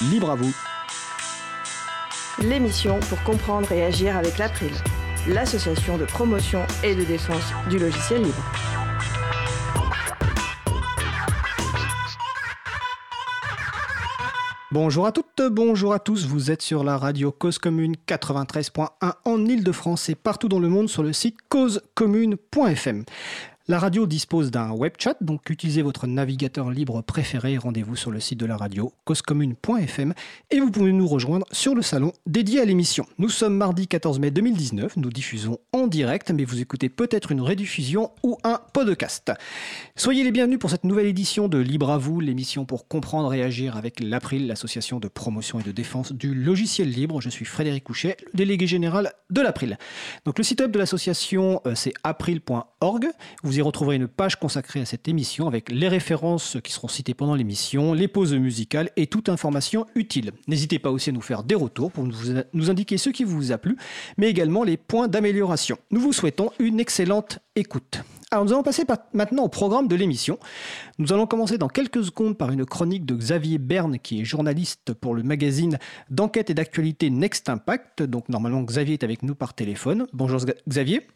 libre 0.00 0.30
à 0.30 0.34
vous. 0.34 0.54
L'émission 2.40 3.00
pour 3.08 3.22
comprendre 3.24 3.70
et 3.72 3.84
agir 3.84 4.16
avec 4.16 4.38
l'April, 4.38 4.72
l'association 5.26 5.98
de 5.98 6.04
promotion 6.04 6.62
et 6.84 6.94
de 6.94 7.02
défense 7.04 7.52
du 7.68 7.78
logiciel 7.78 8.22
libre. 8.22 8.44
Bonjour 14.70 15.06
à 15.06 15.12
toutes, 15.12 15.42
bonjour 15.50 15.94
à 15.94 15.98
tous, 15.98 16.26
vous 16.26 16.50
êtes 16.50 16.60
sur 16.60 16.84
la 16.84 16.98
radio 16.98 17.32
Cause 17.32 17.58
Commune 17.58 17.96
93.1 18.06 19.12
en 19.24 19.46
Ile-de-France 19.46 20.10
et 20.10 20.14
partout 20.14 20.48
dans 20.48 20.60
le 20.60 20.68
monde 20.68 20.88
sur 20.88 21.02
le 21.02 21.14
site 21.14 21.38
causecommune.fm. 21.48 23.04
La 23.70 23.78
radio 23.78 24.06
dispose 24.06 24.50
d'un 24.50 24.70
web 24.70 24.94
chat, 24.98 25.18
donc 25.20 25.50
utilisez 25.50 25.82
votre 25.82 26.06
navigateur 26.06 26.70
libre 26.70 27.02
préféré. 27.02 27.58
Rendez-vous 27.58 27.96
sur 27.96 28.10
le 28.10 28.18
site 28.18 28.40
de 28.40 28.46
la 28.46 28.56
radio, 28.56 28.94
causecommune.fm, 29.04 30.14
et 30.50 30.58
vous 30.58 30.70
pouvez 30.70 30.90
nous 30.90 31.06
rejoindre 31.06 31.44
sur 31.52 31.74
le 31.74 31.82
salon 31.82 32.14
dédié 32.24 32.62
à 32.62 32.64
l'émission. 32.64 33.04
Nous 33.18 33.28
sommes 33.28 33.54
mardi 33.54 33.86
14 33.86 34.20
mai 34.20 34.30
2019, 34.30 34.96
nous 34.96 35.10
diffusons 35.10 35.58
en 35.74 35.86
direct, 35.86 36.30
mais 36.30 36.46
vous 36.46 36.62
écoutez 36.62 36.88
peut-être 36.88 37.30
une 37.30 37.42
rediffusion 37.42 38.10
ou 38.22 38.38
un 38.42 38.58
podcast. 38.72 39.32
Soyez 39.96 40.24
les 40.24 40.32
bienvenus 40.32 40.58
pour 40.58 40.70
cette 40.70 40.84
nouvelle 40.84 41.04
édition 41.04 41.46
de 41.46 41.58
Libre 41.58 41.90
à 41.90 41.98
vous, 41.98 42.20
l'émission 42.20 42.64
pour 42.64 42.88
comprendre 42.88 43.34
et 43.34 43.42
agir 43.42 43.76
avec 43.76 44.00
l'April, 44.00 44.46
l'association 44.46 44.98
de 44.98 45.08
promotion 45.08 45.60
et 45.60 45.62
de 45.62 45.72
défense 45.72 46.12
du 46.12 46.34
logiciel 46.34 46.88
libre. 46.88 47.20
Je 47.20 47.28
suis 47.28 47.44
Frédéric 47.44 47.84
Couchet, 47.84 48.16
le 48.32 48.38
délégué 48.38 48.66
général 48.66 49.12
de 49.28 49.42
l'April. 49.42 49.76
Donc 50.24 50.38
le 50.38 50.44
site 50.44 50.62
web 50.62 50.70
de 50.70 50.78
l'association, 50.78 51.60
euh, 51.66 51.74
c'est 51.74 51.92
april.org. 52.02 53.08
y 53.58 53.62
retrouverez 53.62 53.96
une 53.96 54.08
page 54.08 54.36
consacrée 54.36 54.80
à 54.80 54.84
cette 54.84 55.08
émission 55.08 55.48
avec 55.48 55.70
les 55.70 55.88
références 55.88 56.56
qui 56.62 56.72
seront 56.72 56.88
citées 56.88 57.14
pendant 57.14 57.34
l'émission, 57.34 57.92
les 57.92 58.08
pauses 58.08 58.34
musicales 58.34 58.90
et 58.96 59.06
toute 59.06 59.28
information 59.28 59.86
utile. 59.94 60.32
N'hésitez 60.46 60.78
pas 60.78 60.90
aussi 60.90 61.10
à 61.10 61.12
nous 61.12 61.20
faire 61.20 61.42
des 61.42 61.54
retours 61.54 61.90
pour 61.92 62.04
nous 62.04 62.70
indiquer 62.70 62.98
ce 62.98 63.10
qui 63.10 63.24
vous 63.24 63.52
a 63.52 63.58
plu, 63.58 63.76
mais 64.16 64.28
également 64.28 64.64
les 64.64 64.76
points 64.76 65.08
d'amélioration. 65.08 65.78
Nous 65.90 66.00
vous 66.00 66.12
souhaitons 66.12 66.50
une 66.58 66.80
excellente 66.80 67.40
écoute. 67.56 68.00
Alors 68.30 68.44
nous 68.44 68.52
allons 68.52 68.62
passer 68.62 68.84
maintenant 69.14 69.44
au 69.44 69.48
programme 69.48 69.88
de 69.88 69.96
l'émission. 69.96 70.38
Nous 70.98 71.12
allons 71.12 71.26
commencer 71.26 71.58
dans 71.58 71.68
quelques 71.68 72.04
secondes 72.04 72.36
par 72.36 72.50
une 72.52 72.66
chronique 72.66 73.06
de 73.06 73.14
Xavier 73.14 73.58
Berne, 73.58 73.98
qui 73.98 74.20
est 74.20 74.24
journaliste 74.24 74.92
pour 74.92 75.14
le 75.14 75.22
magazine 75.22 75.78
d'enquête 76.10 76.50
et 76.50 76.54
d'actualité 76.54 77.10
Next 77.10 77.48
Impact. 77.48 78.02
Donc 78.02 78.28
normalement 78.28 78.62
Xavier 78.62 78.94
est 78.94 79.04
avec 79.04 79.22
nous 79.22 79.34
par 79.34 79.54
téléphone. 79.54 80.06
Bonjour 80.12 80.40
Xavier. 80.68 81.06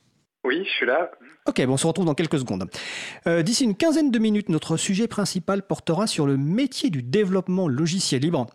Oui, 0.45 0.65
je 0.65 0.71
suis 0.71 0.87
là. 0.87 1.11
Ok, 1.47 1.65
bon, 1.67 1.73
on 1.73 1.77
se 1.77 1.87
retrouve 1.87 2.07
dans 2.07 2.15
quelques 2.15 2.39
secondes. 2.39 2.71
Euh, 3.27 3.43
d'ici 3.43 3.65
une 3.65 3.75
quinzaine 3.75 4.11
de 4.11 4.19
minutes, 4.19 4.49
notre 4.49 4.77
sujet 4.77 5.09
principal 5.09 5.67
portera 5.67 6.07
sur 6.07 6.27
le 6.27 6.37
métier 6.37 6.89
du 6.89 7.03
développement 7.03 7.69
logiciel 7.69 8.23
libre 8.23 8.47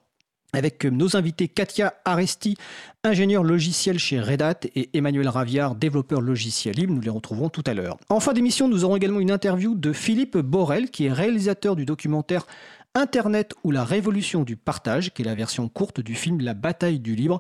avec 0.54 0.86
nos 0.86 1.18
invités 1.18 1.50
Katia 1.50 1.94
Aresti, 2.06 2.56
ingénieur 3.04 3.44
logiciel 3.44 4.00
chez 4.00 4.20
Red 4.20 4.42
Hat, 4.42 4.60
et 4.76 4.90
Emmanuel 4.94 5.28
Raviard, 5.28 5.76
développeur 5.76 6.22
logiciel 6.22 6.76
libre. 6.76 6.94
Nous 6.94 7.02
les 7.02 7.10
retrouverons 7.10 7.50
tout 7.50 7.64
à 7.66 7.74
l'heure. 7.74 7.98
En 8.10 8.22
fin 8.22 8.32
d'émission, 8.32 8.70
nous 8.70 8.86
aurons 8.86 8.96
également 8.96 9.20
une 9.20 9.32
interview 9.32 9.76
de 9.76 9.92
Philippe 9.92 10.38
Borel, 10.38 10.90
qui 10.90 11.06
est 11.06 11.12
réalisateur 11.12 11.76
du 11.76 11.86
documentaire 11.86 12.48
Internet 12.96 13.54
ou 13.64 13.72
la 13.72 13.84
révolution 13.84 14.44
du 14.44 14.56
partage, 14.56 15.14
qui 15.14 15.22
est 15.22 15.26
la 15.26 15.36
version 15.36 15.70
courte 15.70 16.00
du 16.00 16.16
film 16.16 16.42
La 16.42 16.56
bataille 16.56 17.00
du 17.00 17.16
libre, 17.16 17.40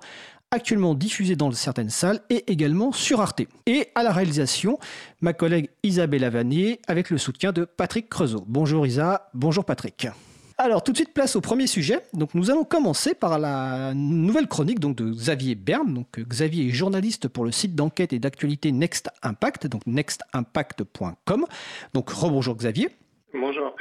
actuellement 0.51 0.95
diffusé 0.95 1.35
dans 1.35 1.51
certaines 1.51 1.89
salles 1.89 2.21
et 2.29 2.49
également 2.51 2.91
sur 2.91 3.19
Arte. 3.21 3.41
Et 3.65 3.89
à 3.95 4.03
la 4.03 4.11
réalisation, 4.11 4.79
ma 5.21 5.33
collègue 5.33 5.69
Isabelle 5.83 6.27
Vanier 6.29 6.79
avec 6.87 7.09
le 7.09 7.17
soutien 7.17 7.51
de 7.51 7.65
Patrick 7.65 8.09
Creusot. 8.09 8.45
Bonjour 8.47 8.87
Isa, 8.87 9.29
bonjour 9.33 9.65
Patrick. 9.65 10.07
Alors 10.59 10.83
tout 10.83 10.91
de 10.91 10.97
suite 10.97 11.13
place 11.13 11.35
au 11.35 11.41
premier 11.41 11.67
sujet. 11.67 11.99
Donc 12.13 12.33
nous 12.33 12.49
allons 12.49 12.63
commencer 12.63 13.13
par 13.13 13.37
la 13.37 13.93
nouvelle 13.93 14.47
chronique 14.47 14.79
donc 14.79 14.95
de 14.95 15.11
Xavier 15.11 15.55
Berne. 15.55 15.93
Donc 15.93 16.19
Xavier 16.19 16.67
est 16.67 16.71
journaliste 16.71 17.27
pour 17.27 17.45
le 17.45 17.51
site 17.51 17.75
d'enquête 17.75 18.13
et 18.13 18.19
d'actualité 18.19 18.71
Next 18.71 19.09
Impact, 19.21 19.67
donc 19.67 19.85
nextimpact.com. 19.85 21.45
Donc 21.93 22.09
rebonjour 22.09 22.55
Xavier. 22.55 22.89
Bonjour. 23.39 23.75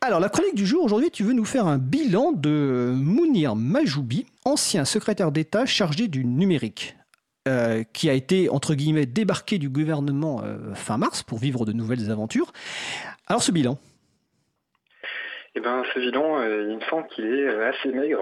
Alors, 0.00 0.20
la 0.20 0.28
chronique 0.28 0.54
du 0.54 0.64
jour, 0.64 0.84
aujourd'hui, 0.84 1.10
tu 1.10 1.24
veux 1.24 1.32
nous 1.32 1.44
faire 1.44 1.66
un 1.66 1.78
bilan 1.78 2.30
de 2.32 2.92
Mounir 2.94 3.56
Majoubi, 3.56 4.26
ancien 4.44 4.84
secrétaire 4.84 5.32
d'État 5.32 5.66
chargé 5.66 6.06
du 6.06 6.24
numérique. 6.24 6.96
Euh, 7.48 7.84
qui 7.92 8.10
a 8.10 8.12
été, 8.12 8.48
entre 8.48 8.74
guillemets, 8.74 9.06
débarqué 9.06 9.58
du 9.58 9.68
gouvernement 9.68 10.42
euh, 10.42 10.74
fin 10.74 10.98
mars 10.98 11.22
pour 11.22 11.38
vivre 11.38 11.64
de 11.64 11.72
nouvelles 11.72 12.10
aventures. 12.10 12.52
Alors 13.28 13.40
ce 13.40 13.52
bilan? 13.52 13.78
Eh 15.54 15.60
bien 15.60 15.84
ce 15.94 16.00
bilan, 16.00 16.40
euh, 16.40 16.66
il 16.68 16.76
me 16.76 16.80
semble 16.90 17.06
qu'il 17.06 17.24
est 17.24 17.48
assez 17.66 17.92
maigre. 17.92 18.20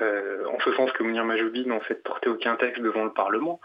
en 0.00 0.58
ce 0.64 0.72
sens 0.76 0.90
que 0.92 1.02
Mounir 1.02 1.26
Majoubi 1.26 1.66
n'a 1.66 1.78
fait 1.80 2.02
porter 2.02 2.30
aucun 2.30 2.56
texte 2.56 2.80
devant 2.80 3.04
le 3.04 3.12
Parlement. 3.12 3.60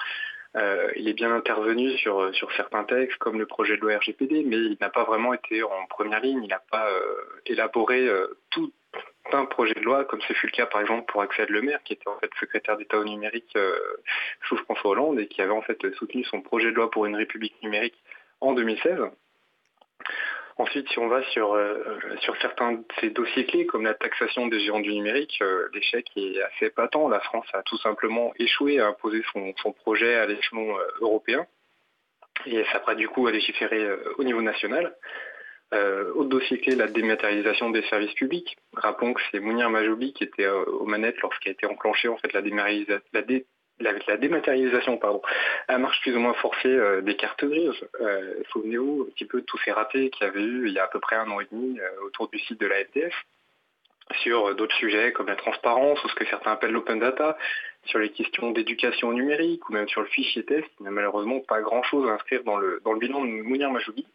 Euh, 0.57 0.91
il 0.97 1.07
est 1.07 1.13
bien 1.13 1.31
intervenu 1.33 1.97
sur, 1.97 2.31
certains 2.55 2.83
textes 2.83 3.17
comme 3.19 3.39
le 3.39 3.45
projet 3.45 3.77
de 3.77 3.81
loi 3.81 3.97
RGPD, 3.97 4.43
mais 4.45 4.57
il 4.57 4.77
n'a 4.81 4.89
pas 4.89 5.05
vraiment 5.05 5.33
été 5.33 5.63
en 5.63 5.85
première 5.89 6.19
ligne, 6.19 6.43
il 6.43 6.49
n'a 6.49 6.61
pas 6.69 6.89
euh, 6.89 7.15
élaboré 7.45 8.05
euh, 8.07 8.37
tout 8.49 8.73
un 9.31 9.45
projet 9.45 9.73
de 9.75 9.79
loi, 9.79 10.03
comme 10.03 10.19
ce 10.21 10.33
fut 10.33 10.47
le 10.47 10.51
cas 10.51 10.65
par 10.65 10.81
exemple 10.81 11.09
pour 11.09 11.21
Axel 11.21 11.47
Lemaire, 11.49 11.81
qui 11.83 11.93
était 11.93 12.09
en 12.09 12.19
fait 12.19 12.29
secrétaire 12.37 12.75
d'État 12.75 12.97
au 12.99 13.05
numérique 13.05 13.57
sous 14.43 14.57
François 14.57 14.91
Hollande 14.91 15.19
et 15.21 15.27
qui 15.27 15.41
avait 15.41 15.51
en 15.51 15.61
fait 15.61 15.79
soutenu 15.95 16.25
son 16.25 16.41
projet 16.41 16.71
de 16.71 16.75
loi 16.75 16.91
pour 16.91 17.05
une 17.05 17.15
république 17.15 17.55
numérique 17.63 17.95
en 18.41 18.51
2016. 18.51 18.99
Ensuite, 20.61 20.87
si 20.89 20.99
on 20.99 21.07
va 21.07 21.23
sur, 21.31 21.55
euh, 21.55 21.83
sur 22.19 22.37
certains 22.37 22.73
de 22.73 22.83
ces 22.99 23.09
dossiers 23.09 23.47
clés, 23.47 23.65
comme 23.65 23.83
la 23.83 23.95
taxation 23.95 24.45
des 24.45 24.59
géants 24.59 24.79
du 24.79 24.93
numérique, 24.93 25.39
euh, 25.41 25.67
l'échec 25.73 26.05
est 26.15 26.39
assez 26.39 26.69
patent. 26.69 27.09
La 27.09 27.19
France 27.19 27.47
a 27.53 27.63
tout 27.63 27.79
simplement 27.79 28.31
échoué 28.37 28.79
à 28.79 28.89
imposer 28.89 29.23
son, 29.33 29.73
projet 29.73 30.13
à 30.13 30.27
l'échelon 30.27 30.77
euh, 30.77 30.83
européen 30.99 31.47
et 32.45 32.63
s'apprête 32.65 32.99
du 32.99 33.07
coup 33.07 33.25
à 33.25 33.31
légiférer 33.31 33.89
au 34.19 34.23
niveau 34.23 34.43
national. 34.43 34.95
autre 35.73 36.29
dossier 36.29 36.59
clé, 36.59 36.75
la 36.75 36.87
dématérialisation 36.87 37.71
des 37.71 37.81
services 37.89 38.13
publics. 38.13 38.55
Rappelons 38.73 39.13
que 39.13 39.21
c'est 39.31 39.39
Mounir 39.39 39.71
Majoubi 39.71 40.13
qui 40.13 40.25
était 40.25 40.47
aux 40.47 40.85
manettes 40.85 41.19
lorsqu'a 41.21 41.49
été 41.49 41.65
enclenchée 41.65 42.07
en 42.07 42.17
fait 42.17 42.33
la, 42.33 42.41
la, 42.41 43.21
la, 43.81 44.17
dématérialisation 44.17 44.97
pardon, 44.97 45.21
à 45.67 45.77
marche 45.77 45.99
plus 46.01 46.15
ou 46.15 46.19
moins 46.19 46.33
forcée 46.35 46.67
euh, 46.67 47.01
des 47.01 47.15
cartes 47.15 47.43
grises. 47.45 47.73
Euh, 48.01 48.35
Souvenez-vous 48.51 49.07
un 49.07 49.11
petit 49.11 49.25
peu 49.25 49.41
de 49.41 49.45
tous 49.45 49.59
ces 49.65 49.71
ratés 49.71 50.09
qu'il 50.09 50.25
y 50.25 50.29
avait 50.29 50.43
eu 50.43 50.67
il 50.67 50.73
y 50.73 50.79
a 50.79 50.85
à 50.85 50.87
peu 50.87 50.99
près 50.99 51.15
un 51.15 51.29
an 51.29 51.39
et 51.39 51.47
demi 51.51 51.79
euh, 51.79 52.05
autour 52.05 52.29
du 52.29 52.39
site 52.39 52.59
de 52.59 52.67
la 52.67 52.83
FDF 52.85 53.13
sur 54.23 54.53
d'autres 54.55 54.75
sujets 54.75 55.13
comme 55.13 55.27
la 55.27 55.37
transparence 55.37 56.03
ou 56.03 56.09
ce 56.09 56.15
que 56.15 56.25
certains 56.25 56.51
appellent 56.51 56.71
l'open 56.71 56.99
data, 56.99 57.37
sur 57.85 57.97
les 57.97 58.09
questions 58.09 58.51
d'éducation 58.51 59.13
numérique 59.13 59.69
ou 59.69 59.73
même 59.73 59.87
sur 59.87 60.01
le 60.01 60.07
fichier 60.07 60.43
test. 60.43 60.67
Il 60.79 60.83
n'y 60.83 60.89
a 60.89 60.91
malheureusement 60.91 61.39
pas 61.39 61.61
grand-chose 61.61 62.09
à 62.09 62.13
inscrire 62.13 62.43
dans 62.43 62.57
le, 62.57 62.81
dans 62.83 62.91
le 62.91 62.99
bilan 62.99 63.21
de 63.21 63.27
Mounir 63.27 63.71
Majoubi. 63.71 64.05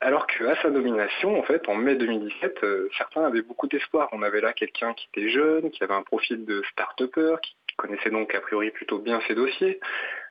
Alors 0.00 0.28
qu'à 0.28 0.54
sa 0.62 0.70
nomination, 0.70 1.40
en 1.40 1.42
fait, 1.42 1.68
en 1.68 1.74
mai 1.74 1.96
2017, 1.96 2.64
certains 2.96 3.24
avaient 3.24 3.42
beaucoup 3.42 3.66
d'espoir. 3.66 4.08
On 4.12 4.22
avait 4.22 4.42
là 4.42 4.52
quelqu'un 4.52 4.94
qui 4.94 5.08
était 5.12 5.28
jeune, 5.28 5.70
qui 5.70 5.82
avait 5.82 5.94
un 5.94 6.02
profil 6.02 6.44
de 6.44 6.62
start-upper, 6.70 7.36
qui 7.42 7.56
connaissait 7.76 8.10
donc 8.10 8.34
a 8.34 8.40
priori 8.40 8.70
plutôt 8.70 8.98
bien 8.98 9.20
ses 9.26 9.34
dossiers. 9.34 9.80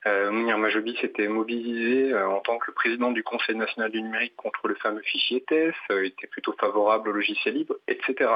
Euh, 0.08 0.30
Majoubi 0.32 0.96
s'était 1.02 1.28
mobilisé 1.28 2.14
euh, 2.14 2.30
en 2.30 2.40
tant 2.40 2.58
que 2.58 2.72
président 2.72 3.12
du 3.12 3.24
Conseil 3.24 3.56
national 3.56 3.92
du 3.92 4.02
numérique 4.02 4.36
contre 4.36 4.68
le 4.68 4.76
fameux 4.76 5.02
fichier 5.02 5.44
TES, 5.48 5.74
euh, 5.92 6.04
était 6.06 6.28
plutôt 6.28 6.54
favorable 6.60 7.10
au 7.10 7.14
logiciel 7.14 7.56
libre, 7.56 7.76
etc. 7.88 8.30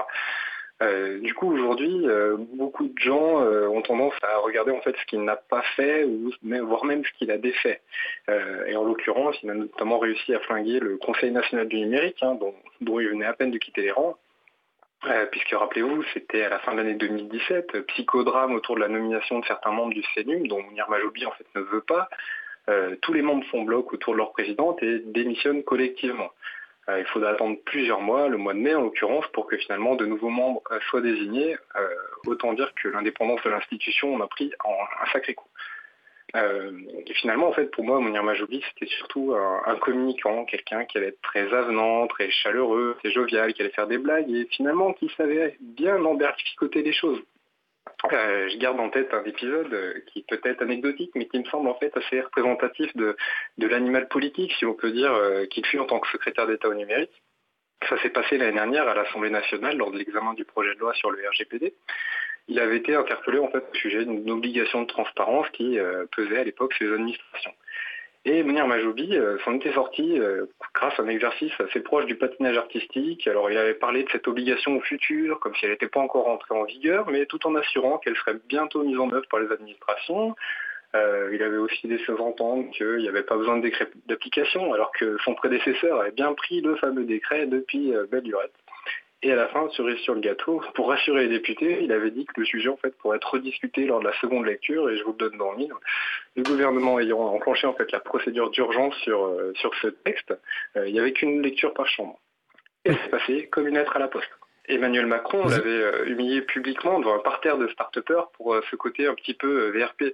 du 1.21 1.33
coup, 1.33 1.51
aujourd'hui, 1.51 2.07
beaucoup 2.53 2.87
de 2.87 2.97
gens 2.97 3.41
ont 3.41 3.81
tendance 3.81 4.13
à 4.21 4.37
regarder 4.37 4.71
en 4.71 4.79
fait 4.79 4.95
ce 4.95 5.05
qu'il 5.07 5.21
n'a 5.25 5.35
pas 5.35 5.61
fait, 5.75 6.07
voire 6.41 6.85
même 6.85 7.03
ce 7.03 7.11
qu'il 7.17 7.31
a 7.31 7.37
défait. 7.37 7.81
et 8.29 8.75
en 8.77 8.85
l'occurrence, 8.85 9.35
il 9.43 9.49
a 9.49 9.55
notamment 9.55 9.99
réussi 9.99 10.33
à 10.33 10.39
flinguer 10.39 10.79
le 10.79 10.95
Conseil 10.95 11.31
national 11.31 11.67
du 11.67 11.79
numérique, 11.79 12.23
hein, 12.23 12.35
dont 12.35 12.55
il 13.01 13.09
venait 13.09 13.25
à 13.25 13.33
peine 13.33 13.51
de 13.51 13.57
quitter 13.57 13.81
les 13.81 13.91
rangs, 13.91 14.15
euh, 15.05 15.25
puisque 15.27 15.51
rappelez-vous, 15.51 16.03
c'était 16.13 16.43
à 16.43 16.49
la 16.49 16.59
fin 16.59 16.73
de 16.73 16.77
l'année 16.77 16.95
2017, 16.95 17.75
euh, 17.75 17.81
psychodrame 17.83 18.53
autour 18.53 18.75
de 18.75 18.81
la 18.81 18.89
nomination 18.89 19.39
de 19.39 19.45
certains 19.45 19.71
membres 19.71 19.93
du 19.93 20.03
CNUM, 20.13 20.47
dont 20.47 20.61
Mounir 20.61 20.89
Majoubi 20.89 21.23
ne 21.55 21.61
veut 21.61 21.81
pas. 21.81 22.09
Euh, 22.69 22.97
tous 23.01 23.13
les 23.13 23.21
membres 23.21 23.45
font 23.45 23.63
bloc 23.63 23.93
autour 23.93 24.13
de 24.13 24.17
leur 24.17 24.33
présidente 24.33 24.83
et 24.83 24.99
démissionnent 24.99 25.63
collectivement. 25.63 26.31
il 26.89 27.05
faudra 27.05 27.29
attendre 27.29 27.57
plusieurs 27.65 28.01
mois, 28.01 28.27
le 28.27 28.37
mois 28.37 28.53
de 28.53 28.59
mai 28.59 28.73
en 28.73 28.81
l'occurrence, 28.81 29.25
pour 29.27 29.45
que 29.47 29.55
finalement 29.57 29.95
de 29.95 30.05
nouveaux 30.05 30.29
membres 30.29 30.63
soient 30.89 31.01
désignés. 31.01 31.55
autant 32.25 32.53
dire 32.53 32.73
que 32.73 32.87
l'indépendance 32.87 33.43
de 33.43 33.49
l'institution 33.51 34.15
en 34.15 34.21
a 34.21 34.27
pris 34.27 34.51
un 34.65 35.11
sacré 35.11 35.35
coup. 35.35 35.47
Euh, 36.35 36.71
et 37.07 37.13
finalement, 37.13 37.47
en 37.47 37.53
fait, 37.53 37.71
pour 37.71 37.83
moi, 37.83 37.99
Mounir 37.99 38.23
Majoubi, 38.23 38.63
c'était 38.69 38.91
surtout 38.91 39.33
un, 39.33 39.75
communicant, 39.77 40.45
quelqu'un 40.45 40.85
qui 40.85 40.97
allait 40.97 41.07
être 41.07 41.21
très 41.21 41.53
avenant, 41.53 42.07
très 42.07 42.29
chaleureux, 42.29 42.95
très 42.99 43.11
jovial, 43.11 43.53
qui 43.53 43.61
allait 43.61 43.71
faire 43.71 43.87
des 43.87 43.97
blagues, 43.97 44.29
et 44.29 44.45
finalement 44.51 44.93
qui 44.93 45.11
savait 45.17 45.57
bien 45.59 46.03
emberlificoter 46.03 46.83
les 46.83 46.93
choses. 46.93 47.21
Euh, 48.13 48.47
je 48.49 48.57
garde 48.57 48.79
en 48.79 48.89
tête 48.89 49.13
un 49.13 49.23
épisode 49.23 49.73
euh, 49.73 49.93
qui 50.13 50.23
peut 50.23 50.39
être 50.43 50.61
anecdotique, 50.61 51.11
mais 51.15 51.27
qui 51.27 51.39
me 51.39 51.45
semble 51.45 51.67
en 51.67 51.75
fait 51.75 51.95
assez 51.97 52.21
représentatif 52.21 52.95
de 52.95 53.15
l'animal 53.57 54.07
politique, 54.07 54.53
si 54.53 54.65
on 54.65 54.73
peut 54.73 54.91
dire, 54.91 55.11
qu'il 55.49 55.65
fut 55.65 55.79
en 55.79 55.85
tant 55.85 55.99
que 55.99 56.07
secrétaire 56.09 56.47
d'État 56.47 56.69
au 56.69 56.75
numérique. 56.75 57.11
Ça 57.87 57.97
s'est 58.01 58.09
passé 58.09 58.37
l'année 58.37 58.53
dernière 58.53 58.87
à 58.87 58.93
l'Assemblée 58.93 59.29
nationale 59.29 59.77
lors 59.77 59.91
de 59.91 59.97
l'examen 59.97 60.33
du 60.33 60.43
projet 60.43 60.75
de 60.75 60.79
loi 60.79 60.93
sur 60.93 61.11
le 61.11 61.27
RGPD. 61.27 61.73
Il 62.49 62.59
avait 62.59 62.77
été 62.77 62.95
interpellé 62.95 63.37
au 63.37 63.49
sujet 63.73 64.03
d'une 64.05 64.29
obligation 64.31 64.81
de 64.81 64.87
transparence 64.87 65.47
qui 65.51 65.77
pesait 66.15 66.39
à 66.39 66.43
l'époque 66.43 66.73
sur 66.73 66.87
les 66.87 66.93
administrations. 66.93 67.53
Et 68.25 68.43
Mounir 68.43 68.67
Majoubi 68.67 69.15
euh, 69.15 69.37
s'en 69.45 69.55
était 69.55 69.71
sorti 69.71 70.19
euh, 70.19 70.45
grâce 70.73 70.99
à 70.99 71.03
un 71.03 71.07
exercice 71.07 71.53
assez 71.59 71.79
proche 71.79 72.05
du 72.05 72.15
patinage 72.15 72.57
artistique. 72.57 73.25
Alors 73.27 73.49
il 73.49 73.57
avait 73.57 73.75
parlé 73.75 74.03
de 74.03 74.09
cette 74.09 74.27
obligation 74.27 74.75
au 74.75 74.81
futur, 74.81 75.39
comme 75.39 75.55
si 75.55 75.65
elle 75.65 75.71
n'était 75.71 75.87
pas 75.87 76.01
encore 76.01 76.27
entrée 76.27 76.53
en 76.53 76.65
vigueur, 76.65 77.09
mais 77.09 77.25
tout 77.25 77.45
en 77.47 77.55
assurant 77.55 77.97
qu'elle 77.97 78.17
serait 78.17 78.37
bientôt 78.47 78.83
mise 78.83 78.99
en 78.99 79.09
œuvre 79.11 79.27
par 79.29 79.39
les 79.39 79.51
administrations. 79.51 80.35
Euh, 80.95 81.29
il 81.33 81.41
avait 81.43 81.57
aussi 81.57 81.87
laissé 81.87 82.11
entendre 82.11 82.69
qu'il 82.71 82.97
n'y 82.97 83.07
avait 83.07 83.23
pas 83.23 83.37
besoin 83.37 83.57
de 83.57 83.61
décret 83.61 83.89
d'application, 84.07 84.73
alors 84.73 84.91
que 84.91 85.17
son 85.23 85.33
prédécesseur 85.33 86.01
avait 86.01 86.11
bien 86.11 86.33
pris 86.33 86.59
le 86.59 86.75
fameux 86.75 87.05
décret 87.05 87.45
depuis 87.45 87.93
belle. 88.11 88.25
Et 89.21 89.33
à 89.33 89.35
la 89.35 89.47
fin, 89.49 89.67
cerise 89.71 89.99
sur 89.99 90.13
le 90.13 90.21
gâteau, 90.21 90.61
pour 90.75 90.89
rassurer 90.89 91.23
les 91.23 91.29
députés, 91.29 91.79
il 91.81 91.91
avait 91.91 92.11
dit 92.11 92.25
que 92.25 92.39
le 92.39 92.45
sujet 92.45 92.69
en 92.69 92.77
fait 92.77 92.95
pourrait 92.97 93.17
être 93.17 93.33
rediscuté 93.33 93.85
lors 93.85 93.99
de 93.99 94.05
la 94.05 94.13
seconde 94.19 94.45
lecture, 94.45 94.89
et 94.89 94.97
je 94.97 95.03
vous 95.03 95.11
le 95.11 95.17
donne 95.17 95.37
dans 95.37 95.51
le 95.51 95.57
mille. 95.57 95.73
Le 96.35 96.43
gouvernement 96.43 96.99
ayant 96.99 97.19
enclenché 97.19 97.67
en 97.67 97.73
fait 97.73 97.91
la 97.91 97.99
procédure 97.99 98.49
d'urgence 98.49 98.95
sur, 98.97 99.25
euh, 99.25 99.51
sur 99.55 99.73
ce 99.75 99.87
texte, 99.87 100.33
euh, 100.77 100.87
il 100.87 100.93
n'y 100.93 100.99
avait 100.99 101.11
qu'une 101.11 101.41
lecture 101.41 101.73
par 101.73 101.87
chambre. 101.87 102.17
Et 102.85 102.93
c'est 102.93 103.09
passé 103.09 103.47
comme 103.51 103.67
une 103.67 103.75
lettre 103.75 103.95
à 103.97 103.99
la 103.99 104.07
poste. 104.07 104.29
Emmanuel 104.69 105.07
Macron 105.07 105.47
l'avait 105.47 105.67
euh, 105.67 106.05
humilié 106.05 106.41
publiquement 106.41 106.99
devant 106.99 107.15
un 107.15 107.19
parterre 107.19 107.57
de 107.57 107.67
start-upers 107.69 108.29
pour 108.33 108.55
ce 108.69 108.75
côté 108.75 109.07
un 109.07 109.15
petit 109.15 109.33
peu 109.33 109.71
VRP. 109.71 110.13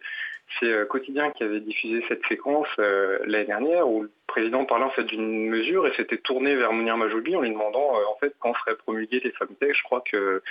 C'est 0.60 0.88
Quotidien 0.88 1.32
qui 1.32 1.44
avait 1.44 1.60
diffusé 1.60 2.04
cette 2.08 2.26
séquence 2.28 2.68
l'année 2.78 3.46
dernière 3.46 3.88
où 3.88 4.04
le 4.04 4.12
président 4.28 4.64
parlait 4.66 4.86
en 4.86 4.92
fait 4.92 5.04
d'une 5.04 5.50
mesure 5.50 5.86
et 5.88 5.94
s'était 5.96 6.18
tourné 6.18 6.56
vers 6.56 6.72
Mounir 6.72 6.98
Majoubi 6.98 7.36
en 7.36 7.42
lui 7.42 7.50
demandant 7.50 7.94
en 7.94 8.16
fait 8.20 8.34
quand 8.40 8.54
seraient 8.60 8.78
promulgués 8.78 9.20
les 9.24 9.32
femmes 9.32 9.50
Je 9.60 9.84
crois 9.84 10.02
que 10.02 10.42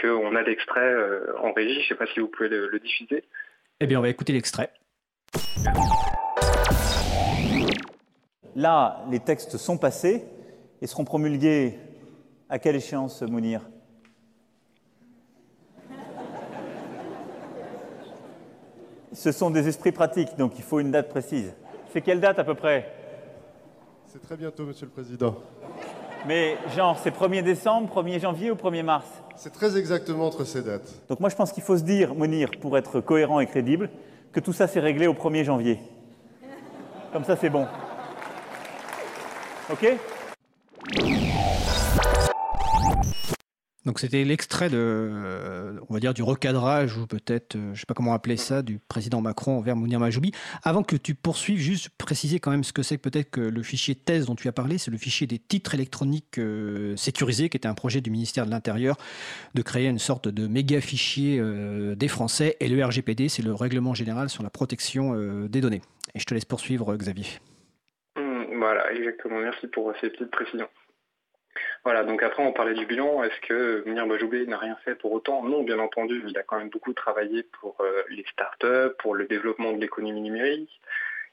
qu'on 0.00 0.36
a 0.36 0.42
l'extrait 0.42 0.94
en 1.42 1.52
régie. 1.52 1.74
Je 1.74 1.80
ne 1.80 1.88
sais 1.88 1.94
pas 1.94 2.06
si 2.12 2.20
vous 2.20 2.28
pouvez 2.28 2.48
le 2.48 2.78
diffuser. 2.78 3.24
Eh 3.80 3.86
bien, 3.86 3.98
on 3.98 4.02
va 4.02 4.08
écouter 4.08 4.32
l'extrait. 4.32 4.70
Là, 8.54 9.04
les 9.10 9.20
textes 9.20 9.58
sont 9.58 9.76
passés 9.76 10.24
et 10.80 10.86
seront 10.86 11.04
promulgués 11.04 11.74
à 12.48 12.58
quelle 12.58 12.76
échéance, 12.76 13.20
Mounir? 13.22 13.60
Ce 19.16 19.32
sont 19.32 19.48
des 19.48 19.66
esprits 19.66 19.92
pratiques, 19.92 20.36
donc 20.36 20.52
il 20.58 20.62
faut 20.62 20.78
une 20.78 20.90
date 20.90 21.08
précise. 21.08 21.54
C'est 21.90 22.02
quelle 22.02 22.20
date 22.20 22.38
à 22.38 22.44
peu 22.44 22.54
près? 22.54 22.92
C'est 24.04 24.20
très 24.20 24.36
bientôt, 24.36 24.64
Monsieur 24.64 24.84
le 24.84 24.92
Président. 24.92 25.36
Mais 26.26 26.58
genre, 26.76 26.98
c'est 27.02 27.16
1er 27.16 27.42
décembre, 27.42 27.90
1er 28.02 28.20
janvier 28.20 28.50
ou 28.50 28.56
1er 28.56 28.82
mars? 28.82 29.06
C'est 29.34 29.54
très 29.54 29.78
exactement 29.78 30.26
entre 30.26 30.44
ces 30.44 30.60
dates. 30.60 30.92
Donc 31.08 31.20
moi, 31.20 31.30
je 31.30 31.34
pense 31.34 31.50
qu'il 31.50 31.62
faut 31.62 31.78
se 31.78 31.82
dire, 31.82 32.14
Mounir, 32.14 32.50
pour 32.60 32.76
être 32.76 33.00
cohérent 33.00 33.40
et 33.40 33.46
crédible, 33.46 33.88
que 34.32 34.40
tout 34.40 34.52
ça 34.52 34.66
s'est 34.66 34.80
réglé 34.80 35.06
au 35.06 35.14
1er 35.14 35.44
janvier. 35.44 35.80
Comme 37.10 37.24
ça, 37.24 37.36
c'est 37.36 37.48
bon. 37.48 37.66
OK? 39.72 39.96
Donc 43.86 44.00
c'était 44.00 44.24
l'extrait 44.24 44.68
de, 44.68 44.76
euh, 44.76 45.78
on 45.88 45.94
va 45.94 46.00
dire, 46.00 46.12
du 46.12 46.24
recadrage 46.24 46.98
ou 46.98 47.06
peut-être, 47.06 47.54
euh, 47.54 47.72
je 47.72 47.80
sais 47.80 47.86
pas 47.86 47.94
comment 47.94 48.14
appeler 48.14 48.36
ça, 48.36 48.62
du 48.62 48.80
président 48.80 49.20
Macron 49.20 49.58
envers 49.58 49.76
Mounir 49.76 50.00
Majoubi. 50.00 50.32
Avant 50.64 50.82
que 50.82 50.96
tu 50.96 51.14
poursuives, 51.14 51.60
juste 51.60 51.90
préciser 51.96 52.40
quand 52.40 52.50
même 52.50 52.64
ce 52.64 52.72
que 52.72 52.82
c'est 52.82 52.96
que 52.96 53.08
peut-être 53.08 53.30
que 53.30 53.40
le 53.40 53.62
fichier 53.62 53.94
thèse 53.94 54.26
dont 54.26 54.34
tu 54.34 54.48
as 54.48 54.52
parlé, 54.52 54.78
c'est 54.78 54.90
le 54.90 54.98
fichier 54.98 55.28
des 55.28 55.38
titres 55.38 55.72
électroniques 55.74 56.38
euh, 56.38 56.96
sécurisés, 56.96 57.48
qui 57.48 57.56
était 57.56 57.68
un 57.68 57.74
projet 57.74 58.00
du 58.00 58.10
ministère 58.10 58.44
de 58.44 58.50
l'Intérieur 58.50 58.96
de 59.54 59.62
créer 59.62 59.86
une 59.86 60.00
sorte 60.00 60.26
de 60.26 60.48
méga 60.48 60.80
fichier 60.80 61.40
des 61.96 62.08
Français. 62.08 62.56
Et 62.58 62.68
le 62.68 62.84
RGPD, 62.84 63.28
c'est 63.28 63.42
le 63.42 63.54
règlement 63.54 63.94
général 63.94 64.28
sur 64.28 64.42
la 64.42 64.50
protection 64.50 65.14
des 65.46 65.60
données. 65.60 65.82
Et 66.14 66.18
je 66.18 66.24
te 66.24 66.34
laisse 66.34 66.44
poursuivre, 66.44 66.94
Xavier. 66.96 67.26
Mmh, 68.16 68.58
voilà, 68.58 68.92
exactement. 68.92 69.38
Merci 69.38 69.68
pour 69.68 69.92
ces 70.00 70.10
petites 70.10 70.30
précisions. 70.30 70.68
Voilà, 71.86 72.02
donc 72.02 72.20
après 72.24 72.42
on 72.42 72.52
parlait 72.52 72.74
du 72.74 72.84
bilan, 72.84 73.22
est-ce 73.22 73.40
que 73.46 73.84
Mounir 73.86 74.08
Bajoubé 74.08 74.44
n'a 74.44 74.58
rien 74.58 74.74
fait 74.84 74.96
pour 74.96 75.12
autant? 75.12 75.44
Non, 75.44 75.62
bien 75.62 75.78
entendu, 75.78 76.20
il 76.26 76.36
a 76.36 76.42
quand 76.42 76.58
même 76.58 76.68
beaucoup 76.68 76.92
travaillé 76.92 77.44
pour 77.60 77.76
euh, 77.80 78.02
les 78.08 78.24
startups, 78.32 78.92
pour 78.98 79.14
le 79.14 79.26
développement 79.26 79.72
de 79.72 79.80
l'économie 79.80 80.20
numérique. 80.20 80.80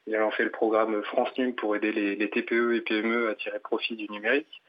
Il 0.06 0.16
a 0.16 0.20
lancé 0.20 0.44
le 0.44 0.52
programme 0.52 1.02
France 1.06 1.36
Num 1.40 1.56
pour 1.56 1.76
aider 1.76 1.92
les, 1.92 2.30
TPE 2.30 2.76
et 2.76 2.82
PME 2.82 3.30
à 3.30 3.34
tirer 3.34 3.58
profit 3.58 3.96
du 3.96 4.08
numérique. 4.10 4.62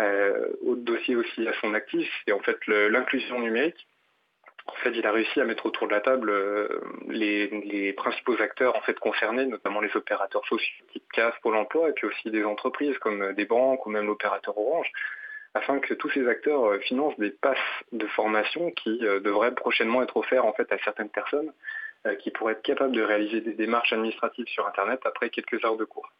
Euh, 0.00 0.50
autre 0.64 0.82
dossier 0.82 1.16
aussi 1.16 1.48
à 1.48 1.52
son 1.60 1.74
actif, 1.74 2.08
c'est 2.24 2.32
en 2.32 2.38
fait 2.38 2.58
l'inclusion 2.68 3.40
numérique. 3.40 3.88
En 4.66 4.74
fait, 4.84 4.92
il 4.94 5.04
a 5.04 5.10
réussi 5.10 5.40
à 5.40 5.44
mettre 5.44 5.66
autour 5.66 5.88
de 5.88 5.94
la 5.94 6.00
table 6.00 6.30
euh, 6.30 6.68
les, 7.08 7.92
principaux 7.94 8.40
acteurs 8.40 8.76
en 8.76 8.82
fait 8.82 9.00
concernés, 9.00 9.46
notamment 9.46 9.80
les 9.80 9.96
opérateurs 9.96 10.46
sociaux 10.46 10.84
type 10.92 11.10
CAF, 11.12 11.40
Pôle 11.40 11.56
Emploi, 11.56 11.88
et 11.88 11.92
puis 11.92 12.06
aussi 12.06 12.30
des 12.30 12.44
entreprises 12.44 12.96
comme 12.98 13.32
des 13.32 13.46
banques 13.46 13.84
ou 13.84 13.90
même 13.90 14.06
l'opérateur 14.06 14.56
Orange, 14.56 14.92
afin 15.54 15.78
que 15.78 15.94
tous 15.94 16.10
ces 16.10 16.26
acteurs 16.28 16.64
euh, 16.64 16.78
financent 16.80 17.18
des 17.18 17.30
passes 17.30 17.56
de 17.92 18.06
formation 18.08 18.70
qui 18.72 18.98
euh, 19.02 19.20
devraient 19.20 19.54
prochainement 19.54 20.02
être 20.02 20.16
offerts 20.16 20.44
en 20.44 20.52
fait 20.52 20.70
à 20.72 20.76
certaines 20.84 21.08
personnes 21.08 21.52
euh, 22.06 22.14
qui 22.16 22.30
pourraient 22.30 22.52
être 22.52 22.62
capables 22.62 22.94
de 22.94 23.02
réaliser 23.02 23.40
des 23.40 23.54
démarches 23.54 23.92
administratives 23.92 24.46
sur 24.48 24.66
Internet 24.66 25.00
après 25.04 25.30
quelques 25.30 25.64
heures 25.64 25.76
de 25.76 25.84
cours. 25.84 26.12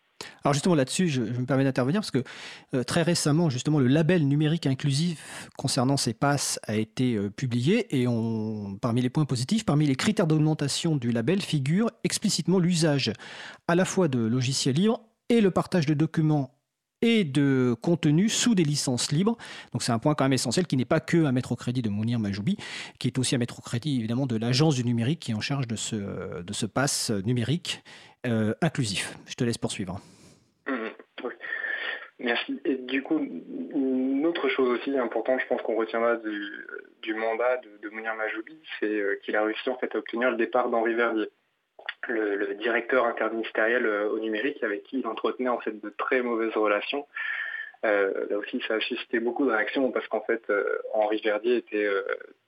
Alors 0.45 0.55
justement 0.55 0.75
là-dessus, 0.75 1.09
je, 1.09 1.21
me 1.21 1.47
permets 1.47 1.65
d'intervenir 1.65 2.01
parce 2.01 2.11
que 2.11 2.83
très 2.83 3.03
récemment, 3.03 3.51
justement, 3.51 3.79
le 3.79 3.89
label 3.89 4.27
numérique 4.27 4.67
inclusif 4.67 5.49
concernant 5.57 5.97
ces 5.97 6.15
passes 6.15 6.61
a 6.67 6.77
été 6.77 7.19
publié 7.31 7.99
et 7.99 8.07
on, 8.07 8.77
parmi 8.81 9.01
les 9.01 9.11
points 9.11 9.25
positifs, 9.25 9.65
parmi 9.65 9.87
les 9.87 9.97
critères 9.97 10.27
d'augmentation 10.27 10.97
du 10.97 11.13
label 11.13 11.41
figure 11.41 11.91
explicitement 12.05 12.59
l'usage 12.59 13.13
à 13.69 13.75
la 13.75 13.85
fois 13.87 14.09
de 14.09 14.19
logiciels 14.19 14.77
libres 14.77 15.01
et 15.31 15.41
le 15.41 15.51
partage 15.51 15.87
de 15.87 15.95
documents 15.95 16.54
et 17.05 17.23
de 17.23 17.77
contenu 17.83 18.29
sous 18.31 18.55
des 18.55 18.65
licences 18.65 19.13
libres. 19.13 19.37
Donc 19.73 19.83
c'est 19.83 19.93
un 19.93 19.99
point 19.99 20.15
quand 20.15 20.25
même 20.25 20.33
essentiel 20.33 20.67
qui 20.67 20.77
n'est 20.77 20.87
pas 20.87 21.01
que 21.01 21.27
à 21.27 21.33
mettre 21.33 21.53
au 21.53 21.57
crédit 21.57 21.83
de 21.83 21.91
Mounir 21.91 22.19
Majoubi, 22.19 22.57
qui 22.99 23.09
est 23.09 23.19
aussi 23.19 23.35
à 23.35 23.39
mettre 23.39 23.59
au 23.59 23.63
crédit 23.63 23.99
évidemment 23.99 24.27
de 24.27 24.37
l'agence 24.37 24.75
du 24.75 24.85
numérique 24.85 25.21
qui 25.21 25.31
est 25.33 25.35
en 25.35 25.41
charge 25.41 25.69
de 25.69 25.77
ce, 25.77 26.43
de 26.43 26.53
ce 26.53 26.65
pass 26.65 27.11
numérique 27.11 27.85
euh, 28.27 28.55
inclusif. 28.63 29.19
Je 29.27 29.35
te 29.35 29.45
laisse 29.45 29.59
poursuivre. 29.59 30.01
Mmh, 30.67 30.89
Merci. 32.21 32.59
Et 32.65 32.77
du 32.77 33.03
coup, 33.03 33.19
une 33.19 34.25
autre 34.25 34.49
chose 34.49 34.69
aussi 34.71 34.97
importante, 34.97 35.41
je 35.41 35.47
pense 35.47 35.61
qu'on 35.61 35.77
retiendra 35.77 36.17
du, 36.17 37.15
mandat 37.15 37.59
de, 37.59 37.87
de 37.87 37.95
Mounir 37.95 38.15
Majoubi, 38.15 38.57
c'est 38.81 38.87
euh, 38.87 39.21
qu'il 39.23 39.37
a 39.37 39.45
réussi 39.45 39.69
en 39.69 39.77
fait 39.77 39.95
à 39.95 39.99
obtenir 39.99 40.31
le 40.31 40.37
départ 40.37 40.71
d'Henri 40.71 40.95
Verdier 40.95 41.29
le, 42.09 42.55
directeur 42.55 43.07
interministériel 43.07 43.87
euh, 43.87 44.09
au 44.11 44.19
numérique 44.19 44.63
avec 44.63 44.85
qui 44.85 45.01
il 45.01 45.07
entretenait 45.07 45.49
en 45.49 45.61
fait 45.61 45.81
de 45.81 45.91
très 45.91 46.23
mauvaises 46.23 46.55
relations. 46.55 47.07
Euh, 47.85 48.27
là 48.31 48.39
aussi, 48.39 48.63
ça 48.67 48.75
a 48.75 48.81
suscité 48.81 49.21
beaucoup 49.21 49.45
de 49.47 49.51
réactions 49.51 49.91
parce 49.91 50.07
qu'en 50.09 50.23
fait, 50.23 50.43
euh, 50.49 50.65
Henri 50.95 51.21
Verdier 51.23 51.57
était 51.57 51.87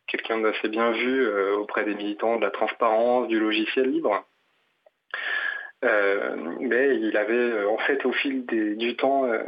quelqu'un 0.07 0.41
d'assez 0.41 0.69
bien 0.69 0.93
vu 0.93 1.29
auprès 1.55 1.85
des 1.85 1.95
militants 1.95 2.37
de 2.37 2.43
la 2.43 2.51
transparence, 2.51 3.29
du 3.29 3.39
logiciel 3.39 3.91
libre. 3.91 4.25
Euh, 5.85 6.37
mais 6.59 6.97
il 6.97 7.17
avait 7.19 7.35
euh, 7.35 7.69
en 7.69 7.77
fait 7.77 8.05
au 8.07 8.13
fil 8.13 8.47
du 8.47 8.97
temps, 8.97 9.27
euh, 9.27 9.39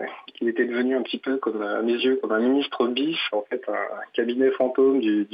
il 0.43 0.49
était 0.49 0.67
devenu 0.67 0.95
un 0.95 1.03
petit 1.03 1.19
peu 1.19 1.39
comme 1.39 1.63
à 1.63 1.81
mes 1.81 1.95
yeux 1.95 2.17
comme 2.17 2.33
un 2.33 2.39
ministre 2.39 2.87
bis, 2.87 3.19
en 3.33 3.43
fait 3.49 3.63
un, 3.67 4.03
cabinet 4.13 4.51
fantôme 4.51 5.01
du, 5.01 5.27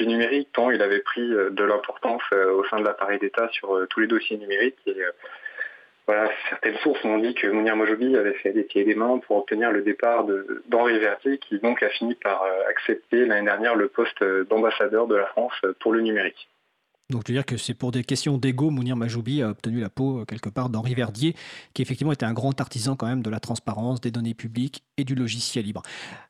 numérique, 0.00 0.48
tant 0.52 0.72
il 0.72 0.82
avait 0.82 1.00
pris 1.00 1.28
de 1.28 1.64
l'importance 1.64 2.22
au 2.32 2.64
sein 2.64 2.80
de 2.80 2.84
l'appareil 2.84 3.20
d'État 3.20 3.48
sur 3.52 3.86
tous 3.88 4.00
les 4.00 4.08
dossiers 4.08 4.36
numériques. 4.36 4.78
Certaines 6.50 6.76
sources 6.78 7.02
m'ont 7.04 7.18
dit 7.18 7.34
que 7.34 7.46
Mounir 7.46 7.76
Mojobi 7.76 8.16
avait 8.16 8.34
fait 8.34 8.52
des 8.52 8.64
pieds 8.64 8.82
et 8.82 8.84
des 8.84 8.96
mains 8.96 9.18
pour 9.18 9.36
obtenir 9.36 9.70
le 9.70 9.82
départ 9.82 10.26
d'Henri 10.66 10.98
Vertier, 10.98 11.38
qui 11.38 11.58
donc 11.60 11.82
a 11.82 11.88
fini 11.90 12.16
par 12.16 12.44
accepter 12.68 13.24
l'année 13.24 13.46
dernière 13.46 13.76
le 13.76 13.88
poste 13.88 14.22
d'ambassadeur 14.50 15.06
de 15.06 15.14
la 15.14 15.26
France 15.26 15.54
pour 15.80 15.92
le 15.92 16.00
numérique. 16.00 16.48
Donc, 17.12 17.22
je 17.26 17.32
veux 17.32 17.36
dire 17.36 17.46
que 17.46 17.56
c'est 17.56 17.74
pour 17.74 17.92
des 17.92 18.02
questions 18.02 18.38
d'ego, 18.38 18.70
Mounir 18.70 18.96
Majoubi 18.96 19.42
a 19.42 19.50
obtenu 19.50 19.80
la 19.80 19.90
peau 19.90 20.20
euh, 20.20 20.24
quelque 20.24 20.48
part 20.48 20.70
d'Henri 20.70 20.94
Verdier, 20.94 21.36
qui 21.74 21.82
effectivement 21.82 22.12
était 22.12 22.26
un 22.26 22.32
grand 22.32 22.58
artisan 22.60 22.96
quand 22.96 23.06
même 23.06 23.22
de 23.22 23.30
la 23.30 23.38
transparence, 23.38 24.00
des 24.00 24.10
données 24.10 24.34
publiques 24.34 24.82
et 24.96 25.04
du 25.04 25.14
logiciel 25.14 25.64
libre. 25.64 25.82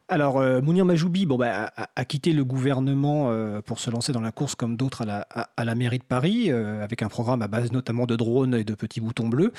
Alors, 0.09 0.39
euh, 0.39 0.61
Mounir 0.61 0.85
Majoubi 0.85 1.25
bah, 1.25 1.73
a, 1.77 2.05
quitté 2.05 2.33
le 2.33 2.45
gouvernement 2.45 3.29
euh, 3.31 3.63
pour 3.63 3.79
se 3.79 3.91
lancer 3.91 4.13
dans 4.13 4.21
la 4.21 4.33
course 4.33 4.57
comme 4.57 4.77
d'autres 4.77 5.07
à 5.09 5.65
la, 5.65 5.75
mairie 5.75 5.99
de 5.99 6.05
Paris, 6.05 6.51
avec 6.51 7.03
un 7.03 7.09
programme 7.09 7.41
à 7.41 7.49
base 7.49 7.73
notamment 7.73 8.05
de 8.05 8.17
drones 8.17 8.55
et 8.55 8.65
de 8.65 8.75
petits 8.75 9.01
boutons 9.01 9.29
bleus. 9.29 9.53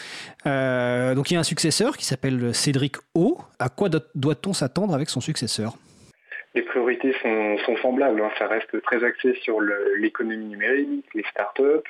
donc, 0.46 1.32
il 1.32 1.34
y 1.34 1.38
a 1.38 1.39
un 1.39 1.44
successeur 1.44 1.98
qui 1.98 2.06
s'appelle 2.06 2.53
Cédric 2.53 2.98
O. 3.15 3.39
À 3.58 3.70
quoi 3.70 3.89
doit-on 4.13 4.53
s'attendre 4.53 4.94
avec 4.94 5.10
son 5.10 5.22
successeur? 5.22 5.75
Les 6.56 6.62
priorités 6.62 7.14
sont, 7.22 7.78
semblables. 7.82 8.22
Hein. 8.22 8.32
Ça 8.38 8.48
reste 8.48 8.82
très 8.82 9.04
axé 9.04 9.34
sur 9.44 9.60
l'économie 9.98 10.46
numérique, 10.46 11.06
les 11.14 11.24
startups. 11.24 11.90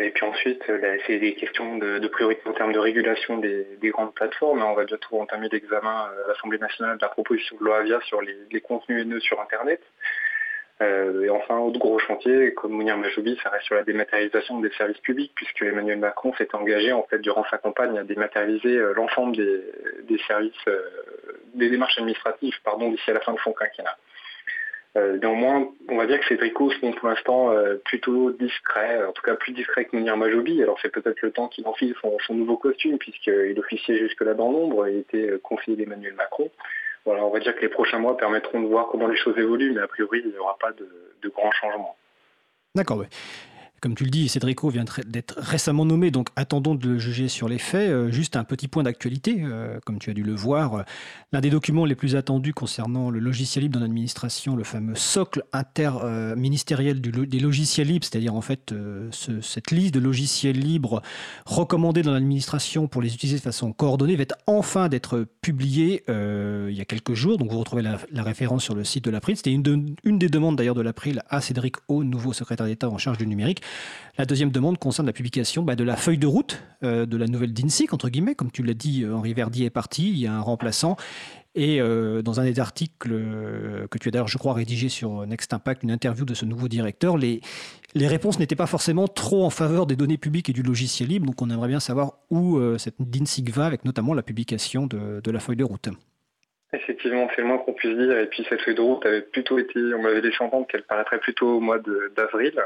et 0.00 0.10
puis 0.14 0.24
ensuite, 0.24 0.62
c'est 1.06 1.18
des 1.18 1.34
questions 1.34 1.78
de, 1.78 2.06
priorité 2.08 2.42
en 2.46 2.52
termes 2.52 2.72
de 2.72 2.78
régulation 2.78 3.38
des, 3.38 3.78
grandes 3.84 4.14
plateformes. 4.14 4.62
On 4.62 4.74
va 4.74 4.84
bientôt 4.84 5.20
entamer 5.20 5.48
l'examen 5.50 6.10
à 6.10 6.28
l'Assemblée 6.28 6.58
nationale 6.58 6.96
de 6.96 7.02
la 7.02 7.08
proposition 7.08 7.56
de 7.58 7.64
loi 7.64 7.78
Avia 7.78 8.00
sur 8.02 8.20
les 8.22 8.60
contenus 8.60 9.02
haineux 9.02 9.20
sur 9.20 9.40
Internet. 9.40 9.80
Euh, 10.82 11.22
et 11.24 11.30
enfin, 11.30 11.58
autre 11.58 11.78
gros 11.78 11.98
chantier, 12.00 12.52
comme 12.54 12.72
Mounir 12.72 12.96
Majoubi, 12.96 13.38
ça 13.42 13.50
reste 13.50 13.64
sur 13.66 13.76
la 13.76 13.84
dématérialisation 13.84 14.58
des 14.60 14.70
services 14.70 14.98
publics, 14.98 15.32
puisque 15.34 15.62
Emmanuel 15.62 15.98
Macron 15.98 16.34
s'est 16.34 16.52
engagé 16.54 16.92
en 16.92 17.04
fait 17.04 17.20
durant 17.20 17.44
sa 17.48 17.58
campagne 17.58 17.96
à 17.96 18.02
dématérialiser 18.02 18.76
euh, 18.76 18.92
l'ensemble 18.94 19.36
des, 19.36 20.18
services, 20.26 20.52
euh, 20.66 20.82
des 21.54 21.70
démarches 21.70 21.98
administratives, 21.98 22.56
pardon, 22.64 22.90
d'ici 22.90 23.08
à 23.08 23.14
la 23.14 23.20
fin 23.20 23.32
de 23.32 23.38
son 23.38 23.52
quinquennat. 23.52 23.96
néanmoins, 25.22 25.68
on 25.88 25.96
va 25.96 26.06
dire 26.06 26.18
que 26.18 26.26
ces 26.26 26.36
tricots 26.36 26.72
sont 26.72 26.92
pour 26.92 27.08
l'instant 27.08 27.54
plutôt 27.84 28.32
discrets, 28.32 29.04
en 29.04 29.12
tout 29.12 29.22
cas 29.22 29.34
plus 29.34 29.52
discrets 29.52 29.84
que 29.84 29.96
Mounir 29.96 30.16
Majoubi. 30.16 30.60
Alors 30.60 30.78
c'est 30.82 30.90
peut-être 30.92 31.20
le 31.22 31.30
temps 31.30 31.48
qu'il 31.48 31.66
enfile 31.68 31.94
son, 32.00 32.16
son 32.26 32.34
nouveau 32.34 32.56
costume, 32.56 32.98
puisqu'il 32.98 33.58
officiait 33.58 33.98
jusque-là 33.98 34.34
dans 34.34 34.50
l'ombre 34.50 34.86
et 34.86 34.98
était 34.98 35.38
conseiller 35.42 35.76
d'Emmanuel 35.76 36.14
Macron 36.14 36.50
on 37.06 37.30
va 37.30 37.40
dire 37.40 37.54
que 37.54 37.60
les 37.60 37.68
prochains 37.68 37.98
mois 37.98 38.16
permettront 38.16 38.60
de 38.60 38.66
voir 38.66 38.88
comment 38.88 39.06
les 39.06 39.16
choses 39.16 39.36
évoluent, 39.38 39.72
mais 39.72 39.82
a 39.82 39.88
priori, 39.88 40.22
il 40.24 40.30
n'y 40.30 40.38
aura 40.38 40.56
pas 40.58 40.72
de, 40.72 40.88
de 41.22 41.28
grands 41.28 41.52
changements. 41.52 41.96
D'accord, 42.74 42.98
oui. 42.98 43.06
Comme 43.84 43.94
tu 43.94 44.04
le 44.04 44.10
dis, 44.10 44.30
Cédrico 44.30 44.70
vient 44.70 44.86
d'être 45.06 45.34
récemment 45.36 45.84
nommé, 45.84 46.10
donc 46.10 46.30
attendons 46.36 46.74
de 46.74 46.88
le 46.88 46.98
juger 46.98 47.28
sur 47.28 47.50
les 47.50 47.58
faits. 47.58 47.90
Euh, 47.90 48.10
juste 48.10 48.34
un 48.34 48.42
petit 48.42 48.66
point 48.66 48.82
d'actualité, 48.82 49.42
euh, 49.42 49.78
comme 49.84 49.98
tu 49.98 50.08
as 50.08 50.14
dû 50.14 50.22
le 50.22 50.34
voir, 50.34 50.72
euh, 50.76 50.82
l'un 51.32 51.42
des 51.42 51.50
documents 51.50 51.84
les 51.84 51.94
plus 51.94 52.16
attendus 52.16 52.54
concernant 52.54 53.10
le 53.10 53.18
logiciel 53.18 53.64
libre 53.64 53.74
dans 53.74 53.80
l'administration, 53.82 54.56
le 54.56 54.64
fameux 54.64 54.94
socle 54.94 55.44
interministériel 55.52 57.02
des 57.02 57.40
logiciels 57.40 57.88
libres, 57.88 58.06
c'est-à-dire 58.10 58.34
en 58.34 58.40
fait 58.40 58.72
cette 59.42 59.70
liste 59.70 59.92
de 59.92 60.00
logiciels 60.00 60.58
libres 60.58 61.02
recommandés 61.44 62.00
dans 62.00 62.12
l'administration 62.12 62.88
pour 62.88 63.02
les 63.02 63.12
utiliser 63.12 63.36
de 63.36 63.42
façon 63.42 63.74
coordonnée, 63.74 64.16
va 64.16 64.24
enfin 64.46 64.88
d'être 64.88 65.26
publié 65.42 66.04
il 66.08 66.74
y 66.74 66.80
a 66.80 66.84
quelques 66.86 67.14
jours. 67.14 67.36
Donc 67.36 67.50
vous 67.50 67.58
retrouvez 67.58 67.82
la, 67.82 68.22
référence 68.22 68.62
sur 68.62 68.74
le 68.74 68.84
site 68.84 69.04
de 69.04 69.10
l'April. 69.10 69.36
C'était 69.36 69.52
une, 69.52 69.96
une, 70.04 70.18
des 70.18 70.28
demandes 70.28 70.56
d'ailleurs 70.56 70.76
de 70.76 70.80
l'April 70.80 71.22
à 71.28 71.40
Cédric 71.40 71.76
O, 71.88 72.04
nouveau 72.04 72.32
secrétaire 72.32 72.66
d'État 72.66 72.88
en 72.88 72.96
charge 72.96 73.18
du 73.18 73.26
numérique. 73.26 73.60
La 74.16 74.26
deuxième 74.26 74.50
demande 74.50 74.78
concerne 74.78 75.06
la 75.06 75.12
publication 75.12 75.62
bah, 75.62 75.74
de 75.74 75.82
la 75.82 75.96
feuille 75.96 76.18
de 76.18 76.26
route 76.26 76.62
euh, 76.84 77.04
de 77.04 77.16
la 77.16 77.26
nouvelle 77.26 77.52
DINSIC, 77.52 77.92
entre 77.92 78.08
guillemets. 78.08 78.36
Comme 78.36 78.52
tu 78.52 78.62
l'as 78.62 78.74
dit, 78.74 79.02
euh, 79.02 79.12
Henri 79.12 79.34
Verdier 79.34 79.66
est 79.66 79.70
parti, 79.70 80.08
il 80.08 80.18
y 80.18 80.28
a 80.28 80.32
un 80.32 80.40
remplaçant. 80.40 80.96
Et 81.56 81.80
euh, 81.80 82.22
dans 82.22 82.38
un 82.38 82.44
des 82.44 82.60
articles 82.60 83.10
que 83.90 83.98
tu 83.98 84.08
as 84.08 84.10
d'ailleurs, 84.12 84.28
je 84.28 84.38
crois, 84.38 84.54
rédigé 84.54 84.88
sur 84.88 85.26
Next 85.26 85.52
Impact, 85.52 85.82
une 85.82 85.90
interview 85.90 86.24
de 86.24 86.34
ce 86.34 86.44
nouveau 86.44 86.68
directeur, 86.68 87.16
les, 87.16 87.40
réponses 87.96 88.38
n'étaient 88.38 88.56
pas 88.56 88.66
forcément 88.66 89.08
trop 89.08 89.44
en 89.44 89.50
faveur 89.50 89.86
des 89.86 89.96
données 89.96 90.18
publiques 90.18 90.48
et 90.48 90.52
du 90.52 90.62
logiciel 90.62 91.08
libre. 91.08 91.26
Donc 91.26 91.42
on 91.42 91.50
aimerait 91.50 91.68
bien 91.68 91.80
savoir 91.80 92.14
où 92.30 92.60
cette 92.76 92.96
DINSIC 92.98 93.50
va, 93.50 93.66
avec 93.66 93.84
notamment 93.84 94.14
la 94.14 94.22
publication 94.22 94.88
de, 94.88 95.20
de 95.22 95.30
la 95.30 95.38
feuille 95.38 95.56
de 95.56 95.64
route. 95.64 95.88
Effectivement, 96.72 97.28
c'est 97.34 97.42
le 97.42 97.48
moins 97.48 97.58
qu'on 97.58 97.72
puisse 97.72 97.96
dire. 97.96 98.18
Et 98.18 98.26
puis 98.26 98.44
cette 98.48 98.60
feuille 98.62 98.74
de 98.74 98.80
route 98.80 99.06
avait 99.06 99.22
plutôt 99.22 99.58
été, 99.58 99.78
on 99.94 100.02
m'avait 100.02 100.20
laissé 100.20 100.38
entendre 100.40 100.66
qu'elle 100.66 100.82
paraîtrait 100.82 101.20
plutôt 101.20 101.58
au 101.58 101.60
mois 101.60 101.78
d'avril. 102.16 102.60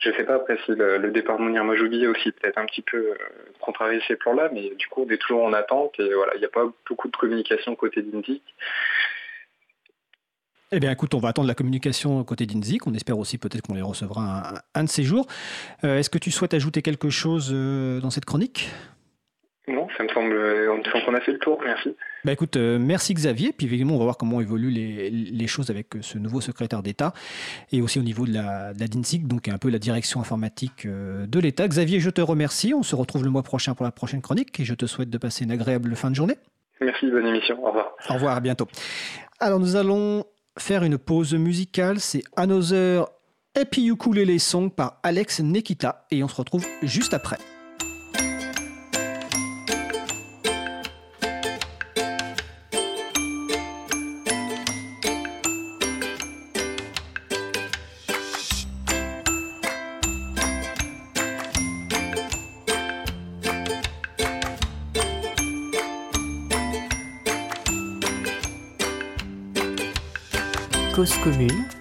Je 0.00 0.08
ne 0.08 0.14
sais 0.14 0.24
pas 0.24 0.36
après 0.36 0.58
si 0.64 0.72
le, 0.72 1.10
départ 1.10 1.36
de 1.36 1.42
Mounir 1.42 1.64
Majoubi 1.64 2.06
aussi 2.06 2.32
peut-être 2.32 2.58
un 2.58 2.66
petit 2.66 2.82
peu 2.82 2.96
euh, 2.96 3.14
contrarié 3.60 4.00
ces 4.08 4.16
plans-là, 4.16 4.48
mais 4.52 4.74
du 4.76 4.86
coup 4.88 5.04
on 5.06 5.10
est 5.12 5.18
toujours 5.18 5.44
en 5.44 5.52
attente 5.52 6.00
et 6.00 6.14
voilà, 6.14 6.34
il 6.34 6.38
n'y 6.38 6.46
a 6.46 6.50
pas 6.50 6.72
beaucoup 6.88 7.08
de 7.08 7.16
communication 7.16 7.76
côté 7.76 8.00
d'Indic. 8.02 8.42
Eh 10.72 10.78
bien, 10.78 10.92
écoute, 10.92 11.14
on 11.14 11.18
va 11.18 11.30
attendre 11.30 11.48
la 11.48 11.54
communication 11.54 12.22
côté 12.22 12.46
d'Inzik. 12.46 12.86
On 12.86 12.94
espère 12.94 13.18
aussi 13.18 13.38
peut-être 13.38 13.62
qu'on 13.62 13.74
les 13.74 13.82
recevra 13.82 14.62
un, 14.74 14.84
de 14.84 14.88
ces 14.88 15.02
jours. 15.02 15.26
Euh, 15.82 15.98
est-ce 15.98 16.08
que 16.08 16.18
tu 16.18 16.30
souhaites 16.30 16.54
ajouter 16.54 16.80
quelque 16.80 17.10
chose 17.10 17.50
euh, 17.52 18.00
dans 18.00 18.10
cette 18.10 18.24
chronique? 18.24 18.70
Non, 19.70 19.88
ça 19.96 20.04
me 20.04 20.08
semble, 20.08 20.36
qu'on 21.04 21.14
a 21.14 21.20
fait 21.20 21.32
le 21.32 21.38
tour, 21.38 21.60
merci. 21.64 21.96
Bah 22.24 22.32
écoute, 22.32 22.56
euh, 22.56 22.78
merci 22.78 23.14
Xavier, 23.14 23.52
puis 23.52 23.66
évidemment 23.66 23.94
on 23.94 23.98
va 23.98 24.04
voir 24.04 24.16
comment 24.16 24.40
évoluent 24.40 24.70
les, 24.70 25.46
choses 25.46 25.70
avec 25.70 25.96
euh, 25.96 26.02
ce 26.02 26.18
nouveau 26.18 26.40
secrétaire 26.40 26.82
d'État 26.82 27.12
et 27.72 27.80
aussi 27.80 27.98
au 27.98 28.02
niveau 28.02 28.26
de 28.26 28.34
la, 28.34 28.74
de 28.74 28.86
DINSIC, 28.86 29.26
donc 29.26 29.48
un 29.48 29.58
peu 29.58 29.70
la 29.70 29.78
direction 29.78 30.20
informatique 30.20 30.86
euh, 30.86 31.26
de 31.26 31.40
l'État. 31.40 31.66
Xavier, 31.66 32.00
je 32.00 32.10
te 32.10 32.20
remercie, 32.20 32.74
on 32.74 32.82
se 32.82 32.94
retrouve 32.94 33.24
le 33.24 33.30
mois 33.30 33.42
prochain 33.42 33.74
pour 33.74 33.84
la 33.84 33.92
prochaine 33.92 34.20
chronique 34.20 34.58
et 34.60 34.64
je 34.64 34.74
te 34.74 34.86
souhaite 34.86 35.10
de 35.10 35.18
passer 35.18 35.44
une 35.44 35.50
agréable 35.50 35.94
fin 35.96 36.10
de 36.10 36.16
journée. 36.16 36.36
Merci, 36.80 37.10
bonne 37.10 37.26
émission, 37.26 37.62
au 37.62 37.68
revoir. 37.68 37.92
Au 38.08 38.14
revoir, 38.14 38.36
à 38.36 38.40
bientôt. 38.40 38.68
Alors 39.38 39.60
nous 39.60 39.76
allons 39.76 40.24
faire 40.58 40.82
une 40.82 40.98
pause 40.98 41.34
musicale, 41.34 42.00
c'est 42.00 42.22
Another 42.36 43.06
Happy 43.58 43.88
Ukulele 43.88 44.38
Song 44.38 44.70
par 44.70 45.00
Alex 45.02 45.40
Nekita 45.40 46.06
et 46.10 46.22
on 46.22 46.28
se 46.28 46.36
retrouve 46.36 46.66
juste 46.82 47.14
après. 47.14 47.38
Commune 71.22 71.79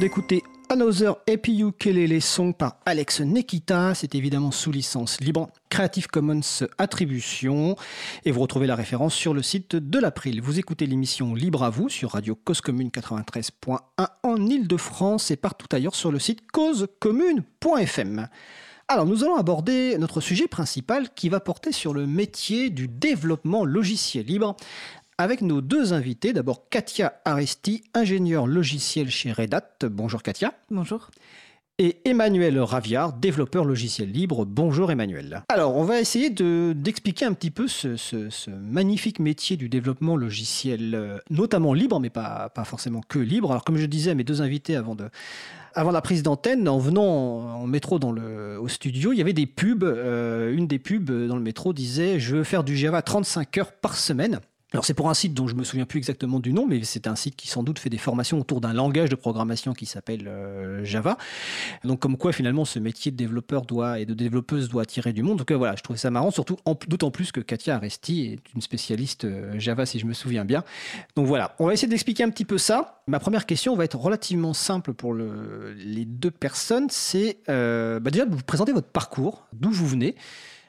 d'écouter 0.00 0.42
Another 0.70 1.16
Happy 1.28 1.60
Ukulele 1.60 2.22
Song 2.22 2.54
par 2.54 2.76
Alex 2.86 3.20
Nekita. 3.20 3.94
C'est 3.94 4.14
évidemment 4.14 4.50
sous 4.50 4.72
licence 4.72 5.20
libre 5.20 5.50
Creative 5.68 6.06
Commons 6.06 6.64
Attribution. 6.78 7.76
Et 8.24 8.30
vous 8.30 8.40
retrouvez 8.40 8.66
la 8.66 8.76
référence 8.76 9.14
sur 9.14 9.34
le 9.34 9.42
site 9.42 9.76
de 9.76 9.98
l'April. 9.98 10.40
Vous 10.40 10.58
écoutez 10.58 10.86
l'émission 10.86 11.34
Libre 11.34 11.64
à 11.64 11.70
vous 11.70 11.90
sur 11.90 12.12
Radio 12.12 12.34
Cause 12.34 12.62
Commune 12.62 12.88
93.1 12.88 13.78
en 14.22 14.46
Ile-de-France 14.46 15.30
et 15.30 15.36
partout 15.36 15.68
ailleurs 15.70 15.94
sur 15.94 16.10
le 16.10 16.18
site 16.18 16.50
causecommune.fm. 16.50 18.26
Alors, 18.92 19.06
nous 19.06 19.22
allons 19.22 19.36
aborder 19.36 19.96
notre 19.98 20.20
sujet 20.20 20.48
principal 20.48 21.10
qui 21.14 21.28
va 21.28 21.38
porter 21.38 21.70
sur 21.70 21.94
le 21.94 22.08
métier 22.08 22.70
du 22.70 22.88
développement 22.88 23.64
logiciel 23.64 24.26
libre 24.26 24.56
avec 25.20 25.42
nos 25.42 25.60
deux 25.60 25.92
invités. 25.92 26.32
D'abord, 26.32 26.68
Katia 26.70 27.20
Aresti, 27.24 27.84
ingénieure 27.92 28.46
logiciel 28.46 29.10
chez 29.10 29.32
Red 29.32 29.52
Hat. 29.54 29.86
Bonjour 29.90 30.22
Katia. 30.22 30.54
Bonjour. 30.70 31.10
Et 31.78 31.98
Emmanuel 32.04 32.58
Raviard, 32.58 33.14
développeur 33.14 33.64
logiciel 33.64 34.10
libre. 34.10 34.44
Bonjour 34.44 34.90
Emmanuel. 34.90 35.44
Alors, 35.48 35.76
on 35.76 35.84
va 35.84 36.00
essayer 36.00 36.28
d'expliquer 36.28 37.24
un 37.24 37.32
petit 37.32 37.50
peu 37.50 37.68
ce, 37.68 38.50
magnifique 38.50 39.18
métier 39.18 39.56
du 39.56 39.68
développement 39.68 40.16
logiciel, 40.16 40.94
euh, 40.94 41.18
notamment 41.30 41.72
libre, 41.72 42.00
mais 42.00 42.10
pas, 42.10 42.50
pas 42.50 42.64
forcément 42.64 43.00
que 43.06 43.18
libre. 43.18 43.50
Alors, 43.50 43.64
comme 43.64 43.78
je 43.78 43.86
disais 43.86 44.10
à 44.10 44.14
mes 44.14 44.24
deux 44.24 44.42
invités 44.42 44.76
avant 44.76 44.94
de, 44.94 45.08
avant 45.74 45.90
la 45.90 46.02
prise 46.02 46.22
d'antenne, 46.22 46.68
en 46.68 46.78
venant 46.78 47.02
en 47.02 47.66
métro 47.66 47.98
dans 47.98 48.12
le, 48.12 48.58
au 48.60 48.68
studio, 48.68 49.12
il 49.12 49.18
y 49.18 49.22
avait 49.22 49.32
des 49.32 49.46
pubs. 49.46 49.84
Euh, 49.84 50.54
une 50.54 50.66
des 50.66 50.78
pubs 50.78 51.10
dans 51.10 51.36
le 51.36 51.42
métro 51.42 51.72
disait 51.72 52.20
Je 52.20 52.36
veux 52.36 52.44
faire 52.44 52.64
du 52.64 52.76
Java 52.76 53.02
35 53.02 53.58
heures 53.58 53.72
par 53.72 53.96
semaine. 53.96 54.40
Alors 54.72 54.84
c'est 54.84 54.94
pour 54.94 55.10
un 55.10 55.14
site 55.14 55.34
dont 55.34 55.48
je 55.48 55.56
me 55.56 55.64
souviens 55.64 55.84
plus 55.84 55.98
exactement 55.98 56.38
du 56.38 56.52
nom, 56.52 56.66
mais 56.66 56.84
c'est 56.84 57.08
un 57.08 57.16
site 57.16 57.34
qui 57.34 57.48
sans 57.48 57.62
doute 57.64 57.78
fait 57.78 57.90
des 57.90 57.98
formations 57.98 58.38
autour 58.38 58.60
d'un 58.60 58.72
langage 58.72 59.08
de 59.08 59.16
programmation 59.16 59.72
qui 59.72 59.84
s'appelle 59.84 60.28
euh, 60.28 60.84
Java. 60.84 61.18
Donc 61.82 61.98
comme 61.98 62.16
quoi 62.16 62.32
finalement 62.32 62.64
ce 62.64 62.78
métier 62.78 63.10
de 63.10 63.16
développeur 63.16 63.62
doit 63.62 63.98
et 63.98 64.06
de 64.06 64.14
développeuse 64.14 64.68
doit 64.68 64.82
attirer 64.82 65.12
du 65.12 65.22
monde. 65.22 65.38
Donc 65.38 65.50
euh, 65.50 65.56
voilà, 65.56 65.74
je 65.76 65.82
trouvais 65.82 65.98
ça 65.98 66.10
marrant, 66.10 66.30
surtout 66.30 66.56
d'autant 66.86 67.10
plus 67.10 67.32
que 67.32 67.40
Katia 67.40 67.76
Aresti 67.76 68.26
est 68.26 68.54
une 68.54 68.60
spécialiste 68.60 69.24
euh, 69.24 69.58
Java 69.58 69.86
si 69.86 69.98
je 69.98 70.06
me 70.06 70.12
souviens 70.12 70.44
bien. 70.44 70.62
Donc 71.16 71.26
voilà, 71.26 71.56
on 71.58 71.66
va 71.66 71.72
essayer 71.72 71.88
d'expliquer 71.88 72.22
un 72.22 72.30
petit 72.30 72.44
peu 72.44 72.58
ça. 72.58 73.02
Ma 73.08 73.18
première 73.18 73.46
question 73.46 73.74
va 73.74 73.84
être 73.84 73.98
relativement 73.98 74.54
simple 74.54 74.94
pour 74.94 75.14
le, 75.14 75.72
les 75.74 76.04
deux 76.04 76.30
personnes. 76.30 76.86
C'est 76.90 77.38
bah 77.48 78.10
déjà 78.10 78.24
vous 78.24 78.42
présenter 78.42 78.72
votre 78.72 78.88
parcours, 78.88 79.46
d'où 79.52 79.70
vous 79.70 79.86
venez? 79.86 80.14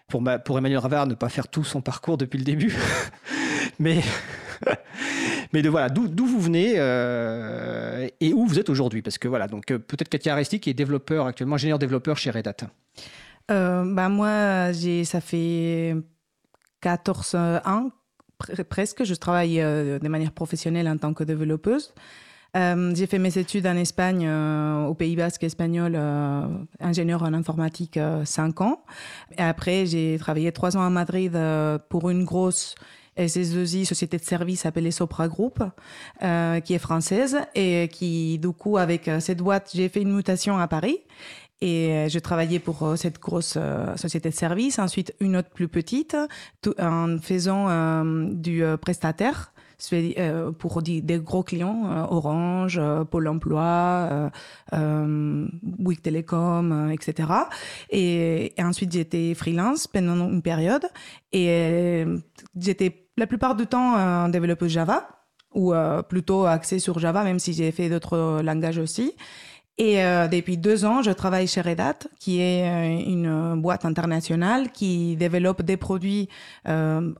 Pour, 0.07 0.21
pour 0.43 0.57
Emmanuel 0.57 0.79
Ravard, 0.79 1.07
ne 1.07 1.13
pas 1.13 1.29
faire 1.29 1.47
tout 1.47 1.63
son 1.63 1.81
parcours 1.81 2.17
depuis 2.17 2.37
le 2.37 2.43
début. 2.43 2.75
Mais, 3.81 3.99
mais 5.53 5.63
de 5.63 5.69
voilà, 5.69 5.89
d'où 5.89 6.25
vous 6.25 6.39
venez 6.39 6.75
euh, 6.77 8.07
et 8.19 8.31
où 8.31 8.45
vous 8.45 8.59
êtes 8.59 8.69
aujourd'hui? 8.69 9.01
Parce 9.01 9.17
que 9.17 9.27
voilà, 9.27 9.47
donc 9.47 9.71
euh, 9.71 9.79
peut-être 9.79 10.07
Katia 10.07 10.33
Aresti 10.33 10.59
qui 10.59 10.69
est 10.69 10.75
développeur 10.75 11.25
actuellement, 11.25 11.55
ingénieur 11.55 11.79
développeur 11.79 12.15
chez 12.17 12.29
Red 12.29 12.47
Hat. 12.47 12.67
Euh, 13.49 13.83
bah 13.83 14.07
moi, 14.07 14.71
ça 15.03 15.19
fait 15.19 15.95
14 16.81 17.35
ans 17.35 17.89
presque. 18.69 19.03
Je 19.03 19.15
travaille 19.15 19.57
de 19.57 20.07
manière 20.07 20.31
professionnelle 20.31 20.87
en 20.87 20.97
tant 20.97 21.15
que 21.15 21.23
développeuse. 21.23 21.91
j'ai 22.53 23.07
fait 23.07 23.19
mes 23.19 23.35
études 23.35 23.65
en 23.65 23.75
Espagne, 23.75 24.29
au 24.87 24.93
Pays 24.93 25.15
Basque 25.15 25.43
espagnol, 25.43 25.99
ingénieur 26.79 27.23
en 27.23 27.33
informatique, 27.33 27.99
5 28.25 28.61
ans. 28.61 28.83
Et 29.39 29.41
après, 29.41 29.87
j'ai 29.87 30.17
travaillé 30.19 30.51
3 30.51 30.77
ans 30.77 30.85
à 30.85 30.89
Madrid 30.91 31.37
pour 31.89 32.11
une 32.11 32.23
grosse 32.25 32.75
SS2I, 33.17 33.85
société 33.85 34.17
de 34.17 34.23
service 34.23 34.65
appelée 34.65 34.91
Sopra 34.91 35.27
Group, 35.27 35.63
euh, 36.23 36.59
qui 36.59 36.73
est 36.73 36.79
française 36.79 37.39
et 37.55 37.89
qui, 37.91 38.39
du 38.39 38.49
coup, 38.49 38.77
avec 38.77 39.07
euh, 39.07 39.19
cette 39.19 39.39
boîte, 39.39 39.71
j'ai 39.73 39.89
fait 39.89 40.01
une 40.01 40.13
mutation 40.13 40.57
à 40.57 40.67
Paris. 40.67 40.99
Et 41.61 41.91
euh, 41.91 42.09
je 42.09 42.19
travaillais 42.19 42.59
pour 42.59 42.93
cette 42.97 43.19
grosse 43.19 43.57
société 43.95 44.29
de 44.29 44.35
service, 44.35 44.79
ensuite 44.79 45.13
une 45.19 45.35
autre 45.35 45.49
plus 45.49 45.67
petite, 45.67 46.17
en 46.79 47.17
faisant 47.19 48.03
du 48.31 48.63
prestataire 48.81 49.53
pour 50.59 50.81
des, 50.81 51.01
gros 51.19 51.43
clients, 51.43 52.07
Orange, 52.09 52.79
Pôle 53.09 53.27
Emploi, 53.27 54.31
Bouygues 54.71 56.01
Télécom, 56.01 56.91
etc. 56.91 57.29
Et, 57.89 58.53
et 58.59 58.63
ensuite, 58.63 58.91
j'étais 58.91 59.33
freelance 59.33 59.87
pendant 59.87 60.29
une 60.29 60.41
période 60.41 60.85
et 61.31 62.05
j'étais 62.57 63.07
la 63.17 63.27
plupart 63.27 63.55
du 63.55 63.67
temps 63.67 63.95
un 63.95 64.29
développeur 64.29 64.69
Java 64.69 65.21
ou 65.53 65.73
euh, 65.73 66.01
plutôt 66.01 66.45
axé 66.45 66.79
sur 66.79 66.99
Java, 66.99 67.23
même 67.23 67.39
si 67.39 67.53
j'ai 67.53 67.71
fait 67.71 67.89
d'autres 67.89 68.41
langages 68.41 68.77
aussi. 68.77 69.13
Et 69.77 70.03
euh, 70.03 70.27
depuis 70.27 70.57
deux 70.57 70.85
ans, 70.85 71.01
je 71.01 71.11
travaille 71.11 71.47
chez 71.47 71.61
Red 71.61 71.79
Hat, 71.79 72.07
qui 72.19 72.39
est 72.39 72.69
euh, 72.69 73.09
une 73.09 73.61
boîte 73.61 73.85
internationale 73.85 74.71
qui 74.71 75.15
développe 75.15 75.61
des 75.63 75.77
produits 75.77 76.29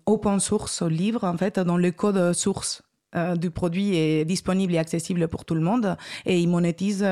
open 0.05 0.39
source, 0.39 0.83
libre 0.83 1.23
en 1.23 1.37
fait, 1.37 1.59
dont 1.59 1.77
le 1.77 1.91
code 1.91 2.33
source 2.33 2.83
du 3.35 3.51
produit 3.51 3.97
est 3.97 4.23
disponible 4.23 4.73
et 4.73 4.77
accessible 4.77 5.27
pour 5.27 5.43
tout 5.43 5.53
le 5.53 5.59
monde 5.59 5.97
et 6.25 6.39
il 6.39 6.47
monétise 6.47 7.05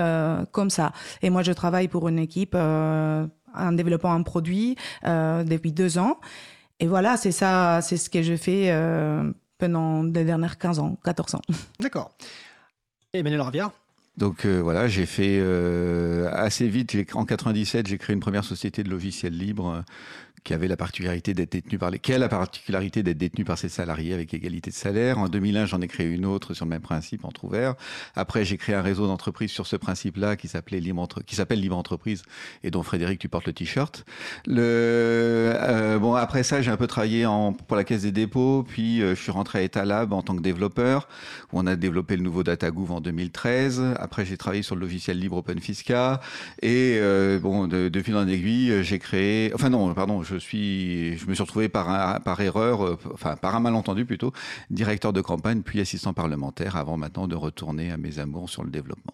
comme 0.53 0.69
ça. 0.69 0.93
Et 1.21 1.29
moi, 1.29 1.43
je 1.43 1.51
travaille 1.51 1.89
pour 1.89 2.07
une 2.07 2.19
équipe 2.19 2.55
en 2.55 3.71
développant 3.73 4.13
un 4.13 4.23
produit 4.23 4.77
depuis 5.03 5.73
deux 5.73 5.97
ans. 5.97 6.17
Et 6.79 6.87
voilà, 6.87 7.17
c'est 7.17 7.31
ça, 7.31 7.81
c'est 7.81 7.97
ce 7.97 8.09
que 8.09 8.23
je 8.23 8.35
fais 8.35 8.71
euh, 8.71 9.31
pendant 9.57 10.03
les 10.03 10.23
dernières 10.23 10.57
15 10.57 10.79
ans, 10.79 10.97
14 11.03 11.35
ans. 11.35 11.41
D'accord. 11.79 12.11
Emmanuel 13.13 13.41
Raviard 13.41 13.71
donc 14.17 14.45
euh, 14.45 14.59
voilà, 14.61 14.87
j'ai 14.87 15.05
fait 15.05 15.37
euh, 15.39 16.29
assez 16.33 16.67
vite. 16.67 16.95
En 17.13 17.25
97, 17.25 17.87
j'ai 17.87 17.97
créé 17.97 18.13
une 18.13 18.19
première 18.19 18.43
société 18.43 18.83
de 18.83 18.89
logiciels 18.89 19.37
libres 19.37 19.83
qui 20.43 20.53
avait 20.53 20.67
la 20.67 20.77
particularité 20.77 21.33
d'être 21.33 21.51
détenu 21.51 21.77
par 21.77 21.91
les, 21.91 21.99
qui 21.99 22.13
a 22.13 22.17
la 22.17 22.29
particularité 22.29 23.03
d'être 23.03 23.17
détenu 23.17 23.45
par 23.45 23.57
ses 23.57 23.69
salariés 23.69 24.13
avec 24.13 24.33
égalité 24.33 24.71
de 24.71 24.75
salaire. 24.75 25.19
En 25.19 25.27
2001, 25.27 25.65
j'en 25.65 25.81
ai 25.81 25.87
créé 25.87 26.07
une 26.07 26.25
autre 26.25 26.53
sur 26.53 26.65
le 26.65 26.69
même 26.69 26.81
principe, 26.81 27.25
entre 27.25 27.45
ouvert. 27.45 27.75
Après, 28.15 28.45
j'ai 28.45 28.57
créé 28.57 28.75
un 28.75 28.81
réseau 28.81 29.07
d'entreprises 29.07 29.51
sur 29.51 29.67
ce 29.67 29.75
principe-là 29.75 30.35
qui 30.35 30.47
s'appelait 30.47 30.79
Libre 30.79 31.07
qui 31.25 31.35
s'appelle 31.35 31.59
Libre 31.59 31.77
Entreprise 31.77 32.23
et 32.63 32.71
dont 32.71 32.83
Frédéric, 32.83 33.19
tu 33.19 33.29
portes 33.29 33.47
le 33.47 33.53
t-shirt. 33.53 34.05
Le, 34.45 35.53
euh, 35.55 35.99
bon, 35.99 36.15
après 36.15 36.43
ça, 36.43 36.61
j'ai 36.61 36.71
un 36.71 36.77
peu 36.77 36.87
travaillé 36.87 37.25
en, 37.25 37.53
pour 37.53 37.77
la 37.77 37.83
Caisse 37.83 38.03
des 38.03 38.11
dépôts, 38.11 38.65
puis 38.67 39.01
euh, 39.01 39.15
je 39.15 39.21
suis 39.21 39.31
rentré 39.31 39.59
à 39.59 39.61
Etalab 39.63 40.13
en 40.13 40.21
tant 40.21 40.35
que 40.35 40.41
développeur, 40.41 41.07
où 41.51 41.59
on 41.59 41.67
a 41.67 41.75
développé 41.75 42.15
le 42.15 42.23
nouveau 42.23 42.43
DataGouv 42.43 42.91
en 42.91 43.01
2013. 43.01 43.81
Après, 43.97 44.25
j'ai 44.25 44.37
travaillé 44.37 44.63
sur 44.63 44.75
le 44.75 44.81
logiciel 44.81 45.19
libre 45.19 45.37
OpenFisca 45.37 46.19
et 46.61 46.97
euh, 46.99 47.39
bon, 47.39 47.67
de, 47.67 47.89
de 47.89 48.01
fil 48.01 48.15
en 48.15 48.27
aiguille, 48.27 48.83
j'ai 48.83 48.99
créé, 48.99 49.51
enfin 49.53 49.69
non, 49.69 49.93
pardon, 49.93 50.23
je 50.29 50.37
suis, 50.37 51.17
je 51.17 51.27
me 51.27 51.33
suis 51.33 51.43
retrouvé 51.43 51.69
par, 51.69 52.39
erreur, 52.39 52.85
euh, 52.85 52.97
enfin 53.13 53.35
par 53.35 53.55
un 53.55 53.59
malentendu 53.59 54.05
plutôt, 54.05 54.31
directeur 54.69 55.13
de 55.13 55.21
campagne 55.21 55.61
puis 55.61 55.79
assistant 55.79 56.13
parlementaire 56.13 56.75
avant 56.75 56.97
maintenant 56.97 57.27
de 57.27 57.35
retourner 57.35 57.91
à 57.91 57.97
mes 57.97 58.19
amours 58.19 58.49
sur 58.49 58.63
le 58.63 58.69
développement. 58.69 59.13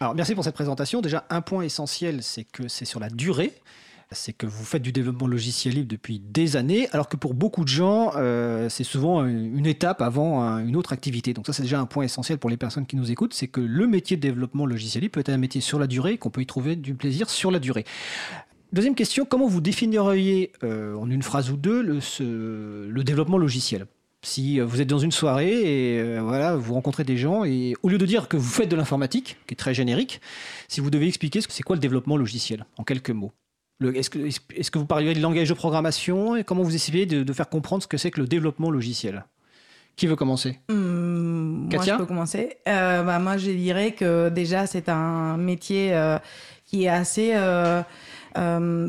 Alors 0.00 0.14
merci 0.14 0.34
pour 0.34 0.44
cette 0.44 0.54
présentation. 0.54 1.00
Déjà 1.00 1.24
un 1.30 1.40
point 1.40 1.62
essentiel, 1.62 2.22
c'est 2.22 2.44
que 2.44 2.68
c'est 2.68 2.84
sur 2.84 3.00
la 3.00 3.08
durée 3.08 3.52
c'est 4.12 4.32
que 4.32 4.46
vous 4.46 4.64
faites 4.64 4.82
du 4.82 4.92
développement 4.92 5.26
logiciel 5.26 5.74
libre 5.74 5.88
depuis 5.88 6.20
des 6.20 6.56
années, 6.56 6.88
alors 6.92 7.08
que 7.08 7.16
pour 7.16 7.34
beaucoup 7.34 7.64
de 7.64 7.68
gens, 7.68 8.12
euh, 8.16 8.68
c'est 8.68 8.84
souvent 8.84 9.24
une 9.24 9.66
étape 9.66 10.00
avant 10.00 10.58
une 10.58 10.76
autre 10.76 10.92
activité. 10.92 11.34
Donc 11.34 11.46
ça, 11.46 11.52
c'est 11.52 11.62
déjà 11.62 11.80
un 11.80 11.86
point 11.86 12.04
essentiel 12.04 12.38
pour 12.38 12.48
les 12.48 12.56
personnes 12.56 12.86
qui 12.86 12.96
nous 12.96 13.10
écoutent, 13.10 13.34
c'est 13.34 13.48
que 13.48 13.60
le 13.60 13.86
métier 13.86 14.16
de 14.16 14.22
développement 14.22 14.64
logiciel 14.64 15.02
libre 15.02 15.14
peut 15.14 15.20
être 15.20 15.30
un 15.30 15.38
métier 15.38 15.60
sur 15.60 15.78
la 15.78 15.86
durée, 15.86 16.18
qu'on 16.18 16.30
peut 16.30 16.42
y 16.42 16.46
trouver 16.46 16.76
du 16.76 16.94
plaisir 16.94 17.28
sur 17.28 17.50
la 17.50 17.58
durée. 17.58 17.84
Deuxième 18.76 18.94
question, 18.94 19.24
comment 19.24 19.46
vous 19.46 19.62
définiriez 19.62 20.52
euh, 20.62 20.94
en 20.96 21.08
une 21.08 21.22
phrase 21.22 21.50
ou 21.50 21.56
deux 21.56 21.80
le, 21.80 23.02
développement 23.04 23.38
logiciel? 23.38 23.86
Si 24.20 24.60
euh, 24.60 24.66
vous 24.66 24.82
êtes 24.82 24.86
dans 24.86 24.98
une 24.98 25.12
soirée 25.12 25.94
et 25.94 25.98
euh, 25.98 26.20
voilà, 26.20 26.56
vous 26.56 26.74
rencontrez 26.74 27.02
des 27.02 27.16
gens 27.16 27.44
et 27.44 27.72
au 27.82 27.88
lieu 27.88 27.96
de 27.96 28.04
dire 28.04 28.28
que 28.28 28.36
vous 28.36 28.50
faites 28.50 28.68
de 28.68 28.76
l'informatique, 28.76 29.38
qui 29.46 29.54
est 29.54 29.56
très 29.56 29.72
générique, 29.72 30.20
si 30.68 30.82
vous 30.82 30.90
devez 30.90 31.08
expliquer 31.08 31.40
ce 31.40 31.48
que 31.48 31.54
c'est 31.54 31.62
quoi 31.62 31.74
le 31.74 31.80
développement 31.80 32.18
logiciel 32.18 32.66
en 32.76 32.84
quelques 32.84 33.08
mots? 33.08 33.32
Est-ce 33.82 34.10
que, 34.10 34.18
est 34.18 34.70
que, 34.70 34.78
vous 34.78 34.84
parliez 34.84 35.14
de 35.14 35.22
langage 35.22 35.48
de 35.48 35.54
programmation 35.54 36.36
et 36.36 36.44
comment 36.44 36.62
vous 36.62 36.74
essayez 36.74 37.06
de, 37.06 37.32
faire 37.32 37.48
comprendre 37.48 37.82
ce 37.82 37.88
que 37.88 37.96
c'est 37.96 38.10
que 38.10 38.20
le 38.20 38.26
développement 38.26 38.70
logiciel? 38.70 39.24
Qui 39.96 40.06
veut 40.06 40.16
commencer? 40.16 40.60
Mmh, 40.68 41.70
Moi, 41.72 41.82
je 41.82 41.96
peux 41.96 42.04
commencer. 42.04 42.58
Bah, 42.66 43.18
moi, 43.20 43.38
je 43.38 43.52
dirais 43.52 43.92
que 43.92 44.28
déjà, 44.28 44.66
c'est 44.66 44.90
un 44.90 45.38
métier 45.38 45.98
qui 46.66 46.84
est 46.84 46.88
assez 46.88 47.32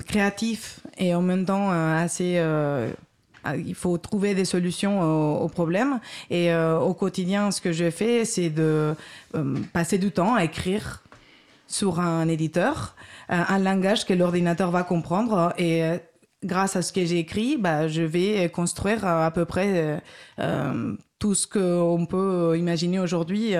créatif 0.06 0.82
et 0.98 1.16
en 1.16 1.22
même 1.22 1.46
temps 1.46 1.72
euh, 1.72 2.04
assez 2.04 2.36
euh, 2.38 2.90
il 3.56 3.76
faut 3.76 3.98
trouver 3.98 4.36
des 4.36 4.44
solutions 4.44 5.42
aux, 5.42 5.48
problèmes. 5.48 6.02
Et 6.30 6.54
au 6.54 6.94
quotidien, 6.94 7.50
ce 7.52 7.62
que 7.62 7.72
je 7.72 7.90
fais, 7.90 8.26
c'est 8.26 8.50
de 8.50 8.94
passer 9.72 9.98
du 9.98 10.12
temps 10.12 10.36
à 10.36 10.44
écrire 10.44 11.02
sur 11.66 12.02
un 12.02 12.28
éditeur, 12.28 12.98
un 13.30 13.60
langage 13.60 14.06
que 14.06 14.14
l'ordinateur 14.14 14.70
va 14.70 14.84
comprendre. 14.84 15.54
Et 15.58 15.82
grâce 16.44 16.76
à 16.76 16.82
ce 16.82 16.92
que 16.92 17.06
j'ai 17.06 17.20
écrit, 17.20 17.56
bah, 17.56 17.88
je 17.88 18.02
vais 18.02 18.50
construire 18.50 19.06
à 19.06 19.32
peu 19.32 19.46
près 19.46 20.04
tout 21.18 21.34
ce 21.34 21.48
qu'on 21.48 22.06
peut 22.06 22.58
imaginer 22.58 23.00
aujourd'hui 23.00 23.54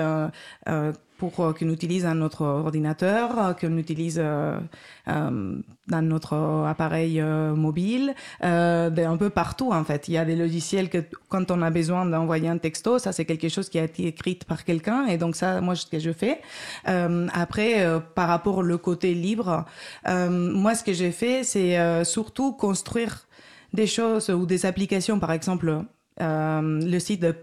pour 1.18 1.40
euh, 1.40 1.52
qu'on 1.52 1.68
utilise 1.68 2.04
dans 2.04 2.14
notre 2.14 2.42
ordinateur, 2.42 3.38
euh, 3.38 3.52
qu'on 3.52 3.76
utilise 3.76 4.20
euh, 4.22 4.58
dans 5.06 6.02
notre 6.02 6.34
appareil 6.66 7.20
mobile, 7.20 8.14
un 8.40 9.16
peu 9.18 9.30
partout 9.30 9.72
en 9.72 9.84
fait. 9.84 10.08
Il 10.08 10.14
y 10.14 10.18
a 10.18 10.24
des 10.24 10.36
logiciels 10.36 10.88
que 10.88 10.98
quand 11.28 11.50
on 11.50 11.60
a 11.62 11.70
besoin 11.70 12.06
d'envoyer 12.06 12.48
un 12.48 12.58
texto, 12.58 12.98
ça 12.98 13.12
c'est 13.12 13.24
quelque 13.24 13.48
chose 13.48 13.68
qui 13.68 13.78
a 13.78 13.84
été 13.84 14.06
écrit 14.06 14.38
par 14.46 14.64
quelqu'un 14.64 15.06
et 15.06 15.18
donc 15.18 15.34
ça, 15.34 15.60
moi, 15.60 15.74
ce 15.74 15.86
que 15.86 15.98
je 15.98 16.12
fais. 16.12 16.40
après, 16.84 17.86
par 18.14 18.28
rapport 18.28 18.58
au 18.58 18.78
côté 18.78 19.14
libre, 19.14 19.64
moi, 20.06 20.74
ce 20.74 20.84
que 20.84 20.92
j'ai 20.92 21.12
fait, 21.12 21.42
c'est 21.42 22.04
surtout 22.04 22.52
construire 22.52 23.26
des 23.72 23.86
choses 23.86 24.28
ou 24.28 24.44
des 24.44 24.66
applications, 24.66 25.18
par 25.18 25.32
exemple, 25.32 25.84
le 26.20 26.98
site 26.98 27.22
de 27.22 27.34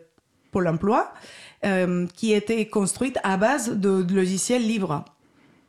Pôle 0.52 0.68
Emploi. 0.68 1.12
Euh, 1.64 2.06
qui 2.16 2.34
était 2.34 2.68
construite 2.68 3.18
à 3.24 3.38
base 3.38 3.72
de, 3.72 4.06
logiciels 4.14 4.62
libres 4.62 5.06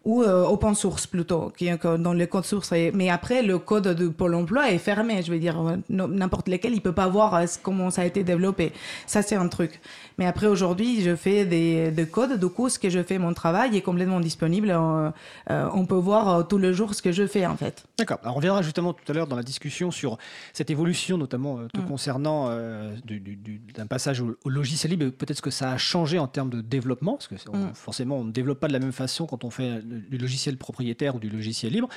ou 0.06 0.22
euh, 0.22 0.44
open 0.44 0.74
source 0.76 1.06
plutôt, 1.08 1.52
qui 1.56 1.68
dans 1.98 2.14
le 2.14 2.26
code 2.26 2.44
source. 2.44 2.72
Mais 2.94 3.10
après, 3.10 3.42
le 3.42 3.58
code 3.58 3.88
de 3.88 4.08
Pôle 4.08 4.36
emploi 4.36 4.70
est 4.70 4.78
fermé. 4.78 5.20
Je 5.22 5.32
veux 5.32 5.38
dire, 5.40 5.60
n'importe 5.90 6.48
lequel, 6.48 6.74
il 6.74 6.80
peut 6.80 6.92
pas 6.92 7.08
voir 7.08 7.34
euh, 7.34 7.44
comment 7.62 7.90
ça 7.90 8.02
a 8.02 8.04
été 8.04 8.22
développé. 8.22 8.72
Ça, 9.06 9.22
c'est 9.22 9.34
un 9.34 9.48
truc. 9.48 9.80
Mais 10.18 10.26
après, 10.26 10.46
aujourd'hui, 10.46 11.02
je 11.02 11.16
fais 11.16 11.44
des, 11.44 11.90
des, 11.90 12.06
codes. 12.06 12.38
Du 12.38 12.46
coup, 12.46 12.68
ce 12.68 12.78
que 12.78 12.88
je 12.88 13.02
fais, 13.02 13.18
mon 13.18 13.34
travail 13.34 13.76
est 13.76 13.82
complètement 13.82 14.20
disponible. 14.20 14.70
Euh, 14.70 15.68
on 15.74 15.86
peut 15.86 15.94
voir 15.96 16.28
euh, 16.28 16.42
tout 16.42 16.58
le 16.58 16.72
jour 16.72 16.94
ce 16.94 17.02
que 17.02 17.12
je 17.12 17.26
fais, 17.26 17.44
en 17.46 17.56
fait. 17.56 17.84
D'accord. 17.98 18.18
Alors, 18.22 18.34
on 18.34 18.36
reviendra 18.36 18.62
justement 18.62 18.92
tout 18.92 19.10
à 19.10 19.14
l'heure 19.14 19.26
dans 19.26 19.36
la 19.36 19.42
discussion 19.42 19.90
sur 19.90 20.18
cette 20.52 20.70
évolution, 20.70 21.18
notamment 21.18 21.58
euh, 21.58 21.66
te 21.68 21.80
mm. 21.80 21.86
concernant 21.86 22.50
d'un 23.06 23.86
passage 23.86 24.20
au, 24.20 24.36
logiciel 24.48 24.90
libre. 24.90 25.10
Peut-être 25.10 25.42
que 25.42 25.50
ça 25.50 25.72
a 25.72 25.76
changé 25.76 26.18
en 26.18 26.26
termes 26.26 26.50
de 26.50 26.60
développement, 26.60 27.14
parce 27.14 27.28
que 27.28 27.34
mm. 27.34 27.74
forcément, 27.74 28.18
on 28.18 28.24
ne 28.24 28.32
développe 28.32 28.60
pas 28.60 28.68
de 28.68 28.72
la 28.72 28.78
même 28.78 28.92
façon 28.92 29.26
quand 29.26 29.44
on 29.44 29.50
fait 29.50 29.82
du 29.96 30.18
logiciel 30.18 30.56
propriétaire 30.56 31.14
ou 31.16 31.18
du 31.18 31.28
logiciel 31.28 31.72
libre. 31.72 31.88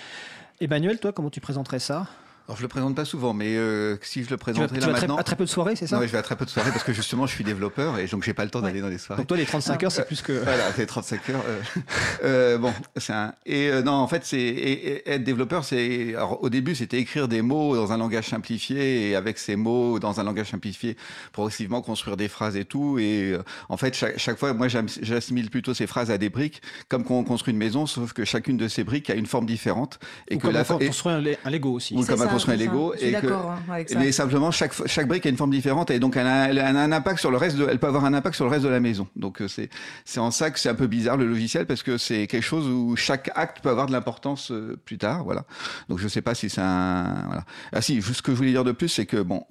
Emmanuel, 0.61 0.99
toi, 0.99 1.13
comment 1.13 1.29
tu 1.29 1.41
présenterais 1.41 1.79
ça? 1.79 2.07
Alors 2.49 2.57
je 2.57 2.63
le 2.63 2.67
présente 2.67 2.95
pas 2.95 3.05
souvent, 3.05 3.35
mais 3.35 3.55
euh, 3.57 3.95
si 4.01 4.23
je 4.23 4.29
le 4.31 4.37
présenterai 4.37 4.79
là 4.79 4.87
maintenant, 4.87 5.17
à 5.17 5.23
très 5.23 5.35
peu 5.35 5.45
de 5.45 5.49
soirées, 5.49 5.75
c'est 5.75 5.85
ça? 5.85 5.99
Oui, 5.99 6.07
je 6.07 6.11
vais 6.11 6.17
à 6.17 6.23
très 6.23 6.35
peu 6.35 6.45
de 6.45 6.49
soirées 6.49 6.71
parce 6.71 6.83
que 6.83 6.93
justement 6.93 7.27
je 7.27 7.35
suis 7.35 7.43
développeur 7.43 7.99
et 7.99 8.07
donc 8.07 8.23
j'ai 8.23 8.33
pas 8.33 8.43
le 8.43 8.49
temps 8.49 8.61
d'aller 8.61 8.81
dans 8.81 8.87
les 8.87 8.97
soirées. 8.97 9.21
Donc 9.21 9.27
toi 9.27 9.37
les 9.37 9.45
35 9.45 9.83
heures 9.83 9.91
c'est 9.91 10.07
plus 10.07 10.23
que 10.23 10.31
voilà, 10.31 10.63
c'est 10.75 10.87
35 10.87 11.29
heures. 11.29 11.43
Euh, 11.47 11.61
euh, 12.23 12.57
bon, 12.57 12.73
c'est 12.97 13.13
un 13.13 13.35
et 13.45 13.69
non 13.83 13.91
en 13.91 14.07
fait 14.07 14.25
c'est 14.25 15.03
être 15.05 15.23
développeur 15.23 15.63
c'est 15.63 16.15
au 16.41 16.49
début 16.49 16.73
c'était 16.73 16.97
écrire 16.97 17.27
des 17.27 17.43
mots 17.43 17.75
dans 17.75 17.91
un 17.91 17.97
langage 17.97 18.29
simplifié 18.29 19.11
et 19.11 19.15
avec 19.15 19.37
ces 19.37 19.55
mots 19.55 19.99
dans 19.99 20.19
un 20.19 20.23
langage 20.23 20.49
simplifié 20.49 20.97
progressivement 21.33 21.83
construire 21.83 22.17
des 22.17 22.29
phrases 22.29 22.55
et 22.55 22.65
tout 22.65 22.97
et 22.97 23.37
en 23.69 23.77
fait 23.77 23.93
chaque, 23.93 24.17
chaque 24.17 24.39
fois 24.39 24.53
moi 24.53 24.67
j'assimile 24.69 25.51
plutôt 25.51 25.75
ces 25.75 25.85
phrases 25.85 26.09
à 26.09 26.17
des 26.17 26.29
briques 26.29 26.63
comme 26.87 27.03
quand 27.03 27.13
on 27.13 27.23
construit 27.23 27.51
une 27.51 27.59
maison 27.59 27.85
sauf 27.85 28.13
que 28.13 28.25
chacune 28.25 28.57
de 28.57 28.67
ces 28.67 28.83
briques 28.83 29.11
a 29.11 29.13
une 29.13 29.27
forme 29.27 29.45
différente 29.45 29.99
et 30.29 30.37
que 30.37 30.41
comme 30.41 30.53
la 30.53 30.63
on 30.67 30.79
construit 30.79 31.13
un, 31.13 31.49
Lego 31.51 31.73
aussi 31.73 31.93
construit 31.93 32.38
un 32.47 32.55
Lego. 32.55 32.93
et 32.99 33.11
que, 33.11 33.27
hein, 33.27 33.83
Mais 33.97 34.11
simplement, 34.11 34.51
chaque, 34.51 34.73
chaque 34.87 35.07
brique 35.07 35.25
a 35.25 35.29
une 35.29 35.37
forme 35.37 35.51
différente 35.51 35.91
et 35.91 35.99
donc 35.99 36.15
elle 36.15 36.27
a, 36.27 36.49
elle 36.49 36.59
a, 36.59 36.67
un 36.67 36.91
impact 36.91 37.19
sur 37.19 37.31
le 37.31 37.37
reste 37.37 37.57
de, 37.57 37.67
elle 37.69 37.79
peut 37.79 37.87
avoir 37.87 38.05
un 38.05 38.13
impact 38.13 38.35
sur 38.35 38.45
le 38.45 38.51
reste 38.51 38.63
de 38.63 38.69
la 38.69 38.79
maison. 38.79 39.07
Donc 39.15 39.41
euh, 39.41 39.47
c'est, 39.47 39.69
c'est 40.05 40.19
en 40.19 40.31
ça 40.31 40.51
que 40.51 40.59
c'est 40.59 40.69
un 40.69 40.75
peu 40.75 40.87
bizarre 40.87 41.17
le 41.17 41.25
logiciel 41.25 41.65
parce 41.65 41.83
que 41.83 41.97
c'est 41.97 42.27
quelque 42.27 42.43
chose 42.43 42.67
où 42.67 42.95
chaque 42.95 43.31
acte 43.35 43.61
peut 43.61 43.69
avoir 43.69 43.87
de 43.87 43.91
l'importance 43.91 44.51
euh, 44.51 44.77
plus 44.85 44.97
tard. 44.97 45.23
Voilà. 45.23 45.45
Donc 45.89 45.99
je 45.99 46.07
sais 46.07 46.21
pas 46.21 46.35
si 46.35 46.49
c'est 46.49 46.61
un, 46.61 47.23
voilà. 47.25 47.43
Ah 47.73 47.81
si, 47.81 48.01
ce 48.01 48.21
que 48.21 48.31
je 48.31 48.37
voulais 48.37 48.51
dire 48.51 48.63
de 48.63 48.71
plus, 48.71 48.89
c'est 48.89 49.05
que 49.05 49.21
bon, 49.21 49.43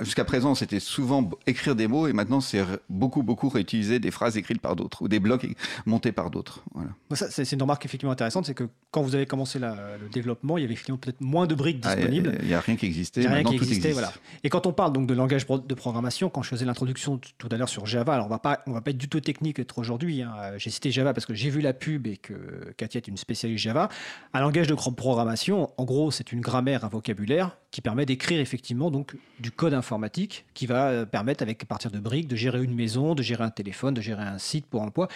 jusqu'à 0.00 0.24
présent, 0.24 0.54
c'était 0.54 0.80
souvent 0.80 1.28
écrire 1.46 1.74
des 1.74 1.88
mots 1.88 2.06
et 2.06 2.12
maintenant 2.12 2.40
c'est 2.40 2.62
beaucoup, 2.88 3.22
beaucoup 3.22 3.48
réutiliser 3.48 3.98
des 3.98 4.10
phrases 4.10 4.36
écrites 4.36 4.60
par 4.60 4.76
d'autres 4.76 5.02
ou 5.02 5.08
des 5.08 5.20
blocs 5.20 5.46
montés 5.84 6.12
par 6.12 6.30
d'autres. 6.30 6.62
Voilà. 6.74 6.90
Ça, 7.12 7.30
c'est 7.30 7.50
une 7.52 7.62
remarque 7.62 7.84
effectivement 7.84 8.12
intéressante, 8.12 8.46
c'est 8.46 8.54
que 8.54 8.68
quand 8.90 9.02
vous 9.02 9.14
avez 9.14 9.26
commencé 9.26 9.58
le 9.58 10.08
développement, 10.12 10.58
il 10.58 10.62
y 10.62 10.64
avait 10.64 10.74
effectivement 10.74 10.98
peut-être 10.98 11.20
moins 11.20 11.46
de 11.46 11.54
briques 11.54 11.84
ah, 11.84 11.96
Il 12.12 12.46
n'y 12.46 12.54
a 12.54 12.60
rien 12.60 12.76
qui 12.76 12.86
existait. 12.86 13.22
Il 13.22 13.28
rien 13.28 13.44
qui 13.44 13.54
existait, 13.54 13.92
voilà. 13.92 14.12
Et 14.44 14.48
quand 14.48 14.66
on 14.66 14.72
parle 14.72 14.92
donc 14.92 15.06
de 15.06 15.14
langage 15.14 15.46
de 15.46 15.74
programmation, 15.74 16.28
quand 16.28 16.42
je 16.42 16.48
faisais 16.48 16.64
l'introduction 16.64 17.20
tout 17.38 17.48
à 17.50 17.56
l'heure 17.56 17.68
sur 17.68 17.86
Java, 17.86 18.14
alors 18.14 18.26
on 18.26 18.30
va 18.30 18.38
pas, 18.38 18.62
on 18.66 18.72
va 18.72 18.80
pas 18.80 18.90
être 18.90 18.98
du 18.98 19.08
tout 19.08 19.20
technique 19.20 19.58
être 19.58 19.78
aujourd'hui. 19.78 20.22
Hein. 20.22 20.32
J'ai 20.56 20.70
cité 20.70 20.90
Java 20.90 21.14
parce 21.14 21.26
que 21.26 21.34
j'ai 21.34 21.50
vu 21.50 21.60
la 21.60 21.72
pub 21.72 22.06
et 22.06 22.16
que 22.16 22.72
Katia 22.76 22.98
est 22.98 23.08
une 23.08 23.16
spécialiste 23.16 23.62
Java. 23.62 23.88
Un 24.34 24.40
langage 24.40 24.66
de 24.66 24.74
programmation, 24.74 25.70
en 25.76 25.84
gros, 25.84 26.10
c'est 26.10 26.32
une 26.32 26.40
grammaire, 26.40 26.84
un 26.84 26.88
vocabulaire 26.88 27.56
qui 27.70 27.80
permet 27.80 28.06
d'écrire 28.06 28.40
effectivement 28.40 28.90
donc 28.90 29.16
du 29.40 29.50
code 29.50 29.74
informatique 29.74 30.46
qui 30.54 30.66
va 30.66 30.88
euh, 30.88 31.04
permettre 31.04 31.42
avec 31.42 31.62
à 31.62 31.66
partir 31.66 31.90
de 31.90 31.98
briques 31.98 32.28
de 32.28 32.36
gérer 32.36 32.62
une 32.62 32.74
maison, 32.74 33.14
de 33.14 33.22
gérer 33.22 33.44
un 33.44 33.50
téléphone, 33.50 33.94
de 33.94 34.00
gérer 34.00 34.22
un 34.22 34.38
site 34.38 34.66
pour 34.66 34.82
emploi. 34.82 35.08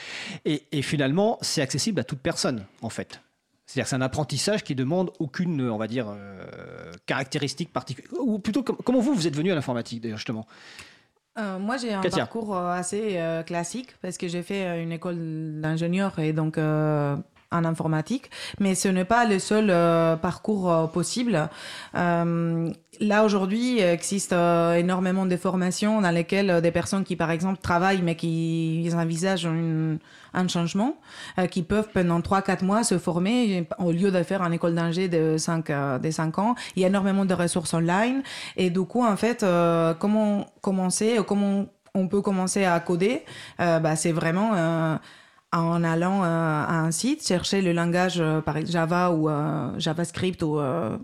Et, 0.44 0.64
et 0.72 0.83
finalement, 0.83 1.38
c'est 1.40 1.62
accessible 1.62 2.00
à 2.00 2.05
toute 2.05 2.20
personne 2.20 2.64
en 2.83 2.90
fait. 2.90 3.20
C'est-à-dire 3.71 3.85
que 3.85 3.91
c'est 3.91 3.97
un 3.97 4.01
apprentissage 4.01 4.65
qui 4.65 4.75
demande 4.75 5.13
aucune, 5.21 5.71
on 5.71 5.77
va 5.77 5.87
dire, 5.87 6.09
euh, 6.09 6.91
caractéristique 7.07 7.73
particulière. 7.73 8.11
Ou 8.19 8.41
plutôt, 8.41 8.65
comment 8.65 8.99
vous, 8.99 9.15
vous 9.15 9.29
êtes 9.29 9.37
venu 9.37 9.53
à 9.53 9.55
l'informatique, 9.55 10.01
d'ailleurs, 10.01 10.19
justement? 10.19 10.45
Euh, 11.39 11.57
moi, 11.61 11.77
j'ai 11.77 11.95
un 11.95 12.01
parcours 12.03 12.57
euh, 12.57 12.73
assez 12.73 13.23
classique 13.47 13.95
parce 14.03 14.19
que 14.19 14.27
j'ai 14.27 14.43
fait 14.43 14.83
une 14.83 14.91
école 14.91 15.61
d'ingénieur 15.61 16.19
et 16.19 16.33
donc 16.33 16.59
en 17.53 17.65
informatique, 17.65 18.31
mais 18.59 18.75
ce 18.75 18.89
n'est 18.89 19.05
pas 19.05 19.25
le 19.27 19.39
seul 19.39 19.67
parcours 20.21 20.91
possible. 20.93 21.49
là, 21.95 23.25
aujourd'hui, 23.25 23.77
il 23.79 23.83
existe 23.83 24.33
énormément 24.33 25.27
de 25.27 25.37
formations 25.37 26.01
dans 26.01 26.11
lesquelles 26.11 26.61
des 26.61 26.71
personnes 26.71 27.05
qui, 27.05 27.17
par 27.17 27.31
exemple, 27.31 27.59
travaillent 27.61 28.03
mais 28.03 28.17
qui 28.17 28.89
envisagent 28.95 29.49
un 30.35 30.49
changement, 30.49 30.97
euh, 31.39 31.47
qui 31.47 31.63
peuvent 31.63 31.89
pendant 31.93 32.21
3-4 32.21 32.65
mois 32.65 32.85
se 32.85 32.99
former 32.99 33.67
au 33.79 33.93
lieu 33.93 34.11
de 34.11 34.23
faire 34.23 34.43
une 34.43 34.53
école 34.53 34.75
d'ingé 34.75 35.09
de 35.09 35.37
5, 35.39 35.71
euh, 35.71 35.99
de 35.99 36.11
5 36.11 36.39
ans. 36.39 36.55
Il 36.77 36.83
y 36.83 36.85
a 36.85 36.89
énormément 36.89 37.25
de 37.25 37.35
ressources 37.35 37.75
online. 37.75 38.23
Et 38.57 38.71
du 38.71 38.83
coup, 38.83 39.05
en 39.05 39.17
fait, 39.17 39.43
euh, 39.43 39.95
comment 39.95 40.47
commencer, 40.61 41.19
comment 41.27 41.67
on 41.95 42.07
peut 42.07 42.23
commencer 42.23 42.65
à 42.65 42.79
coder, 42.79 43.25
bah, 43.59 43.97
c'est 43.97 44.13
vraiment 44.13 44.53
en 45.53 45.83
allant 45.83 46.23
euh, 46.23 46.27
à 46.27 46.79
un 46.79 46.93
site, 46.93 47.27
chercher 47.27 47.61
le 47.61 47.73
langage 47.73 48.21
euh, 48.21 48.41
par 48.41 48.65
Java 48.65 49.11
ou 49.11 49.29
euh, 49.29 49.71
JavaScript. 49.79 50.43
Ou, 50.43 50.61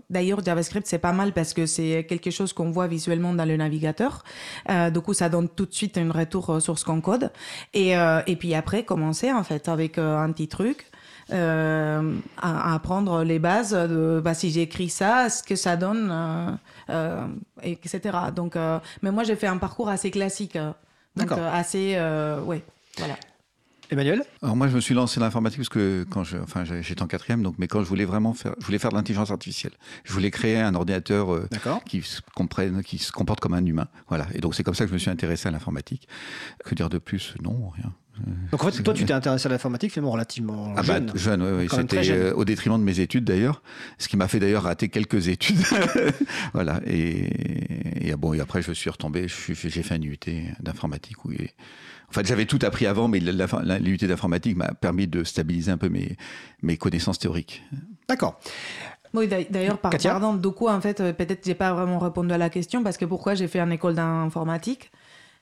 D'ailleurs, 0.09 0.43
JavaScript, 0.43 0.87
c'est 0.87 0.99
pas 0.99 1.11
mal 1.11 1.33
parce 1.33 1.53
que 1.53 1.65
c'est 1.65 2.05
quelque 2.07 2.31
chose 2.31 2.53
qu'on 2.53 2.71
voit 2.71 2.87
visuellement 2.87 3.33
dans 3.33 3.45
le 3.45 3.57
navigateur. 3.57 4.23
du 4.93 5.01
coup, 5.01 5.13
ça 5.13 5.29
donne 5.29 5.49
tout 5.49 5.65
de 5.65 5.73
suite 5.73 5.97
un 5.97 6.11
retour 6.11 6.61
sur 6.61 6.79
ce 6.79 6.85
qu'on 6.85 7.01
code. 7.01 7.31
Et, 7.73 7.91
et 7.91 8.35
puis 8.35 8.53
après, 8.53 8.83
commencer 8.83 9.31
en 9.31 9.43
fait 9.43 9.67
avec 9.67 9.97
un 9.97 10.31
petit 10.31 10.47
truc. 10.47 10.89
à, 11.29 12.73
apprendre 12.73 13.23
les 13.23 13.39
bases 13.39 13.73
de 13.73 14.21
bah, 14.23 14.33
si 14.33 14.49
j'écris 14.51 14.89
ça, 14.89 15.29
ce 15.29 15.43
que 15.43 15.55
ça 15.55 15.75
donne, 15.75 16.57
etc. 17.63 18.17
Donc, 18.35 18.55
mais 19.01 19.11
moi, 19.11 19.23
j'ai 19.23 19.35
fait 19.35 19.47
un 19.47 19.57
parcours 19.57 19.89
assez 19.89 20.11
classique. 20.11 20.57
donc, 21.15 21.31
assez, 21.31 21.97
ouais, 22.45 22.63
voilà. 22.97 23.15
Emmanuel 23.89 24.23
Alors 24.41 24.55
moi, 24.55 24.67
je 24.67 24.75
me 24.75 24.81
suis 24.81 24.93
lancé 24.93 25.19
dans 25.19 25.25
l'informatique 25.25 25.59
parce 25.59 25.69
que 25.69 26.05
quand 26.09 26.23
je, 26.23 26.37
enfin, 26.37 26.63
j'étais 26.65 27.01
en 27.01 27.07
quatrième, 27.07 27.41
donc, 27.41 27.55
mais 27.57 27.67
quand 27.67 27.81
je 27.81 27.87
voulais 27.87 28.05
vraiment 28.05 28.33
faire, 28.33 28.53
je 28.59 28.65
voulais 28.65 28.79
faire 28.79 28.91
de 28.91 28.95
l'intelligence 28.95 29.31
artificielle. 29.31 29.73
Je 30.03 30.11
voulais 30.13 30.31
créer 30.31 30.59
un 30.59 30.75
ordinateur 30.75 31.33
euh, 31.33 31.47
qui 31.85 32.01
se 32.01 32.21
comprenne, 32.35 32.83
qui 32.83 32.97
se 32.97 33.11
comporte 33.11 33.39
comme 33.39 33.53
un 33.53 33.65
humain. 33.65 33.87
Voilà. 34.09 34.27
Et 34.33 34.39
donc 34.39 34.55
c'est 34.55 34.63
comme 34.63 34.75
ça 34.75 34.83
que 34.83 34.89
je 34.89 34.93
me 34.93 34.99
suis 34.99 35.09
intéressé 35.09 35.47
à 35.47 35.51
l'informatique. 35.51 36.07
Que 36.65 36.75
dire 36.75 36.89
de 36.89 36.97
plus? 36.97 37.35
Non, 37.41 37.69
rien. 37.69 37.93
Donc 38.51 38.63
en 38.63 38.71
fait, 38.71 38.81
toi, 38.81 38.93
tu 38.93 39.05
t'es 39.05 39.13
intéressé 39.13 39.47
à 39.47 39.51
l'informatique 39.51 39.91
finalement 39.91 40.11
relativement 40.11 40.73
ah 40.75 40.81
bah, 40.81 40.83
jeune. 40.83 41.11
jeune, 41.15 41.43
oui, 41.43 41.49
oui. 41.59 41.67
C'était 41.69 42.11
euh, 42.11 42.33
au 42.33 42.45
détriment 42.45 42.79
de 42.79 42.83
mes 42.83 42.99
études 42.99 43.25
d'ailleurs, 43.25 43.61
ce 43.99 44.07
qui 44.07 44.17
m'a 44.17 44.27
fait 44.27 44.39
d'ailleurs 44.39 44.63
rater 44.63 44.89
quelques 44.89 45.27
études. 45.27 45.61
voilà. 46.53 46.81
Et, 46.87 48.09
et, 48.09 48.15
bon, 48.15 48.33
et 48.33 48.39
après, 48.39 48.61
je 48.61 48.71
suis 48.71 48.89
retombé. 48.89 49.27
J'ai 49.27 49.83
fait 49.83 49.93
un 49.93 50.01
UT 50.01 50.17
d'informatique 50.59 51.25
où 51.25 51.31
en 52.09 52.13
fait, 52.13 52.25
j'avais 52.25 52.45
tout 52.45 52.59
appris 52.61 52.85
avant, 52.85 53.07
mais 53.07 53.19
l'UT 53.19 53.97
d'informatique 53.97 54.55
m'a 54.55 54.73
permis 54.73 55.07
de 55.07 55.23
stabiliser 55.23 55.71
un 55.71 55.77
peu 55.77 55.89
mes, 55.89 56.15
mes 56.61 56.77
connaissances 56.77 57.19
théoriques. 57.19 57.63
D'accord. 58.07 58.39
Oui, 59.13 59.27
d'ailleurs, 59.27 59.77
par 59.77 59.91
pardon, 59.91 60.33
du 60.33 60.49
coup, 60.49 60.67
en 60.67 60.81
fait, 60.81 61.01
euh, 61.01 61.13
peut-être 61.13 61.45
j'ai 61.45 61.55
pas 61.55 61.73
vraiment 61.73 61.99
répondu 61.99 62.33
à 62.33 62.37
la 62.37 62.49
question 62.49 62.83
parce 62.83 62.97
que 62.97 63.05
pourquoi 63.05 63.35
j'ai 63.35 63.47
fait 63.47 63.59
une 63.59 63.71
école 63.71 63.95
d'informatique, 63.95 64.91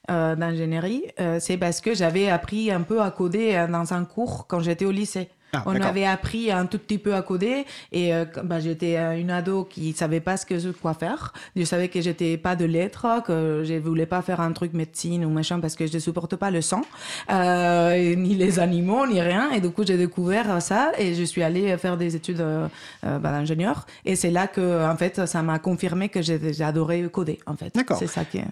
euh, 0.10 0.36
d'ingénierie, 0.36 1.04
euh, 1.20 1.40
c'est 1.40 1.58
parce 1.58 1.82
que 1.82 1.94
j'avais 1.94 2.30
appris 2.30 2.72
un 2.72 2.82
peu 2.82 3.02
à 3.02 3.12
coder 3.12 3.66
dans 3.70 3.94
un 3.94 4.06
cours 4.06 4.48
quand 4.48 4.60
j'étais 4.60 4.86
au 4.86 4.92
lycée. 4.92 5.30
Ah, 5.56 5.64
on 5.66 5.76
avait 5.82 6.06
appris 6.06 6.52
un 6.52 6.66
tout 6.66 6.80
petit 6.80 6.98
peu 6.98 7.16
à 7.16 7.22
coder 7.22 7.66
et 7.92 8.14
euh, 8.14 8.26
bah, 8.44 8.60
j'étais 8.60 8.98
une 9.20 9.32
ado 9.32 9.64
qui 9.64 9.94
savait 9.94 10.20
pas 10.20 10.38
ce 10.38 10.46
que 10.46 10.72
quoi 10.72 10.94
faire. 10.94 11.34
Je 11.56 11.64
savais 11.64 11.88
que 11.88 12.02
j'étais 12.02 12.38
pas 12.38 12.56
de 12.56 12.66
lettres, 12.66 13.24
que 13.26 13.64
je 13.66 13.76
voulais 13.76 14.06
pas 14.06 14.22
faire 14.22 14.42
un 14.42 14.52
truc 14.52 14.74
médecine 14.74 15.26
ou 15.26 15.30
machin 15.30 15.60
parce 15.60 15.76
que 15.76 15.88
je 15.88 15.94
ne 15.94 16.00
supporte 16.00 16.36
pas 16.36 16.52
le 16.52 16.62
sang, 16.62 16.82
euh, 17.32 18.16
ni 18.16 18.36
les 18.36 18.60
animaux, 18.60 19.08
ni 19.08 19.22
rien. 19.22 19.52
Et 19.52 19.62
du 19.62 19.70
coup, 19.70 19.84
j'ai 19.86 19.98
découvert 19.98 20.62
ça 20.62 20.92
et 20.98 21.14
je 21.14 21.24
suis 21.24 21.44
allée 21.44 21.78
faire 21.78 21.98
des 21.98 22.16
études 22.16 22.42
euh, 22.42 22.68
bah, 23.02 23.32
d'ingénieur. 23.32 23.86
Et 24.06 24.16
c'est 24.16 24.32
là 24.32 24.48
que, 24.48 24.86
en 24.86 24.98
fait, 24.98 25.26
ça 25.26 25.42
m'a 25.42 25.60
confirmé 25.60 26.10
que 26.10 26.22
j'ai 26.22 26.62
adoré 26.62 27.04
coder. 27.12 27.40
En 27.46 27.56
fait, 27.56 27.74
c'est 27.98 28.08
ça 28.08 28.26
qui 28.26 28.40
est 28.40 28.46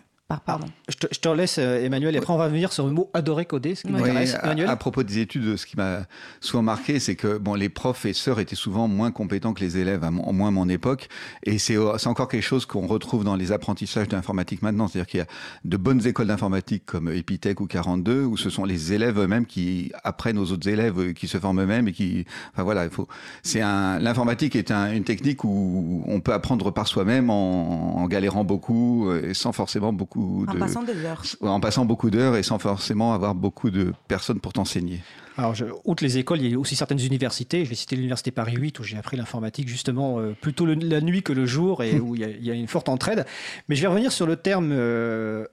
pardon. 0.46 0.68
Je 0.90 0.96
te, 0.98 1.08
je 1.12 1.20
te 1.20 1.30
laisse, 1.30 1.58
euh, 1.60 1.84
Emmanuel, 1.84 2.16
et 2.16 2.18
après 2.20 2.34
on 2.34 2.38
va 2.38 2.48
venir 2.48 2.72
sur 2.74 2.86
le 2.86 2.92
mot 2.92 3.10
adorer 3.14 3.46
coder, 3.46 3.76
ce 3.76 3.84
qui 3.84 3.92
m'intéresse. 3.92 4.36
à, 4.36 4.44
Emmanuel 4.46 4.68
à 4.70 4.76
propos 4.76 5.04
des 5.04 5.20
études, 5.20 5.56
ce 5.58 5.66
qui 5.66 5.76
m'a 5.78 6.02
souvent 6.42 6.64
marqué, 6.64 7.00
c'est 7.00 7.16
que 7.16 7.38
bon, 7.38 7.56
les 7.56 7.70
professeurs 7.70 8.40
étaient 8.40 8.56
souvent 8.56 8.88
moins 8.88 9.12
compétents 9.12 9.54
que 9.54 9.62
les 9.62 9.78
élèves, 9.78 10.04
à 10.04 10.08
au 10.10 10.32
moins 10.32 10.48
à 10.50 10.52
mon 10.52 10.70
époque. 10.70 11.10
Et 11.44 11.58
c'est 11.60 11.76
c'est 11.98 12.08
encore 12.08 12.28
quelque 12.28 12.42
chose 12.44 12.66
qu'on 12.66 12.88
retrouve 12.88 13.24
dans 13.24 13.36
les 13.36 13.52
apprentissages 13.52 14.08
d'informatique 14.08 14.62
maintenant. 14.62 14.88
C'est-à-dire 14.88 15.08
qu'il 15.08 15.20
y 15.20 15.24
a 15.24 15.28
de 15.66 15.78
bonnes 15.78 16.06
écoles 16.06 16.28
d'informatique 16.28 16.86
comme 16.86 17.10
Epitech 17.10 17.60
ou 17.62 17.68
42, 17.68 18.24
où 18.24 18.38
ce 18.38 18.50
sont 18.50 18.66
les 18.66 18.94
élèves 18.94 19.20
eux-mêmes 19.20 19.46
qui 19.46 19.92
apprennent 20.04 20.38
aux 20.38 20.52
autres 20.52 20.68
élèves, 20.70 21.00
euh, 21.00 21.14
qui 21.14 21.28
se 21.28 21.38
forment 21.38 21.62
eux-mêmes 21.62 21.88
et 21.88 21.92
qui, 21.92 22.26
enfin 22.54 22.64
voilà, 22.64 22.84
il 22.86 22.90
faut. 22.92 23.08
C'est 23.42 23.62
un. 23.62 24.00
L'informatique 24.00 24.56
est 24.56 24.72
un- 24.72 24.92
une 24.94 25.04
technique 25.04 25.44
où 25.44 26.04
on 26.08 26.20
peut 26.20 26.34
apprendre 26.34 26.72
par 26.72 26.88
soi-même 26.88 27.30
en, 27.30 27.98
en 27.98 28.08
galérant 28.08 28.44
beaucoup 28.44 29.10
euh, 29.10 29.30
et 29.30 29.34
sans 29.34 29.52
forcément 29.52 29.94
beaucoup 29.94 30.23
En 30.48 30.54
de. 30.54 30.60
passant 30.60 30.84
des 30.84 30.96
heures. 31.06 31.24
en 31.42 31.60
passant 31.60 31.86
beaucoup 31.86 32.10
d'heures 32.10 32.36
et 32.36 32.44
sans 32.44 32.60
forcément 32.60 33.14
avoir 33.14 33.36
beaucoup 33.36 33.70
de 33.70 33.94
personnes 34.08 34.40
pour 34.40 34.54
t'enseigner. 34.54 35.02
Alors, 35.38 35.56
je, 35.56 35.66
outre 35.86 36.04
les 36.04 36.18
écoles, 36.20 36.42
il 36.42 36.52
y 36.52 36.54
a 36.56 36.60
aussi 36.60 36.76
certaines 36.76 37.00
universités. 37.02 37.64
Je 37.66 37.70
vais 37.70 37.76
citer 37.76 37.96
l'université 37.96 38.30
Paris 38.32 38.56
8 38.56 38.80
où 38.80 38.84
j'ai 38.84 38.98
appris 38.98 39.18
l'informatique 39.18 39.68
justement 39.68 40.20
euh, 40.20 40.36
plutôt 40.40 40.66
le- 40.66 40.76
la 40.76 41.02
nuit 41.02 41.24
que 41.24 41.34
le 41.34 41.46
jour 41.46 41.82
et 41.84 42.00
où 42.00 42.14
il 42.16 42.22
y, 42.22 42.24
a, 42.24 42.30
il 42.30 42.46
y 42.46 42.52
a 42.52 42.54
une 42.54 42.68
forte 42.68 42.88
entraide. 42.90 43.26
Mais 43.68 43.76
je 43.76 43.82
vais 43.82 43.88
revenir 43.88 44.12
sur 44.12 44.28
le 44.28 44.36
terme 44.36 44.70
euh, 44.72 45.46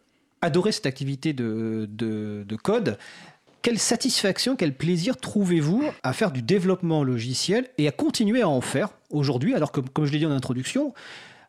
adorer 0.43 0.73
cette 0.73 0.87
activité 0.87 1.33
de, 1.33 1.89
de- 1.91 2.45
de 2.47 2.57
code. 2.57 2.99
Quelle 3.63 3.79
satisfaction, 3.79 4.57
quel 4.57 4.75
plaisir 4.75 5.17
trouvez-vous 5.19 5.85
à 6.03 6.13
faire 6.15 6.31
du 6.31 6.41
développement 6.43 7.05
logiciel 7.05 7.67
et 7.77 7.89
à 7.89 7.93
continuer 7.93 8.41
à 8.43 8.49
en 8.49 8.63
faire 8.63 8.89
aujourd'hui 9.11 9.55
Alors 9.55 9.71
que, 9.71 9.81
comme 9.81 10.07
je 10.07 10.13
l'ai 10.13 10.19
dit 10.19 10.25
en 10.27 10.31
introduction, 10.31 10.95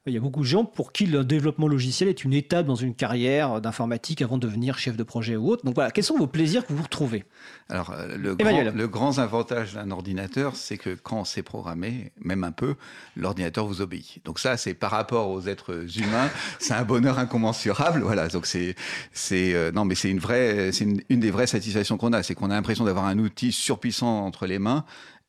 il 0.07 0.13
y 0.13 0.17
a 0.17 0.19
beaucoup 0.19 0.39
de 0.39 0.45
gens 0.45 0.65
pour 0.65 0.91
qui 0.91 1.05
le 1.05 1.23
développement 1.23 1.67
logiciel 1.67 2.09
est 2.09 2.23
une 2.23 2.33
étape 2.33 2.65
dans 2.65 2.75
une 2.75 2.95
carrière 2.95 3.61
d'informatique 3.61 4.23
avant 4.23 4.39
de 4.39 4.47
devenir 4.47 4.79
chef 4.79 4.97
de 4.97 5.03
projet 5.03 5.35
ou 5.35 5.49
autre. 5.49 5.63
Donc 5.63 5.75
voilà, 5.75 5.91
quels 5.91 6.03
sont 6.03 6.17
vos 6.17 6.25
plaisirs 6.25 6.65
que 6.65 6.73
vous 6.73 6.81
retrouvez? 6.81 7.23
Alors, 7.69 7.91
euh, 7.91 8.17
le, 8.17 8.33
grand, 8.33 8.63
le 8.63 8.87
grand 8.87 9.19
avantage 9.19 9.75
d'un 9.75 9.91
ordinateur, 9.91 10.55
c'est 10.55 10.79
que 10.79 10.95
quand 10.95 11.19
on 11.19 11.23
sait 11.23 11.43
programmer, 11.43 12.11
même 12.19 12.43
un 12.43 12.51
peu, 12.51 12.75
l'ordinateur 13.15 13.67
vous 13.67 13.81
obéit. 13.81 14.19
Donc 14.25 14.39
ça, 14.39 14.57
c'est 14.57 14.73
par 14.73 14.89
rapport 14.89 15.29
aux 15.29 15.47
êtres 15.47 15.85
humains, 15.99 16.31
c'est 16.59 16.73
un 16.73 16.83
bonheur 16.83 17.19
incommensurable. 17.19 18.01
Voilà. 18.01 18.27
Donc 18.27 18.47
c'est, 18.47 18.75
c'est, 19.13 19.53
euh, 19.53 19.71
non, 19.71 19.85
mais 19.85 19.93
c'est 19.93 20.09
une 20.09 20.19
vraie, 20.19 20.71
c'est 20.71 20.85
une, 20.85 21.01
une 21.09 21.19
des 21.19 21.29
vraies 21.29 21.45
satisfactions 21.45 21.97
qu'on 21.97 22.13
a, 22.13 22.23
c'est 22.23 22.33
qu'on 22.33 22.49
a 22.49 22.55
l'impression 22.55 22.85
d'avoir 22.85 23.05
un 23.05 23.19
outil 23.19 23.51
surpuissant 23.51 24.25
entre 24.25 24.47
les 24.47 24.57
mains 24.57 24.83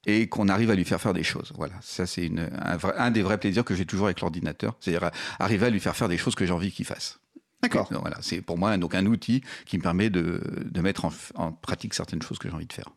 et 0.07 0.29
qu'on 0.29 0.49
arrive 0.49 0.71
à 0.71 0.75
lui 0.75 0.85
faire 0.85 1.01
faire 1.01 1.15
des 1.15 1.23
choses. 1.23 1.53
Voilà, 1.57 1.75
ça 1.81 2.07
c'est 2.07 2.31
un, 2.97 3.11
des 3.11 3.23
vrais 3.23 3.39
plaisirs 3.39 3.65
que 3.65 3.75
j'ai 3.75 3.87
toujours 3.87 4.07
avec 4.07 4.21
l'ordinateur, 4.21 4.77
c'est-à-dire 4.81 5.05
euh, 5.05 5.11
arriver 5.39 5.67
à 5.67 5.71
lui 5.71 5.81
faire 5.81 5.97
faire 5.97 6.09
des 6.09 6.19
choses 6.19 6.35
que 6.35 6.45
j'ai 6.47 6.53
envie 6.53 6.73
qu'il 6.73 6.87
fasse. 6.87 7.19
D'accord. 7.63 7.89
Voilà, 7.93 8.17
c'est 8.21 8.41
pour 8.41 8.59
moi 8.59 8.77
donc 8.77 8.95
un 8.95 9.07
outil 9.07 9.43
qui 9.67 9.79
me 9.79 9.83
permet 9.83 10.11
de, 10.11 10.41
de 10.65 10.81
mettre 10.81 11.05
en, 11.37 11.53
pratique 11.53 11.95
certaines 11.95 12.21
choses 12.21 12.39
que 12.39 12.49
j'ai 12.49 12.55
envie 12.55 12.67
de 12.67 12.73
faire. 12.73 12.89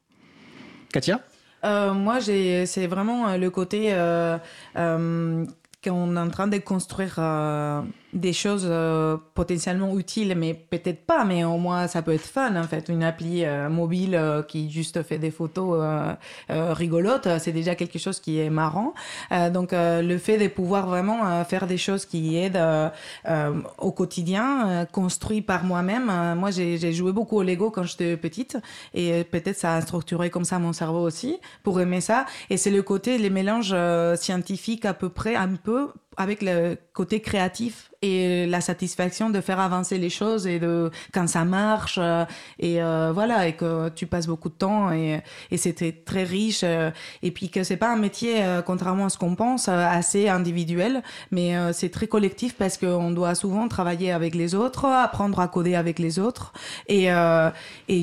Katia? 0.92 1.22
Euh, 1.64 1.94
moi, 1.94 2.20
c'est 2.22 2.88
vraiment 2.88 3.28
euh, 3.28 3.38
le 3.38 3.50
côté 3.50 3.94
euh, 3.94 4.38
euh, 4.76 5.46
qu'on 5.84 6.16
est 6.16 6.20
en 6.20 6.30
train 6.30 6.48
de 6.48 6.58
construire 6.58 7.16
euh, 7.20 7.82
des 8.16 8.34
choses 8.34 8.66
euh, 8.68 9.18
potentiellement 9.34 9.98
utiles, 10.00 10.34
mais 10.36 10.54
peut-être 10.54 11.06
pas, 11.06 11.26
mais 11.26 11.44
au 11.44 11.58
moins 11.58 11.88
ça 11.88 12.02
peut 12.02 12.14
être 12.14 12.26
fun 12.26 12.56
en 12.56 12.64
fait. 12.64 12.90
Une 12.90 13.04
appli 13.04 13.46
euh, 13.46 13.70
mobile 13.70 14.16
euh, 14.16 14.42
qui 14.42 14.72
juste 14.72 15.04
fait 15.04 15.20
des 15.20 15.32
photos 15.32 15.80
euh, 15.82 16.14
euh, 16.50 16.74
rigolotes, 16.74 17.28
c'est 17.40 17.52
déjà 17.52 17.76
quelque 17.76 18.00
chose 18.00 18.20
qui 18.20 18.40
est 18.40 18.50
marrant. 18.50 18.94
Euh, 19.32 19.50
donc 19.50 19.74
euh, 19.74 20.02
le 20.02 20.18
fait 20.18 20.38
de 20.38 20.48
pouvoir 20.48 20.88
vraiment 20.88 21.28
euh, 21.28 21.44
faire 21.44 21.68
des 21.68 21.78
choses 21.78 22.06
qui 22.06 22.38
aident 22.38 22.56
euh, 22.56 22.90
euh, 23.28 23.54
au 23.78 23.92
quotidien, 23.92 24.68
euh, 24.68 24.86
construit 24.86 25.42
par 25.42 25.64
moi-même. 25.64 26.10
Euh, 26.10 26.36
moi, 26.36 26.52
j'ai 26.52 26.94
joué 26.94 27.12
beaucoup 27.12 27.38
au 27.38 27.44
Lego 27.44 27.70
quand 27.70 27.84
j'étais 27.84 28.18
petite 28.18 28.58
et 28.94 29.12
euh, 29.12 29.24
peut-être 29.30 29.58
ça 29.58 29.76
a 29.76 29.82
structuré 29.82 30.30
comme 30.30 30.46
ça 30.46 30.60
mon 30.60 30.74
cerveau 30.74 31.02
aussi 31.02 31.38
pour 31.64 31.82
aimer 31.82 32.02
ça. 32.02 32.26
Et 32.50 32.58
c'est 32.58 32.72
le 32.72 32.82
côté, 32.82 33.18
les 33.18 33.30
mélanges 33.30 33.72
euh, 33.74 34.16
scientifiques 34.16 34.86
à 34.86 34.94
peu 34.94 35.10
près, 35.10 35.36
un 35.36 35.56
peu 35.56 35.90
avec 36.18 36.42
le 36.42 36.78
côté 36.94 37.20
créatif 37.20 37.92
et 38.02 38.46
la 38.46 38.62
satisfaction 38.62 39.30
de 39.30 39.42
faire 39.42 39.60
avancer 39.60 39.98
les 39.98 40.10
choses 40.10 40.48
et 40.48 40.60
de 40.60 40.92
quand 41.14 41.28
ça 41.28 41.44
marche 41.46 41.98
euh, 42.02 42.26
et 42.60 42.82
euh, 42.82 43.12
voilà 43.14 43.48
et 43.48 43.54
que 43.54 43.90
tu 43.90 44.06
passes 44.06 44.28
beaucoup 44.28 44.50
de 44.50 44.54
temps 44.54 44.92
et, 44.92 45.22
et 45.52 45.58
c'était 45.58 45.92
très 45.92 46.24
riche 46.24 46.62
euh, 46.64 46.92
et 47.24 47.32
puis 47.32 47.50
que 47.50 47.64
c'est 47.64 47.78
pas 47.78 47.92
un 47.92 47.98
métier 47.98 48.44
contrairement 48.66 49.06
à 49.06 49.10
ce 49.10 49.18
qu'on 49.18 49.36
pense 49.36 49.68
assez 49.68 50.30
individuel 50.30 51.04
mais 51.32 51.56
c'est 51.74 51.90
très 51.90 52.08
collectif 52.08 52.56
parce 52.56 52.78
qu'on 52.78 53.12
doit 53.12 53.36
souvent 53.36 53.68
travailler 53.68 54.12
avec 54.12 54.36
les 54.36 54.56
autres 54.56 54.86
apprendre 54.86 55.40
à 55.40 55.48
coder 55.48 55.76
avec 55.76 56.00
les 56.00 56.20
autres 56.20 56.54
et 56.88 57.10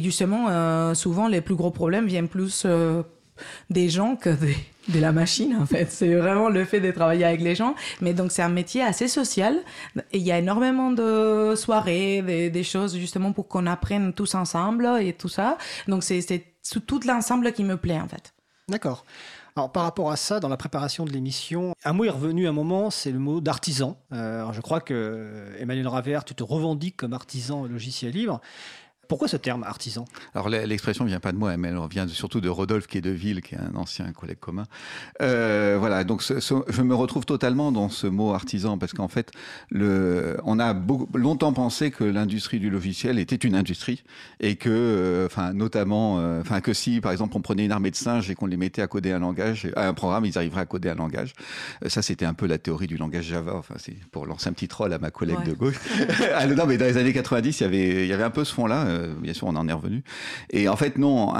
justement 0.02 0.94
souvent 0.94 1.28
les 1.28 1.40
plus 1.40 1.54
gros 1.54 1.70
problèmes 1.70 2.06
viennent 2.06 2.28
plus 2.28 2.66
des 3.70 3.88
gens 3.88 4.16
que 4.16 4.30
des, 4.30 4.56
de 4.88 5.00
la 5.00 5.12
machine 5.12 5.56
en 5.60 5.66
fait. 5.66 5.90
C'est 5.90 6.14
vraiment 6.14 6.48
le 6.48 6.64
fait 6.64 6.80
de 6.80 6.90
travailler 6.90 7.24
avec 7.24 7.40
les 7.40 7.54
gens. 7.54 7.74
Mais 8.00 8.14
donc 8.14 8.32
c'est 8.32 8.42
un 8.42 8.48
métier 8.48 8.82
assez 8.82 9.08
social 9.08 9.58
il 10.12 10.22
y 10.22 10.32
a 10.32 10.38
énormément 10.38 10.90
de 10.90 11.54
soirées, 11.56 12.22
des, 12.22 12.62
choses 12.64 12.96
justement 12.96 13.32
pour 13.32 13.48
qu'on 13.48 13.66
apprenne 13.66 14.12
tous 14.12 14.34
ensemble 14.34 14.88
et 15.00 15.12
tout 15.12 15.28
ça. 15.28 15.58
Donc 15.88 16.02
c'est 16.02 16.44
tout 16.86 17.00
l'ensemble 17.06 17.52
qui 17.52 17.64
me 17.64 17.76
plaît 17.76 18.00
en 18.00 18.08
fait. 18.08 18.32
D'accord. 18.68 19.04
Alors, 19.54 19.70
par 19.70 19.82
rapport 19.82 20.10
à 20.10 20.16
ça, 20.16 20.40
dans 20.40 20.48
la 20.48 20.56
préparation 20.56 21.04
de 21.04 21.10
l'émission, 21.10 21.74
un 21.84 21.92
mot 21.92 22.04
est 22.04 22.10
revenu 22.10 22.48
un 22.48 22.52
moment, 22.52 22.90
c'est 22.90 23.10
le 23.10 23.18
mot 23.18 23.42
d'artisan. 23.42 23.98
Euh, 24.10 24.38
alors, 24.38 24.54
je 24.54 24.62
crois 24.62 24.80
que 24.80 25.52
Emmanuel 25.58 25.88
Ravert, 25.88 26.24
tu 26.24 26.34
te 26.34 26.42
revendiques 26.42 26.96
comme 26.96 27.12
artisan 27.12 27.66
logiciel 27.66 28.12
libre. 28.12 28.40
Pourquoi 29.08 29.28
ce 29.28 29.36
terme 29.36 29.62
artisan? 29.64 30.06
Alors 30.34 30.48
l'expression 30.48 31.04
vient 31.04 31.20
pas 31.20 31.32
de 31.32 31.36
moi, 31.36 31.54
mais 31.58 31.68
elle 31.68 31.78
vient 31.90 32.08
surtout 32.08 32.40
de 32.40 32.48
Rodolphe 32.48 32.86
Quai-de-Ville, 32.86 33.42
qui 33.42 33.54
est 33.54 33.58
un 33.58 33.74
ancien 33.74 34.10
collègue 34.12 34.38
commun. 34.40 34.64
Euh, 35.20 35.76
voilà, 35.78 36.02
donc 36.04 36.22
ce- 36.22 36.40
ce- 36.40 36.54
je 36.68 36.80
me 36.82 36.94
retrouve 36.94 37.26
totalement 37.26 37.72
dans 37.72 37.90
ce 37.90 38.06
mot 38.06 38.32
artisan 38.32 38.78
parce 38.78 38.92
qu'en 38.94 39.08
fait, 39.08 39.30
le, 39.70 40.38
on 40.44 40.58
a 40.58 40.72
beaucoup, 40.72 41.08
longtemps 41.18 41.52
pensé 41.52 41.90
que 41.90 42.04
l'industrie 42.04 42.58
du 42.58 42.70
logiciel 42.70 43.18
était 43.18 43.36
une 43.36 43.54
industrie 43.54 44.02
et 44.40 44.56
que, 44.56 44.70
euh, 44.70 45.26
enfin, 45.26 45.52
notamment, 45.52 46.18
euh, 46.18 46.40
enfin, 46.40 46.60
que 46.62 46.72
si, 46.72 47.00
par 47.02 47.12
exemple, 47.12 47.36
on 47.36 47.42
prenait 47.42 47.66
une 47.66 47.72
armée 47.72 47.90
de 47.90 47.96
singes 47.96 48.30
et 48.30 48.34
qu'on 48.34 48.46
les 48.46 48.56
mettait 48.56 48.80
à 48.82 48.86
coder 48.86 49.12
un 49.12 49.18
langage, 49.18 49.68
à 49.76 49.88
un 49.88 49.94
programme, 49.94 50.24
ils 50.24 50.38
arriveraient 50.38 50.62
à 50.62 50.66
coder 50.66 50.88
un 50.88 50.94
langage. 50.94 51.34
Euh, 51.84 51.88
ça, 51.90 52.00
c'était 52.00 52.24
un 52.24 52.34
peu 52.34 52.46
la 52.46 52.56
théorie 52.56 52.86
du 52.86 52.96
langage 52.96 53.24
Java. 53.26 53.54
Enfin, 53.56 53.74
c'est 53.78 53.96
pour 54.10 54.26
lancer 54.26 54.48
un 54.48 54.52
petit 54.54 54.68
troll 54.68 54.92
à 54.92 54.98
ma 54.98 55.10
collègue 55.10 55.38
Ouais. 55.40 55.44
de 55.44 55.52
gauche. 55.52 55.76
ah, 56.34 56.46
non, 56.46 56.64
mais 56.66 56.78
dans 56.78 56.86
les 56.86 56.96
années 56.96 57.12
90, 57.12 57.60
il 57.60 57.62
y 57.62 57.66
avait, 57.66 58.04
il 58.04 58.08
y 58.08 58.12
avait 58.12 58.22
un 58.24 58.30
peu 58.30 58.44
ce 58.44 58.54
fond-là. 58.54 58.84
Euh, 58.92 59.14
bien 59.20 59.32
sûr, 59.32 59.46
on 59.46 59.56
en 59.56 59.68
est 59.68 59.72
revenu. 59.72 60.02
Et 60.50 60.68
en 60.68 60.76
fait, 60.76 60.98
non, 60.98 61.32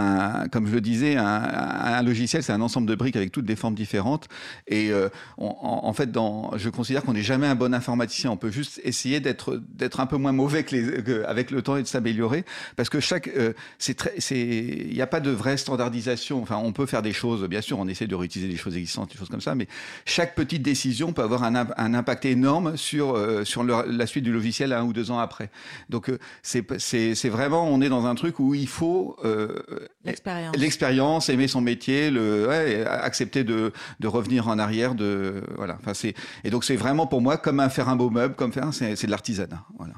comme 0.51 0.67
je 0.67 0.73
le 0.75 0.81
disais, 0.81 1.17
un, 1.17 2.03
logiciel, 2.03 2.43
c'est 2.43 2.53
un 2.53 2.61
ensemble 2.61 2.88
de 2.88 2.95
briques 2.95 3.17
avec 3.17 3.33
toutes 3.33 3.45
des 3.45 3.57
formes 3.57 3.75
différentes. 3.75 4.29
Et 4.67 4.91
euh, 4.91 5.09
en, 5.38 5.93
fait, 5.93 6.11
dans, 6.11 6.57
je 6.57 6.69
considère 6.71 7.03
qu'on 7.03 7.12
n'est 7.12 7.23
jamais 7.23 7.47
un 7.47 7.55
bon 7.55 7.75
informaticien. 7.75 8.31
On 8.31 8.37
peut 8.37 8.51
juste 8.51 8.81
essayer 8.85 9.21
d'être 9.21 9.61
d'être 9.75 10.01
un 10.01 10.07
peu 10.07 10.17
moins 10.17 10.33
mauvais 10.33 10.65
que 10.65 10.75
les, 10.77 11.25
avec 11.25 11.51
le 11.51 11.62
temps 11.62 11.77
et 11.77 11.83
de 11.83 11.87
s'améliorer, 11.87 12.45
parce 12.77 12.88
que 12.88 13.01
chaque, 13.01 13.29
euh, 13.29 13.53
c'est 13.79 13.95
très, 13.95 14.15
c'est, 14.19 14.38
il 14.38 14.95
n'y 14.95 15.03
a 15.03 15.07
pas 15.07 15.21
de 15.21 15.31
vraie 15.31 15.57
standardisation. 15.57 16.43
Enfin, 16.43 16.57
on 16.62 16.73
peut 16.73 16.87
faire 16.87 17.03
des 17.03 17.12
choses. 17.12 17.49
Bien 17.49 17.61
sûr, 17.61 17.79
on 17.79 17.88
essaie 17.88 18.07
de 18.07 18.15
réutiliser 18.15 18.51
des 18.51 18.59
choses 18.59 18.77
existantes, 18.77 19.12
des 19.12 19.19
choses 19.19 19.29
comme 19.29 19.41
ça, 19.41 19.55
mais 19.55 19.69
chaque 20.05 20.35
petite 20.35 20.62
décision 20.62 21.12
peut 21.12 21.23
avoir 21.23 21.45
un, 21.45 21.55
imp- 21.55 21.75
un 21.77 21.95
impact 21.95 22.25
énorme 22.25 22.77
sur 22.77 23.19
sur 23.45 23.65
la 23.65 24.07
suite 24.07 24.25
du 24.25 24.33
logiciel 24.33 24.73
un 24.73 24.85
ou 24.85 24.93
deux 24.93 25.11
ans 25.11 25.19
après. 25.19 25.51
Donc 25.88 26.11
c'est 26.43 26.65
c'est 26.79 27.15
c'est 27.15 27.29
vraiment 27.42 27.64
on 27.68 27.81
est 27.81 27.88
dans 27.88 28.07
un 28.07 28.14
truc 28.14 28.38
où 28.38 28.55
il 28.55 28.68
faut 28.68 29.16
euh, 29.24 29.62
L'expérience. 30.05 31.28
aimer 31.28 31.48
son 31.48 31.61
métier, 31.61 32.11
le 32.11 32.46
ouais, 32.48 32.85
accepter 32.87 33.44
de 33.44 33.72
de 34.00 34.09
revenir 34.09 34.48
en 34.48 34.59
arrière, 34.59 34.94
de 34.94 35.42
voilà. 35.57 35.76
Enfin 35.81 35.94
c'est 35.94 36.14
et 36.44 36.50
donc 36.50 36.64
c'est 36.64 36.76
vraiment 36.76 37.07
pour 37.07 37.20
moi 37.20 37.37
comme 37.37 37.61
un 37.61 37.68
faire 37.68 37.88
un 37.88 37.96
beau 37.96 38.11
meuble, 38.11 38.35
comme 38.35 38.52
faire 38.52 38.68
c'est 38.72 39.07
de 39.07 39.11
l'artisanat. 39.11 39.64
Voilà. 39.78 39.94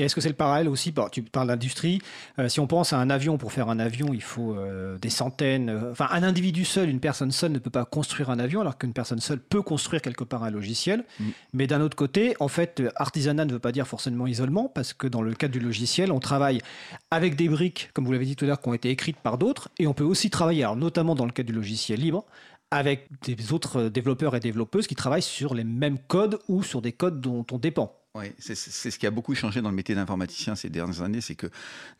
Et 0.00 0.04
est-ce 0.04 0.14
que 0.14 0.22
c'est 0.22 0.30
le 0.30 0.34
parallèle 0.34 0.66
aussi 0.70 0.92
par- 0.92 1.10
Tu 1.10 1.20
parles 1.22 1.48
d'industrie. 1.48 2.00
euh, 2.38 2.48
si 2.48 2.58
on 2.58 2.66
pense 2.66 2.94
à 2.94 2.98
un 2.98 3.10
avion, 3.10 3.36
pour 3.36 3.52
faire 3.52 3.68
un 3.68 3.78
avion, 3.78 4.14
il 4.14 4.22
faut 4.22 4.54
euh, 4.54 4.96
des 4.96 5.10
centaines. 5.10 5.68
euh, 5.68 5.92
Enfin, 5.92 6.08
un 6.10 6.22
individu 6.22 6.64
seul, 6.64 6.88
une 6.88 7.00
personne 7.00 7.30
seule 7.32 7.52
ne 7.52 7.58
peut 7.58 7.68
pas 7.68 7.84
construire 7.84 8.30
un 8.30 8.38
avion, 8.38 8.62
alors 8.62 8.78
qu'une 8.78 8.94
personne 8.94 9.20
seule 9.20 9.38
peut 9.40 9.60
construire 9.60 10.00
quelque 10.00 10.24
part 10.24 10.42
un 10.42 10.50
logiciel. 10.50 11.04
Mm. 11.18 11.24
Mais 11.52 11.66
d'un 11.66 11.82
autre 11.82 11.96
côté, 11.96 12.34
en 12.40 12.48
fait, 12.48 12.82
artisanat 12.96 13.44
ne 13.44 13.52
veut 13.52 13.58
pas 13.58 13.72
dire 13.72 13.86
forcément 13.86 14.26
isolement, 14.26 14.70
parce 14.74 14.94
que 14.94 15.06
dans 15.06 15.20
le 15.20 15.34
cadre 15.34 15.52
du 15.52 15.60
logiciel, 15.60 16.12
on 16.12 16.18
travaille 16.20 16.62
avec 17.10 17.36
des 17.36 17.50
briques, 17.50 17.90
comme 17.92 18.06
vous 18.06 18.12
l'avez 18.12 18.24
dit 18.24 18.36
tout 18.36 18.46
à 18.46 18.48
l'heure, 18.48 18.60
qui 18.62 18.68
ont 18.70 18.74
été 18.74 18.88
écrites 18.88 19.18
par 19.18 19.36
d'autres, 19.36 19.68
et 19.78 19.86
on 19.86 19.92
peut 19.92 20.04
aussi 20.04 20.30
travailler, 20.30 20.62
alors 20.64 20.76
notamment 20.76 21.14
dans 21.14 21.26
le 21.26 21.32
cadre 21.32 21.48
du 21.48 21.52
logiciel 21.54 22.00
libre, 22.00 22.24
avec 22.70 23.08
des 23.24 23.52
autres 23.52 23.88
développeurs 23.88 24.34
et 24.34 24.40
développeuses 24.40 24.86
qui 24.86 24.94
travaillent 24.94 25.20
sur 25.20 25.52
les 25.54 25.64
mêmes 25.64 25.98
codes 26.08 26.38
ou 26.48 26.62
sur 26.62 26.80
des 26.80 26.92
codes 26.92 27.20
dont 27.20 27.44
on 27.52 27.58
dépend. 27.58 27.99
Oui, 28.16 28.24
c'est 28.40 28.56
ce 28.56 28.98
qui 28.98 29.06
a 29.06 29.12
beaucoup 29.12 29.36
changé 29.36 29.62
dans 29.62 29.68
le 29.68 29.76
métier 29.76 29.94
d'informaticien 29.94 30.56
ces 30.56 30.68
dernières 30.68 31.00
années, 31.00 31.20
c'est 31.20 31.36
que 31.36 31.46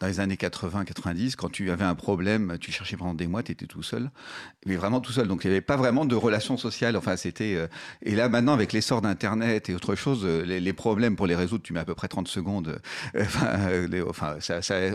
dans 0.01 0.09
les 0.09 0.18
années 0.18 0.35
80-90, 0.35 1.37
quand 1.37 1.49
tu 1.53 1.70
avais 1.70 1.85
un 1.85 1.94
problème, 1.94 2.59
tu 2.61 2.73
cherchais 2.73 2.96
pendant 2.96 3.14
des 3.14 3.29
mois, 3.29 3.44
tu 3.44 3.53
étais 3.53 3.66
tout 3.66 3.85
seul, 3.85 4.11
mais 4.66 4.75
vraiment 4.75 5.01
tout 5.01 5.12
seul. 5.12 5.29
Donc 5.29 5.44
il 5.44 5.51
n'y 5.51 5.53
avait 5.53 5.61
pas 5.61 5.77
vraiment 5.77 6.05
de 6.05 6.16
relations 6.16 6.57
sociales. 6.57 6.96
Enfin, 6.96 7.16
c'était 7.16 7.55
euh, 7.55 7.68
et 8.03 8.16
là 8.16 8.29
maintenant 8.29 8.55
avec 8.55 8.73
l'essor 8.73 9.03
d'Internet 9.03 9.70
et 9.70 9.75
autre 9.77 9.94
chose, 9.94 10.23
euh, 10.25 10.42
les, 10.42 10.73
problèmes 10.73 11.14
pour 11.14 11.29
les 11.29 11.37
résoudre, 11.37 11.62
tu 11.62 11.73
mets 11.73 11.79
à 11.79 11.85
peu 11.85 11.94
près 11.94 12.09
30 12.09 12.27
secondes. 12.27 12.81
Euh, 13.14 14.05
enfin, 14.09 14.38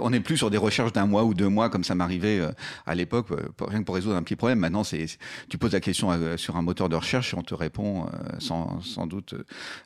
on 0.02 0.10
n'est 0.10 0.20
plus 0.20 0.36
sur 0.36 0.50
des 0.50 0.58
recherches 0.58 0.92
d'un 0.92 1.06
mois 1.06 1.24
ou 1.24 1.34
deux 1.34 1.48
mois 1.48 1.70
comme 1.70 1.86
ça 1.86 1.96
m'arrivait 1.96 2.46
à 2.86 2.94
l'époque, 2.94 3.30
rien 3.62 3.80
que 3.80 3.86
pour 3.86 3.96
résoudre 3.96 4.18
un 4.18 4.24
petit 4.24 4.36
problème. 4.36 4.60
Maintenant, 4.60 4.84
tu 4.84 5.58
poses 5.58 5.72
la 5.72 5.80
question 5.80 6.10
sur 6.36 6.58
un 6.58 6.62
moteur 6.62 6.90
de 6.90 6.98
recherche 6.98 7.34
et 7.34 7.38
on 7.38 7.42
te 7.42 7.56
répond 7.56 8.08
sans, 8.40 8.82
sans 8.82 9.08
doute 9.08 9.34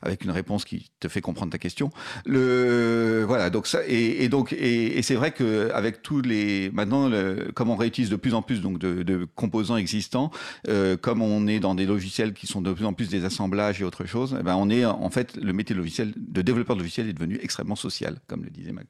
avec 0.02 0.24
une 0.24 0.32
réponse 0.32 0.64
qui 0.64 0.90
te 0.98 1.06
fait 1.06 1.19
comprendre 1.20 1.52
ta 1.52 1.58
question. 1.58 1.90
Le 2.26 3.24
voilà 3.26 3.50
donc 3.50 3.66
ça 3.66 3.80
et, 3.86 4.28
donc 4.28 4.52
et, 4.52 5.02
c'est 5.02 5.14
vrai 5.14 5.32
que 5.32 5.70
avec 5.72 6.02
tous 6.02 6.20
les 6.22 6.70
maintenant 6.72 7.10
comme 7.54 7.70
on 7.70 7.76
réutilise 7.76 8.10
de 8.10 8.16
plus 8.16 8.34
en 8.34 8.42
plus 8.42 8.60
donc 8.60 8.78
de, 8.78 9.26
composants 9.34 9.76
existants, 9.76 10.30
euh, 10.68 10.96
comme 10.96 11.22
on 11.22 11.46
est 11.46 11.60
dans 11.60 11.74
des 11.74 11.86
logiciels 11.86 12.32
qui 12.32 12.46
sont 12.46 12.60
de 12.60 12.72
plus 12.72 12.84
en 12.84 12.92
plus 12.92 13.08
des 13.08 13.24
assemblages 13.24 13.80
et 13.80 13.84
autre 13.84 14.04
chose, 14.04 14.36
eh 14.38 14.42
ben 14.42 14.56
on 14.56 14.70
est 14.70 14.84
en 14.84 15.10
fait 15.10 15.36
le 15.36 15.52
métier 15.52 15.74
de 15.74 15.80
logiciel 15.80 16.12
de 16.16 16.42
développeur 16.42 16.76
de 16.76 16.82
logiciel 16.82 17.08
est 17.08 17.12
devenu 17.12 17.38
extrêmement 17.42 17.76
social 17.76 18.18
comme 18.26 18.44
le 18.44 18.50
disait 18.50 18.72
ma 18.72 18.82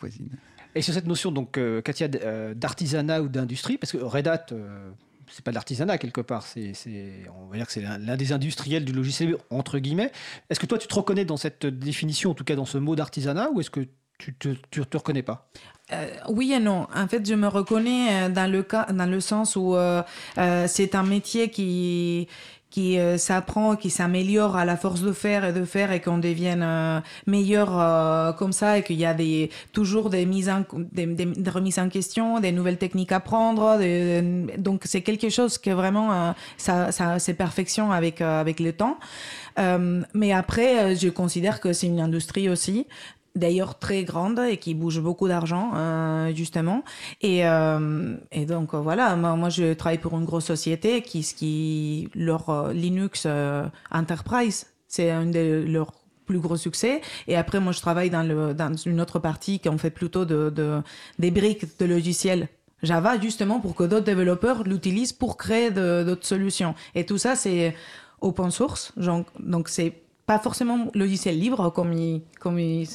voisine. 0.00 0.30
Et 0.74 0.82
sur 0.82 0.94
cette 0.94 1.06
notion 1.06 1.32
donc 1.32 1.58
euh, 1.58 1.80
Katia 1.82 2.08
euh, 2.22 2.54
d'artisanat 2.54 3.22
ou 3.22 3.28
d'industrie 3.28 3.78
parce 3.78 3.92
que 3.92 3.98
Red 3.98 4.28
Hat 4.28 4.46
c'est 5.30 5.44
pas 5.44 5.50
de 5.50 5.54
l'artisanat 5.54 5.98
quelque 5.98 6.20
part, 6.20 6.44
c'est, 6.46 6.72
on 7.42 7.46
va 7.46 7.56
dire 7.56 7.66
que 7.66 7.72
c'est 7.72 7.82
l'un 7.82 8.16
des 8.16 8.32
industriels 8.32 8.84
du 8.84 8.92
logiciel 8.92 9.36
entre 9.50 9.78
guillemets. 9.78 10.12
Est-ce 10.48 10.60
que 10.60 10.66
toi 10.66 10.78
tu 10.78 10.88
te 10.88 10.94
reconnais 10.94 11.24
dans 11.24 11.36
cette 11.36 11.66
définition, 11.66 12.30
en 12.30 12.34
tout 12.34 12.44
cas 12.44 12.56
dans 12.56 12.64
ce 12.64 12.78
mot 12.78 12.96
d'artisanat, 12.96 13.50
ou 13.50 13.60
est-ce 13.60 13.70
que 13.70 13.86
tu 14.18 14.34
tu 14.36 14.86
te 14.86 14.96
reconnais 14.96 15.22
pas? 15.22 15.50
Euh, 15.92 16.06
oui 16.28 16.52
et 16.52 16.60
non. 16.60 16.86
En 16.94 17.08
fait, 17.08 17.26
je 17.26 17.34
me 17.34 17.48
reconnais 17.48 18.26
euh, 18.26 18.28
dans 18.28 18.50
le 18.50 18.62
cas, 18.62 18.86
dans 18.92 19.10
le 19.10 19.20
sens 19.20 19.56
où 19.56 19.74
euh, 19.74 20.02
c'est 20.66 20.94
un 20.94 21.02
métier 21.02 21.50
qui 21.50 22.28
qui 22.70 22.98
euh, 22.98 23.18
s'apprend, 23.18 23.76
qui 23.76 23.90
s'améliore 23.90 24.56
à 24.56 24.64
la 24.64 24.76
force 24.76 25.00
de 25.02 25.12
faire 25.12 25.44
et 25.44 25.52
de 25.52 25.64
faire 25.64 25.90
et 25.92 26.00
qu'on 26.00 26.18
devienne 26.18 26.62
euh, 26.62 27.00
meilleur 27.26 27.78
euh, 27.78 28.32
comme 28.32 28.52
ça 28.52 28.78
et 28.78 28.82
qu'il 28.82 28.96
y 28.96 29.04
a 29.04 29.12
des, 29.12 29.50
toujours 29.72 30.08
des, 30.08 30.24
mises 30.24 30.48
en, 30.48 30.64
des, 30.92 31.06
des, 31.06 31.50
remises 31.50 31.78
en 31.78 31.88
question, 31.88 32.38
des 32.38 32.52
nouvelles 32.52 32.78
techniques 32.78 33.12
à 33.12 33.20
prendre. 33.20 33.78
donc 34.58 34.82
c'est 34.84 35.02
quelque 35.02 35.28
chose 35.30 35.58
que 35.58 35.70
vraiment 35.70 36.34
ça, 36.56 36.92
ça 36.92 37.18
c'est 37.18 37.34
perfection 37.34 37.90
avec 37.92 38.20
avec 38.20 38.60
le 38.60 38.72
temps. 38.72 38.98
mais 40.14 40.32
après, 40.32 40.94
je 40.96 41.08
considère 41.08 41.60
que 41.60 41.72
c'est 41.72 41.86
une 41.86 42.00
industrie 42.00 42.48
aussi 42.48 42.86
d'ailleurs 43.34 43.78
très 43.78 44.04
grande 44.04 44.38
et 44.38 44.56
qui 44.56 44.74
bouge 44.74 45.00
beaucoup 45.00 45.28
d'argent 45.28 45.72
euh, 45.74 46.34
justement. 46.34 46.82
Et, 47.20 47.46
euh, 47.46 48.16
et 48.32 48.46
donc 48.46 48.74
voilà 48.74 49.16
moi, 49.16 49.48
je 49.48 49.72
travaille 49.74 49.98
pour 49.98 50.18
une 50.18 50.24
grosse 50.24 50.46
société 50.46 51.02
qui 51.02 51.22
qui 51.22 52.08
leur 52.14 52.50
euh, 52.50 52.72
Linux 52.72 53.26
Enterprise 53.90 54.66
c'est 54.88 55.10
un 55.10 55.26
de 55.26 55.64
leurs 55.68 55.92
plus 56.26 56.40
gros 56.40 56.56
succès. 56.56 57.00
Et 57.28 57.36
après 57.36 57.60
moi 57.60 57.72
je 57.72 57.80
travaille 57.80 58.10
dans 58.10 58.22
le 58.22 58.54
dans 58.54 58.74
une 58.74 59.00
autre 59.00 59.18
partie 59.18 59.60
qui 59.60 59.68
en 59.68 59.78
fait 59.78 59.90
plutôt 59.90 60.24
de, 60.24 60.50
de 60.50 60.80
des 61.18 61.30
briques 61.30 61.78
de 61.78 61.86
logiciels 61.86 62.48
Java 62.82 63.20
justement 63.20 63.60
pour 63.60 63.74
que 63.74 63.84
d'autres 63.84 64.06
développeurs 64.06 64.64
l'utilisent 64.64 65.12
pour 65.12 65.36
créer 65.36 65.70
d'autres 65.70 66.26
solutions. 66.26 66.74
Et 66.94 67.06
tout 67.06 67.18
ça 67.18 67.36
c'est 67.36 67.74
open 68.20 68.50
source 68.50 68.92
donc 69.38 69.68
c'est 69.68 69.94
pas 70.30 70.38
forcément 70.38 70.86
logiciel 70.94 71.40
libre, 71.40 71.72
comme 71.72 71.92
il, 71.92 72.22
comme 72.38 72.60
il, 72.60 72.86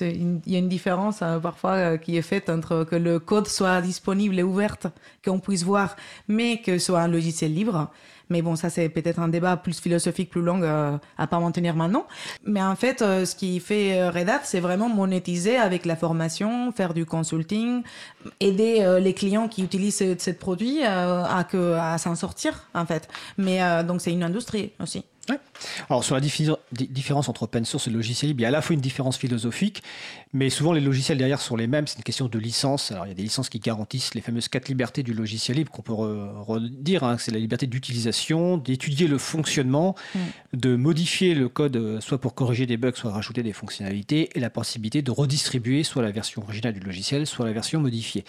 y 0.47 0.55
a 0.55 0.57
une 0.57 0.69
différence 0.69 1.21
hein, 1.21 1.37
parfois 1.43 1.71
euh, 1.71 1.97
qui 1.97 2.15
est 2.15 2.21
faite 2.21 2.49
entre 2.49 2.85
que 2.85 2.95
le 2.95 3.19
code 3.19 3.49
soit 3.49 3.81
disponible 3.81 4.39
et 4.39 4.43
ouvert, 4.43 4.77
qu'on 5.25 5.39
puisse 5.39 5.63
voir, 5.63 5.97
mais 6.29 6.61
que 6.61 6.77
ce 6.77 6.85
soit 6.85 7.01
un 7.01 7.09
logiciel 7.09 7.53
libre. 7.53 7.91
Mais 8.29 8.41
bon, 8.41 8.55
ça 8.55 8.69
c'est 8.69 8.87
peut-être 8.87 9.19
un 9.19 9.27
débat 9.27 9.57
plus 9.57 9.81
philosophique, 9.81 10.29
plus 10.29 10.41
long 10.41 10.61
euh, 10.63 10.97
à 11.17 11.27
pas 11.27 11.41
maintenir 11.41 11.75
maintenant. 11.75 12.07
Mais 12.45 12.61
en 12.61 12.77
fait, 12.77 13.01
euh, 13.01 13.25
ce 13.25 13.35
qui 13.35 13.59
fait 13.59 14.07
Red 14.07 14.29
Hat, 14.29 14.39
c'est 14.45 14.61
vraiment 14.61 14.87
monétiser 14.87 15.57
avec 15.57 15.85
la 15.85 15.97
formation, 15.97 16.71
faire 16.71 16.93
du 16.93 17.05
consulting, 17.05 17.83
aider 18.39 18.97
les 19.01 19.13
clients 19.13 19.49
qui 19.49 19.61
utilisent 19.61 19.97
ce, 19.97 20.15
ce 20.17 20.31
produit 20.31 20.83
à, 20.83 21.25
à 21.35 21.97
s'en 21.97 22.15
sortir 22.15 22.69
en 22.73 22.85
fait. 22.85 23.09
Mais 23.37 23.59
donc 23.83 23.99
c'est 23.99 24.13
une 24.13 24.23
industrie 24.23 24.71
aussi. 24.79 25.03
Alors 25.89 26.03
sur 26.03 26.15
la 26.15 26.21
différence 26.21 27.29
entre 27.29 27.43
open 27.43 27.65
source 27.65 27.87
et 27.87 27.89
logiciel 27.89 28.29
libre, 28.29 28.41
il 28.41 28.43
y 28.43 28.45
a 28.45 28.49
à 28.49 28.51
la 28.51 28.61
fois 28.61 28.73
une 28.73 28.81
différence 28.81 29.17
philosophique, 29.17 29.81
mais 30.35 30.49
souvent 30.49 30.73
les 30.73 30.81
logiciels 30.81 31.17
derrière 31.17 31.39
sont 31.39 31.55
les 31.55 31.65
mêmes. 31.65 31.87
C'est 31.87 31.97
une 31.97 32.03
question 32.03 32.27
de 32.27 32.37
licence. 32.37 32.91
Alors 32.91 33.05
il 33.05 33.09
y 33.09 33.11
a 33.11 33.15
des 33.15 33.23
licences 33.23 33.47
qui 33.47 33.59
garantissent 33.59 34.13
les 34.15 34.21
fameuses 34.21 34.49
quatre 34.49 34.67
libertés 34.67 35.01
du 35.01 35.13
logiciel 35.13 35.55
libre 35.55 35.71
qu'on 35.71 35.81
peut 35.81 35.93
redire. 35.93 37.05
Hein. 37.05 37.17
C'est 37.17 37.31
la 37.31 37.39
liberté 37.39 37.67
d'utilisation, 37.67 38.57
d'étudier 38.57 39.07
le 39.07 39.17
fonctionnement, 39.17 39.95
mm. 40.13 40.19
de 40.55 40.75
modifier 40.75 41.35
le 41.35 41.47
code 41.47 41.77
euh, 41.77 42.01
soit 42.01 42.19
pour 42.19 42.35
corriger 42.35 42.65
des 42.65 42.75
bugs, 42.75 42.91
soit 42.95 43.11
rajouter 43.11 43.43
des 43.43 43.53
fonctionnalités, 43.53 44.29
et 44.35 44.41
la 44.41 44.49
possibilité 44.49 45.01
de 45.01 45.09
redistribuer 45.09 45.83
soit 45.83 46.03
la 46.03 46.11
version 46.11 46.43
originale 46.43 46.73
du 46.73 46.81
logiciel, 46.81 47.25
soit 47.25 47.45
la 47.45 47.53
version 47.53 47.79
modifiée. 47.79 48.25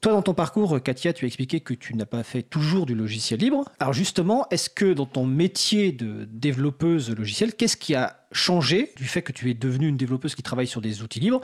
Toi 0.00 0.12
dans 0.12 0.22
ton 0.22 0.32
parcours, 0.32 0.82
Katia, 0.82 1.12
tu 1.12 1.26
as 1.26 1.28
expliqué 1.28 1.60
que 1.60 1.74
tu 1.74 1.94
n'as 1.94 2.06
pas 2.06 2.22
fait 2.22 2.42
toujours 2.42 2.86
du 2.86 2.94
logiciel 2.94 3.40
libre. 3.40 3.66
Alors 3.78 3.92
justement, 3.92 4.46
est-ce 4.50 4.70
que 4.70 4.94
dans 4.94 5.04
ton 5.04 5.26
métier 5.26 5.92
de 5.92 6.26
développeuse 6.32 7.10
logicielle, 7.10 7.52
qu'est-ce 7.52 7.76
qui 7.76 7.94
a 7.94 8.21
changé 8.32 8.92
du 8.96 9.04
fait 9.04 9.22
que 9.22 9.32
tu 9.32 9.50
es 9.50 9.54
devenue 9.54 9.88
une 9.88 9.96
développeuse 9.96 10.34
qui 10.34 10.42
travaille 10.42 10.66
sur 10.66 10.80
des 10.80 11.02
outils 11.02 11.20
libres. 11.20 11.40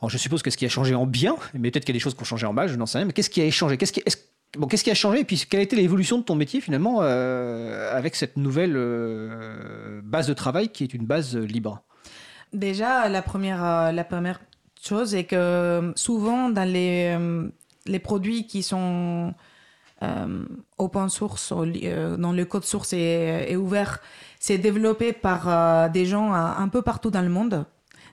Alors 0.00 0.10
je 0.10 0.18
suppose 0.18 0.42
qu'est-ce 0.42 0.56
qui 0.56 0.66
a 0.66 0.68
changé 0.68 0.94
en 0.94 1.06
bien, 1.06 1.36
mais 1.54 1.70
peut-être 1.70 1.84
qu'il 1.84 1.94
y 1.94 1.96
a 1.96 1.98
des 1.98 2.02
choses 2.02 2.14
qui 2.14 2.22
ont 2.22 2.26
changé 2.26 2.46
en 2.46 2.52
mal, 2.52 2.68
je 2.68 2.76
n'en 2.76 2.86
sais 2.86 2.98
rien, 2.98 3.06
mais 3.06 3.12
qu'est-ce 3.12 3.30
qui 3.30 3.40
a 3.40 3.50
changé? 3.50 3.76
Qu'est-ce 3.76 3.92
qui, 3.92 4.02
Bon, 4.58 4.66
qu'est-ce 4.66 4.84
qui 4.84 4.90
a 4.90 4.94
changé? 4.94 5.20
Et 5.20 5.24
puis 5.24 5.42
quelle 5.48 5.60
a 5.60 5.62
été 5.62 5.76
l'évolution 5.76 6.18
de 6.18 6.22
ton 6.22 6.34
métier 6.34 6.60
finalement 6.60 6.98
euh, 7.00 7.96
avec 7.96 8.14
cette 8.14 8.36
nouvelle 8.36 8.74
euh, 8.76 10.02
base 10.04 10.26
de 10.26 10.34
travail 10.34 10.68
qui 10.68 10.84
est 10.84 10.92
une 10.92 11.06
base 11.06 11.36
libre? 11.36 11.82
Déjà, 12.52 13.08
la 13.08 13.22
première, 13.22 13.64
euh, 13.64 13.92
la 13.92 14.04
première 14.04 14.42
chose 14.82 15.14
est 15.14 15.24
que 15.24 15.92
souvent 15.96 16.50
dans 16.50 16.68
les, 16.68 17.16
les 17.86 17.98
produits 17.98 18.46
qui 18.46 18.62
sont 18.62 19.34
open 20.78 21.08
source, 21.08 21.52
dans 21.52 22.32
le 22.32 22.44
code 22.44 22.64
source 22.64 22.92
est 22.92 23.54
ouvert, 23.54 24.00
c'est 24.42 24.58
développé 24.58 25.12
par 25.12 25.48
euh, 25.48 25.88
des 25.88 26.04
gens 26.04 26.34
euh, 26.34 26.36
un 26.36 26.66
peu 26.66 26.82
partout 26.82 27.12
dans 27.12 27.22
le 27.22 27.28
monde. 27.28 27.64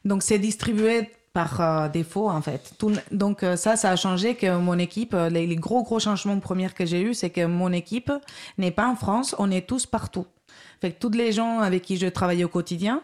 Donc 0.05 0.21
c'est 0.21 0.37
distribué 0.37 1.09
par 1.33 1.59
euh, 1.59 1.89
défaut 1.89 2.29
en 2.29 2.39
fait. 2.41 2.71
donc 3.11 3.43
ça, 3.55 3.75
ça 3.75 3.89
a 3.89 3.95
changé 3.95 4.35
que 4.35 4.57
mon 4.57 4.77
équipe, 4.77 5.15
les, 5.31 5.55
gros 5.55 5.81
gros 5.81 5.99
changements 5.99 6.39
premiers 6.39 6.69
que 6.69 6.85
j'ai 6.85 7.01
eu, 7.01 7.15
c'est 7.15 7.31
que 7.31 7.45
mon 7.47 7.71
équipe 7.71 8.11
n'est 8.59 8.69
pas 8.69 8.87
en 8.87 8.95
France, 8.95 9.35
on 9.39 9.49
est 9.49 9.67
tous 9.67 9.87
partout. 9.87 10.27
Fait 10.81 10.91
que 10.91 10.99
tous 10.99 11.09
les 11.17 11.31
gens 11.31 11.61
avec 11.61 11.81
qui 11.81 11.97
je 11.97 12.05
travaille 12.05 12.43
au 12.43 12.47
quotidien 12.47 13.01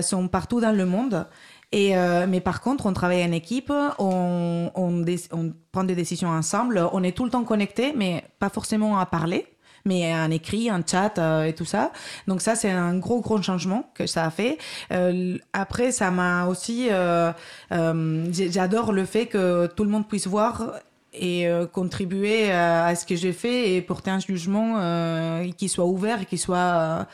sont 0.00 0.28
partout 0.28 0.60
dans 0.60 0.72
le 0.72 0.86
monde. 0.86 1.26
Mais 1.72 2.40
par 2.42 2.60
contre, 2.60 2.86
on 2.86 2.92
travaille 2.92 3.24
en 3.24 3.32
équipe, 3.32 3.72
on, 3.98 4.70
on, 4.74 5.04
on, 5.32 5.52
prend 5.70 5.84
des 5.84 5.94
décisions 5.94 6.30
ensemble, 6.30 6.88
on 6.92 7.02
est 7.02 7.12
tout 7.12 7.24
le 7.24 7.30
temps 7.30 7.44
connectés, 7.44 7.92
mais 7.94 8.24
pas 8.38 8.48
forcément 8.48 8.98
à 8.98 9.06
parler 9.06 9.53
mais 9.84 10.10
un 10.10 10.30
écrit, 10.30 10.70
un 10.70 10.82
chat 10.84 11.18
euh, 11.18 11.44
et 11.44 11.52
tout 11.52 11.64
ça. 11.64 11.92
Donc 12.26 12.40
ça, 12.40 12.54
c'est 12.54 12.70
un 12.70 12.96
gros, 12.96 13.20
gros 13.20 13.40
changement 13.42 13.90
que 13.94 14.06
ça 14.06 14.24
a 14.24 14.30
fait. 14.30 14.58
Euh, 14.92 15.36
après, 15.52 15.92
ça 15.92 16.10
m'a 16.10 16.46
aussi... 16.46 16.88
Euh, 16.90 17.32
j'adore 17.70 18.92
le 18.92 19.04
fait 19.04 19.26
que 19.26 19.66
tout 19.66 19.84
le 19.84 19.90
monde 19.90 20.08
puisse 20.08 20.26
voir 20.26 20.80
et 21.12 21.46
contribuer 21.72 22.50
à, 22.50 22.94
ce 22.96 23.06
que 23.06 23.14
j'ai 23.14 23.32
fait 23.32 23.74
et 23.74 23.82
porter 23.82 24.10
un 24.10 24.18
jugement 24.18 24.80
qui 25.56 25.68
soit 25.68 25.84
ouvert 25.84 26.26
qui 26.26 26.38
soit 26.38 27.06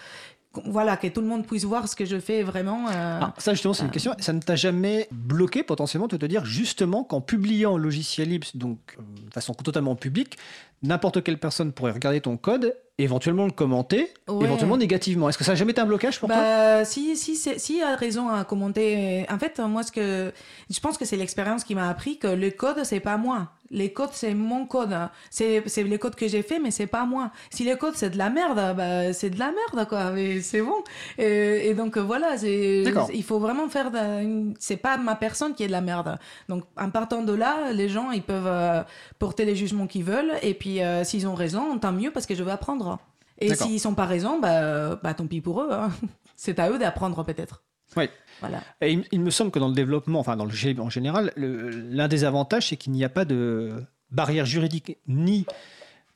voilà, 0.64 0.96
que 0.96 1.06
tout 1.06 1.20
le 1.20 1.28
monde 1.28 1.46
puisse 1.46 1.64
voir 1.64 1.88
ce 1.88 1.94
que 1.94 2.04
je 2.04 2.18
fais 2.18 2.42
vraiment. 2.42 2.86
Ah, 2.88 3.34
ça, 3.38 3.52
justement, 3.52 3.72
c'est 3.72 3.84
une 3.84 3.90
question. 3.90 4.14
Ça 4.18 4.32
ne 4.32 4.40
t'a 4.40 4.56
jamais 4.56 5.06
bloqué 5.12 5.62
potentiellement 5.62 6.08
de 6.08 6.16
te 6.16 6.26
dire 6.26 6.44
justement 6.44 7.04
qu'en 7.04 7.20
publiant 7.20 7.76
logiciel 7.76 8.30
libre, 8.30 8.48
donc 8.54 8.78
de 8.98 9.32
façon 9.32 9.54
totalement 9.54 9.94
publique, 9.94 10.38
n'importe 10.82 11.22
quelle 11.22 11.38
personne 11.38 11.72
pourrait 11.72 11.92
regarder 11.92 12.20
ton 12.20 12.36
code 12.36 12.74
éventuellement 12.98 13.46
le 13.46 13.52
commenter, 13.52 14.12
éventuellement 14.28 14.76
négativement? 14.76 15.28
Est-ce 15.28 15.38
que 15.38 15.44
ça 15.44 15.52
n'a 15.52 15.56
jamais 15.56 15.70
été 15.70 15.80
un 15.80 15.86
blocage 15.86 16.18
pour 16.18 16.28
bah, 16.28 16.34
toi 16.34 16.84
Si, 16.84 17.16
si, 17.16 17.36
si, 17.36 17.82
a 17.82 17.94
raison 17.94 18.28
à 18.28 18.44
commenter. 18.44 19.26
En 19.30 19.38
fait, 19.38 19.58
moi, 19.60 19.84
ce 19.84 19.92
que 19.92 20.32
je 20.68 20.80
pense 20.80 20.98
que 20.98 21.04
c'est 21.04 21.16
l'expérience 21.16 21.62
qui 21.62 21.76
m'a 21.76 21.88
appris 21.88 22.18
que 22.18 22.26
le 22.26 22.50
code, 22.50 22.82
c'est 22.84 23.00
pas 23.00 23.16
moi. 23.16 23.52
Les 23.72 23.92
codes, 23.92 24.10
c'est 24.12 24.34
mon 24.34 24.66
code. 24.66 24.96
C'est, 25.30 25.62
c'est 25.66 25.84
les 25.84 25.98
codes 25.98 26.16
que 26.16 26.26
j'ai 26.26 26.42
fait, 26.42 26.58
mais 26.58 26.70
c'est 26.72 26.88
pas 26.88 27.04
moi. 27.04 27.30
Si 27.50 27.64
les 27.64 27.76
codes, 27.76 27.94
c'est 27.94 28.10
de 28.10 28.18
la 28.18 28.28
merde, 28.28 28.76
bah, 28.76 29.12
c'est 29.12 29.30
de 29.30 29.38
la 29.38 29.52
merde, 29.52 29.88
quoi. 29.88 30.10
Mais 30.10 30.40
c'est 30.40 30.60
bon. 30.60 30.82
Et, 31.18 31.72
donc, 31.74 31.96
voilà, 31.96 32.36
c'est, 32.36 32.84
il 33.14 33.22
faut 33.22 33.38
vraiment 33.38 33.68
faire. 33.68 33.90
c'est 34.58 34.76
pas 34.76 34.96
ma 34.96 35.14
personne 35.14 35.54
qui 35.54 35.62
est 35.62 35.68
de 35.68 35.72
la 35.72 35.80
merde. 35.80 36.18
Donc, 36.48 36.64
en 36.76 36.90
partant 36.90 37.22
de 37.22 37.32
là, 37.32 37.72
les 37.72 37.88
gens, 37.88 38.10
ils 38.10 38.22
peuvent 38.22 38.46
euh, 38.46 38.82
porter 39.18 39.44
les 39.44 39.54
jugements 39.54 39.86
qu'ils 39.86 40.04
veulent. 40.04 40.32
Et 40.42 40.54
puis, 40.54 40.82
euh, 40.82 41.04
s'ils 41.04 41.28
ont 41.28 41.34
raison, 41.34 41.78
tant 41.78 41.92
mieux 41.92 42.10
parce 42.10 42.26
que 42.26 42.34
je 42.34 42.42
veux 42.42 42.52
apprendre. 42.52 42.98
Et 43.38 43.54
s'ils 43.54 43.80
sont 43.80 43.94
pas 43.94 44.04
raison, 44.04 44.38
bah, 44.38 44.96
bah 44.96 45.14
tant 45.14 45.26
pis 45.26 45.40
pour 45.40 45.62
eux. 45.62 45.68
Hein. 45.70 45.90
C'est 46.36 46.58
à 46.58 46.70
eux 46.70 46.78
d'apprendre 46.78 47.24
peut-être. 47.24 47.62
Oui. 47.96 48.08
Il, 48.82 49.20
me 49.20 49.30
semble 49.30 49.50
que 49.50 49.58
dans 49.58 49.68
le 49.68 49.74
développement, 49.74 50.20
enfin 50.20 50.36
dans 50.36 50.44
le 50.44 50.52
GLib 50.52 50.80
en 50.80 50.90
général, 50.90 51.32
l'un 51.36 52.08
des 52.08 52.24
avantages, 52.24 52.68
c'est 52.68 52.76
qu'il 52.76 52.92
n'y 52.92 53.04
a 53.04 53.08
pas 53.08 53.24
de 53.24 53.72
barrière 54.10 54.46
juridique 54.46 54.96
ni 55.06 55.46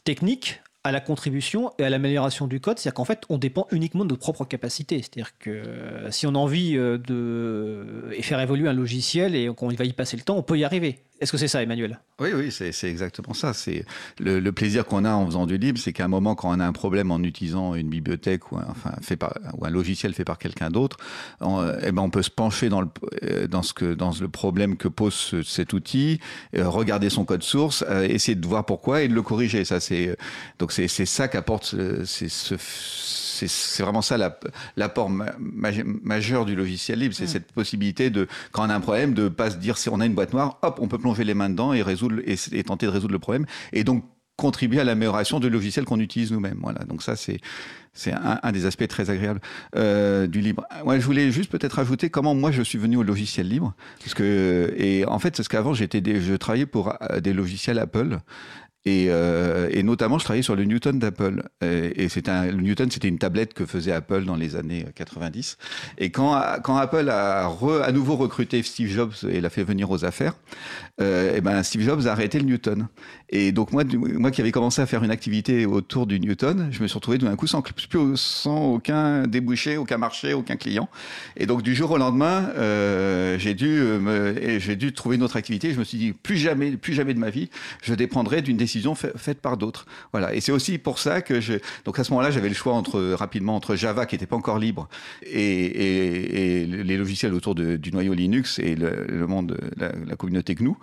technique 0.04 0.60
à 0.86 0.92
la 0.92 1.00
contribution 1.00 1.72
et 1.78 1.84
à 1.84 1.90
l'amélioration 1.90 2.46
du 2.46 2.60
code. 2.60 2.78
C'est-à-dire 2.78 2.94
qu'en 2.94 3.06
fait, 3.06 3.22
on 3.30 3.38
dépend 3.38 3.66
uniquement 3.70 4.04
de 4.04 4.10
nos 4.10 4.18
propres 4.18 4.44
capacités. 4.44 4.98
C'est-à-dire 4.98 5.38
que 5.38 5.50
euh, 5.50 6.10
si 6.10 6.26
on 6.26 6.34
a 6.34 6.38
envie 6.38 6.76
euh, 6.76 6.98
de 6.98 8.10
faire 8.20 8.38
évoluer 8.38 8.68
un 8.68 8.74
logiciel 8.74 9.34
et 9.34 9.46
qu'on 9.46 9.68
va 9.68 9.84
y 9.84 9.94
passer 9.94 10.18
le 10.18 10.22
temps, 10.22 10.36
on 10.36 10.42
peut 10.42 10.58
y 10.58 10.64
arriver. 10.64 10.98
Est-ce 11.20 11.30
que 11.30 11.38
c'est 11.38 11.48
ça, 11.48 11.62
Emmanuel? 11.62 12.00
Oui, 12.20 12.30
oui, 12.34 12.50
c'est 12.50 12.70
exactement 12.90 13.34
ça. 13.34 13.54
C'est 13.54 13.84
le, 14.18 14.50
plaisir 14.50 14.84
qu'on 14.84 15.04
a 15.04 15.12
en 15.12 15.24
faisant 15.26 15.46
du 15.46 15.58
libre, 15.58 15.78
c'est 15.78 15.92
qu'à 15.92 16.04
un 16.04 16.08
moment, 16.08 16.34
quand 16.34 16.50
on 16.54 16.58
a 16.60 16.66
un 16.66 16.72
problème 16.72 17.10
en 17.12 17.20
utilisant 17.20 17.74
une 17.74 17.88
bibliothèque 17.88 18.50
ou 18.50 18.56
un, 18.56 18.66
enfin, 18.68 18.92
fait 19.00 19.16
par, 19.16 19.32
ou 19.56 19.64
un 19.64 19.70
logiciel 19.70 20.12
fait 20.12 20.24
par 20.24 20.38
quelqu'un 20.38 20.70
d'autre, 20.70 20.96
on, 21.40 21.64
eh 21.82 21.92
ben, 21.92 22.02
on 22.02 22.10
peut 22.10 22.22
se 22.22 22.30
pencher 22.30 22.68
dans 22.68 22.80
le, 22.80 22.88
euh, 23.22 23.46
dans, 23.46 23.62
ce 23.62 23.72
que, 23.72 23.94
dans 23.94 24.10
le 24.20 24.28
problème 24.28 24.76
que 24.76 24.88
pose 24.88 25.14
ce- 25.14 25.42
cet 25.42 25.72
outil, 25.72 26.20
euh, 26.56 26.68
regarder 26.68 27.10
son 27.10 27.24
code 27.24 27.44
source, 27.44 27.84
euh, 27.88 28.02
essayer 28.02 28.34
de 28.34 28.46
voir 28.46 28.66
pourquoi 28.66 29.02
et 29.02 29.08
de 29.08 29.14
le 29.14 29.22
corriger. 29.22 29.64
Ça, 29.64 29.78
c'est 29.80 30.16
donc 30.58 30.72
c'est 30.72 30.88
ça 30.88 31.28
qu'apporte 31.28 31.64
ce- 31.64 32.56
c'est 33.48 33.82
vraiment 33.82 34.02
ça 34.02 34.16
la- 34.16 34.38
l'apport 34.76 35.10
ma- 35.10 35.34
ma- 35.38 35.70
majeur 36.02 36.44
du 36.44 36.54
logiciel 36.54 36.98
libre, 36.98 37.14
c'est 37.14 37.26
cette 37.26 37.52
possibilité 37.52 38.10
de, 38.10 38.26
quand 38.52 38.66
on 38.66 38.70
a 38.70 38.74
un 38.74 38.80
problème, 38.80 39.14
de 39.14 39.28
pas 39.28 39.50
se 39.50 39.56
dire 39.56 39.78
si 39.78 39.88
on 39.88 40.00
a 40.00 40.06
une 40.06 40.14
boîte 40.14 40.32
noire, 40.32 40.58
hop, 40.62 40.78
on 40.80 40.88
peut 40.88 40.98
plonger 40.98 41.24
les 41.24 41.34
mains 41.34 41.50
dedans 41.50 41.72
et 41.72 41.82
résoudre 41.82 42.16
et, 42.26 42.36
et 42.52 42.64
tenter 42.64 42.86
de 42.86 42.90
résoudre 42.90 43.12
le 43.12 43.18
problème, 43.18 43.46
et 43.72 43.84
donc 43.84 44.04
contribuer 44.36 44.80
à 44.80 44.84
l'amélioration 44.84 45.38
du 45.38 45.48
logiciel 45.48 45.84
qu'on 45.84 46.00
utilise 46.00 46.32
nous-mêmes. 46.32 46.58
Voilà, 46.60 46.80
donc 46.84 47.02
ça 47.02 47.14
c'est 47.14 47.38
c'est 47.92 48.12
un, 48.12 48.40
un 48.42 48.50
des 48.50 48.66
aspects 48.66 48.88
très 48.88 49.08
agréables 49.08 49.40
euh, 49.76 50.26
du 50.26 50.40
libre. 50.40 50.64
Ouais, 50.84 50.98
je 51.00 51.06
voulais 51.06 51.30
juste 51.30 51.48
peut-être 51.52 51.78
ajouter 51.78 52.10
comment 52.10 52.34
moi 52.34 52.50
je 52.50 52.62
suis 52.62 52.76
venu 52.78 52.96
au 52.96 53.04
logiciel 53.04 53.48
libre, 53.48 53.74
parce 54.00 54.14
que 54.14 54.74
et 54.76 55.04
en 55.06 55.20
fait 55.20 55.36
c'est 55.36 55.44
ce 55.44 55.48
qu'avant 55.48 55.72
j'étais 55.72 56.02
je 56.20 56.34
travaillais 56.34 56.66
pour 56.66 56.94
euh, 57.10 57.20
des 57.20 57.32
logiciels 57.32 57.78
Apple. 57.78 58.18
Et, 58.86 59.06
euh, 59.08 59.68
et 59.72 59.82
notamment, 59.82 60.18
je 60.18 60.24
travaillais 60.24 60.42
sur 60.42 60.56
le 60.56 60.64
Newton 60.64 60.98
d'Apple. 60.98 61.42
Et, 61.62 62.04
et 62.04 62.08
un, 62.28 62.46
le 62.46 62.60
Newton, 62.60 62.90
c'était 62.90 63.08
une 63.08 63.18
tablette 63.18 63.54
que 63.54 63.64
faisait 63.64 63.92
Apple 63.92 64.24
dans 64.24 64.36
les 64.36 64.56
années 64.56 64.84
90. 64.94 65.56
Et 65.98 66.10
quand, 66.10 66.38
quand 66.62 66.76
Apple 66.76 67.08
a 67.08 67.48
re- 67.48 67.82
à 67.82 67.92
nouveau 67.92 68.16
recruté 68.16 68.62
Steve 68.62 68.88
Jobs 68.90 69.14
et 69.28 69.40
l'a 69.40 69.50
fait 69.50 69.64
venir 69.64 69.90
aux 69.90 70.04
affaires, 70.04 70.34
euh, 71.00 71.34
et 71.36 71.40
ben 71.40 71.62
Steve 71.62 71.82
Jobs 71.82 72.06
a 72.06 72.12
arrêté 72.12 72.38
le 72.38 72.44
Newton. 72.44 72.88
Et 73.34 73.50
donc 73.50 73.72
moi, 73.72 73.82
moi 73.92 74.30
qui 74.30 74.40
avais 74.40 74.52
commencé 74.52 74.80
à 74.80 74.86
faire 74.86 75.02
une 75.02 75.10
activité 75.10 75.66
autour 75.66 76.06
du 76.06 76.20
Newton, 76.20 76.68
je 76.70 76.80
me 76.80 76.86
suis 76.86 76.94
retrouvé 76.94 77.18
d'un 77.18 77.34
coup 77.34 77.48
sans, 77.48 77.64
sans 78.14 78.74
aucun 78.74 79.26
débouché, 79.26 79.76
aucun 79.76 79.98
marché, 79.98 80.34
aucun 80.34 80.54
client. 80.54 80.88
Et 81.36 81.46
donc 81.46 81.62
du 81.62 81.74
jour 81.74 81.90
au 81.90 81.98
lendemain, 81.98 82.50
euh, 82.56 83.36
j'ai 83.40 83.54
dû 83.54 83.76
euh, 83.80 84.76
dû 84.76 84.92
trouver 84.92 85.16
une 85.16 85.24
autre 85.24 85.36
activité. 85.36 85.72
Je 85.72 85.80
me 85.80 85.84
suis 85.84 85.98
dit 85.98 86.12
plus 86.12 86.36
jamais, 86.36 86.70
plus 86.76 86.92
jamais 86.92 87.12
de 87.12 87.18
ma 87.18 87.30
vie, 87.30 87.50
je 87.82 87.92
dépendrai 87.92 88.40
d'une 88.40 88.56
décision 88.56 88.94
fa- 88.94 89.08
faite 89.16 89.40
par 89.40 89.56
d'autres. 89.56 89.86
Voilà. 90.12 90.32
Et 90.32 90.40
c'est 90.40 90.52
aussi 90.52 90.78
pour 90.78 91.00
ça 91.00 91.20
que 91.20 91.40
je. 91.40 91.54
Donc 91.84 91.98
à 91.98 92.04
ce 92.04 92.12
moment-là, 92.12 92.30
j'avais 92.30 92.48
le 92.48 92.54
choix 92.54 92.74
entre 92.74 93.14
rapidement 93.14 93.56
entre 93.56 93.74
Java 93.74 94.06
qui 94.06 94.14
n'était 94.14 94.26
pas 94.26 94.36
encore 94.36 94.60
libre 94.60 94.88
et, 95.26 96.66
les 96.66 96.96
logiciels 96.96 97.34
autour 97.34 97.56
du 97.56 97.90
noyau 97.92 98.14
Linux 98.14 98.60
et 98.60 98.76
le, 98.76 99.26
monde, 99.26 99.58
de 99.76 99.86
la, 100.06 100.14
communauté 100.14 100.54
GNU. 100.54 100.74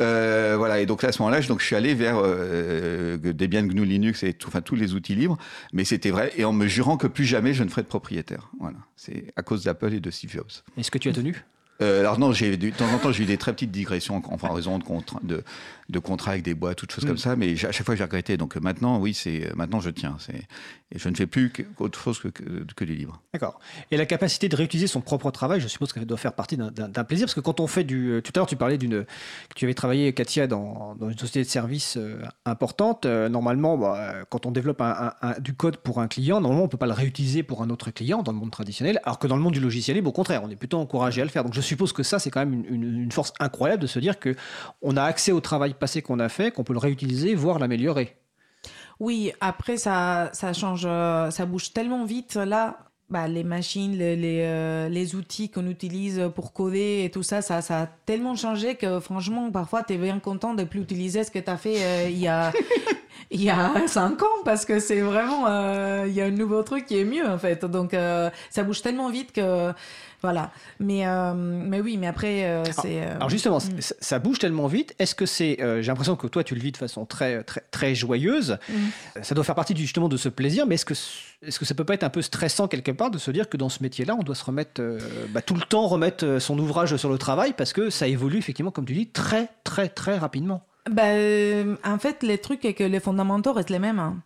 Euh, 0.00 0.56
voilà. 0.58 0.80
Et 0.80 0.86
donc 0.86 1.04
à 1.04 1.12
ce 1.12 1.22
moment-là, 1.22 1.40
je 1.40 1.52
suis 1.60 1.76
allé 1.76 1.99
vers 2.00 2.20
euh, 2.22 3.16
Debian 3.18 3.62
GNU 3.62 3.84
Linux 3.84 4.22
et 4.22 4.36
enfin 4.46 4.62
tous 4.62 4.74
les 4.74 4.94
outils 4.94 5.14
libres. 5.14 5.38
Mais 5.72 5.84
c'était 5.84 6.10
vrai 6.10 6.32
et 6.36 6.44
en 6.44 6.52
me 6.52 6.66
jurant 6.66 6.96
que 6.96 7.06
plus 7.06 7.24
jamais 7.24 7.54
je 7.54 7.62
ne 7.62 7.68
ferai 7.68 7.82
de 7.82 7.86
propriétaire. 7.86 8.50
Voilà. 8.58 8.78
C'est 8.96 9.32
à 9.36 9.42
cause 9.42 9.64
d'Apple 9.64 9.92
et 9.94 10.00
de 10.00 10.10
Steve 10.10 10.32
Jobs. 10.32 10.50
Est-ce 10.76 10.90
que 10.90 10.98
tu 10.98 11.08
as 11.08 11.12
tenu? 11.12 11.44
Euh, 11.82 12.00
alors 12.00 12.18
non, 12.18 12.32
j'ai 12.32 12.56
de 12.56 12.70
temps 12.70 12.90
en 12.92 12.98
temps 12.98 13.12
j'ai 13.12 13.22
eu 13.22 13.26
des 13.26 13.38
très 13.38 13.52
petites 13.52 13.70
digressions 13.70 14.16
en, 14.16 14.46
en 14.48 14.52
raison 14.54 14.78
de, 14.78 14.84
contra- 14.84 15.20
de, 15.22 15.42
de 15.88 15.98
contrats 15.98 16.32
avec 16.32 16.42
des 16.42 16.54
boîtes, 16.54 16.76
toutes 16.78 16.92
choses 16.92 17.04
comme 17.06 17.18
ça, 17.18 17.36
mais 17.36 17.52
à 17.64 17.72
chaque 17.72 17.86
fois 17.86 17.96
j'ai 17.96 18.04
regretté. 18.04 18.36
Donc 18.36 18.56
euh, 18.56 18.60
maintenant, 18.60 18.98
oui, 18.98 19.14
c'est 19.14 19.46
euh, 19.46 19.52
maintenant 19.54 19.80
je 19.80 19.90
tiens. 19.90 20.16
C'est 20.18 20.42
et 20.92 20.98
je 20.98 21.08
ne 21.08 21.14
fais 21.14 21.28
plus 21.28 21.52
qu'autre 21.76 21.96
chose 22.00 22.18
que, 22.18 22.26
que, 22.26 22.64
que 22.74 22.84
du 22.84 22.96
livre. 22.96 23.22
D'accord. 23.32 23.60
Et 23.92 23.96
la 23.96 24.06
capacité 24.06 24.48
de 24.48 24.56
réutiliser 24.56 24.88
son 24.88 25.00
propre 25.00 25.30
travail, 25.30 25.60
je 25.60 25.68
suppose 25.68 25.92
que 25.92 26.00
ça 26.00 26.04
doit 26.04 26.16
faire 26.18 26.32
partie 26.32 26.56
d'un- 26.56 26.70
plaisir, 27.04 27.26
parce 27.26 27.34
que 27.34 27.40
quand 27.40 27.60
on 27.60 27.68
fait 27.68 27.84
du... 27.84 28.20
Tout 28.24 28.32
à 28.34 28.40
l'heure, 28.40 28.46
tu 28.48 28.56
parlais 28.56 28.76
d'une... 28.76 29.04
que 29.04 29.54
Tu 29.54 29.66
avais 29.66 29.74
travaillé, 29.74 30.12
Katia, 30.12 30.48
dans, 30.48 30.96
dans 30.96 31.08
une 31.08 31.16
société 31.16 31.44
de 31.44 31.48
services 31.48 31.96
euh, 31.96 32.20
importante. 32.44 33.06
Euh, 33.06 33.28
normalement, 33.28 33.78
bah, 33.78 34.14
quand 34.30 34.46
on 34.46 34.50
développe 34.50 34.80
un- 34.80 35.12
un- 35.22 35.28
un- 35.28 35.38
du 35.38 35.54
code 35.54 35.76
pour 35.76 36.00
un 36.00 36.08
client, 36.08 36.40
normalement, 36.40 36.64
on 36.64 36.66
ne 36.66 36.70
peut 36.72 36.76
pas 36.76 36.86
le 36.88 36.92
réutiliser 36.92 37.44
pour 37.44 37.62
un 37.62 37.70
autre 37.70 37.92
client 37.92 38.24
dans 38.24 38.32
le 38.32 38.38
monde 38.38 38.50
traditionnel, 38.50 38.98
alors 39.04 39.20
que 39.20 39.28
dans 39.28 39.36
le 39.36 39.42
monde 39.42 39.54
du 39.54 39.60
logiciel 39.60 39.96
libre, 39.96 40.10
au 40.10 40.12
contraire, 40.12 40.42
on 40.42 40.50
est 40.50 40.56
plutôt 40.56 40.78
encouragé 40.78 41.20
à 41.20 41.24
le 41.24 41.30
faire. 41.30 41.44
Donc 41.44 41.54
je 41.54 41.60
suppose 41.70 41.92
que 41.92 42.02
ça, 42.02 42.18
c'est 42.18 42.30
quand 42.30 42.40
même 42.40 42.52
une, 42.52 42.64
une- 42.74 43.02
une 43.04 43.12
force 43.12 43.32
incroyable 43.40 43.82
de 43.82 43.86
se 43.86 43.98
dire 43.98 44.18
que 44.18 44.34
on 44.82 44.96
a 44.96 45.02
accès 45.02 45.32
au 45.32 45.40
travail 45.40 45.74
passé 45.74 46.02
qu'on 46.02 46.18
a 46.20 46.28
fait, 46.28 46.50
qu'on 46.52 46.64
peut 46.64 46.72
le 46.74 46.78
réutiliser, 46.78 47.34
voire 47.34 47.58
l'améliorer. 47.58 48.16
Oui, 48.98 49.32
après, 49.40 49.76
ça, 49.78 50.28
ça 50.34 50.52
change, 50.52 50.82
euh, 50.86 51.30
ça 51.30 51.46
bouge 51.46 51.72
tellement 51.72 52.04
vite. 52.04 52.34
Là, 52.36 52.78
bah, 53.08 53.26
les 53.28 53.44
machines, 53.44 53.96
les, 53.96 54.14
les, 54.14 54.42
euh, 54.42 54.88
les 54.90 55.14
outils 55.14 55.48
qu'on 55.50 55.66
utilise 55.66 56.30
pour 56.34 56.52
coder 56.52 57.02
et 57.04 57.10
tout 57.10 57.22
ça, 57.22 57.40
ça, 57.42 57.62
ça 57.62 57.82
a 57.82 57.86
tellement 57.86 58.36
changé 58.36 58.74
que 58.74 59.00
franchement, 59.00 59.50
parfois, 59.50 59.82
tu 59.82 59.94
es 59.94 59.96
bien 59.98 60.18
content 60.20 60.52
de 60.54 60.64
plus 60.64 60.80
utiliser 60.82 61.24
ce 61.24 61.30
que 61.30 61.38
tu 61.38 61.50
as 61.50 61.56
fait 61.56 61.76
euh, 61.82 62.08
il 62.10 62.18
y 62.18 62.28
a. 62.28 62.52
Il 63.32 63.42
y 63.44 63.50
a 63.50 63.70
cinq 63.86 64.20
ans 64.24 64.42
parce 64.44 64.64
que 64.64 64.80
c'est 64.80 65.02
vraiment 65.02 65.46
euh, 65.46 66.04
il 66.08 66.12
y 66.14 66.20
a 66.20 66.24
un 66.24 66.30
nouveau 66.32 66.64
truc 66.64 66.86
qui 66.86 66.98
est 66.98 67.04
mieux 67.04 67.24
en 67.28 67.38
fait 67.38 67.64
donc 67.64 67.94
euh, 67.94 68.28
ça 68.50 68.64
bouge 68.64 68.82
tellement 68.82 69.08
vite 69.08 69.30
que 69.30 69.70
voilà 70.22 70.50
mais 70.78 71.06
euh, 71.06 71.32
mais 71.34 71.80
oui 71.80 71.96
mais 71.96 72.06
après 72.06 72.44
euh, 72.44 72.64
c'est 72.64 73.02
euh, 73.02 73.16
Alors 73.16 73.30
justement, 73.30 73.58
mm. 73.58 73.80
ça, 73.80 73.94
ça 74.00 74.18
bouge 74.18 74.38
tellement 74.38 74.66
vite. 74.66 74.94
Est-ce 74.98 75.14
que 75.14 75.26
c'est, 75.26 75.56
j'ai 75.58 75.86
l'impression 75.88 76.16
que 76.16 76.26
toi 76.26 76.44
tu 76.44 76.54
le 76.54 76.60
vis 76.60 76.72
de 76.72 76.76
façon 76.76 77.06
très 77.06 77.42
très 77.42 77.62
très 77.70 77.94
joyeuse. 77.94 78.58
Mm. 78.68 79.22
Ça 79.22 79.34
doit 79.34 79.44
faire 79.44 79.54
partie 79.54 79.74
du- 79.74 79.82
justement 79.82 80.08
de 80.08 80.16
ce 80.16 80.28
plaisir, 80.28 80.66
mais 80.66 80.74
est-ce 80.76 80.84
que 80.84 80.94
est-ce 81.46 81.58
que 81.58 81.64
ça 81.64 81.74
peut 81.74 81.84
pas 81.84 81.94
être 81.94 82.04
un 82.04 82.10
peu 82.10 82.22
stressant 82.22 82.68
quelque 82.68 82.90
part 82.90 83.10
de 83.10 83.18
se 83.18 83.30
dire 83.30 83.48
que 83.48 83.56
dans 83.56 83.68
ce 83.68 83.82
métier-là, 83.82 84.14
on 84.18 84.22
doit 84.22 84.34
se 84.34 84.44
remettre 84.44 84.82
bah, 85.30 85.42
tout 85.42 85.54
le 85.54 85.62
temps 85.62 85.86
remettre 85.86 86.38
son 86.38 86.58
ouvrage 86.58 86.96
sur 86.96 87.10
le 87.10 87.18
travail 87.18 87.54
parce 87.56 87.72
que 87.72 87.90
ça 87.90 88.06
évolue 88.06 88.38
effectivement, 88.38 88.70
comme 88.70 88.84
tu 88.84 88.92
dis, 88.92 89.06
très 89.08 89.48
très 89.64 89.88
très 89.88 90.18
rapidement? 90.18 90.62
Bah, 90.90 91.02
en 91.84 91.98
fait, 91.98 92.22
le 92.22 92.36
truc 92.38 92.64
est 92.64 92.74
que 92.74 92.84
les 92.84 93.00
fondamentaux 93.00 93.52
restent 93.52 93.70
les 93.70 93.78
mêmes. 93.78 93.98
hein. 93.98 94.16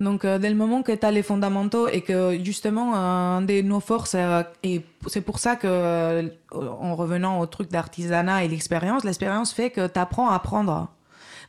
Donc, 0.00 0.24
euh, 0.24 0.38
dès 0.38 0.48
le 0.48 0.54
moment 0.54 0.82
que 0.82 0.92
tu 0.92 1.04
as 1.04 1.10
les 1.10 1.24
fondamentaux 1.24 1.88
et 1.88 2.02
que 2.02 2.38
justement, 2.44 2.94
un 2.94 3.42
de 3.42 3.62
nos 3.62 3.80
forces, 3.80 4.14
euh, 4.14 4.42
et 4.62 4.82
c'est 5.08 5.22
pour 5.22 5.40
ça 5.40 5.56
que, 5.56 5.66
euh, 5.66 6.28
en 6.52 6.94
revenant 6.94 7.40
au 7.40 7.46
truc 7.46 7.68
d'artisanat 7.68 8.44
et 8.44 8.48
l'expérience, 8.48 9.02
l'expérience 9.04 9.52
fait 9.52 9.70
que 9.70 9.88
tu 9.88 9.98
apprends 9.98 10.30
à 10.30 10.36
apprendre. 10.36 10.88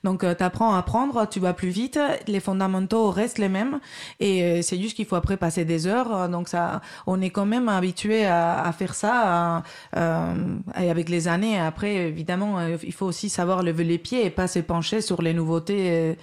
Donc, 0.04 0.22
tu 0.22 0.43
apprends 0.43 0.74
à 0.74 0.80
apprendre, 0.80 1.28
tu 1.30 1.39
vas 1.41 1.54
plus 1.54 1.70
vite, 1.70 2.00
les 2.28 2.39
fondamentaux 2.39 3.12
restent 3.12 3.38
les 3.38 3.50
mêmes, 3.50 3.80
et 4.22 4.43
euh, 4.43 4.62
c'est 4.64 4.80
juste 4.80 4.95
qu'il 4.95 5.06
faut 5.06 5.18
après 5.18 5.36
passer 5.38 5.66
des 5.66 5.86
heures. 5.88 6.16
euh, 6.16 6.28
Donc, 6.30 6.47
ça, 6.47 6.82
on 7.06 7.22
est 7.22 7.30
quand 7.32 7.45
même 7.45 7.68
habitué 7.70 8.26
à, 8.26 8.64
à 8.64 8.72
faire 8.72 8.95
ça, 8.95 9.62
euh, 9.97 10.34
et 10.80 10.89
avec 10.89 11.10
les 11.10 11.28
années. 11.28 11.60
Après, 11.60 11.95
évidemment, 11.97 12.60
euh, 12.60 12.78
il 12.82 12.93
faut 12.93 13.06
aussi 13.06 13.30
savoir 13.30 13.62
lever 13.62 13.84
les 13.84 13.97
pieds 14.00 14.26
et 14.26 14.30
pas 14.32 14.47
se 14.47 14.60
pencher 14.60 15.02
sur 15.02 15.22
les 15.22 15.34
nouveautés. 15.34 15.89
euh, 15.91 16.14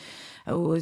aux- 0.52 0.76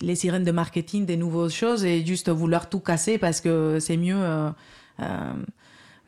les 0.00 0.14
sirènes 0.14 0.44
de 0.44 0.52
marketing 0.52 1.06
des 1.06 1.16
nouvelles 1.16 1.50
choses 1.50 1.84
et 1.84 2.04
juste 2.06 2.28
vouloir 2.28 2.68
tout 2.68 2.80
casser 2.80 3.18
parce 3.18 3.40
que 3.40 3.78
c'est 3.80 3.96
mieux 3.96 4.16
euh, 4.16 4.50
euh, 5.00 5.32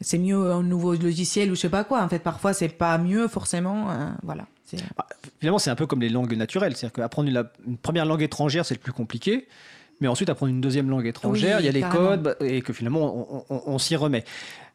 c'est 0.00 0.18
mieux 0.18 0.50
un 0.50 0.62
nouveau 0.62 0.94
logiciel 0.94 1.50
ou 1.50 1.54
je 1.54 1.61
sais 1.61 1.68
pas 1.68 1.84
quoi 1.84 2.02
en 2.02 2.08
fait 2.08 2.20
parfois 2.20 2.52
c'est 2.52 2.68
pas 2.68 2.96
mieux 2.98 3.28
forcément 3.28 3.90
euh, 3.90 4.08
voilà 4.22 4.46
c'est 4.64 4.78
Finalement, 5.40 5.58
c'est 5.58 5.70
un 5.70 5.74
peu 5.74 5.86
comme 5.86 6.02
les 6.02 6.11
langues 6.11 6.36
naturelles, 6.36 6.76
c'est-à-dire 6.76 6.92
qu'apprendre 6.92 7.28
une, 7.30 7.76
première 7.78 8.04
langue 8.04 8.20
étrangère, 8.22 8.66
c'est 8.66 8.74
le 8.74 8.80
plus 8.80 8.92
compliqué. 8.92 9.48
Mais 10.02 10.06
ensuite, 10.08 10.28
apprendre 10.28 10.50
une 10.50 10.61
deuxième 10.61 10.88
langue 10.90 11.06
étrangère, 11.06 11.56
Oui, 11.56 11.62
il 11.62 11.66
y 11.66 11.68
a 11.68 11.72
les 11.72 11.80
codes, 11.80 12.22
bah, 12.22 12.34
et 12.40 12.61
que 12.61 12.72
finalement, 12.74 13.26
on, 13.32 13.44
on- 13.48 13.62
on 13.66 13.78
s'y 13.78 13.96
remet. 13.96 14.22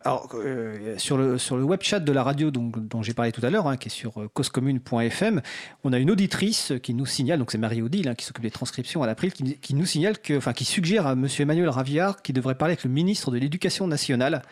Alors, 0.06 0.30
euh, 0.36 1.00
sur, 1.00 1.18
le, 1.18 1.40
sur 1.40 1.58
le 1.58 1.64
web 1.64 1.82
chat 1.82 2.00
de 2.00 2.12
la 2.12 2.22
radio 2.22 2.52
dont 2.52 3.02
j'ai 3.02 3.16
parlé 3.16 3.32
tout 3.32 3.44
à 3.44 3.50
l'heure, 3.50 3.66
hein, 3.66 3.76
qui 3.76 3.88
est 3.88 3.92
sur 3.92 4.22
euh, 4.22 4.30
on 5.84 5.94
a 5.94 5.98
une 5.98 6.12
auditrice 6.12 6.74
qui 6.84 6.94
nous 6.94 7.08
signale, 7.08 7.40
donc 7.40 7.52
c'est 7.52 7.58
Marie-Odile, 7.58 8.10
hein, 8.10 8.14
qui 8.14 8.24
s'occupe 8.24 8.44
des 8.44 8.52
transcriptions 8.52 9.02
à 9.02 9.08
l'April, 9.08 9.34
qui, 9.34 9.74
nous 9.74 9.86
signale 9.88 10.20
que, 10.20 10.52
qui 10.52 10.64
suggère 10.64 11.08
à 11.08 11.14
M. 11.14 11.28
Emmanuel 11.40 11.70
Raviard 11.70 12.22
qu'il 12.22 12.36
devrait 12.36 12.54
parler 12.54 12.74
avec 12.74 12.84
le 12.84 12.92
ministre 12.92 13.32
de 13.32 13.40
l'Éducation 13.40 13.88
nationale 13.88 14.44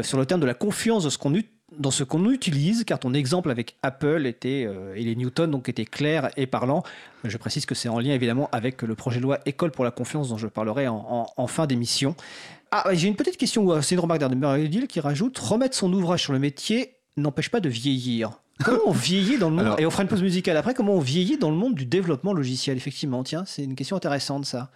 euh, 0.00 0.04
sur 0.04 0.16
le 0.16 0.24
terme 0.24 0.40
de 0.40 0.46
la 0.46 0.54
confiance 0.54 1.04
dans 1.04 1.90
ce 1.90 2.04
qu'on 2.04 2.30
utilise, 2.30 2.84
car 2.84 2.98
ton 2.98 3.12
exemple 3.12 3.50
avec 3.50 3.76
Apple 3.82 4.24
était, 4.24 4.64
euh, 4.66 4.94
et 4.94 5.02
les 5.02 5.16
Newton 5.16 5.50
donc 5.50 5.68
était 5.68 5.84
clair 5.84 6.30
et 6.38 6.46
parlant. 6.46 6.82
Je 7.24 7.36
précise 7.36 7.66
que 7.66 7.74
c'est 7.74 7.90
en 7.90 7.98
lien 7.98 8.14
évidemment 8.14 8.48
avec 8.52 8.80
le 8.80 8.94
projet 8.94 9.18
de 9.18 9.24
loi 9.24 9.40
École 9.44 9.70
pour 9.70 9.84
la 9.84 9.90
confiance 9.90 10.30
dont 10.30 10.38
je 10.38 10.46
parlerai 10.46 10.88
en 10.88 11.46
fin 11.46 11.66
d'émission. 11.66 12.16
Ah, 12.76 12.92
j'ai 12.92 13.06
une 13.06 13.14
petite 13.14 13.36
question, 13.36 13.70
euh, 13.70 13.80
c'est 13.82 13.94
une 13.94 14.00
remarque 14.00 14.20
de 14.20 14.34
Marie-Odile 14.34 14.88
qui 14.88 14.98
rajoute 14.98 15.38
remettre 15.38 15.76
son 15.76 15.92
ouvrage 15.92 16.22
sur 16.22 16.32
le 16.32 16.40
métier 16.40 16.96
n'empêche 17.16 17.48
pas 17.48 17.60
de 17.60 17.68
vieillir. 17.68 18.32
Comment 18.64 18.78
on 18.86 18.90
vieillit 18.90 19.38
dans 19.38 19.48
le 19.48 19.54
monde 19.54 19.64
Alors- 19.66 19.80
Et 19.80 19.86
on 19.86 19.90
fera 19.90 20.02
une 20.02 20.08
pause 20.08 20.22
musicale 20.22 20.56
après. 20.56 20.74
Comment 20.74 20.94
on 20.94 20.98
vieillit 21.00 21.38
dans 21.38 21.50
le 21.50 21.56
monde 21.56 21.74
du 21.76 21.86
développement 21.86 22.32
logiciel 22.32 22.76
Effectivement, 22.76 23.22
tiens, 23.22 23.44
c'est 23.46 23.62
une 23.62 23.76
question 23.76 23.94
intéressante 23.96 24.44
ça. 24.44 24.70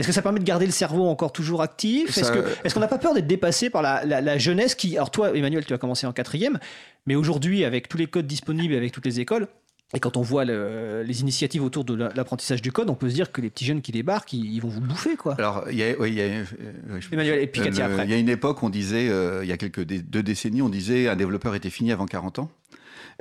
Est-ce 0.00 0.08
que 0.08 0.12
ça 0.14 0.22
permet 0.22 0.40
de 0.40 0.44
garder 0.44 0.66
le 0.66 0.72
cerveau 0.72 1.06
encore 1.06 1.32
toujours 1.32 1.62
actif? 1.62 2.16
Est-ce 2.18 2.32
que- 2.32 2.44
est-ce 2.64 2.74
qu'on 2.74 2.80
n'a 2.80 2.88
pas 2.88 2.98
peur 2.98 3.14
d'être 3.14 3.26
dépassé 3.28 3.70
par 3.70 3.82
la, 3.82 4.04
la- 4.04 4.20
la 4.20 4.38
jeunesse 4.38 4.74
qui... 4.74 4.96
Alors 4.96 5.12
toi, 5.12 5.30
Emmanuel, 5.36 5.64
tu 5.64 5.72
as 5.74 5.78
commencé 5.78 6.06
en 6.08 6.12
quatrième, 6.12 6.58
mais 7.06 7.14
aujourd'hui, 7.14 7.64
avec 7.64 7.88
tous 7.88 7.98
les 7.98 8.08
codes 8.08 8.26
disponibles, 8.26 8.74
avec 8.74 8.90
toutes 8.90 9.06
les 9.06 9.20
écoles, 9.20 9.46
et 9.94 10.00
quand 10.00 10.16
on 10.16 10.22
voit 10.22 10.44
le- 10.44 11.02
les 11.06 11.20
initiatives 11.20 11.62
autour 11.62 11.84
de 11.84 11.94
la- 11.94 12.10
l'apprentissage 12.14 12.62
du 12.62 12.72
code, 12.72 12.88
on 12.90 12.94
peut 12.94 13.08
se 13.10 13.14
dire 13.14 13.30
que 13.32 13.40
les 13.40 13.50
petits 13.50 13.64
jeunes 13.64 13.82
qui 13.82 13.92
débarquent, 13.92 14.32
ils, 14.32 14.44
ils 14.54 14.60
vont 14.60 14.68
vous 14.68 14.80
bouffer, 14.80 15.16
quoi. 15.16 15.34
Alors, 15.38 15.64
il 15.70 15.76
y 15.76 15.82
a, 15.82 15.94
oui, 15.98 16.08
il 16.10 16.14
y 16.14 16.20
a, 16.22 16.24
euh, 16.24 16.44
je- 16.98 17.08
Emmanuel, 17.12 17.40
et 17.40 17.46
puis 17.46 17.60
Euh, 17.60 17.66
après. 17.66 18.04
Il 18.04 18.10
y 18.10 18.14
a 18.14 18.18
une 18.18 18.28
époque, 18.28 18.62
on 18.62 18.70
disait, 18.70 19.08
euh, 19.08 19.44
il 19.44 19.48
y 19.48 19.52
a 19.52 19.56
quelques 19.58 19.84
deux 19.84 20.22
décennies, 20.22 20.62
on 20.62 20.68
disait 20.70 21.08
un 21.08 21.16
développeur 21.16 21.54
était 21.54 21.70
fini 21.70 21.92
avant 21.92 22.06
40 22.06 22.38
ans. 22.38 22.50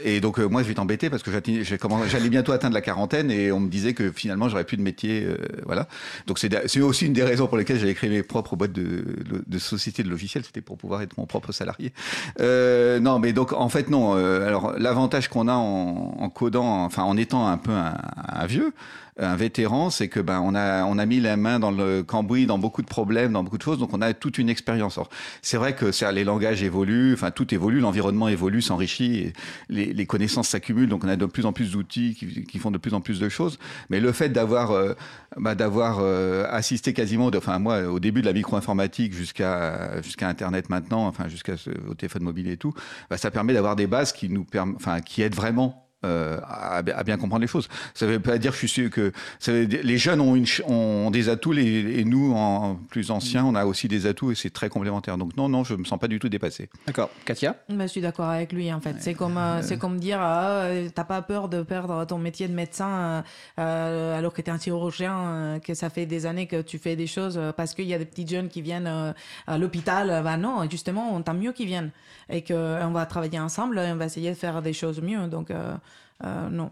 Et 0.03 0.19
donc, 0.21 0.39
euh, 0.39 0.47
moi, 0.47 0.63
je 0.63 0.67
vais 0.67 0.73
t'embêter 0.73 1.09
parce 1.09 1.23
que 1.23 1.31
j'allais 1.31 2.29
bientôt 2.29 2.51
atteindre 2.51 2.73
la 2.73 2.81
quarantaine 2.81 3.31
et 3.31 3.51
on 3.51 3.59
me 3.59 3.69
disait 3.69 3.93
que 3.93 4.11
finalement, 4.11 4.49
j'aurais 4.49 4.63
plus 4.63 4.77
de 4.77 4.81
métier. 4.81 5.23
euh, 5.23 5.37
voilà. 5.65 5.87
Donc, 6.27 6.39
c'est 6.39 6.81
aussi 6.81 7.05
une 7.05 7.13
des 7.13 7.23
raisons 7.23 7.47
pour 7.47 7.57
lesquelles 7.57 7.79
j'avais 7.79 7.93
créé 7.93 8.09
mes 8.09 8.23
propres 8.23 8.55
boîtes 8.55 8.73
de, 8.73 9.03
de 9.45 9.59
société 9.59 10.03
de 10.03 10.09
logiciels. 10.09 10.43
C'était 10.45 10.61
pour 10.61 10.77
pouvoir 10.77 11.01
être 11.01 11.17
mon 11.17 11.25
propre 11.25 11.51
salarié. 11.51 11.93
Euh, 12.39 12.99
non, 12.99 13.19
mais 13.19 13.33
donc, 13.33 13.53
en 13.53 13.69
fait, 13.69 13.89
non. 13.89 14.15
euh, 14.17 14.47
alors, 14.47 14.73
l'avantage 14.77 15.27
qu'on 15.27 15.47
a 15.47 15.53
en, 15.53 16.15
en 16.19 16.29
codant, 16.29 16.83
enfin, 16.85 17.03
en 17.03 17.17
étant 17.17 17.47
un 17.47 17.57
peu 17.57 17.71
un, 17.71 17.97
un 18.27 18.45
vieux, 18.45 18.73
un 19.19 19.35
vétéran, 19.35 19.89
c'est 19.89 20.07
que 20.07 20.19
ben 20.19 20.39
on 20.41 20.55
a 20.55 20.83
on 20.85 20.97
a 20.97 21.05
mis 21.05 21.19
la 21.19 21.37
main 21.37 21.59
dans 21.59 21.71
le 21.71 22.01
cambouis 22.03 22.45
dans 22.45 22.57
beaucoup 22.57 22.81
de 22.81 22.87
problèmes, 22.87 23.33
dans 23.33 23.43
beaucoup 23.43 23.57
de 23.57 23.63
choses, 23.63 23.77
donc 23.79 23.93
on 23.93 24.01
a 24.01 24.13
toute 24.13 24.37
une 24.37 24.49
expérience. 24.49 24.99
C'est 25.41 25.57
vrai 25.57 25.75
que 25.75 25.91
c'est- 25.91 26.11
les 26.11 26.23
langages 26.23 26.63
évoluent, 26.63 27.13
enfin 27.13 27.29
tout 27.31 27.53
évolue, 27.53 27.79
l'environnement 27.79 28.27
évolue, 28.29 28.61
s'enrichit, 28.61 29.33
les, 29.69 29.93
les 29.93 30.05
connaissances 30.05 30.47
s'accumulent, 30.49 30.89
donc 30.89 31.03
on 31.03 31.07
a 31.09 31.15
de 31.17 31.25
plus 31.25 31.45
en 31.45 31.53
plus 31.53 31.71
d'outils 31.71 32.15
qui, 32.15 32.43
qui 32.45 32.59
font 32.59 32.71
de 32.71 32.77
plus 32.77 32.93
en 32.93 33.01
plus 33.01 33.19
de 33.19 33.29
choses. 33.29 33.59
Mais 33.89 33.99
le 33.99 34.11
fait 34.11 34.29
d'avoir 34.29 34.71
euh, 34.71 34.93
bah, 35.37 35.55
d'avoir 35.55 35.99
euh, 36.01 36.45
assisté 36.49 36.93
quasiment, 36.93 37.31
de- 37.31 37.37
enfin 37.37 37.59
moi 37.59 37.83
au 37.83 37.99
début 37.99 38.21
de 38.21 38.25
la 38.27 38.33
micro-informatique 38.33 39.13
jusqu'à 39.13 40.01
jusqu'à 40.01 40.27
Internet 40.29 40.69
maintenant, 40.69 41.05
enfin 41.07 41.27
jusqu'à 41.27 41.53
au 41.89 41.93
téléphone 41.95 42.23
mobile 42.23 42.47
et 42.49 42.57
tout, 42.57 42.73
bah, 43.09 43.17
ça 43.17 43.29
permet 43.31 43.53
d'avoir 43.53 43.75
des 43.75 43.87
bases 43.87 44.13
qui 44.13 44.29
nous 44.29 44.45
enfin 44.75 45.01
qui 45.01 45.21
aident 45.21 45.35
vraiment 45.35 45.87
euh, 46.05 46.39
à, 46.43 46.77
à 46.77 47.03
bien 47.03 47.17
comprendre 47.17 47.41
les 47.41 47.47
choses. 47.47 47.67
Ça 47.93 48.05
veut 48.07 48.19
pas 48.19 48.37
dire, 48.37 48.51
je 48.53 48.57
suis 48.57 48.69
sûr 48.69 48.89
que 48.89 49.11
ça 49.39 49.51
veut 49.51 49.65
dire- 49.67 49.81
les 49.83 49.97
jeunes 49.97 50.19
ont, 50.21 50.35
une, 50.35 50.45
ch- 50.45 50.63
ont 50.67 51.11
des 51.11 51.29
atouts 51.29 51.51
les- 51.51 51.99
et 51.99 52.03
nous, 52.03 52.33
en 52.33 52.75
plus 52.75 53.11
anciens, 53.11 53.45
on 53.45 53.55
a 53.55 53.65
aussi 53.65 53.87
des 53.87 54.05
atouts 54.05 54.31
et 54.31 54.35
c'est 54.35 54.49
très 54.49 54.69
complémentaire. 54.69 55.17
Donc 55.17 55.35
non, 55.37 55.47
non, 55.49 55.63
je 55.63 55.75
me 55.75 55.83
sens 55.83 55.99
pas 55.99 56.07
du 56.07 56.19
tout 56.19 56.29
dépassé. 56.29 56.69
D'accord. 56.87 57.09
Katia? 57.25 57.55
Bah, 57.69 57.85
je 57.85 57.91
suis 57.91 58.01
d'accord 58.01 58.29
avec 58.29 58.51
lui 58.53 58.71
en 58.73 58.81
fait. 58.81 58.95
C'est 58.99 59.13
comme 59.13 59.37
euh, 59.37 59.61
c'est 59.61 59.77
comme 59.77 59.99
dire 59.99 60.19
ah, 60.21 60.49
euh, 60.63 60.89
t'as 60.93 61.03
pas 61.03 61.21
peur 61.21 61.49
de 61.49 61.61
perdre 61.63 62.05
ton 62.05 62.17
métier 62.17 62.47
de 62.47 62.53
médecin 62.53 63.23
alors 63.57 64.33
que 64.33 64.41
t'es 64.41 64.51
un 64.51 64.59
chirurgien 64.59 65.17
euh, 65.17 65.59
que 65.59 65.73
ça 65.73 65.89
fait 65.89 66.05
des 66.05 66.25
années 66.25 66.47
que 66.47 66.61
tu 66.61 66.77
fais 66.77 66.95
des 66.95 67.07
choses 67.07 67.39
parce 67.55 67.73
qu'il 67.73 67.85
y 67.85 67.93
a 67.93 67.97
des 67.99 68.05
petits 68.05 68.27
jeunes 68.27 68.49
qui 68.49 68.61
viennent 68.61 68.87
euh, 68.87 69.13
à 69.47 69.57
l'hôpital. 69.57 70.21
Bah 70.23 70.37
non, 70.37 70.67
justement, 70.69 71.21
tant 71.21 71.33
mieux 71.33 71.51
qu'ils 71.51 71.67
viennent 71.67 71.91
et 72.31 72.41
que 72.41 72.53
euh, 72.53 72.85
on 72.87 72.91
va 72.91 73.05
travailler 73.05 73.39
ensemble 73.39 73.77
et 73.79 73.91
on 73.91 73.95
va 73.95 74.05
essayer 74.05 74.29
de 74.29 74.35
faire 74.35 74.61
des 74.61 74.73
choses 74.73 75.01
mieux. 75.01 75.27
Donc 75.27 75.51
euh, 75.51 75.75
euh, 76.23 76.49
non, 76.49 76.71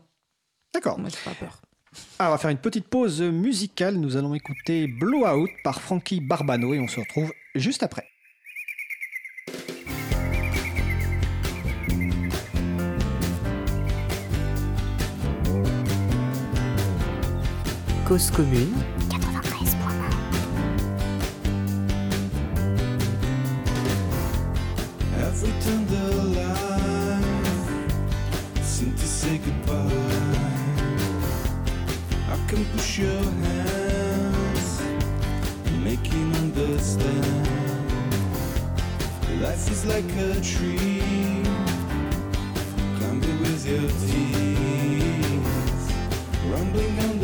D'accord. 0.74 1.00
moi 1.00 1.10
j'ai 1.10 1.30
pas 1.30 1.36
peur. 1.36 1.62
Ah, 2.20 2.28
on 2.28 2.32
va 2.32 2.38
faire 2.38 2.52
une 2.52 2.58
petite 2.58 2.88
pause 2.88 3.22
musicale. 3.22 3.96
Nous 3.96 4.16
allons 4.16 4.36
écouter 4.36 4.88
Blowout 4.88 5.50
par 5.64 5.82
Frankie 5.82 6.22
Barbano 6.22 6.74
et 6.74 6.80
on 6.80 6.88
se 6.88 7.00
retrouve 7.00 7.34
juste 7.56 7.84
après. 7.84 8.06
Cause 18.08 18.32
commune. 18.32 18.74
Every 25.30 25.54
tender 25.62 26.10
life 26.40 27.24
seem 28.64 28.92
to 28.96 29.08
say 29.08 29.38
goodbye. 29.38 29.86
I 32.34 32.38
can 32.48 32.66
push 32.74 32.98
your 32.98 33.24
hands 33.46 34.82
and 35.68 35.84
make 35.84 36.04
him 36.08 36.34
understand. 36.34 37.88
Life 39.40 39.70
is 39.70 39.86
like 39.86 40.12
a 40.18 40.42
tree, 40.42 41.44
climb 42.98 43.22
it 43.22 43.40
with 43.40 43.68
your 43.70 43.88
teeth, 44.02 45.94
rumbling 46.52 47.00
on 47.06 47.19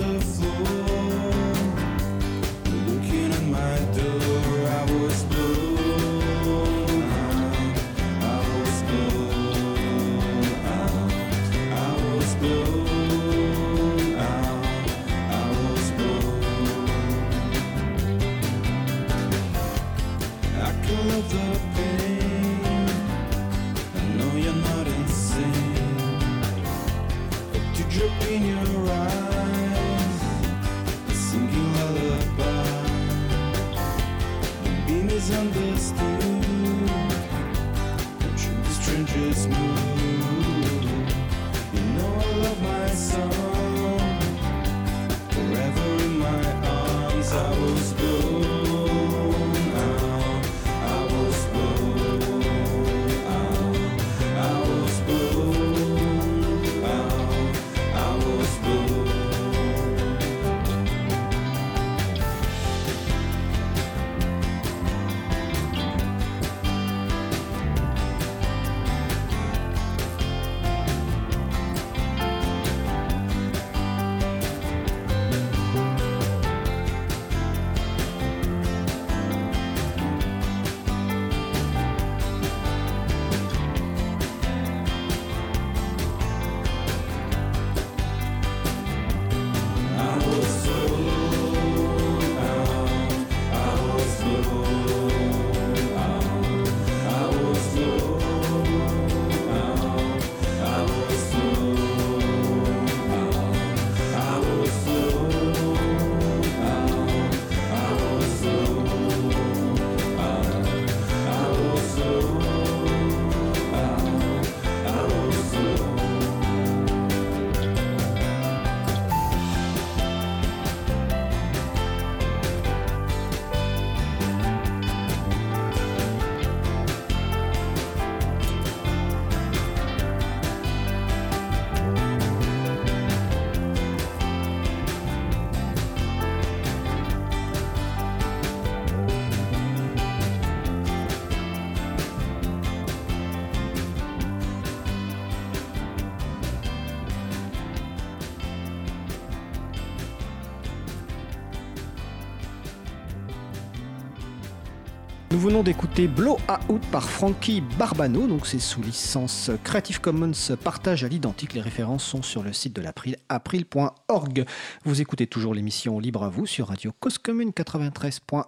venons 155.45 155.61
d'écouter 155.61 156.07
Blow 156.07 156.39
Out 156.69 156.81
par 156.91 157.07
Frankie 157.07 157.61
Barbano, 157.77 158.25
donc 158.25 158.47
c'est 158.47 158.57
sous 158.57 158.81
licence 158.81 159.51
Creative 159.63 160.01
Commons 160.01 160.31
partage 160.63 161.03
à 161.03 161.07
l'identique. 161.07 161.53
Les 161.53 161.61
références 161.61 162.03
sont 162.03 162.23
sur 162.23 162.41
le 162.41 162.51
site 162.51 162.75
de 162.75 162.81
l'April, 162.81 163.17
april.org. 163.29 164.45
Vous 164.85 165.01
écoutez 165.01 165.27
toujours 165.27 165.53
l'émission 165.53 165.99
Libre 165.99 166.23
à 166.23 166.29
vous 166.29 166.47
sur 166.47 166.69
Radio 166.69 166.91
Cause 166.99 167.19
Commune 167.19 167.51
93.1 167.51 168.45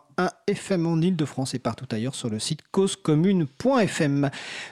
FM 0.50 0.88
en 0.88 1.02
Ile-de-France 1.02 1.56
et 1.56 1.60
partout 1.60 1.88
ailleurs 1.92 2.16
sur 2.16 2.30
le 2.30 2.40
site 2.40 2.62
causecommune.fm. 2.72 4.30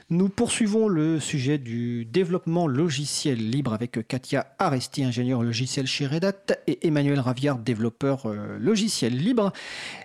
Nous 0.09 0.30
poursuivons 0.30 0.88
le 0.88 1.19
sujet 1.19 1.57
du 1.57 2.05
développement 2.05 2.65
logiciel 2.65 3.49
libre 3.49 3.73
avec 3.73 4.07
Katia 4.07 4.47
Aresti, 4.57 5.03
ingénieur 5.03 5.43
logiciel 5.43 5.86
chez 5.86 6.07
Red 6.07 6.23
Hat, 6.23 6.55
et 6.67 6.88
Emmanuel 6.88 7.19
Raviard, 7.19 7.57
développeur 7.57 8.26
euh, 8.26 8.57
logiciel 8.57 9.17
libre. 9.17 9.51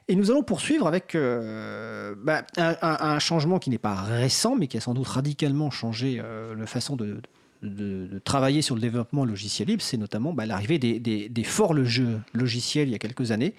Et 0.08 0.16
nous 0.16 0.32
allons 0.32 0.42
poursuivre 0.42 0.88
avec 0.88 1.14
euh, 1.14 2.16
bah, 2.20 2.42
un, 2.56 3.20
changement 3.20 3.60
qui 3.60 3.70
n'est 3.70 3.78
pas 3.78 3.94
récent, 3.94 4.56
mais 4.56 4.66
qui 4.66 4.76
a 4.76 4.80
sans 4.80 4.94
doute 4.94 5.06
radicalement 5.06 5.70
changé 5.70 6.20
euh, 6.20 6.56
la 6.56 6.66
façon 6.66 6.96
de- 6.96 7.22
de 7.62 8.20
travailler 8.24 8.62
sur 8.62 8.74
le 8.74 8.80
développement 8.80 9.24
logiciel 9.24 9.68
libre. 9.68 9.82
C'est 9.82 9.96
notamment 9.96 10.32
bah, 10.32 10.46
l'arrivée 10.46 10.78
des, 10.78 10.98
des, 10.98 11.28
des 11.28 11.44
forges 11.44 12.02
logiciels 12.34 12.88
il 12.88 12.92
y 12.92 12.94
a 12.94 12.98
quelques 12.98 13.30
années. 13.32 13.54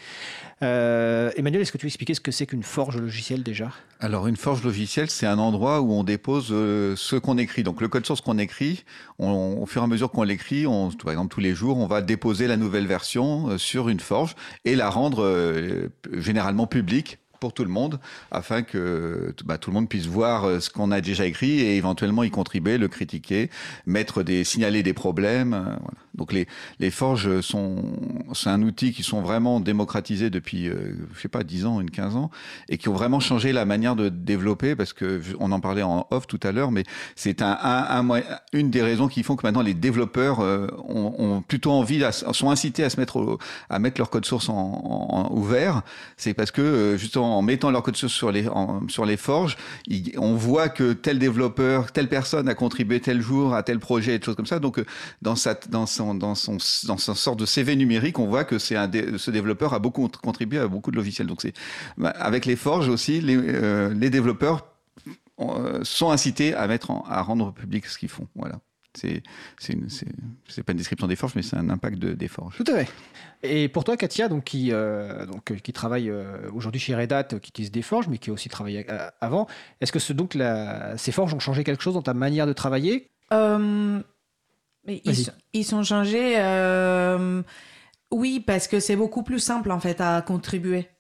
Euh, 0.63 1.31
Emmanuel, 1.35 1.61
est-ce 1.61 1.71
que 1.71 1.77
tu 1.77 1.85
veux 1.85 1.89
expliquer 1.89 2.13
ce 2.13 2.21
que 2.21 2.31
c'est 2.31 2.45
qu'une 2.45 2.63
forge 2.63 2.97
logicielle 2.97 3.43
déjà? 3.43 3.71
Alors, 3.99 4.27
une 4.27 4.35
forge 4.35 4.63
logicielle, 4.63 5.09
c'est 5.09 5.27
un 5.27 5.37
endroit 5.37 5.81
où 5.81 5.93
on 5.93 6.03
dépose 6.03 6.49
euh, 6.51 6.95
ce 6.95 7.15
qu'on 7.15 7.37
écrit. 7.37 7.63
Donc, 7.63 7.81
le 7.81 7.87
code 7.87 8.05
source 8.05 8.21
qu'on 8.21 8.37
écrit, 8.37 8.83
on- 9.19 9.57
au 9.61 9.65
fur 9.65 9.81
et 9.81 9.85
à 9.85 9.87
mesure 9.87 10.11
qu'on 10.11 10.23
l'écrit, 10.23 10.65
par 10.65 11.11
exemple, 11.11 11.33
tous 11.33 11.39
les 11.39 11.53
jours, 11.53 11.77
on 11.77 11.87
va 11.87 12.01
déposer 12.01 12.47
la 12.47 12.57
nouvelle 12.57 12.87
version 12.87 13.49
euh, 13.49 13.57
sur 13.57 13.89
une 13.89 13.99
forge 13.99 14.35
et 14.65 14.75
la 14.75 14.89
rendre 14.89 15.89
généralement 16.13 16.67
publique 16.67 17.19
pour 17.41 17.53
tout 17.53 17.63
le 17.65 17.69
monde, 17.69 17.99
afin 18.29 18.61
que 18.61 19.33
bah, 19.43 19.57
tout 19.57 19.71
le 19.71 19.73
monde 19.73 19.89
puisse 19.89 20.05
voir 20.05 20.45
euh, 20.45 20.59
ce 20.61 20.69
qu'on 20.69 20.91
a 20.91 21.01
déjà 21.01 21.25
écrit 21.25 21.59
et 21.59 21.75
éventuellement 21.75 22.23
y 22.23 22.29
contribuer, 22.29 22.77
le 22.77 22.87
critiquer, 22.87 23.49
mettre 23.85 24.23
des, 24.23 24.45
signaler 24.45 24.83
des 24.83 24.93
problèmes. 24.93 25.53
euh, 25.53 25.63
voilà. 25.63 25.97
Donc 26.15 26.33
les, 26.33 26.91
forges 26.91 27.41
sont, 27.41 27.83
c'est 28.33 28.49
un 28.49 28.61
outil 28.61 28.91
qui 28.91 29.03
sont 29.03 29.21
vraiment 29.21 29.59
démocratisés 29.59 30.29
depuis, 30.29 30.67
euh, 30.67 30.93
je 31.15 31.21
sais 31.21 31.27
pas, 31.27 31.43
10 31.43 31.65
ans, 31.65 31.81
une 31.81 31.89
15 31.89 32.15
ans, 32.15 32.29
et 32.69 32.77
qui 32.77 32.89
ont 32.89 32.93
vraiment 32.93 33.19
changé 33.19 33.53
la 33.53 33.65
manière 33.65 33.95
de 33.95 34.09
développer, 34.09 34.75
parce 34.75 34.93
que 34.93 35.21
on 35.39 35.51
en 35.51 35.59
parlait 35.59 35.83
en 35.83 36.07
off 36.11 36.27
tout 36.27 36.39
à 36.43 36.51
l'heure, 36.51 36.71
mais 36.71 36.83
c'est 37.15 37.41
un, 37.41 38.07
une 38.53 38.69
des 38.69 38.81
raisons 38.81 39.07
qui 39.07 39.23
font 39.23 39.35
que 39.35 39.45
maintenant 39.45 39.61
les 39.61 39.73
développeurs 39.73 40.41
euh, 40.41 40.67
ont, 40.87 41.41
plutôt 41.47 41.71
envie, 41.71 42.03
à- 42.03 42.11
sont 42.11 42.49
incités 42.49 42.83
à 42.83 42.89
se 42.89 42.99
mettre, 42.99 43.37
à 43.69 43.79
mettre 43.79 43.99
leur 43.99 44.09
code 44.09 44.25
source 44.25 44.49
en, 44.49 45.29
ouvert. 45.31 45.81
C'est 46.17 46.33
parce 46.33 46.51
que 46.51 46.61
euh, 46.61 46.97
justement 46.97 47.37
en 47.37 47.41
mettant 47.41 47.71
leur 47.71 47.83
code 47.83 47.95
source 47.95 48.13
sur 48.13 48.31
les, 48.31 48.47
sur 48.87 49.05
les 49.05 49.17
forges, 49.17 49.57
on 50.17 50.35
voit 50.35 50.69
que 50.69 50.93
tel 50.93 51.19
développeur, 51.19 51.91
telle 51.91 52.09
personne 52.09 52.49
a 52.49 52.53
contribué 52.53 52.99
tel 52.99 53.21
jour 53.21 53.53
à 53.53 53.63
tel 53.63 53.79
projet, 53.79 54.15
et 54.15 54.19
des 54.19 54.25
choses 54.25 54.35
comme 54.35 54.45
ça. 54.45 54.59
Donc 54.59 54.79
euh, 54.79 54.85
dans 55.21 55.35
sa, 55.35 55.53
dans 55.69 55.85
son, 56.01 56.15
dans 56.15 56.35
son, 56.35 56.57
dans 56.87 56.97
son 56.97 57.15
sorte 57.15 57.39
de 57.39 57.45
CV 57.45 57.75
numérique, 57.75 58.17
on 58.19 58.27
voit 58.27 58.43
que 58.43 58.57
c'est 58.59 58.75
un 58.75 58.87
dé- 58.87 59.17
ce 59.17 59.31
développeur 59.31 59.73
a 59.73 59.79
beaucoup 59.79 60.07
contribué 60.21 60.59
à 60.59 60.67
beaucoup 60.67 60.91
de 60.91 60.95
logiciels. 60.95 61.27
Donc 61.27 61.41
c'est 61.41 61.53
bah, 61.97 62.09
avec 62.09 62.45
les 62.45 62.55
forges 62.55 62.89
aussi, 62.89 63.21
les, 63.21 63.37
euh, 63.37 63.93
les 63.93 64.09
développeurs 64.09 64.67
euh, 65.39 65.79
sont 65.83 66.11
incités 66.11 66.53
à 66.53 66.67
mettre, 66.67 66.91
en- 66.91 67.03
à 67.07 67.21
rendre 67.21 67.51
public 67.53 67.85
ce 67.85 67.97
qu'ils 67.97 68.09
font. 68.09 68.27
Voilà. 68.35 68.59
C'est 68.93 69.23
c'est 69.57 69.73
une- 69.73 69.89
c'est- 69.89 70.05
c'est 70.49 70.63
pas 70.63 70.73
une 70.73 70.77
description 70.77 71.07
des 71.07 71.15
forges, 71.15 71.33
mais 71.35 71.43
c'est 71.43 71.55
un 71.55 71.69
impact 71.69 71.97
de, 71.97 72.11
des 72.13 72.27
forges. 72.27 72.57
Tout 72.57 72.69
à 72.73 72.83
fait. 72.83 72.89
Et 73.41 73.69
pour 73.69 73.83
toi, 73.85 73.95
Katia, 73.95 74.27
donc, 74.27 74.43
qui, 74.43 74.69
euh, 74.71 75.25
donc, 75.25 75.55
qui 75.63 75.71
travaille 75.73 76.09
euh, 76.09 76.49
aujourd'hui 76.53 76.79
chez 76.81 76.93
Red 76.93 77.11
Hat, 77.13 77.23
qui 77.41 77.49
utilise 77.51 77.71
des 77.71 77.81
forges, 77.83 78.07
mais 78.09 78.17
qui 78.17 78.29
a 78.29 78.33
aussi 78.33 78.49
travaillé 78.49 78.85
euh, 78.89 79.07
avant, 79.21 79.47
est-ce 79.79 79.91
que 79.93 79.99
ce, 79.99 80.11
donc, 80.13 80.33
la- 80.35 80.97
ces 80.97 81.13
forges 81.13 81.33
ont 81.33 81.39
changé 81.39 81.63
quelque 81.63 81.81
chose 81.81 81.93
dans 81.93 82.01
ta 82.01 82.13
manière 82.13 82.45
de 82.45 82.53
travailler? 82.53 83.07
Euh, 83.33 84.01
mais 84.85 85.01
ils, 85.05 85.27
ils 85.53 85.65
sont 85.65 85.83
changés. 85.83 86.35
euh, 86.39 87.43
oui, 88.11 88.41
parce 88.41 88.67
que 88.69 88.79
c'est 88.81 88.97
beaucoup 88.97 89.23
plus 89.23 89.39
simple 89.39 89.71
en 89.71 89.81
fait 89.81 90.01
à 90.01 90.21
contribuer. 90.23 90.90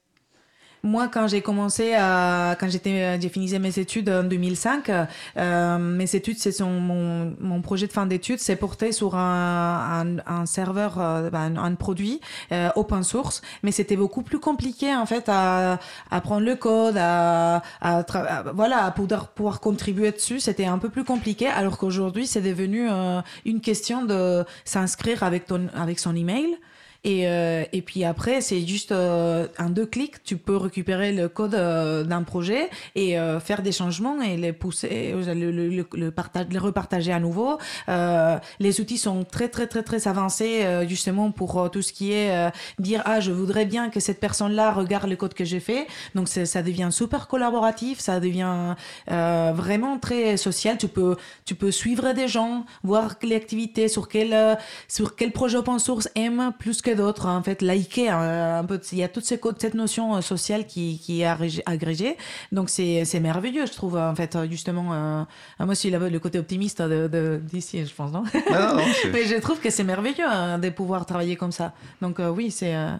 Moi, 0.83 1.07
quand 1.09 1.27
j'ai 1.27 1.41
commencé 1.43 1.93
à, 1.95 2.55
quand 2.59 2.67
j'étais, 2.67 3.21
j'ai 3.21 3.29
fini 3.29 3.57
mes 3.59 3.77
études 3.77 4.09
en 4.09 4.23
2005, 4.23 4.89
euh, 5.37 5.77
mes 5.77 6.15
études, 6.15 6.39
c'est 6.39 6.51
son, 6.51 6.71
mon, 6.71 7.35
mon 7.39 7.61
projet 7.61 7.85
de 7.85 7.91
fin 7.93 8.07
d'études, 8.07 8.39
c'est 8.39 8.55
porté 8.55 8.91
sur 8.91 9.15
un, 9.15 10.17
un, 10.25 10.33
un 10.41 10.45
serveur, 10.47 10.99
euh, 10.99 11.29
ben, 11.29 11.55
un, 11.55 11.63
un 11.65 11.75
produit 11.75 12.19
euh, 12.51 12.69
open 12.75 13.03
source, 13.03 13.43
mais 13.61 13.71
c'était 13.71 13.95
beaucoup 13.95 14.23
plus 14.23 14.39
compliqué 14.39 14.95
en 14.95 15.05
fait 15.05 15.25
à, 15.27 15.77
à 16.09 16.21
prendre 16.21 16.45
le 16.47 16.55
code, 16.55 16.97
à, 16.97 17.57
à, 17.79 17.99
à- 17.99 18.43
voilà, 18.51 18.83
à 18.85 18.89
pouvoir, 18.91 19.27
pouvoir 19.27 19.59
contribuer 19.59 20.11
dessus. 20.11 20.39
C'était 20.39 20.65
un 20.65 20.79
peu 20.79 20.89
plus 20.89 21.03
compliqué, 21.03 21.45
alors 21.45 21.77
qu'aujourd'hui, 21.77 22.25
c'est 22.25 22.41
devenu 22.41 22.89
euh, 22.89 23.21
une 23.45 23.61
question 23.61 24.03
de 24.03 24.43
s'inscrire 24.65 25.21
avec 25.21 25.45
ton, 25.45 25.67
avec 25.75 25.99
son 25.99 26.15
email. 26.15 26.57
Et, 27.03 27.27
euh, 27.27 27.63
et 27.73 27.81
puis 27.81 28.03
après, 28.03 28.41
c'est 28.41 28.61
juste 28.61 28.91
euh, 28.91 29.47
un 29.57 29.71
deux 29.71 29.87
clics, 29.87 30.21
tu 30.23 30.37
peux 30.37 30.55
récupérer 30.55 31.11
le 31.11 31.29
code 31.29 31.55
euh, 31.55 32.03
d'un 32.03 32.21
projet 32.21 32.69
et 32.93 33.17
euh, 33.17 33.39
faire 33.39 33.63
des 33.63 33.71
changements 33.71 34.21
et 34.21 34.37
les 34.37 34.53
pousser, 34.53 35.11
euh, 35.15 35.33
le, 35.33 35.51
le, 35.51 35.69
le, 35.69 35.87
le 35.93 36.11
partage, 36.11 36.45
les 36.51 36.59
repartager 36.59 37.11
à 37.11 37.19
nouveau. 37.19 37.57
Euh, 37.89 38.37
les 38.59 38.79
outils 38.81 38.99
sont 38.99 39.23
très 39.23 39.49
très 39.49 39.65
très 39.65 39.81
très 39.81 40.07
avancés 40.07 40.63
justement 40.87 41.31
pour 41.31 41.71
tout 41.71 41.81
ce 41.81 41.91
qui 41.91 42.11
est 42.11 42.51
dire 42.77 43.01
ah 43.05 43.19
je 43.19 43.31
voudrais 43.31 43.65
bien 43.65 43.89
que 43.89 43.99
cette 43.99 44.19
personne-là 44.19 44.71
regarde 44.71 45.09
le 45.09 45.15
code 45.15 45.33
que 45.33 45.45
j'ai 45.45 45.59
fait. 45.59 45.87
Donc 46.13 46.27
ça 46.27 46.61
devient 46.61 46.89
super 46.91 47.27
collaboratif, 47.27 47.99
ça 47.99 48.19
devient 48.19 48.75
vraiment 49.07 49.97
très 49.97 50.37
social. 50.37 50.77
Tu 50.77 50.87
peux 50.87 51.15
tu 51.45 51.55
peux 51.55 51.71
suivre 51.71 52.13
des 52.13 52.27
gens, 52.27 52.65
voir 52.83 53.15
les 53.23 53.35
activités 53.35 53.87
sur 53.87 54.07
quel 54.07 54.57
sur 54.87 55.15
quel 55.15 55.31
projet 55.31 55.57
open 55.57 55.79
source 55.79 56.07
aiment 56.15 56.53
plus 56.59 56.81
que 56.81 56.90
d'autres. 56.95 57.27
En 57.27 57.41
fait, 57.43 57.61
liker 57.61 58.09
euh, 58.11 58.59
un 58.59 58.65
peu. 58.65 58.79
Il 58.91 58.97
y 58.97 59.03
a 59.03 59.07
toute 59.09 59.25
cette 59.25 59.73
notion 59.73 60.15
euh, 60.15 60.21
sociale 60.21 60.65
qui, 60.67 60.99
qui 60.99 61.21
est 61.21 61.25
agrégée-. 61.65 62.17
Donc 62.51 62.69
c'est 62.69 63.05
c'est 63.05 63.19
merveilleux, 63.19 63.65
je 63.65 63.71
trouve. 63.73 63.97
En 63.97 64.15
fait, 64.15 64.37
justement, 64.49 64.93
euh, 64.93 65.23
moi 65.59 65.69
aussi 65.71 65.89
le 65.89 66.09
le 66.09 66.19
côté 66.19 66.39
optimiste 66.39 66.81
de 66.81 67.07
de- 67.07 67.41
d'ici, 67.43 67.85
je 67.85 67.93
pense, 67.93 68.11
non? 68.11 68.23
Non, 68.51 68.75
non, 68.77 68.83
c'est- 69.01 69.09
Mais 69.13 69.25
je 69.25 69.35
trouve 69.39 69.59
que 69.59 69.69
c'est 69.69 69.83
merveilleux 69.83 70.25
hein, 70.27 70.59
de 70.59 70.69
pouvoir 70.69 71.05
travailler 71.05 71.35
comme 71.35 71.51
ça. 71.51 71.73
Donc 72.01 72.19
euh, 72.19 72.29
oui, 72.29 72.51
c'est 72.51 72.75
euh, 72.75 72.91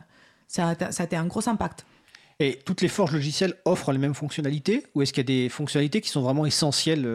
ça, 0.48 0.70
a, 0.70 0.92
ça 0.92 1.04
a 1.04 1.06
été 1.06 1.16
un 1.16 1.26
gros 1.26 1.48
impact. 1.48 1.86
Et 2.40 2.58
toutes 2.66 2.82
les 2.82 2.88
forges 2.88 3.12
logicielles 3.14 3.54
offrent 3.66 3.92
les 3.92 4.00
mêmes 4.00 4.16
fonctionnalités 4.16 4.84
Ou 4.96 5.04
est-ce 5.04 5.14
qu'il 5.14 5.22
y 5.22 5.26
a 5.26 5.44
des 5.44 5.48
fonctionnalités 5.48 6.02
qui 6.02 6.10
sont 6.10 6.24
vraiment 6.24 6.44
essentielles 6.48 7.06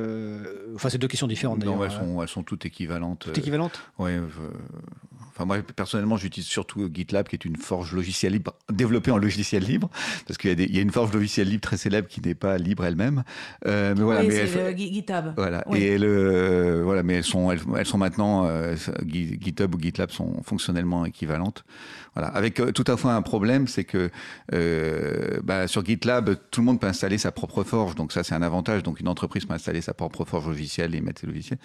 Enfin, 0.76 0.88
c'est 0.88 0.98
deux 0.98 1.08
questions 1.08 1.26
différentes 1.26 1.58
d'ailleurs. 1.58 1.76
non, 1.78 1.84
elles 1.84 1.90
hein. 1.90 1.98
sont, 2.14 2.22
elles 2.22 2.28
sont 2.28 2.44
toutes 2.44 2.64
équivalentes. 2.64 3.18
Toutes 3.24 3.38
équivalentes? 3.38 3.80
Euh, 3.98 4.20
enfin 5.36 5.44
moi 5.44 5.58
personnellement 5.74 6.16
j'utilise 6.16 6.48
surtout 6.48 6.88
GitLab 6.92 7.28
qui 7.28 7.36
est 7.36 7.44
une 7.44 7.56
forge 7.56 7.92
logicielle 7.92 8.32
libre 8.32 8.54
développée 8.72 9.10
en 9.10 9.18
logiciel 9.18 9.62
libre 9.64 9.90
parce 10.26 10.38
qu'il 10.38 10.58
y, 10.58 10.74
y 10.74 10.78
a 10.78 10.82
une 10.82 10.90
forge 10.90 11.12
logicielle 11.12 11.48
libre 11.48 11.60
très 11.60 11.76
célèbre 11.76 12.08
qui 12.08 12.20
n'est 12.22 12.34
pas 12.34 12.56
libre 12.58 12.84
elle-même. 12.84 13.22
Euh, 13.66 13.94
mais 13.96 14.02
voilà, 14.02 14.20
oui, 14.22 14.28
mais 14.28 14.34
elle- 14.36 14.72
le 14.72 14.76
GitHub. 14.76 15.24
Voilà. 15.36 15.62
Oui. 15.66 15.82
Et 15.82 15.98
le, 15.98 16.82
voilà, 16.82 17.02
mais 17.02 17.14
elles 17.14 17.24
sont, 17.24 17.50
elles, 17.50 17.60
elles 17.76 17.86
sont 17.86 17.98
maintenant, 17.98 18.46
euh, 18.46 18.74
Git- 19.06 19.38
GitHub 19.40 19.74
ou 19.74 19.78
GitLab 19.80 20.10
sont 20.10 20.42
fonctionnellement 20.42 21.04
équivalentes. 21.04 21.64
Voilà. 22.14 22.28
Avec 22.28 22.60
euh, 22.60 22.72
tout 22.72 22.84
à 22.86 22.96
fait 22.96 23.08
un 23.08 23.20
problème, 23.22 23.68
c'est 23.68 23.84
que 23.84 24.08
euh, 24.54 25.38
bah, 25.44 25.66
sur 25.68 25.84
GitLab, 25.84 26.36
tout 26.50 26.60
le 26.60 26.66
monde 26.66 26.80
peut 26.80 26.86
installer 26.86 27.18
sa 27.18 27.30
propre 27.32 27.62
forge. 27.62 27.94
Donc 27.94 28.12
ça, 28.12 28.24
c'est 28.24 28.34
un 28.34 28.42
avantage. 28.42 28.82
Donc 28.82 29.00
une 29.00 29.08
entreprise 29.08 29.44
peut 29.44 29.54
installer 29.54 29.80
sa 29.82 29.92
propre 29.94 30.24
forge 30.24 30.46
logicielle 30.48 30.94
et 30.94 31.00
mettre 31.00 31.20
ses 31.20 31.26
logiciels. 31.26 31.58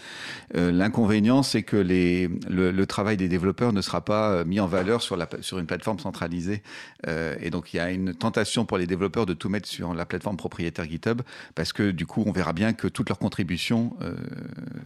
Euh, 0.55 0.71
L'inconvénient, 0.71 1.41
c'est 1.43 1.63
que 1.63 1.77
les, 1.77 2.27
le, 2.49 2.71
le 2.71 2.85
travail 2.85 3.15
des 3.17 3.27
développeurs 3.29 3.60
ne 3.71 3.81
sera 3.81 4.01
pas 4.03 4.31
euh, 4.31 4.45
mis 4.45 4.59
en 4.59 4.67
valeur 4.67 5.01
sur, 5.01 5.15
la, 5.17 5.27
sur 5.41 5.59
une 5.59 5.65
plateforme 5.67 5.99
centralisée. 5.99 6.63
Euh, 7.07 7.35
et 7.39 7.49
donc 7.51 7.73
il 7.73 7.77
y 7.77 7.79
a 7.79 7.91
une 7.91 8.13
tentation 8.15 8.65
pour 8.65 8.77
les 8.77 8.87
développeurs 8.87 9.25
de 9.25 9.33
tout 9.33 9.49
mettre 9.49 9.67
sur 9.67 9.93
la 9.93 10.05
plateforme 10.05 10.37
propriétaire 10.37 10.85
GitHub 10.85 11.21
parce 11.55 11.73
que 11.73 11.91
du 11.91 12.05
coup, 12.05 12.23
on 12.25 12.31
verra 12.31 12.53
bien 12.53 12.73
que 12.73 12.87
toutes 12.87 13.09
leurs 13.09 13.19
contributions 13.19 13.95
euh, 14.01 14.15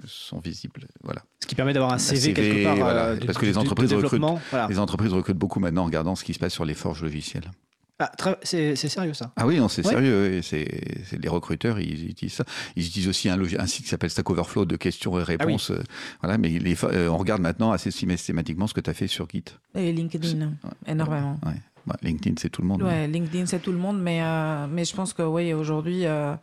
sont 0.06 0.40
visibles. 0.40 0.88
Voilà. 1.04 1.24
Ce 1.42 1.48
qui 1.48 1.56
permet 1.56 1.74
d'avoir 1.74 1.94
un 1.94 1.98
CV, 1.98 2.20
CV, 2.20 2.34
quelque 2.34 2.64
part. 2.64 2.76
voilà, 2.76 3.16
de- 3.16 3.26
parce 3.26 3.38
que 3.38 3.46
les 3.46 3.58
entreprises 3.58 3.94
recrutent, 3.94 4.12
développement. 4.14 4.42
Voilà. 4.52 4.68
les 4.68 4.80
entreprises 4.80 5.14
recrutent 5.14 5.38
beaucoup 5.38 5.60
maintenant 5.60 5.84
en 5.84 5.86
regardant 5.86 6.16
ce 6.16 6.24
qui 6.24 6.34
se 6.34 6.40
passe 6.40 6.54
sur 6.54 6.66
les 6.66 6.74
forges 6.74 7.02
logicielles. 7.04 7.50
Ah, 7.98 8.12
c'est 8.43 8.76
c'est 8.76 8.89
sérieux 8.89 9.14
ça? 9.14 9.32
Ah 9.38 9.48
oui, 9.48 9.58
non, 9.58 9.70
c'est 9.70 9.86
Ouais. 9.86 9.91
sérieux. 9.93 10.34
et 10.34 10.41
C'est 10.41 10.68
c'est- 11.06 11.18
les 11.22 11.30
recruteurs, 11.30 11.80
ils 11.80 12.10
utilisent 12.10 12.34
ça. 12.34 12.43
Ils 12.76 12.86
utilisent 12.86 13.08
aussi 13.08 13.30
un, 13.30 13.39
un 13.41 13.68
site 13.68 13.84
qui 13.84 13.89
s'appelle 13.89 14.10
Stack 14.10 14.30
Overflow 14.30 14.66
de 14.66 14.76
questions 14.76 15.18
et 15.18 15.24
réponses. 15.24 15.72
euh, 15.72 15.82
Voilà, 16.22 16.38
mais 16.38 16.50
les, 16.50 16.76
euh, 16.84 17.08
on 17.08 17.18
regarde 17.18 17.41
maintenant 17.41 17.72
assez 17.72 17.91
systématiquement 17.91 18.68
ce 18.68 18.74
que 18.74 18.82
tu 18.82 18.89
as 18.89 18.93
fait 18.93 19.08
sur 19.08 19.30
Git. 19.30 19.46
Et 19.76 19.93
LinkedIn, 19.93 20.52
énormément. 20.88 21.39
Ouais. 21.46 21.54
Bah, 21.88 21.96
LinkedIn, 22.02 22.36
c'est 22.38 22.50
tout 22.50 22.62
le 22.64 22.68
monde. 22.68 22.82
hein. 22.82 22.88
Ouais, 22.88 23.08
LinkedIn, 23.08 23.46
c'est 23.46 23.60
tout 23.60 23.72
le 23.72 23.78
monde, 23.78 24.02
mais, 24.02 24.22
euh, 24.22 24.68
mais 24.70 24.84
je 24.84 24.93
pense 24.96 25.14
que 25.14 25.22
oui, 25.24 25.54
aujourd'hui. 25.54 26.06
euh, 26.06 26.36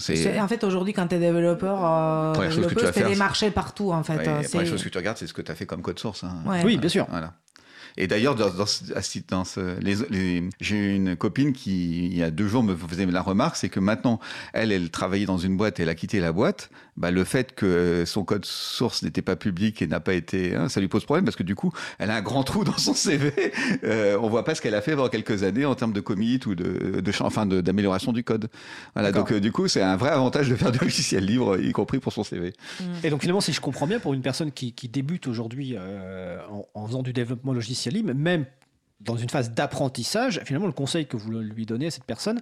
C'est 0.00 0.16
c'est- 0.16 0.40
en 0.40 0.48
fait, 0.48 0.64
aujourd'hui, 0.64 0.92
quand 0.92 1.06
tu 1.06 1.14
es 1.14 1.18
développeur, 1.20 1.78
euh, 1.84 2.34
que 2.34 2.74
tu 2.74 2.86
fais 2.92 3.04
des 3.04 3.14
marchés 3.14 3.50
partout, 3.52 3.92
en 3.92 4.02
fait. 4.02 4.16
Ouais, 4.16 4.24
la 4.24 4.42
première 4.42 4.66
chose 4.66 4.82
que 4.82 4.88
tu 4.88 4.98
regardes, 4.98 5.16
c'est 5.16 5.26
ce 5.28 5.32
que 5.32 5.42
tu 5.42 5.52
as 5.52 5.54
fait 5.54 5.64
comme 5.66 5.80
code 5.80 5.98
source. 5.98 6.24
hein. 6.24 6.42
Ouais. 6.44 6.62
Oui, 6.64 6.76
bien 6.76 6.88
sûr. 6.88 7.06
Voilà. 7.08 7.34
Et 7.96 8.06
d'ailleurs, 8.06 8.34
dans, 8.34 8.50
dans, 8.50 8.66
dans 9.28 9.44
ce- 9.44 9.80
les- 9.80 9.96
les- 10.10 10.48
j'ai 10.60 10.94
une 10.94 11.16
copine 11.16 11.52
qui, 11.52 12.06
il 12.06 12.16
y 12.16 12.22
a 12.22 12.30
deux 12.30 12.48
jours, 12.48 12.62
me 12.62 12.76
faisait 12.76 13.06
la 13.06 13.22
remarque, 13.22 13.56
c'est 13.56 13.68
que 13.68 13.80
maintenant, 13.80 14.20
elle, 14.52 14.72
elle 14.72 14.90
travaillait 14.90 15.26
dans 15.26 15.38
une 15.38 15.56
boîte, 15.56 15.80
elle 15.80 15.88
a 15.88 15.94
quitté 15.94 16.20
la 16.20 16.32
boîte. 16.32 16.70
Bah, 16.96 17.10
le 17.10 17.24
fait 17.24 17.54
que 17.54 18.04
son 18.06 18.24
code 18.24 18.44
source 18.44 19.02
n'était 19.02 19.22
pas 19.22 19.36
public 19.36 19.82
et 19.82 19.86
n'a 19.86 20.00
pas 20.00 20.14
été, 20.14 20.54
hein, 20.54 20.68
ça 20.68 20.80
lui 20.80 20.88
pose 20.88 21.04
problème 21.04 21.24
parce 21.24 21.36
que 21.36 21.42
du 21.42 21.54
coup, 21.54 21.72
elle 21.98 22.10
a 22.10 22.16
un 22.16 22.22
grand 22.22 22.42
trou 22.42 22.64
dans 22.64 22.78
son 22.78 22.94
CV. 22.94 23.32
Euh, 23.84 24.18
on 24.20 24.28
voit 24.28 24.44
pas 24.44 24.54
ce 24.54 24.62
qu'elle 24.62 24.74
a 24.74 24.80
fait 24.80 24.96
pendant 24.96 25.08
quelques 25.08 25.42
années 25.42 25.64
en 25.64 25.74
termes 25.74 25.92
de 25.92 26.00
commit 26.00 26.40
ou 26.46 26.54
de, 26.54 27.02
enfin, 27.20 27.46
d'amélioration 27.46 28.12
du 28.12 28.24
code. 28.24 28.48
Voilà. 28.94 29.12
Donc, 29.12 29.32
euh, 29.32 29.40
du 29.40 29.52
coup, 29.52 29.68
c'est 29.68 29.82
un 29.82 29.96
vrai 29.96 30.10
avantage 30.10 30.48
de 30.48 30.56
faire 30.56 30.72
du 30.72 30.78
logiciel 30.78 31.24
libre, 31.24 31.58
y 31.60 31.72
compris 31.72 31.98
pour 31.98 32.12
son 32.12 32.24
CV. 32.24 32.54
Et 33.04 33.10
donc 33.10 33.20
finalement, 33.20 33.40
si 33.40 33.52
je 33.52 33.60
comprends 33.60 33.86
bien, 33.86 34.00
pour 34.00 34.14
une 34.14 34.22
personne 34.22 34.52
qui, 34.52 34.72
qui 34.72 34.88
débute 34.88 35.26
aujourd'hui 35.26 35.74
euh, 35.76 36.38
en, 36.50 36.66
en 36.74 36.86
faisant 36.86 37.02
du 37.02 37.12
développement 37.12 37.52
logiciel 37.52 37.94
libre, 37.94 38.14
même 38.14 38.46
dans 39.00 39.16
une 39.16 39.28
phase 39.28 39.50
d'apprentissage, 39.50 40.40
finalement, 40.44 40.66
le 40.66 40.72
conseil 40.72 41.06
que 41.06 41.16
vous 41.16 41.30
lui 41.30 41.66
donnez 41.66 41.86
à 41.86 41.90
cette 41.90 42.04
personne, 42.04 42.40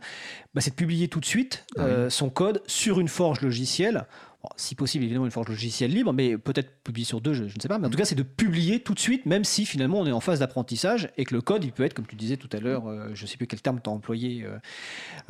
bah, 0.54 0.60
c'est 0.60 0.70
de 0.70 0.76
publier 0.76 1.08
tout 1.08 1.20
de 1.20 1.24
suite 1.24 1.64
Ah 1.76 1.82
euh, 1.82 2.10
son 2.10 2.30
code 2.30 2.62
sur 2.66 3.00
une 3.00 3.08
forge 3.08 3.40
logicielle. 3.40 4.06
Si 4.56 4.74
possible, 4.74 5.04
évidemment, 5.04 5.24
une 5.26 5.30
forge 5.30 5.48
logicielle 5.48 5.90
libre, 5.90 6.12
mais 6.12 6.36
peut-être 6.38 6.70
publier 6.84 7.04
sur 7.04 7.20
deux, 7.20 7.32
je, 7.34 7.48
je 7.48 7.56
ne 7.56 7.60
sais 7.60 7.68
pas. 7.68 7.78
Mais 7.78 7.86
en 7.86 7.90
tout 7.90 7.98
cas, 7.98 8.04
c'est 8.04 8.14
de 8.14 8.22
publier 8.22 8.80
tout 8.80 8.94
de 8.94 8.98
suite, 8.98 9.26
même 9.26 9.44
si 9.44 9.64
finalement 9.66 10.00
on 10.00 10.06
est 10.06 10.12
en 10.12 10.20
phase 10.20 10.38
d'apprentissage 10.40 11.08
et 11.16 11.24
que 11.24 11.34
le 11.34 11.40
code, 11.40 11.64
il 11.64 11.72
peut 11.72 11.84
être, 11.84 11.94
comme 11.94 12.06
tu 12.06 12.16
disais 12.16 12.36
tout 12.36 12.48
à 12.52 12.60
l'heure, 12.60 12.86
euh, 12.88 13.10
je 13.14 13.22
ne 13.22 13.26
sais 13.28 13.36
plus 13.36 13.46
quel 13.46 13.60
terme 13.62 13.80
tu 13.82 13.88
as 13.88 13.92
employé, 13.92 14.44
euh, 14.44 14.56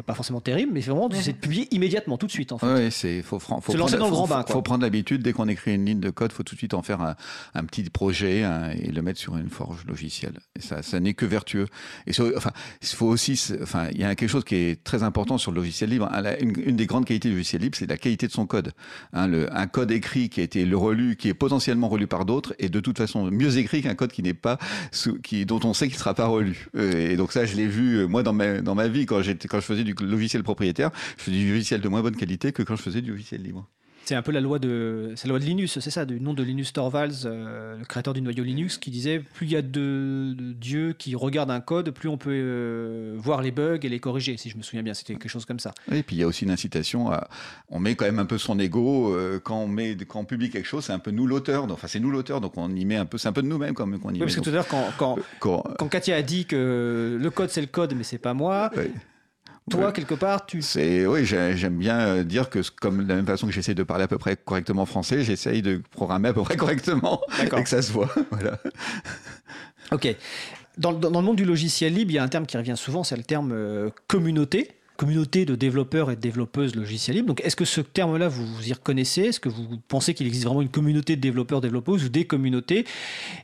pas 0.07 0.15
forcément 0.15 0.41
terrible, 0.41 0.73
mais 0.73 0.81
vraiment, 0.81 1.09
c'est 1.13 1.33
de 1.33 1.39
publier 1.39 1.69
immédiatement, 1.75 2.19
tout 2.19 2.27
de 2.27 2.33
suite, 2.33 2.53
en 2.53 2.59
fait. 2.59 2.67
Ouais, 2.67 2.91
c'est 2.91 3.23
faut, 3.23 3.39
faut 3.39 3.61
Se 3.73 3.77
lancer 3.77 3.97
prendre, 3.97 3.99
dans 3.99 4.05
le 4.07 4.11
faut- 4.11 4.17
grand 4.17 4.27
bain, 4.27 4.43
quoi. 4.43 4.53
faut 4.55 4.63
prendre 4.63 4.83
l'habitude 4.83 5.23
dès 5.23 5.33
qu'on 5.33 5.49
écrit 5.49 5.75
une 5.75 5.85
ligne 5.87 6.01
de 6.01 6.11
code, 6.11 6.33
faut 6.33 6.43
tout 6.43 6.55
de 6.55 6.59
suite 6.59 6.75
en 6.75 6.83
faire 6.83 7.01
un, 7.01 7.15
un 7.55 7.65
petit 7.65 7.85
projet 7.91 8.43
et 8.79 8.91
le 8.91 9.03
mettre 9.03 9.21
sur 9.21 9.37
une 9.37 9.49
forge 9.51 9.85
logicielle. 9.87 10.39
Et 10.57 10.61
ça, 10.61 10.83
ça 10.83 11.01
n'est 11.01 11.15
que 11.15 11.27
vertueux. 11.27 11.67
Et 12.07 12.13
enfin, 12.37 12.51
il 12.83 12.89
faut 12.89 13.07
aussi, 13.07 13.41
enfin, 13.63 13.89
il 13.93 13.99
y 14.01 14.05
a 14.05 14.15
quelque 14.15 14.29
chose 14.31 14.45
qui 14.45 14.57
est 14.57 14.83
très 14.83 15.03
important 15.03 15.39
sur 15.39 15.51
le 15.53 15.57
logiciel 15.61 15.91
libre. 15.91 16.11
Une 16.41 16.77
des 16.77 16.87
grandes 16.87 17.05
qualités 17.05 17.29
du 17.29 17.35
logiciel 17.37 17.63
libre, 17.63 17.77
c'est 17.77 17.87
la 17.89 17.97
qualité 17.97 18.27
de 18.27 18.33
son 18.33 18.47
code. 18.47 18.73
Hein, 19.13 19.31
un 19.51 19.67
code 19.67 19.91
écrit 19.91 20.29
qui 20.29 20.41
a 20.41 20.45
été 20.45 20.65
relu, 20.73 21.17
qui 21.17 21.29
est 21.29 21.35
potentiellement 21.35 21.89
relu 21.89 22.07
par 22.07 22.25
d'autres, 22.25 22.55
est 22.59 22.69
de 22.69 22.81
toute 22.81 22.99
façon 22.99 23.31
mieux 23.31 23.59
écrit 23.59 23.83
qu'un 23.83 23.95
code 23.95 24.13
qui 24.13 24.23
n'est 24.23 24.35
pas, 24.35 24.59
qui, 25.23 25.47
dont 25.47 25.61
on 25.65 25.75
sait 25.75 25.87
qu'il 25.87 25.97
ne 25.97 26.01
sera 26.01 26.15
pas 26.15 26.27
relu. 26.27 26.69
Euh, 26.77 27.11
et 27.11 27.17
donc 27.17 27.33
ça, 27.33 27.45
je 27.45 27.57
l'ai 27.57 27.67
vu 27.67 27.97
euh, 27.97 28.07
moi 28.07 28.23
dans 28.23 28.33
ma, 28.33 28.61
dans 28.61 28.75
ma 28.75 28.89
vie 28.89 29.07
quand 29.07 29.23
j'étais, 29.23 29.49
quand 29.49 29.61
je 29.61 29.67
faisais 29.67 29.85
du 29.85 29.95
logiciel 30.01 30.43
propriétaire, 30.43 30.91
je 31.19 31.25
faisais 31.25 31.37
du 31.37 31.53
logiciel 31.53 31.81
de 31.81 31.89
moins 31.89 32.03
bonne 32.03 32.17
qualité 32.17 32.53
que 32.53 32.63
quand 32.63 32.77
je 32.77 32.83
faisais 32.83 33.01
du 33.01 33.11
logiciel 33.11 33.43
libre. 33.43 33.69
C'est 34.05 34.15
un 34.15 34.23
peu 34.23 34.33
la 34.33 34.41
loi 34.41 34.59
de, 34.59 35.15
la 35.25 35.29
loi 35.29 35.39
de 35.39 35.45
Linus, 35.45 35.79
c'est 35.79 35.91
ça, 35.91 36.05
du 36.05 36.21
nom 36.21 36.35
de 36.35 36.43
Linus 36.43 36.73
Torvalds, 36.75 37.25
euh, 37.25 37.79
le 37.79 37.85
créateur 37.87 38.13
du 38.13 38.21
noyau 38.21 38.45
Linux, 38.45 38.77
qui 38.77 38.91
disait 38.91 39.19
plus 39.19 39.47
il 39.47 39.53
y 39.53 39.57
a 39.57 39.63
de, 39.63 40.35
de 40.37 40.53
dieux 40.53 40.93
qui 40.93 41.15
regardent 41.15 41.51
un 41.51 41.61
code, 41.61 41.91
plus 41.91 42.11
on 42.11 42.19
peut 42.19 42.31
euh, 42.33 43.15
voir 43.17 43.41
les 43.41 43.51
bugs 43.51 43.79
et 43.83 43.89
les 43.89 44.01
corriger. 44.01 44.37
Si 44.37 44.51
je 44.51 44.59
me 44.59 44.63
souviens 44.63 44.83
bien, 44.83 44.93
c'était 44.93 45.15
quelque 45.15 45.29
chose 45.31 45.47
comme 45.47 45.59
ça. 45.59 45.73
Et 45.91 46.03
puis 46.03 46.17
il 46.17 46.19
y 46.19 46.23
a 46.23 46.27
aussi 46.27 46.45
une 46.45 46.51
incitation 46.51 47.11
à, 47.11 47.29
on 47.71 47.79
met 47.81 47.95
quand 47.95 48.05
même 48.05 48.19
un 48.19 48.27
peu 48.27 48.37
son 48.37 48.59
ego 48.59 49.15
euh, 49.15 49.41
quand 49.43 49.59
on 49.59 49.69
met, 49.69 49.97
quand 50.07 50.21
on 50.21 50.25
publie 50.27 50.51
quelque 50.51 50.67
chose, 50.69 50.85
c'est 50.85 50.93
un 50.93 50.99
peu 50.99 51.11
nous 51.11 51.27
l'auteur. 51.27 51.65
Enfin, 51.71 51.89
c'est 51.89 52.01
nous 52.01 52.11
l'auteur, 52.11 52.43
donc 52.43 52.59
on 52.59 52.75
y 52.75 52.85
met 52.85 52.97
un 52.97 53.07
peu, 53.07 53.17
c'est 53.17 53.29
un 53.29 53.33
peu 53.33 53.43
de 53.43 53.49
nous-mêmes 53.49 53.75
quand 53.75 53.87
même 53.87 54.01
qu'on 54.01 54.11
y 54.11 54.13
Oui, 54.15 54.19
met. 54.21 54.25
parce 54.27 54.37
que 54.37 54.41
tout 54.43 54.51
à 54.51 54.53
l'heure, 54.53 54.69
quand, 54.69 55.17
quand, 55.41 55.89
Katia 55.89 56.17
a 56.17 56.23
dit 56.23 56.45
que 56.45 57.19
le 57.19 57.31
code 57.31 57.49
c'est 57.49 57.63
le 57.63 57.67
code, 57.69 57.95
mais 57.97 58.05
c'est 58.05 58.19
pas 58.19 58.35
moi, 58.35 58.71
ouais. 58.77 58.91
Toi 59.71 59.87
Ouais. 59.87 59.93
quelque 59.93 60.15
part, 60.15 60.45
tu. 60.47 60.61
C'est 60.63 61.07
oui, 61.07 61.25
j'ai- 61.25 61.57
j'aime 61.57 61.77
bien 61.79 61.99
euh, 62.01 62.25
dire 62.25 62.51
que 62.51 62.59
comme 62.81 63.03
de 63.05 63.09
la 63.09 63.15
même 63.17 63.27
façon 63.27 63.47
que 63.47 63.53
j'essaie 63.53 63.75
de 63.75 63.83
parler 63.83 64.05
à 64.05 64.09
peu 64.09 64.19
près 64.19 64.37
correctement 64.37 64.85
français, 64.87 65.25
j'essaye 65.25 65.63
de 65.63 65.81
programmer 65.91 66.29
à 66.29 66.33
peu 66.35 66.43
près 66.43 66.57
correctement 66.57 67.21
et 67.43 67.49
que 67.49 67.69
ça 67.69 67.81
se 67.83 67.93
voit. 67.93 68.11
Voilà. 68.31 68.59
Ok. 69.93 70.15
Dans, 70.79 70.93
dans- 70.93 71.11
dans 71.11 71.21
le 71.21 71.27
monde 71.27 71.37
du 71.37 71.45
logiciel 71.45 71.95
libre, 71.95 72.11
il 72.11 72.15
y 72.15 72.19
a 72.19 72.23
un 72.23 72.29
terme 72.29 72.47
qui 72.47 72.57
revient 72.57 72.75
souvent, 72.77 73.05
c'est 73.05 73.17
le 73.17 73.23
terme 73.23 73.53
euh, 73.53 73.91
communauté. 74.09 74.73
Communauté 74.97 75.45
de 75.45 75.57
développeurs 75.57 76.13
et 76.13 76.15
de 76.17 76.21
développeuses 76.21 76.77
logiciel 76.77 77.17
libre. 77.17 77.27
Donc, 77.27 77.41
est-ce 77.45 77.57
que 77.57 77.65
ce 77.65 77.81
terme-là, 77.81 78.29
vous, 78.29 78.47
vous 78.47 78.69
y 78.69 78.73
reconnaissez? 78.73 79.23
Est-ce 79.23 79.41
que 79.41 79.49
vous 79.49 79.79
pensez 79.89 80.15
qu'il 80.15 80.25
existe 80.29 80.45
vraiment 80.45 80.63
une 80.63 80.69
communauté 80.69 81.17
de 81.17 81.21
développeurs, 81.21 81.61
développeuses 81.61 82.05
ou 82.05 82.09
des 82.09 82.27
communautés? 82.27 82.85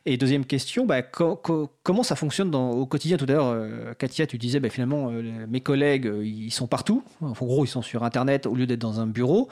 Et 0.06 0.16
deuxième 0.16 0.44
question, 0.44 0.86
bah, 0.86 1.02
co- 1.02 1.34
co- 1.34 1.68
comment 1.82 2.04
ça 2.04 2.14
fonctionne 2.14 2.54
au 2.54 2.86
quotidien? 2.86 3.16
Tout 3.16 3.24
à 3.28 3.32
l'heure, 3.32 3.46
euh, 3.48 3.94
Katia, 3.94 4.28
tu 4.28 4.38
disais, 4.38 4.60
bah, 4.60 4.68
finalement, 4.70 5.10
euh, 5.10 5.44
mes 5.48 5.60
collègues, 5.60 6.06
euh, 6.06 6.24
ils 6.24 6.52
sont 6.52 6.68
partout. 6.68 7.02
En 7.20 7.32
gros, 7.32 7.64
ils 7.64 7.68
sont 7.68 7.82
sur 7.82 8.04
Internet 8.04 8.46
au 8.46 8.54
lieu 8.54 8.68
d'être 8.68 8.80
dans 8.80 9.00
un 9.00 9.08
bureau. 9.08 9.48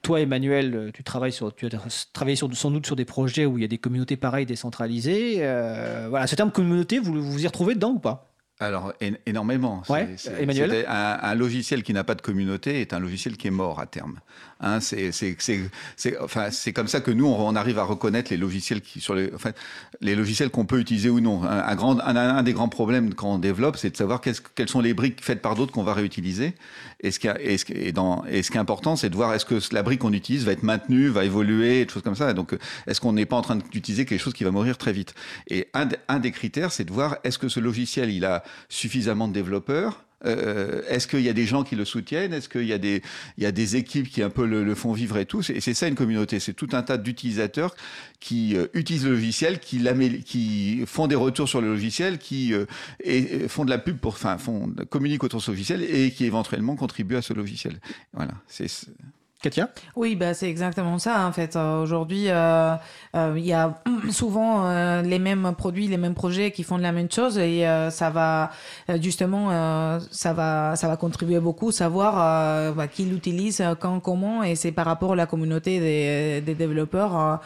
Toi, 0.00 0.22
Emmanuel, 0.22 0.92
tu 0.94 1.04
travailles 1.04 1.32
sur, 1.32 1.54
tu 1.54 1.66
as 1.66 1.70
travaillé 2.14 2.36
sans 2.36 2.48
doute 2.48 2.86
sur 2.86 2.96
des 2.96 3.04
projets 3.04 3.44
où 3.44 3.58
il 3.58 3.60
y 3.60 3.64
a 3.64 3.68
des 3.68 3.78
communautés 3.78 4.16
pareilles 4.16 4.46
décentralisées. 4.46 5.36
Voilà, 6.08 6.26
ce 6.26 6.36
terme 6.36 6.50
communauté, 6.50 6.98
vous 6.98 7.22
vous 7.22 7.42
y 7.42 7.46
retrouvez 7.46 7.74
dedans 7.74 7.92
ou 7.92 7.98
pas? 7.98 8.33
Alors, 8.60 8.92
énormément. 9.26 9.82
Ouais, 9.88 10.14
Emmanuel 10.38 10.84
un 10.88 11.34
logiciel 11.34 11.82
qui 11.82 11.92
n'a 11.92 12.04
pas 12.04 12.14
de 12.14 12.22
communauté 12.22 12.80
est 12.80 12.92
un 12.92 13.00
logiciel 13.00 13.36
qui 13.36 13.48
est 13.48 13.52
mort 13.52 13.80
à 13.80 13.86
terme. 13.86 14.20
Hein, 14.66 14.80
c'est, 14.80 15.12
enfin, 16.22 16.48
comme 16.74 16.88
ça 16.88 17.00
que 17.00 17.10
nous, 17.10 17.26
on, 17.26 17.54
arrive 17.54 17.78
à 17.78 17.84
reconnaître 17.84 18.30
les 18.30 18.38
logiciels 18.38 18.80
qui, 18.80 18.98
sur 18.98 19.14
les, 19.14 19.30
enfin, 19.34 19.50
les 20.00 20.16
logiciels 20.16 20.48
qu'on 20.48 20.64
peut 20.64 20.80
utiliser 20.80 21.10
ou 21.10 21.20
non. 21.20 21.42
Un, 21.44 21.74
grand, 21.74 22.00
un, 22.00 22.42
des 22.42 22.54
grands 22.54 22.70
problèmes 22.70 23.12
quand 23.12 23.34
on 23.34 23.38
développe, 23.38 23.76
c'est 23.76 23.90
de 23.90 23.96
savoir 23.96 24.22
quelles 24.22 24.68
sont 24.70 24.80
les 24.80 24.94
briques 24.94 25.22
faites 25.22 25.42
par 25.42 25.54
d'autres 25.54 25.70
qu'on 25.70 25.82
va 25.82 25.92
réutiliser. 25.92 26.54
Et 27.00 27.10
ce 27.10 27.18
qui, 27.18 27.26
est 27.28 28.56
important, 28.56 28.96
c'est 28.96 29.10
de 29.10 29.16
voir 29.16 29.34
est-ce 29.34 29.44
que 29.44 29.58
la 29.74 29.82
brique 29.82 30.00
qu'on 30.00 30.14
utilise 30.14 30.46
va 30.46 30.52
être 30.52 30.62
maintenue, 30.62 31.08
va 31.08 31.26
évoluer, 31.26 31.84
des 31.84 31.92
choses 31.92 32.02
comme 32.02 32.16
ça. 32.16 32.32
Donc, 32.32 32.56
est-ce 32.86 33.02
qu'on 33.02 33.12
n'est 33.12 33.26
pas 33.26 33.36
en 33.36 33.42
train 33.42 33.56
d'utiliser 33.56 34.06
quelque 34.06 34.22
chose 34.22 34.32
qui 34.32 34.44
va 34.44 34.50
mourir 34.50 34.78
très 34.78 34.94
vite? 34.94 35.14
Et 35.48 35.68
un, 35.74 35.88
un 36.08 36.20
des 36.20 36.30
critères, 36.30 36.72
c'est 36.72 36.84
de 36.84 36.92
voir 36.92 37.18
est-ce 37.22 37.38
que 37.38 37.50
ce 37.50 37.60
logiciel, 37.60 38.10
il 38.10 38.24
a 38.24 38.42
suffisamment 38.70 39.28
de 39.28 39.34
développeurs 39.34 40.04
Euh, 40.24 40.82
Est-ce 40.88 41.06
qu'il 41.06 41.20
y 41.20 41.28
a 41.28 41.32
des 41.32 41.46
gens 41.46 41.64
qui 41.64 41.76
le 41.76 41.84
soutiennent? 41.84 42.32
Est-ce 42.32 42.48
qu'il 42.48 42.66
y 42.66 42.72
a 42.72 42.78
des 42.78 43.02
y 43.38 43.46
a 43.46 43.52
des 43.52 43.76
équipes 43.76 44.08
qui 44.08 44.22
un 44.22 44.30
peu 44.30 44.46
le, 44.46 44.74
font 44.74 44.92
vivre 44.92 45.16
et 45.18 45.26
tout? 45.26 45.42
C'est 45.42 45.60
c'est 45.60 45.74
ça 45.74 45.88
une 45.88 45.94
communauté. 45.94 46.40
C'est 46.40 46.54
tout 46.54 46.68
un 46.72 46.82
tas 46.82 46.96
d'utilisateurs 46.96 47.74
qui 48.20 48.56
euh, 48.56 48.66
utilisent 48.74 49.04
le 49.04 49.12
logiciel, 49.12 49.58
qui, 49.58 49.82
qui 50.24 50.84
font 50.86 51.06
des 51.06 51.14
retours 51.14 51.48
sur 51.48 51.60
le 51.60 51.68
logiciel, 51.68 52.18
qui 52.18 52.54
euh, 52.54 52.66
et, 53.02 53.44
et 53.44 53.48
font 53.48 53.64
de 53.64 53.70
la 53.70 53.78
pub 53.78 53.98
pour, 53.98 54.12
enfin, 54.12 54.36
communiquent 54.88 55.24
autour 55.24 55.40
de 55.40 55.44
ce 55.44 55.50
logiciel 55.50 55.82
et 55.82 56.10
qui 56.10 56.24
éventuellement 56.24 56.76
contribuent 56.76 57.16
à 57.16 57.22
ce 57.22 57.32
logiciel. 57.34 57.80
Voilà. 58.12 58.34
Oui, 59.96 60.14
bah, 60.16 60.34
c'est 60.34 60.48
exactement 60.48 60.98
ça. 60.98 61.26
En 61.26 61.32
fait, 61.32 61.56
Euh, 61.64 61.82
aujourd'hui, 61.82 62.26
euh, 62.28 62.74
euh, 63.16 63.34
il 63.36 63.44
y 63.44 63.52
a 63.52 63.80
souvent 64.10 64.70
les 65.02 65.18
mêmes 65.18 65.52
produits, 65.56 65.86
les 65.88 65.96
mêmes 65.96 66.14
projets 66.14 66.50
qui 66.50 66.62
font 66.62 66.76
la 66.78 66.92
même 66.92 67.10
chose, 67.10 67.38
et 67.38 67.64
ça 67.90 68.10
va 68.10 68.50
justement, 69.00 69.98
ça 70.10 70.32
va, 70.32 70.76
ça 70.76 70.88
va 70.88 70.96
contribuer 70.96 71.40
beaucoup, 71.40 71.70
savoir 71.72 72.74
bah, 72.74 72.88
qui 72.88 73.04
l'utilise, 73.04 73.62
quand, 73.80 74.00
comment, 74.00 74.42
et 74.42 74.56
c'est 74.56 74.72
par 74.72 74.86
rapport 74.86 75.12
à 75.12 75.16
la 75.16 75.26
communauté 75.26 75.80
des, 76.40 76.54
développeurs 76.54 77.40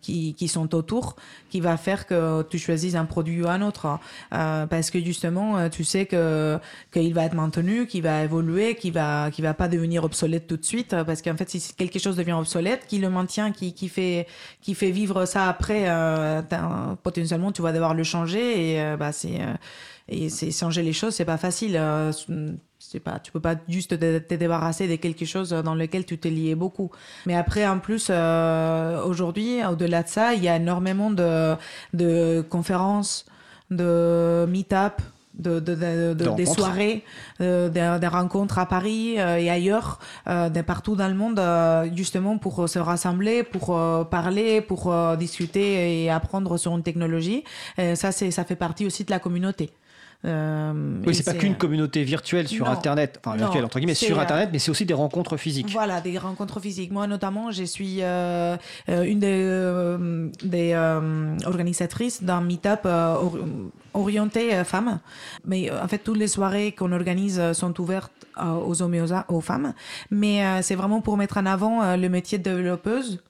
qui, 0.00 0.48
sont 0.48 0.74
autour 0.74 1.16
qui 1.50 1.60
va 1.60 1.76
faire 1.76 2.06
que 2.06 2.42
tu 2.42 2.58
choisisses 2.58 2.94
un 2.94 3.04
produit 3.04 3.42
ou 3.42 3.48
un 3.48 3.62
autre, 3.62 3.98
parce 4.30 4.90
que 4.90 5.00
justement, 5.00 5.68
tu 5.68 5.84
sais 5.84 6.06
qu'il 6.06 7.14
va 7.14 7.24
être 7.24 7.34
maintenu, 7.34 7.86
qu'il 7.86 8.02
va 8.02 8.24
évoluer, 8.24 8.74
qu'il 8.74 8.92
va, 8.92 9.30
qu'il 9.30 9.44
va 9.44 9.54
pas 9.54 9.68
devenir 9.68 10.04
obsolète 10.04 10.46
tout 10.46 10.56
de 10.56 10.64
suite, 10.64 10.91
euh, 10.92 11.04
parce 11.04 11.22
qu'en 11.22 11.36
fait, 11.36 11.48
si 11.48 11.74
quelque 11.74 11.98
chose 11.98 12.16
devient 12.16 12.32
obsolète, 12.32 12.86
qui 12.86 12.98
le 12.98 13.10
maintient, 13.10 13.52
qui, 13.52 13.74
qui 13.74 13.88
fait, 13.88 14.26
qui 14.60 14.74
fait 14.74 14.90
vivre 14.90 15.24
ça 15.26 15.48
après, 15.48 15.84
euh, 15.88 16.42
potentiellement, 17.02 17.52
tu 17.52 17.62
vas 17.62 17.72
devoir 17.72 17.94
le 17.94 18.04
changer 18.04 18.72
et 18.72 18.80
euh, 18.80 18.96
bah 18.96 19.12
c'est 19.12 19.40
et 20.08 20.28
c'est 20.28 20.50
changer 20.50 20.82
les 20.82 20.92
choses, 20.92 21.14
c'est 21.14 21.24
pas 21.24 21.38
facile. 21.38 21.80
c'est 22.78 23.00
pas, 23.00 23.20
tu 23.20 23.32
peux 23.32 23.40
pas 23.40 23.54
juste 23.68 23.98
te, 23.98 24.18
te 24.18 24.34
débarrasser 24.34 24.88
de 24.88 24.96
quelque 24.96 25.24
chose 25.24 25.50
dans 25.50 25.74
lequel 25.74 26.04
tu 26.04 26.18
t'es 26.18 26.30
lié 26.30 26.54
beaucoup. 26.54 26.90
Mais 27.24 27.36
après, 27.36 27.66
en 27.66 27.78
plus, 27.78 28.10
aujourd'hui, 28.10 29.64
au-delà 29.64 30.02
de 30.02 30.08
ça, 30.08 30.34
il 30.34 30.42
y 30.42 30.48
a 30.48 30.56
énormément 30.56 31.10
de, 31.10 31.54
de 31.94 32.44
conférences, 32.50 33.26
de 33.70 34.44
meet-up, 34.48 35.00
de, 35.34 35.60
de, 35.60 35.74
de- 35.74 36.14
de- 36.14 36.24
De 36.24 36.30
des 36.36 36.44
soirées, 36.54 37.04
euh, 37.40 37.68
des, 37.68 37.96
des 38.00 38.06
rencontres 38.06 38.58
à 38.58 38.66
Paris 38.66 39.14
euh, 39.18 39.36
et 39.38 39.48
ailleurs, 39.50 39.98
euh, 40.28 40.48
de 40.50 40.60
partout 40.62 40.94
dans 40.96 41.08
le 41.08 41.14
monde, 41.14 41.38
euh, 41.38 41.88
justement 41.94 42.38
pour 42.38 42.68
se 42.68 42.78
rassembler, 42.78 43.42
pour 43.42 43.76
euh, 43.76 44.04
parler, 44.04 44.60
pour 44.60 44.92
euh, 44.92 45.16
discuter 45.16 46.04
et 46.04 46.10
apprendre 46.10 46.56
sur 46.58 46.76
une 46.76 46.82
technologie. 46.82 47.44
Et 47.78 47.96
ça, 47.96 48.12
c'est, 48.12 48.30
ça 48.30 48.44
fait 48.44 48.56
partie 48.56 48.86
aussi 48.86 49.04
de 49.04 49.10
la 49.10 49.18
communauté. 49.18 49.70
Euh, 50.24 50.72
Oui, 51.06 51.14
c'est 51.14 51.24
pas 51.24 51.34
qu'une 51.34 51.56
communauté 51.56 52.04
virtuelle 52.04 52.46
sur 52.46 52.66
Non. 52.66 52.72
Internet, 52.72 53.18
enfin 53.24 53.36
Non, 53.36 53.44
virtuelle 53.44 53.64
entre 53.64 53.78
guillemets, 53.80 53.94
sur 53.94 54.18
Internet, 54.20 54.50
mais 54.52 54.58
c'est 54.60 54.70
aussi 54.70 54.86
des 54.86 54.94
rencontres 54.94 55.36
physiques. 55.36 55.70
Voilà, 55.72 56.00
des 56.00 56.16
rencontres 56.18 56.60
physiques. 56.60 56.92
Moi, 56.92 57.06
notamment, 57.06 57.50
je 57.50 57.64
suis 57.64 57.98
euh, 58.02 58.56
euh, 58.88 59.02
une 59.02 59.18
des, 59.18 59.26
euh, 59.42 60.28
des 60.44 60.72
euh, 60.74 61.36
organisatrices 61.44 62.22
d'un 62.22 62.40
meet-up 62.40 62.80
or- 62.84 63.36
orienté 63.94 64.62
femmes. 64.64 65.00
Mais 65.44 65.70
en 65.70 65.88
fait, 65.88 65.98
toutes 65.98 66.18
les 66.18 66.28
soirées 66.28 66.72
qu'on 66.72 66.92
organise 66.92 67.40
sont 67.52 67.78
ouvertes 67.80 68.12
aux 68.40 68.80
hommes 68.80 68.94
et 68.94 69.02
aux, 69.02 69.12
aux 69.28 69.40
femmes. 69.40 69.74
Mais 70.10 70.44
euh, 70.44 70.60
c'est 70.62 70.74
vraiment 70.76 71.00
pour 71.00 71.16
mettre 71.16 71.36
en 71.38 71.46
avant 71.46 71.96
le 71.96 72.08
métier 72.08 72.38
de 72.38 72.44
développeuse 72.44 73.20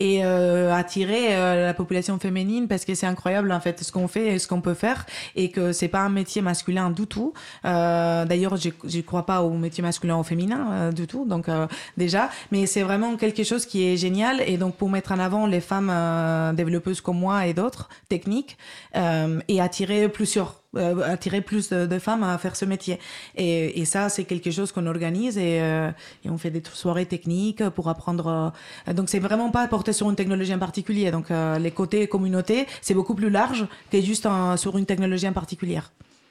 et 0.00 0.24
euh, 0.24 0.72
attirer 0.72 1.34
euh, 1.36 1.66
la 1.66 1.74
population 1.74 2.18
féminine 2.18 2.68
parce 2.68 2.84
que 2.84 2.94
c'est 2.94 3.06
incroyable 3.06 3.50
en 3.50 3.60
fait 3.60 3.82
ce 3.82 3.90
qu'on 3.90 4.06
fait 4.06 4.34
et 4.34 4.38
ce 4.38 4.46
qu'on 4.46 4.60
peut 4.60 4.74
faire 4.74 5.06
et 5.34 5.50
que 5.50 5.72
c'est 5.72 5.88
pas 5.88 6.00
un 6.00 6.08
métier 6.08 6.40
masculin 6.40 6.90
du 6.90 7.06
tout. 7.06 7.32
Euh, 7.64 8.24
D'ailleurs, 8.24 8.56
j'y 8.56 8.72
j'y 8.84 9.02
crois 9.02 9.26
pas 9.26 9.42
au 9.42 9.50
métier 9.50 9.82
masculin 9.82 10.16
ou 10.18 10.22
féminin 10.22 10.68
euh, 10.72 10.92
du 10.92 11.06
tout. 11.06 11.24
Donc 11.24 11.48
euh, 11.48 11.66
déjà, 11.96 12.30
mais 12.52 12.66
c'est 12.66 12.82
vraiment 12.82 13.16
quelque 13.16 13.42
chose 13.42 13.66
qui 13.66 13.84
est 13.84 13.96
génial 13.96 14.40
et 14.46 14.56
donc 14.56 14.76
pour 14.76 14.88
mettre 14.88 15.12
en 15.12 15.18
avant 15.18 15.46
les 15.46 15.60
femmes 15.60 15.90
euh, 15.90 16.52
développeuses 16.52 17.00
comme 17.00 17.18
moi 17.18 17.46
et 17.46 17.54
d'autres 17.54 17.88
techniques 18.08 18.56
et 19.48 19.60
attirer 19.60 20.08
plusieurs 20.08 20.62
euh, 20.76 21.02
attirer 21.02 21.40
plus 21.40 21.70
de, 21.70 21.86
de 21.86 21.98
femmes 21.98 22.22
à 22.22 22.36
faire 22.38 22.56
ce 22.56 22.64
métier. 22.64 22.98
Et, 23.36 23.80
et 23.80 23.84
ça, 23.84 24.08
c'est 24.08 24.24
quelque 24.24 24.50
chose 24.50 24.72
qu'on 24.72 24.86
organise 24.86 25.38
et, 25.38 25.60
euh, 25.62 25.90
et 26.24 26.30
on 26.30 26.38
fait 26.38 26.50
des 26.50 26.62
soirées 26.72 27.06
techniques 27.06 27.68
pour 27.70 27.88
apprendre. 27.88 28.52
euh, 28.88 28.92
donc, 28.92 29.08
c'est 29.08 29.18
vraiment 29.18 29.50
pas 29.50 29.66
porté 29.68 29.92
sur 29.92 30.08
une 30.10 30.16
technologie 30.16 30.54
en 30.54 30.58
particulier. 30.58 31.10
Donc, 31.10 31.30
euh, 31.30 31.58
les 31.58 31.70
côtés 31.70 32.06
communauté, 32.08 32.66
c'est 32.82 32.94
beaucoup 32.94 33.14
plus 33.14 33.30
large 33.30 33.66
que 33.90 34.00
juste 34.00 34.28
sur 34.56 34.76
une 34.76 34.86
technologie 34.86 35.28
en 35.28 35.32
particulier. 35.32 35.80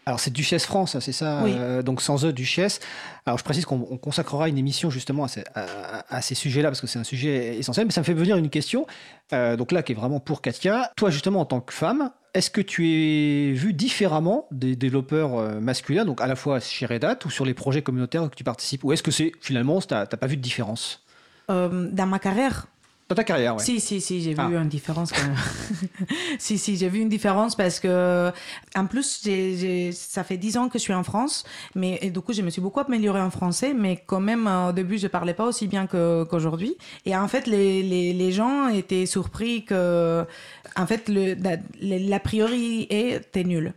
Alors 0.08 0.22
c'est 0.22 0.32
Duchesse 0.32 0.66
France, 0.66 0.98
c'est 1.02 1.12
ça 1.12 1.42
Oui. 1.44 1.52
euh, 1.54 1.82
Donc 1.84 2.02
sans 2.02 2.24
eux, 2.24 2.32
Duchesse. 2.32 2.80
Alors 3.26 3.38
je 3.38 3.44
précise 3.44 3.66
qu'on 3.66 3.86
on 3.92 3.98
consacrera 3.98 4.48
une 4.48 4.58
émission 4.58 4.90
justement 4.90 5.26
à 5.26 5.28
ces, 5.28 5.44
à- 5.54 6.06
à 6.08 6.22
ces 6.22 6.34
sujets-là 6.34 6.70
parce 6.70 6.80
que 6.80 6.88
c'est 6.88 6.98
un 6.98 7.04
sujet 7.04 7.58
essentiel. 7.58 7.86
Mais 7.86 7.92
ça 7.92 8.00
me 8.00 8.06
fait 8.06 8.14
venir 8.14 8.38
une 8.38 8.50
question, 8.50 8.88
euh, 9.34 9.58
donc 9.58 9.74
là 9.74 9.84
qui 9.84 9.92
est 9.92 9.96
vraiment 9.96 10.22
pour 10.22 10.42
Katia. 10.42 10.92
Toi 10.96 11.10
justement 11.10 11.42
en 11.42 11.46
tant 11.46 11.60
que 11.60 11.74
femme, 11.74 12.12
est-ce 12.34 12.50
que 12.50 12.62
tu 12.62 12.88
es 12.90 13.52
vu 13.52 13.74
différemment 13.74 14.48
des 14.52 14.78
développeurs 14.78 15.36
euh, 15.38 15.60
masculins, 15.60 16.06
donc 16.06 16.22
à 16.22 16.28
la 16.28 16.38
fois 16.38 16.62
chez 16.62 16.86
Red 16.86 17.04
Hat 17.04 17.20
ou 17.26 17.30
sur 17.30 17.44
les 17.46 17.54
projets 17.54 17.82
communautaires 17.82 18.30
que 18.30 18.36
tu 18.36 18.46
participes 18.46 18.86
Ou 18.86 18.94
est-ce 18.94 19.04
que 19.04 19.12
c'est 19.12 19.34
finalement, 19.42 19.82
t'as 19.82 20.06
t'as 20.06 20.16
pas 20.18 20.28
vu 20.28 20.38
de 20.38 20.42
différence? 20.42 21.04
Euh, 21.50 21.90
dans 21.92 22.06
ma 22.08 22.20
carrière, 22.20 22.68
Dans 23.10 23.16
ta 23.16 23.24
carrière, 23.24 23.56
ouais. 23.56 23.64
Si, 23.64 23.80
si, 23.80 24.02
si, 24.02 24.22
j'ai 24.22 24.36
Ah. 24.38 24.48
vu 24.50 24.58
une 24.58 24.68
différence 24.68 25.14
quand 25.14 25.22
même. 25.24 25.38
si, 26.40 26.58
si, 26.58 26.76
j'ai 26.76 26.90
vu 26.90 27.00
une 27.00 27.08
différence 27.08 27.56
parce 27.56 27.80
que, 27.80 28.32
en 28.76 28.86
plus, 28.86 29.22
j'ai, 29.24 29.56
j'ai- 29.56 29.92
ça 29.94 30.26
fait 30.26 30.36
dix 30.36 30.58
ans 30.58 30.68
que 30.68 30.78
je 30.78 30.84
suis 30.84 30.94
en 30.94 31.04
France, 31.04 31.46
mais 31.74 32.00
et 32.02 32.10
du 32.10 32.20
coup, 32.20 32.34
je 32.34 32.42
me 32.42 32.50
suis 32.50 32.62
beaucoup 32.62 32.82
améliorée 32.82 33.22
en 33.22 33.30
français, 33.32 33.74
mais 33.74 34.04
quand 34.06 34.20
même, 34.20 34.46
euh, 34.46 34.70
au 34.70 34.72
début, 34.74 34.98
je 34.98 35.08
parlais 35.08 35.34
pas 35.34 35.46
aussi 35.46 35.68
bien 35.68 35.88
qu'aujourd'hui. 35.88 36.76
Et 37.06 37.16
en 37.16 37.30
fait, 37.30 37.48
les, 37.48 37.82
les, 37.82 38.12
les 38.12 38.32
gens 38.34 38.68
étaient 38.68 39.06
surpris 39.06 39.64
que, 39.64 40.26
en 40.76 40.86
fait, 40.86 41.08
le, 41.08 41.36
la, 41.80 42.20
priori 42.20 42.88
est, 42.90 43.32
t'es 43.32 43.46
nul. 43.46 43.74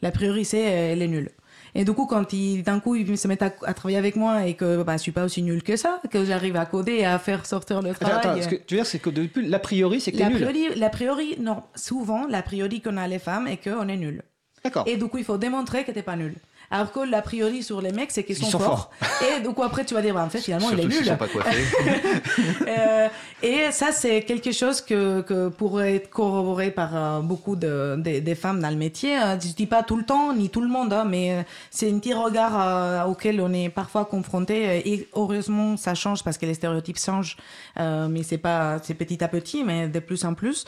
La 0.00 0.10
priori, 0.10 0.46
c'est, 0.46 0.58
elle 0.62 1.02
est 1.02 1.08
nulle. 1.08 1.30
Et 1.74 1.84
du 1.84 1.92
coup, 1.92 2.06
quand 2.06 2.32
ils, 2.32 2.62
d'un 2.62 2.80
coup, 2.80 2.96
ils 2.96 3.16
se 3.16 3.28
mettent 3.28 3.42
à, 3.42 3.52
à 3.64 3.74
travailler 3.74 3.98
avec 3.98 4.16
moi 4.16 4.46
et 4.46 4.54
que 4.54 4.82
bah, 4.82 4.94
je 4.96 5.02
suis 5.02 5.12
pas 5.12 5.24
aussi 5.24 5.42
nulle 5.42 5.62
que 5.62 5.76
ça, 5.76 6.00
que 6.10 6.24
j'arrive 6.24 6.56
à 6.56 6.66
coder 6.66 6.92
et 6.94 7.06
à 7.06 7.18
faire 7.18 7.46
sortir 7.46 7.80
le 7.82 7.94
travail. 7.94 8.18
attends, 8.18 8.42
ce 8.42 8.48
que 8.48 8.56
tu 8.56 8.74
veux 8.74 8.80
dire, 8.80 8.86
c'est 8.86 8.98
que 8.98 9.10
depuis 9.10 9.46
l'a 9.46 9.58
priori, 9.58 10.00
c'est 10.00 10.10
que 10.12 10.16
t'es 10.16 10.22
L'a 10.24 10.30
nul. 10.30 10.38
priori, 10.42 10.68
l'a 10.78 10.90
priori, 10.90 11.36
non, 11.40 11.62
souvent, 11.74 12.26
l'a 12.26 12.42
priori 12.42 12.80
qu'on 12.80 12.96
a 12.96 13.06
les 13.06 13.18
femmes 13.18 13.46
est 13.46 13.56
qu'on 13.58 13.88
est 13.88 13.96
nul. 13.96 14.22
D'accord. 14.64 14.84
Et 14.86 14.96
du 14.96 15.06
coup, 15.06 15.18
il 15.18 15.24
faut 15.24 15.38
démontrer 15.38 15.84
que 15.84 15.92
t'es 15.92 16.02
pas 16.02 16.16
nul. 16.16 16.34
Alors 16.72 16.92
que 16.92 17.00
l'a 17.00 17.20
priori 17.20 17.62
sur 17.64 17.80
les 17.80 17.90
mecs, 17.90 18.12
c'est 18.12 18.22
qu'ils 18.22 18.38
Ils 18.38 18.44
sont, 18.44 18.50
sont 18.52 18.58
forts. 18.60 18.90
Et 19.36 19.40
du 19.40 19.48
coup, 19.48 19.62
après, 19.64 19.84
tu 19.84 19.94
vas 19.94 20.02
dire, 20.02 20.14
bah, 20.14 20.22
en 20.24 20.30
fait, 20.30 20.38
finalement, 20.40 20.68
Surtout 20.68 20.82
il 20.84 20.92
est 20.92 20.96
nul. 20.98 21.04
sont 21.06 21.16
pas 21.16 21.26
coiffés. 21.26 21.64
Euh, 22.68 23.08
et 23.42 23.70
ça, 23.72 23.90
c'est 23.92 24.22
quelque 24.22 24.52
chose 24.52 24.80
que, 24.80 25.22
que 25.22 25.48
pourrait 25.48 25.96
être 25.96 26.10
corroboré 26.10 26.70
par 26.70 26.90
euh, 26.94 27.20
beaucoup 27.20 27.56
de, 27.56 27.96
de- 27.98 28.20
des 28.20 28.34
femmes 28.34 28.60
dans 28.60 28.70
le 28.70 28.76
métier. 28.76 29.16
Euh, 29.18 29.38
Je 29.40 29.52
dis 29.54 29.66
pas 29.66 29.82
tout 29.82 29.96
le 29.96 30.04
temps, 30.04 30.32
ni 30.34 30.50
tout 30.50 30.60
le 30.60 30.68
monde, 30.68 30.92
hein, 30.92 31.04
mais 31.08 31.32
euh, 31.32 31.42
c'est 31.70 31.90
un 31.90 31.98
petit 31.98 32.14
regard 32.14 32.52
euh, 32.60 33.04
auquel 33.10 33.40
on 33.40 33.52
est 33.52 33.68
parfois 33.70 34.04
confronté. 34.04 34.88
Et 34.88 35.08
heureusement, 35.14 35.76
ça 35.76 35.94
change 35.94 36.22
parce 36.22 36.38
que 36.38 36.46
les 36.46 36.54
stéréotypes 36.54 36.98
changent, 36.98 37.36
euh, 37.78 38.06
mais 38.08 38.22
c'est 38.22 38.38
pas, 38.38 38.78
c'est 38.82 38.94
petit 38.94 39.22
à 39.24 39.28
petit, 39.28 39.64
mais 39.64 39.88
de 39.88 39.98
plus 39.98 40.24
en 40.24 40.34
plus. 40.34 40.64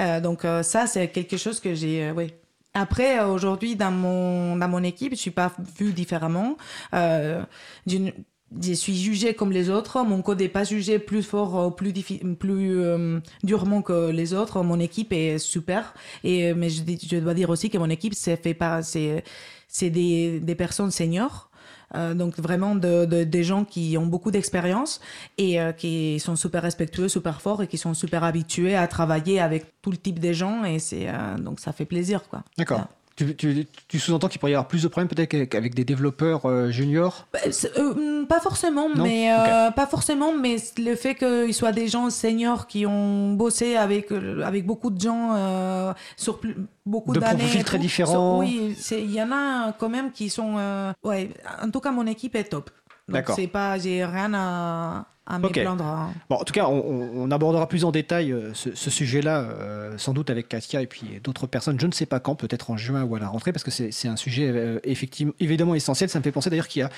Euh, 0.00 0.20
donc 0.20 0.44
euh, 0.44 0.62
ça, 0.62 0.86
c'est 0.86 1.08
quelque 1.08 1.36
chose 1.36 1.60
que 1.60 1.74
j'ai, 1.74 2.04
euh, 2.08 2.12
oui. 2.14 2.32
Après, 2.76 3.18
euh, 3.18 3.28
aujourd'hui, 3.28 3.74
dans 3.74 3.90
mon, 3.90 4.54
dans 4.56 4.68
mon 4.68 4.82
équipe, 4.82 5.12
je 5.14 5.18
suis 5.18 5.30
pas 5.30 5.50
vue 5.78 5.92
différemment. 5.92 6.58
Euh, 6.92 7.42
je 7.86 8.74
suis 8.74 8.94
jugée 8.94 9.32
comme 9.32 9.50
les 9.50 9.70
autres. 9.70 10.04
Mon 10.04 10.20
code 10.20 10.40
n'est 10.40 10.50
pas 10.50 10.64
jugé 10.64 10.98
plus 10.98 11.22
fort, 11.22 11.74
plus, 11.74 11.92
plus 12.38 12.80
euh, 12.84 13.18
durement 13.42 13.80
que 13.80 14.10
les 14.10 14.34
autres. 14.34 14.62
Mon 14.62 14.78
équipe 14.78 15.12
est 15.14 15.38
super. 15.38 15.94
Et, 16.22 16.50
euh, 16.50 16.54
mais 16.54 16.68
je, 16.68 16.82
je 17.10 17.16
dois 17.16 17.32
dire 17.32 17.48
aussi 17.48 17.70
que 17.70 17.78
mon 17.78 17.88
équipe, 17.88 18.14
c'est 18.14 18.36
fait 18.36 18.52
par, 18.54 18.84
c'est, 18.84 19.24
c'est 19.68 19.90
des, 19.90 20.38
des 20.40 20.54
personnes 20.54 20.90
seniors. 20.90 21.50
Euh, 21.94 22.14
donc 22.14 22.36
vraiment 22.38 22.74
de, 22.74 23.04
de- 23.04 23.22
des 23.24 23.44
gens 23.44 23.64
qui 23.64 23.96
ont 23.96 24.06
beaucoup 24.06 24.32
d'expérience 24.32 25.00
et 25.38 25.60
euh, 25.60 25.70
qui 25.72 26.18
sont 26.18 26.34
super 26.34 26.62
respectueux, 26.62 27.08
super 27.08 27.40
forts 27.40 27.62
et 27.62 27.68
qui 27.68 27.78
sont 27.78 27.94
super 27.94 28.24
habitués 28.24 28.74
à 28.74 28.88
travailler 28.88 29.38
avec 29.40 29.66
tout 29.82 29.92
le 29.92 29.96
type 29.96 30.18
de 30.18 30.32
gens 30.32 30.64
et 30.64 30.80
c'est 30.80 31.08
euh, 31.08 31.36
donc 31.38 31.60
ça 31.60 31.72
fait 31.72 31.84
plaisir 31.84 32.28
quoi. 32.28 32.42
D'accord. 32.58 32.86
Tu, 33.16 33.34
tu- 33.34 33.66
tu 33.88 33.98
sous-entends 33.98 34.28
qu'il 34.28 34.38
pourrait 34.38 34.52
y 34.52 34.54
avoir 34.54 34.68
plus 34.68 34.82
de 34.82 34.88
problèmes 34.88 35.08
peut-être 35.08 35.48
qu'avec- 35.48 35.74
des 35.74 35.84
développeurs 35.86 36.44
euh, 36.44 36.70
juniors? 36.70 37.26
Bah, 37.32 37.38
euh, 37.78 37.94
hum, 37.94 38.26
pas 38.26 38.40
forcément, 38.40 38.90
Non? 38.94 39.04
mais 39.04 39.32
euh, 39.32 39.70
pas 39.70 39.86
forcément, 39.86 40.34
mais 40.36 40.56
le 40.76 40.94
fait 40.96 41.14
qu'ils 41.14 41.54
soient 41.54 41.72
des 41.72 41.88
gens 41.88 42.10
seniors 42.10 42.66
qui 42.66 42.84
ont 42.84 43.32
bossé 43.32 43.76
avec 43.76 44.12
avec 44.44 44.66
beaucoup 44.66 44.90
de 44.90 45.00
gens 45.00 45.94
sur 46.18 46.38
plus- 46.40 46.56
beaucoup 46.84 47.14
De 47.14 47.20
d'années, 47.20 47.38
profils 47.44 47.60
et 47.60 47.64
très 47.64 47.78
différents. 47.78 48.38
Oui, 48.40 48.76
il 48.90 49.10
y 49.10 49.22
en 49.22 49.32
a 49.32 49.72
quand 49.72 49.88
même 49.88 50.12
qui 50.12 50.28
sont, 50.28 50.56
ouais. 51.02 51.30
En 51.62 51.70
tout 51.70 51.80
cas, 51.80 51.92
mon 51.92 52.06
équipe 52.06 52.34
est 52.36 52.44
top. 52.44 52.70
Donc 53.08 53.14
D'accord. 53.14 53.36
c'est 53.36 53.46
pas, 53.46 53.78
j'ai 53.78 54.04
rien 54.04 54.32
à 54.34 55.06
à 55.28 55.38
me 55.40 55.46
Ok. 55.46 55.54
plaindre. 55.54 55.84
hein. 55.84 56.12
Bon, 56.30 56.36
en 56.36 56.44
tout 56.44 56.52
cas, 56.52 56.66
on, 56.68 57.28
abordera 57.32 57.68
plus 57.68 57.84
en 57.84 57.90
détail 57.90 58.30
euh, 58.32 58.54
ce, 58.54 58.74
ce 58.74 58.90
sujet-là, 58.90 59.40
euh, 59.40 59.98
sans 59.98 60.12
doute 60.14 60.30
avec 60.30 60.48
Katia 60.48 60.82
et 60.82 60.86
puis 60.86 61.20
d'autres 61.22 61.48
personnes. 61.48 61.80
Je 61.80 61.86
ne 61.88 61.92
sais 61.92 62.06
pas 62.06 62.20
quand, 62.20 62.36
peut-être 62.36 62.70
en 62.70 62.76
juin 62.76 63.02
ou 63.02 63.16
à 63.16 63.18
la 63.18 63.26
rentrée, 63.28 63.52
parce 63.52 63.64
que 63.64 63.72
c'est 63.72 63.90
c'est 63.90 64.06
un 64.06 64.14
sujet 64.16 64.48
euh, 64.48 64.78
effectivement, 64.84 65.32
évidemment 65.40 65.74
essentiel. 65.74 66.08
Ça 66.10 66.20
me 66.20 66.22
fait 66.24 66.30
penser 66.30 66.48
d'ailleurs 66.48 66.68
qu'il 66.68 66.80
y 66.80 66.84
a 66.84 66.90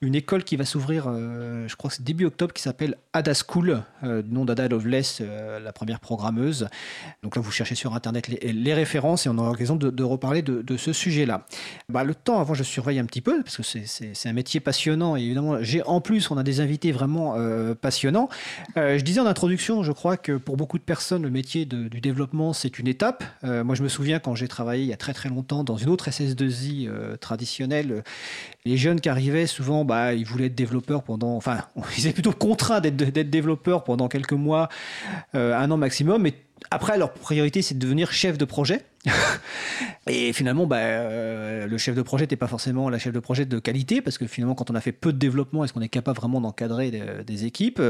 une 0.00 0.14
école 0.14 0.44
qui 0.44 0.56
va 0.56 0.64
s'ouvrir, 0.64 1.06
euh, 1.08 1.66
je 1.66 1.76
crois 1.76 1.90
que 1.90 1.96
c'est 1.96 2.04
début 2.04 2.24
octobre, 2.24 2.52
qui 2.52 2.62
s'appelle 2.62 2.96
Ada 3.12 3.32
School, 3.34 3.82
euh, 4.04 4.22
nom 4.28 4.44
d'Ada 4.44 4.68
Lovelace, 4.68 5.18
euh, 5.20 5.58
la 5.58 5.72
première 5.72 6.00
programmeuse. 6.00 6.68
Donc 7.22 7.36
là, 7.36 7.42
vous 7.42 7.50
cherchez 7.50 7.74
sur 7.74 7.94
Internet 7.94 8.28
les, 8.28 8.74
références 8.74 9.26
et 9.26 9.28
on 9.28 9.38
aura 9.38 9.48
l'occasion 9.48 9.76
de, 9.76 10.02
reparler 10.02 10.42
de, 10.42 10.76
ce 10.76 10.92
sujet-là. 10.92 11.46
Bah, 11.88 12.04
le 12.04 12.14
temps, 12.14 12.38
avant, 12.40 12.54
je 12.54 12.62
surveille 12.62 12.98
un 12.98 13.06
petit 13.06 13.20
peu, 13.20 13.42
parce 13.42 13.56
que 13.56 13.62
c'est- 13.62 14.28
un 14.28 14.32
métier 14.32 14.60
passionnant. 14.60 15.16
Et 15.16 15.22
évidemment, 15.22 15.62
j'ai 15.62 15.82
en 15.84 16.00
plus, 16.00 16.30
on 16.30 16.36
a 16.36 16.42
des 16.42 16.60
invités 16.60 16.92
vraiment 16.92 17.34
euh, 17.36 17.74
passionnants. 17.74 18.28
Je 18.76 19.00
disais 19.00 19.20
en 19.20 19.26
introduction, 19.26 19.82
je 19.82 19.92
crois 19.92 20.16
que 20.16 20.32
pour 20.32 20.56
beaucoup 20.56 20.78
de 20.78 20.82
personnes, 20.82 21.22
le 21.22 21.30
métier 21.30 21.64
du 21.64 22.00
développement, 22.00 22.52
c'est 22.52 22.78
une 22.78 22.88
étape. 22.88 23.24
Moi, 23.42 23.74
je 23.74 23.82
me 23.82 23.88
souviens 23.88 24.18
quand 24.18 24.34
j'ai 24.34 24.48
travaillé 24.48 24.82
il 24.82 24.88
y 24.88 24.92
a 24.92 24.96
très 24.96 25.14
très 25.14 25.28
longtemps 25.28 25.64
dans 25.64 25.76
une 25.76 25.88
autre 25.88 26.08
SS2I 26.10 26.88
euh, 26.88 27.16
traditionnelle, 27.16 28.02
les 28.68 28.76
jeunes 28.76 29.00
qui 29.00 29.08
arrivaient, 29.08 29.46
souvent, 29.46 29.86
bah, 29.86 30.12
ils 30.12 30.26
voulaient 30.26 30.46
être 30.46 30.54
développeurs 30.54 31.02
pendant. 31.02 31.34
Enfin, 31.36 31.64
ils 31.96 32.06
étaient 32.06 32.12
plutôt 32.12 32.32
contraints 32.32 32.80
d'être 32.80 32.96
développeurs 33.30 33.82
pendant 33.82 34.08
quelques 34.08 34.32
mois, 34.32 34.68
euh, 35.34 35.56
un 35.56 35.70
an 35.70 35.78
maximum. 35.78 36.22
Mais 36.22 36.34
après, 36.70 36.98
leur 36.98 37.14
priorité, 37.14 37.62
c'est 37.62 37.76
de 37.76 37.78
devenir 37.78 38.12
chef 38.12 38.36
de 38.36 38.44
projet. 38.44 38.84
Et 40.10 40.34
finalement, 40.34 40.66
bah, 40.66 40.76
euh, 40.78 41.66
le 41.66 41.78
chef 41.78 41.94
de 41.94 42.02
projet 42.02 42.24
n'était 42.24 42.36
pas 42.36 42.46
forcément 42.46 42.90
la 42.90 42.98
chef 42.98 43.12
de 43.12 43.20
projet 43.20 43.46
de 43.46 43.58
qualité, 43.58 44.02
parce 44.02 44.18
que 44.18 44.26
finalement, 44.26 44.54
quand 44.54 44.70
on 44.70 44.74
a 44.74 44.82
fait 44.82 44.92
peu 44.92 45.14
de 45.14 45.18
développement, 45.18 45.64
est-ce 45.64 45.72
qu'on 45.72 45.80
est 45.80 45.88
capable 45.88 46.18
vraiment 46.18 46.42
d'encadrer 46.42 46.90
des, 47.26 47.44
équipes? 47.46 47.80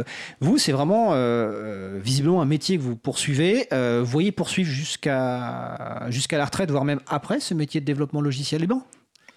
Vous, 0.41 0.59
c'est 0.59 0.73
vraiment 0.73 1.11
euh, 1.13 1.99
visiblement 2.01 2.41
un 2.41 2.47
métier 2.47 2.77
que 2.77 2.83
vous 2.83 2.95
poursuivez. 2.95 3.67
Vous 3.73 4.05
voyez 4.05 4.31
poursuivre 4.31 4.71
jusqu'à 4.71 6.07
jusqu'à 6.09 6.39
la 6.39 6.45
retraite, 6.45 6.71
voire 6.71 6.85
même 6.85 7.01
après 7.09 7.41
ce 7.41 7.55
métier 7.55 7.81
de 7.81 7.87
développement 7.87 8.21
logiciel 8.21 8.63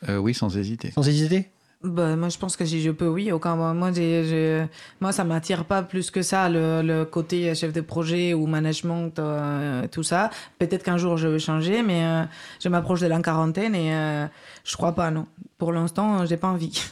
Euh, 0.10 0.18
oui, 0.18 0.34
sans 0.34 0.56
hésiter. 0.58 0.91
Sans 0.91 1.08
hésiter 1.08 1.49
Bah, 1.84 2.16
moi, 2.16 2.30
je 2.30 2.38
pense 2.38 2.56
que 2.58 2.66
si 2.66 2.82
je 2.82 2.91
peux, 2.91 3.08
oui. 3.08 3.32
Aucun, 3.32 3.56
moi, 3.74 3.91
j'ai, 3.91 4.24
j'ai- 4.26 4.66
moi, 4.99 5.12
ça 5.12 5.24
m'attire 5.24 5.66
pas 5.66 5.82
plus 5.84 6.12
que 6.12 6.22
ça, 6.22 6.47
le, 6.49 6.82
le 6.84 7.06
côté 7.06 7.54
chef 7.56 7.74
de 7.74 7.82
projet 7.82 8.34
ou 8.34 8.45
management, 8.47 9.18
euh, 9.20 9.88
tout 9.88 10.04
ça. 10.04 10.30
Peut-être 10.60 10.84
qu'un 10.84 10.97
jour, 10.97 11.18
je 11.18 11.28
vais 11.28 11.39
changer, 11.39 11.82
mais 11.84 12.04
euh, 12.06 12.24
je 12.64 12.70
m'approche 12.70 13.02
de 13.02 13.08
la 13.08 13.20
quarantaine 13.22 13.74
et 13.76 13.93
euh, 13.95 14.28
je 14.64 14.76
crois 14.78 14.93
pas, 14.93 15.10
non. 15.12 15.26
Pour 15.58 15.72
l'instant, 15.72 16.26
j'ai 16.26 16.38
pas 16.38 16.49
envie. 16.49 16.80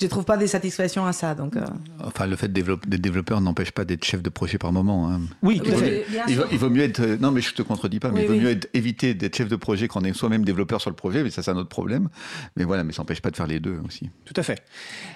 je 0.00 0.06
trouve 0.06 0.24
pas 0.24 0.36
des 0.36 0.46
satisfactions 0.46 1.06
à 1.06 1.12
ça, 1.12 1.34
donc. 1.34 1.56
euh, 1.56 1.64
Enfin, 2.04 2.26
le 2.26 2.36
fait 2.36 2.52
d'être 2.52 2.86
développeur 2.86 3.40
n'empêche 3.40 3.70
pas 3.72 3.84
d'être 3.84 4.04
chef 4.04 4.22
de 4.22 4.28
projet 4.30 4.58
par 4.58 4.72
moment. 4.72 5.10
hein. 5.10 5.20
Oui, 5.42 5.58
tout 5.60 5.70
Oui, 5.70 5.74
à 5.74 5.78
fait. 5.78 6.04
Il 6.28 6.36
vaut, 6.36 6.42
sûr. 6.42 6.48
il 6.52 6.58
vaut 6.58 6.70
mieux 6.70 6.82
être. 6.82 7.02
Non, 7.20 7.30
mais 7.30 7.40
je 7.40 7.52
te 7.54 7.62
contredis 7.62 8.00
pas, 8.00 8.10
mais 8.10 8.20
Oui, 8.20 8.24
il 8.24 8.28
vaut 8.28 8.34
oui. 8.34 8.40
mieux 8.40 8.50
être- 8.50 8.68
éviter 8.74 9.14
d'être 9.14 9.36
chef 9.36 9.48
de 9.48 9.56
projet 9.56 9.88
quand 9.88 10.00
on 10.00 10.04
est 10.04 10.12
soi-même 10.12 10.44
développeur 10.44 10.80
sur 10.80 10.90
le 10.90 10.96
projet, 10.96 11.22
mais 11.22 11.30
ça, 11.30 11.42
c'est 11.42 11.50
un 11.50 11.56
autre 11.56 11.68
problème. 11.68 12.08
Mais 12.56 12.64
voilà, 12.64 12.84
mais 12.84 12.92
ça 12.92 13.02
n'empêche 13.02 13.20
pas 13.20 13.30
de 13.30 13.36
faire 13.36 13.46
les 13.46 13.60
deux 13.60 13.78
aussi. 13.86 14.10
Tout 14.24 14.34
à 14.36 14.42
fait. 14.42 14.62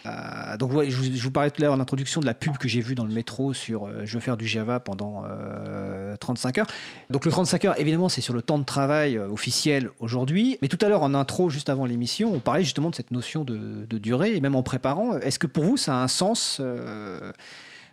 Euh, 0.06 0.56
donc, 0.56 0.72
ouais, 0.74 0.90
je, 0.90 0.96
vous, 0.96 1.04
je 1.04 1.22
vous 1.22 1.30
parlais 1.30 1.50
tout 1.50 1.62
à 1.62 1.64
l'heure 1.66 1.74
en 1.74 1.80
introduction 1.80 2.20
de 2.20 2.26
la 2.26 2.34
pub 2.34 2.56
que 2.58 2.68
j'ai 2.68 2.80
vue 2.80 2.94
dans 2.94 3.04
le 3.04 3.12
métro 3.12 3.52
sur 3.52 3.86
euh, 3.86 4.02
je 4.04 4.14
veux 4.14 4.20
faire 4.20 4.36
du 4.36 4.46
Java 4.46 4.80
pendant 4.80 5.24
euh, 5.26 6.16
35 6.16 6.58
heures. 6.58 6.66
Donc, 7.10 7.24
le 7.24 7.30
35 7.30 7.64
heures, 7.64 7.80
évidemment, 7.80 8.08
c'est 8.08 8.20
sur 8.20 8.34
le 8.34 8.42
temps 8.42 8.58
de 8.58 8.64
travail 8.64 9.16
euh, 9.16 9.28
officiel 9.28 9.90
aujourd'hui. 10.00 10.58
Mais 10.62 10.68
tout 10.68 10.78
à 10.80 10.88
l'heure, 10.88 11.02
en 11.02 11.14
intro, 11.14 11.50
juste 11.50 11.68
avant 11.68 11.84
l'émission, 11.86 12.32
on 12.34 12.40
parlait 12.40 12.64
justement 12.64 12.90
de 12.90 12.94
cette 12.94 13.10
notion 13.10 13.44
de, 13.44 13.86
de 13.88 13.98
durée. 13.98 14.36
Et 14.36 14.40
même 14.40 14.54
en 14.54 14.62
préparant, 14.76 15.18
est-ce 15.18 15.38
que 15.38 15.46
pour 15.46 15.64
vous, 15.64 15.76
ça 15.76 15.92
a 15.94 16.02
un 16.02 16.08
sens 16.08 16.56
euh, 16.60 17.30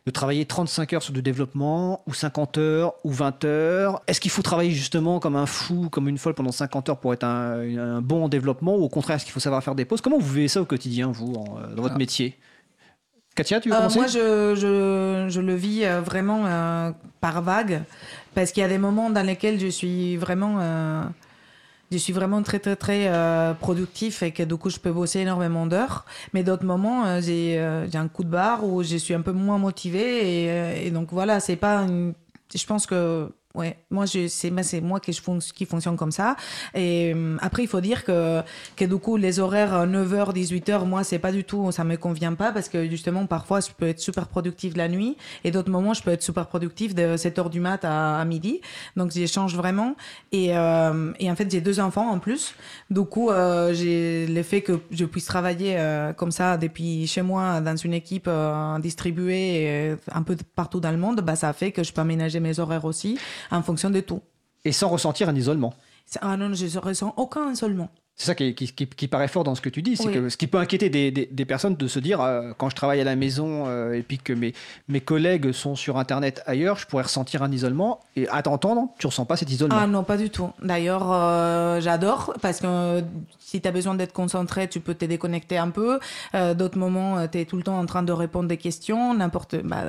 de 0.05 0.11
travailler 0.11 0.45
35 0.45 0.93
heures 0.93 1.03
sur 1.03 1.11
du 1.11 1.21
développement, 1.21 2.01
ou 2.07 2.13
50 2.13 2.57
heures, 2.57 2.93
ou 3.03 3.11
20 3.11 3.43
heures? 3.43 4.01
Est-ce 4.07 4.21
qu'il 4.21 4.32
faut 4.32 4.41
travailler 4.41 4.71
justement 4.71 5.19
comme 5.19 5.36
un 5.36 5.45
fou, 5.45 5.89
comme 5.91 6.07
une 6.07 6.17
folle 6.17 6.36
pendant 6.36 6.53
50 6.53 6.88
heures 6.88 6.99
pour 7.01 7.11
être 7.13 7.25
un, 7.25 7.77
un 7.77 8.01
bon 8.01 8.23
en 8.23 8.30
développement, 8.30 8.77
ou 8.77 8.84
au 8.84 8.88
contraire, 8.89 9.17
est-ce 9.17 9.25
qu'il 9.25 9.34
faut 9.34 9.41
savoir 9.41 9.61
faire 9.61 9.75
des 9.75 9.84
pauses? 9.84 9.99
Comment 9.99 10.19
vous 10.19 10.34
vivez 10.34 10.47
ça 10.47 10.61
au 10.61 10.65
quotidien, 10.65 11.11
vous, 11.11 11.34
en- 11.36 11.57
euh, 11.59 11.75
dans 11.75 11.82
votre 11.82 11.97
métier? 11.97 12.38
Katia, 13.36 13.59
tu 13.59 13.69
veux 13.69 13.75
Euh, 13.75 13.77
commencer? 13.77 13.97
moi, 13.97 14.07
je, 14.07 14.55
je, 14.55 15.25
je 15.30 15.41
le 15.41 15.55
vis 15.55 15.84
euh, 15.84 15.99
vraiment 15.99 16.45
euh, 16.45 16.91
par 17.19 17.41
vague, 17.41 17.84
parce 18.36 18.53
qu'il 18.53 18.61
y 18.61 18.65
a 18.65 18.69
des 18.69 18.77
moments 18.77 19.09
dans 19.09 19.25
lesquels 19.25 19.59
je 19.59 19.67
suis 19.67 20.15
vraiment, 20.15 20.59
je 21.91 21.97
suis 21.97 22.13
vraiment 22.13 22.41
très 22.43 22.59
très 22.59 22.75
très 22.75 23.07
euh, 23.07 23.53
productif 23.53 24.21
et 24.23 24.31
que 24.31 24.43
du 24.43 24.55
coup 24.57 24.69
je 24.69 24.79
peux 24.79 24.91
bosser 24.91 25.19
énormément 25.19 25.65
d'heures. 25.65 26.05
Mais 26.33 26.43
d'autres 26.43 26.65
moments, 26.65 27.05
euh, 27.05 27.21
j'ai 27.21 27.57
euh, 27.59 27.87
un 27.93 28.07
coup 28.07 28.23
de 28.23 28.29
barre 28.29 28.63
où 28.65 28.83
je 28.83 28.97
suis 28.97 29.13
un 29.13 29.21
peu 29.21 29.31
moins 29.31 29.57
motivée 29.57 30.43
et, 30.45 30.49
euh, 30.51 30.75
et 30.85 30.91
donc 30.91 31.09
voilà, 31.11 31.39
c'est 31.39 31.55
pas. 31.55 31.77
une- 31.83 32.13
Je 32.55 32.65
pense 32.65 32.85
que 32.87 33.31
Ouais, 33.55 33.77
moi 33.89 34.05
je 34.05 34.27
c'est 34.27 34.51
moi 34.51 34.61
c'est 34.63 34.79
moi 34.79 34.99
qui 34.99 35.11
je 35.11 35.21
qui 35.53 35.65
fonctionne 35.65 35.97
comme 35.97 36.11
ça. 36.11 36.35
Et 36.75 37.13
euh, 37.15 37.37
après 37.41 37.63
il 37.63 37.67
faut 37.67 37.81
dire 37.81 38.05
que 38.05 38.41
que 38.75 38.85
du 38.85 38.97
coup 38.97 39.17
les 39.17 39.39
horaires 39.39 39.87
9h 39.87 40.33
18h 40.33 40.85
moi 40.85 41.03
c'est 41.03 41.17
pas 41.17 41.31
du 41.31 41.43
tout 41.43 41.71
ça 41.71 41.83
me 41.83 41.95
convient 41.97 42.35
pas 42.35 42.51
parce 42.51 42.69
que 42.69 42.87
justement 42.87 43.25
parfois 43.25 43.59
je 43.59 43.69
peux 43.75 43.87
être 43.87 43.99
super 43.99 44.27
productif 44.27 44.77
la 44.77 44.87
nuit 44.87 45.17
et 45.43 45.49
d'autres 45.51 45.71
moments 45.71 45.95
je 45.95 46.03
peux 46.03 46.11
être 46.11 46.21
super 46.21 46.45
productif 46.45 46.93
de 46.93 47.17
7h 47.17 47.49
du 47.49 47.59
mat 47.59 47.83
à, 47.83 48.23
midi. 48.25 48.61
Donc 48.95 49.11
j'échange 49.11 49.55
vraiment. 49.55 49.95
Et 50.31 50.49
et, 50.49 50.55
et 51.19 51.31
en 51.31 51.35
fait 51.35 51.49
j'ai 51.51 51.61
deux 51.61 51.79
enfants 51.79 52.09
en 52.09 52.19
plus. 52.19 52.55
Du 52.89 53.03
coup 53.03 53.29
euh, 53.29 53.73
j'ai 53.73 54.27
le 54.27 54.43
fait 54.43 54.61
que 54.61 54.79
je 54.91 55.05
puisse 55.05 55.25
travailler 55.25 55.75
euh, 55.77 56.13
comme 56.13 56.31
ça 56.31 56.57
depuis 56.57 57.07
chez 57.07 57.21
moi 57.21 57.61
dans 57.61 57.75
une 57.75 57.93
équipe 57.93 58.27
euh, 58.27 58.79
distribuée 58.79 59.63
et 59.63 59.95
un 60.11 60.23
peu 60.23 60.35
partout 60.55 60.79
dans 60.79 60.91
le 60.91 60.97
monde 60.97 61.21
bah 61.21 61.35
ça 61.35 61.53
fait 61.53 61.71
que 61.71 61.83
je 61.83 61.91
peux 61.93 62.01
aménager 62.01 62.39
mes 62.39 62.59
horaires 62.59 62.85
aussi 62.85 63.19
en 63.51 63.61
fonction 63.61 63.89
de 63.89 63.99
tout. 63.99 64.21
Et 64.65 64.71
sans 64.71 64.89
ressentir 64.89 65.29
un 65.29 65.35
isolement. 65.35 65.73
Ah 66.21 66.37
non, 66.37 66.53
je 66.53 66.65
ne 66.65 66.79
ressens 66.79 67.13
aucun 67.17 67.51
isolement. 67.51 67.89
C'est 68.19 68.25
ça 68.25 68.35
qui, 68.35 68.53
qui, 68.53 68.67
qui, 68.67 68.85
qui, 68.85 69.07
paraît 69.07 69.29
fort 69.29 69.45
dans 69.45 69.55
ce 69.55 69.61
que 69.61 69.69
tu 69.69 69.81
dis, 69.81 69.95
c'est 69.95 70.07
oui. 70.07 70.13
que 70.13 70.27
ce 70.27 70.35
qui 70.35 70.47
peut 70.47 70.57
inquiéter 70.57 70.89
des, 70.89 71.09
des, 71.09 71.25
des, 71.25 71.45
personnes 71.45 71.77
de 71.77 71.87
se 71.87 71.99
dire, 71.99 72.19
euh, 72.19 72.51
quand 72.57 72.69
je 72.69 72.75
travaille 72.75 72.99
à 72.99 73.05
la 73.05 73.15
maison 73.15 73.63
euh, 73.67 73.93
et 73.93 74.01
puis 74.01 74.17
que 74.17 74.33
mes, 74.33 74.53
mes 74.89 74.99
collègues 74.99 75.53
sont 75.53 75.77
sur 75.77 75.97
Internet 75.97 76.43
ailleurs, 76.45 76.77
je 76.77 76.85
pourrais 76.85 77.03
ressentir 77.03 77.43
un 77.43 77.51
isolement. 77.51 78.01
Et 78.17 78.27
à 78.27 78.41
t'entendre, 78.41 78.89
tu 78.99 79.07
ressens 79.07 79.23
pas 79.23 79.37
cet 79.37 79.49
isolement 79.49 79.77
Ah 79.79 79.87
non, 79.87 80.03
pas 80.03 80.17
du 80.17 80.29
tout. 80.29 80.49
D'ailleurs, 80.61 81.09
euh, 81.09 81.79
j'adore 81.79 82.33
parce 82.41 82.59
que 82.59 83.01
si 83.39 83.61
tu 83.61 83.67
as 83.69 83.71
besoin 83.71 83.95
d'être 83.95 84.11
concentré, 84.11 84.67
tu 84.67 84.81
peux 84.81 84.95
te 84.95 85.05
déconnecter 85.05 85.57
un 85.57 85.69
peu. 85.69 86.01
D'autres 86.33 86.77
moments, 86.77 87.25
tu 87.29 87.39
es 87.39 87.45
tout 87.45 87.55
le 87.55 87.63
temps 87.63 87.79
en 87.79 87.85
train 87.85 88.03
de 88.03 88.11
répondre 88.11 88.49
des 88.49 88.57
questions, 88.57 89.13
n'importe... 89.13 89.55
Bah, 89.63 89.85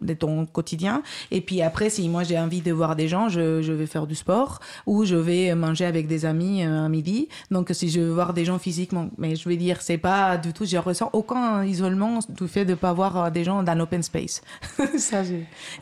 de 0.00 0.14
ton 0.14 0.46
quotidien. 0.46 1.02
Et 1.30 1.40
puis 1.40 1.62
après, 1.62 1.90
si 1.90 2.08
moi 2.08 2.22
j'ai 2.22 2.38
envie 2.38 2.60
de 2.60 2.72
voir 2.72 2.96
des 2.96 3.08
gens, 3.08 3.28
je, 3.28 3.62
je, 3.62 3.72
vais 3.72 3.86
faire 3.86 4.06
du 4.06 4.14
sport 4.14 4.60
ou 4.86 5.04
je 5.04 5.16
vais 5.16 5.54
manger 5.54 5.84
avec 5.84 6.06
des 6.06 6.24
amis 6.24 6.64
euh, 6.64 6.86
à 6.86 6.88
midi. 6.88 7.28
Donc 7.50 7.68
si 7.72 7.90
je 7.90 8.00
veux 8.00 8.12
voir 8.12 8.32
des 8.32 8.44
gens 8.44 8.58
physiquement, 8.58 9.08
mais 9.18 9.36
je 9.36 9.48
veux 9.48 9.56
dire, 9.56 9.82
c'est 9.82 9.98
pas 9.98 10.36
du 10.36 10.52
tout, 10.52 10.64
je 10.64 10.76
ressens 10.76 11.10
aucun 11.12 11.64
isolement 11.64 12.20
du 12.28 12.48
fait 12.48 12.64
de 12.64 12.74
pas 12.74 12.92
voir 12.92 13.30
des 13.30 13.44
gens 13.44 13.62
dans 13.62 13.74
l'open 13.74 14.02
space. 14.02 14.42
Ça, 14.98 15.22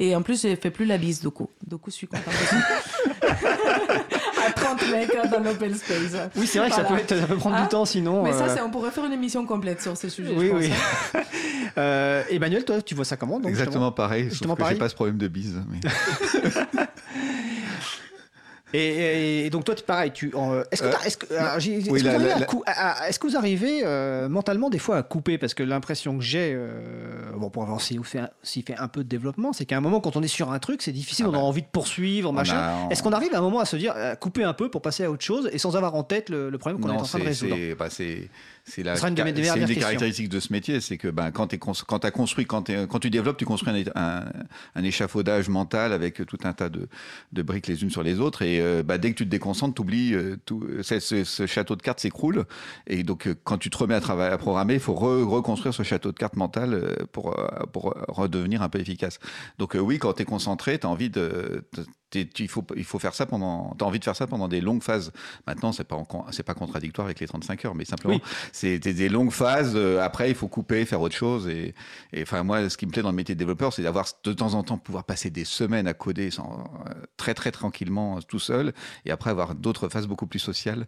et 0.01 0.17
en 0.17 0.23
plus, 0.23 0.43
je 0.43 0.57
fais 0.57 0.71
plus 0.71 0.87
la 0.87 0.99
bise 0.99 1.21
du 1.21 1.31
coup. 1.31 1.49
Du 1.67 1.77
coup, 1.77 1.91
je 1.91 1.97
suis 1.97 2.07
contente 2.07 2.25
à 4.47 4.53
30 4.53 4.91
mecs 4.91 5.31
dans 5.31 5.41
l'open 5.41 5.75
space. 5.75 6.17
Oui, 6.37 6.47
c'est 6.47 6.59
vrai 6.59 6.69
voilà. 6.69 6.85
que 6.85 6.89
ça 6.89 7.15
peut, 7.15 7.21
ça 7.21 7.27
peut 7.27 7.37
prendre 7.37 7.57
ah, 7.59 7.63
du 7.63 7.69
temps 7.69 7.85
sinon. 7.85 8.23
Mais 8.23 8.33
ça, 8.33 8.65
on 8.65 8.71
pourrait 8.71 8.91
faire 8.91 9.05
une 9.05 9.13
émission 9.13 9.45
complète 9.47 9.83
sur 9.83 9.97
ce 9.97 10.09
sujet. 10.09 10.33
Oui, 10.37 10.49
je 10.49 10.55
oui. 10.55 10.73
euh, 11.79 12.23
Emmanuel, 12.31 12.65
toi, 12.65 12.81
tu 12.83 12.95
vois 12.95 13.05
ça 13.05 13.17
comment 13.17 13.41
donc, 13.41 13.51
Exactement 13.51 13.93
pareil, 13.93 14.31
justement 14.31 14.57
sauf 14.57 14.67
que 14.67 14.73
j'ai 14.73 14.79
pas 14.79 14.89
ce 14.89 14.95
problème 14.95 15.19
de 15.19 15.29
bise. 15.29 15.61
Mais... 15.69 15.81
Et, 18.77 19.51
donc 19.51 19.65
toi, 19.65 19.75
pareil, 19.87 20.11
tu. 20.13 20.33
Euh, 20.35 20.65
est-ce 20.71 20.83
que, 20.83 20.89
est 20.89 21.19
que, 21.19 21.35
est 21.35 21.91
oui, 21.91 22.03
que, 22.03 22.07
la, 22.07 22.45
cou- 22.45 22.63
est 22.67 23.19
que, 23.19 23.27
vous 23.27 23.37
arrivez 23.37 23.81
euh, 23.85 24.29
mentalement 24.29 24.71
des 24.71 24.79
fois 24.79 24.99
à 24.99 25.03
couper? 25.03 25.39
Parce 25.39 25.55
que 25.55 25.63
l'impression 25.63 26.19
que 26.19 26.25
j'ai, 26.25 26.53
euh, 26.55 27.31
bon, 27.37 27.49
pour 27.51 27.63
avoir 27.63 27.77
aussi 27.77 27.99
fait, 28.05 28.21
fait 28.45 28.77
un 28.77 28.89
peu 28.89 29.03
de 29.03 29.09
développement, 29.09 29.53
c'est 29.53 29.65
qu'à 29.65 29.77
un 29.77 29.81
moment, 29.81 30.01
quand 30.01 30.17
on 30.17 30.23
est 30.23 30.29
sur 30.29 30.53
un 30.53 30.59
truc, 30.59 30.83
c'est 30.83 30.93
difficile, 30.93 31.27
ah 31.29 31.31
on 31.33 31.35
a 31.35 31.39
envie 31.39 31.63
de 31.63 31.69
poursuivre, 31.71 32.33
machin. 32.33 32.57
A, 32.57 32.75
on... 32.87 32.91
Est-ce 32.91 33.03
qu'on 33.03 33.13
arrive 33.13 33.35
à 33.35 33.39
un 33.39 33.43
moment 33.43 33.61
à 33.61 33.65
se 33.65 33.77
dire, 33.77 33.95
à 33.97 34.17
couper 34.17 34.45
un 34.45 34.55
peu 34.55 34.71
pour 34.71 34.83
passer 34.83 35.05
à 35.05 35.11
autre 35.11 35.25
chose 35.25 35.49
et 35.53 35.59
sans 35.59 35.77
avoir 35.77 35.95
en 35.95 36.03
tête 36.03 36.29
le, 36.29 36.51
le 36.51 36.59
problème 36.59 36.81
qu'on 36.81 36.91
est 36.91 36.97
en 36.97 37.03
train 37.03 37.19
de 37.19 37.25
résoudre? 37.25 37.57
bah, 37.79 37.89
c'est 37.91 38.29
la, 38.79 38.95
une, 39.09 39.19
une 39.19 39.67
des 39.67 39.77
caractéristiques 39.77 40.29
de 40.29 40.41
ce 40.41 40.53
métier, 40.53 40.81
c'est 40.81 40.99
que 40.99 41.09
ben, 41.09 41.31
quand, 41.31 41.57
quand 41.57 42.05
as 42.05 42.11
construit, 42.11 42.47
quand, 42.47 42.69
quand, 42.89 42.99
tu 42.99 43.11
développes, 43.11 43.37
tu 43.37 43.45
construis 43.45 43.73
un, 43.95 44.01
un, 44.01 44.25
un, 44.75 44.85
échafaudage 44.85 45.49
mental 45.49 45.93
avec 45.93 46.27
tout 46.27 46.39
un 46.43 46.53
tas 46.53 46.69
de, 46.69 46.89
de 47.33 47.43
briques 47.43 47.69
les 47.69 47.83
unes 47.83 47.91
sur 47.91 48.03
les 48.03 48.19
autres, 48.19 48.43
et 48.43 48.61
euh, 48.61 48.83
bah, 48.83 48.99
dès 48.99 49.13
que 49.13 49.19
tu 49.19 49.25
te 49.25 49.31
déconcentres, 49.31 49.75
tu 49.75 49.83
oublies, 49.83 50.15
euh, 50.15 50.37
tout, 50.45 50.67
ce, 50.83 50.99
ce, 51.01 51.47
château 51.47 51.77
de 51.77 51.83
cartes 51.83 52.01
s'écroule, 52.01 52.45
et 52.87 53.05
donc 53.05 53.29
euh, 53.29 53.35
quand 53.45 53.59
tu 53.59 53.71
te 53.71 53.79
remets 53.79 53.95
à, 53.95 54.01
travailler, 54.01 54.33
à 54.33 54.39
programmer, 54.39 54.75
il 54.75 54.81
faut 54.81 54.95
re, 54.95 55.25
reconstruire 55.27 55.73
ce 55.73 55.85
château 55.85 56.11
de 56.11 56.19
cartes 56.19 56.37
mental 56.37 56.75
euh, 56.75 56.95
pour, 57.13 57.37
pour 57.73 57.95
redevenir 58.09 58.63
un 58.63 58.69
peu 58.69 58.81
efficace. 58.81 59.21
Donc 59.59 59.77
oui, 59.81 59.99
quand 59.99 60.15
tu 60.15 60.23
es 60.23 60.25
concentré, 60.25 60.79
tu 60.79 60.87
as 60.87 60.91
envie 60.91 61.11
de 61.11 61.65
il 62.39 62.49
faut, 62.49 62.65
il 62.77 62.85
faut 62.85 62.99
faire 62.99 63.15
ça 63.15 63.27
pendant. 63.27 63.75
Tu 63.79 63.85
as 63.85 63.87
envie 63.87 63.99
de 63.99 64.05
faire 64.05 64.17
ça 64.17 64.27
pendant 64.27 64.49
des 64.49 64.61
longues 64.61 64.83
phases. 64.83 65.13
Maintenant, 65.47 65.73
c'est 65.73 65.85
pas, 65.85 66.03
c'est 66.31 66.43
pas 66.43 66.55
contradictoire 66.55 67.07
avec 67.07 67.21
les 67.21 67.27
35 67.27 67.65
heures, 67.65 67.75
mais 67.75 67.85
simplement, 67.85 68.15
oui. 68.15 68.23
c'est 68.53 68.79
des 68.79 69.09
longues 69.09 69.31
phases. 69.31 69.73
Euh, 69.75 70.01
après, 70.01 70.31
il 70.31 70.35
faut 70.35 70.49
couper, 70.49 70.85
faire 70.85 71.01
autre 71.01 71.15
chose. 71.15 71.49
Et, 71.49 71.75
et 72.13 72.23
enfin, 72.23 72.43
moi, 72.43 72.69
ce 72.69 72.77
qui 72.77 72.87
me 72.87 72.93
plaît 72.93 73.03
dans 73.03 73.11
le 73.11 73.17
métier 73.17 73.35
de 73.35 73.39
développeur, 73.39 73.73
c'est 73.73 73.83
d'avoir 73.83 74.07
de 74.23 74.33
temps 74.33 74.55
en 74.55 74.63
temps 74.63 74.79
pouvoir 74.79 75.05
passer 75.05 75.31
des 75.31 75.45
semaines 75.45 75.87
à 75.87 75.95
coder 75.95 76.31
sans, 76.31 76.71
euh, 76.87 76.93
très, 77.17 77.35
très 77.35 77.53
tranquillement, 77.53 78.21
tout 78.23 78.39
seul. 78.39 78.73
Et 79.05 79.11
après, 79.11 79.31
avoir 79.31 79.55
d'autres 79.55 79.89
phases 79.89 80.07
beaucoup 80.07 80.27
plus 80.27 80.39
sociales. 80.39 80.87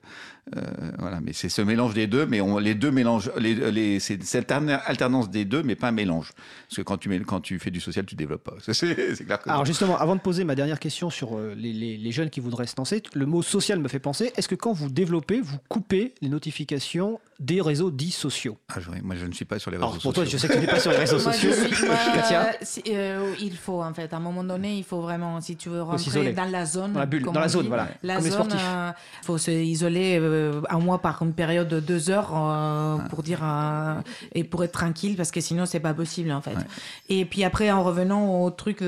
Euh, 0.57 0.63
voilà. 0.99 1.21
Mais 1.21 1.33
c'est 1.33 1.49
ce 1.49 1.63
mélange 1.63 1.95
des 1.95 2.07
deux, 2.07 2.27
mais 2.27 2.41
on, 2.41 2.59
les 2.59 2.75
deux 2.75 2.91
mélangent. 2.91 3.31
Les, 3.39 3.55
les, 3.71 4.01
c'est 4.01 4.23
cette 4.23 4.53
alternance 4.53 5.31
des 5.31 5.45
deux, 5.45 5.63
mais 5.63 5.75
pas 5.75 5.89
un 5.89 5.93
mélange. 5.93 6.33
Parce 6.69 6.77
que 6.77 6.83
quand 6.83 6.97
tu, 6.99 7.09
mets, 7.09 7.21
quand 7.21 7.41
tu 7.41 7.59
fais 7.59 7.71
du 7.71 7.81
social, 7.81 8.07
tu 8.07 8.15
développes 8.15 8.45
pas. 8.45 8.55
C'est 8.73 9.25
clair 9.25 9.41
que 9.41 9.51
Alors, 9.51 9.65
justement, 9.65 9.97
avant 9.99 10.17
de 10.17 10.21
poser 10.21 10.45
ma 10.45 10.55
dernière 10.55 10.79
question 10.79 11.11
sur 11.11 11.18
les, 11.57 11.73
les, 11.73 11.97
les, 11.97 12.13
jeunes 12.13 12.31
qui 12.31 12.41
voudraient 12.41 12.67
se 12.67 12.77
lancer, 12.77 13.03
le 13.15 13.27
mot 13.27 13.43
social 13.43 13.79
me 13.79 13.89
fait 13.89 13.99
penser, 13.99 14.33
est-ce 14.37 14.49
que 14.49 14.55
quand 14.55 14.73
vous 14.73 14.91
développez, 14.91 15.41
vous 15.41 15.59
coupez 15.69 16.15
les 16.21 16.29
notifications 16.29 17.21
des 17.41 17.61
réseaux 17.61 17.91
dits 17.91 18.11
sociaux? 18.11 18.57
Ah, 18.69 18.81
je, 18.81 18.91
Moi, 19.03 19.15
je 19.15 19.27
ne 19.27 19.33
suis 19.33 19.45
pas 19.45 19.59
sur 19.59 19.71
les 19.71 19.77
réseaux 19.77 19.85
Alors, 19.85 19.95
sociaux. 19.95 20.11
pour 20.11 20.15
toi, 20.15 20.25
je 20.25 20.37
sais 20.37 20.49
que 20.49 20.55
tu 20.55 20.61
n'es 20.61 20.67
pas 20.67 20.81
sur 20.81 20.91
les 20.91 20.97
réseaux 20.97 21.21
moi, 21.21 21.33
sociaux. 21.33 21.53
Suis, 21.53 21.87
moi, 21.87 21.97
Katia 22.15 22.53
euh, 22.89 23.35
Il 23.41 23.57
faut, 23.57 23.83
en 23.83 23.95
fait, 23.95 24.13
à 24.13 24.17
un 24.17 24.21
moment 24.21 24.43
donné, 24.43 24.77
il 24.77 24.85
faut 24.85 25.01
vraiment, 25.01 25.41
si 25.41 25.57
tu 25.57 25.69
veux 25.69 25.83
rentrer 25.83 26.33
dans 26.33 26.51
la 26.51 26.67
zone. 26.67 26.93
Dans 26.93 27.01
la 27.01 27.07
bulle, 27.07 27.23
dans 27.23 27.33
la 27.33 27.49
zone, 27.49 27.63
dit, 27.63 27.69
voilà. 27.69 27.89
La 28.03 28.17
comme 28.17 28.31
zone, 28.31 28.49
il 28.51 28.57
euh, 28.57 28.91
faut 29.23 29.39
se 29.39 29.51
isoler 29.51 30.19
euh, 30.21 30.61
un 30.69 30.79
mois 30.79 31.01
par 31.01 31.23
une 31.23 31.33
période 31.33 31.69
de 31.69 31.81
deux 31.81 32.11
heures 32.11 32.33
euh, 32.35 32.99
pour 33.09 33.23
dire, 33.23 33.41
et 34.35 34.45
pour 34.45 34.65
être 34.65 34.73
tranquille, 34.73 35.17
parce 35.17 35.31
que 35.31 35.41
sinon, 35.41 35.67
c'est 35.67 35.81
pas 35.81 35.95
possible, 35.95 36.33
en 36.33 36.41
fait. 36.41 36.55
Ouais. 36.55 36.67
Et 37.09 37.25
puis 37.25 37.45
après, 37.45 37.71
en 37.71 37.85
revenant 37.85 38.43
au 38.43 38.51
truc 38.51 38.79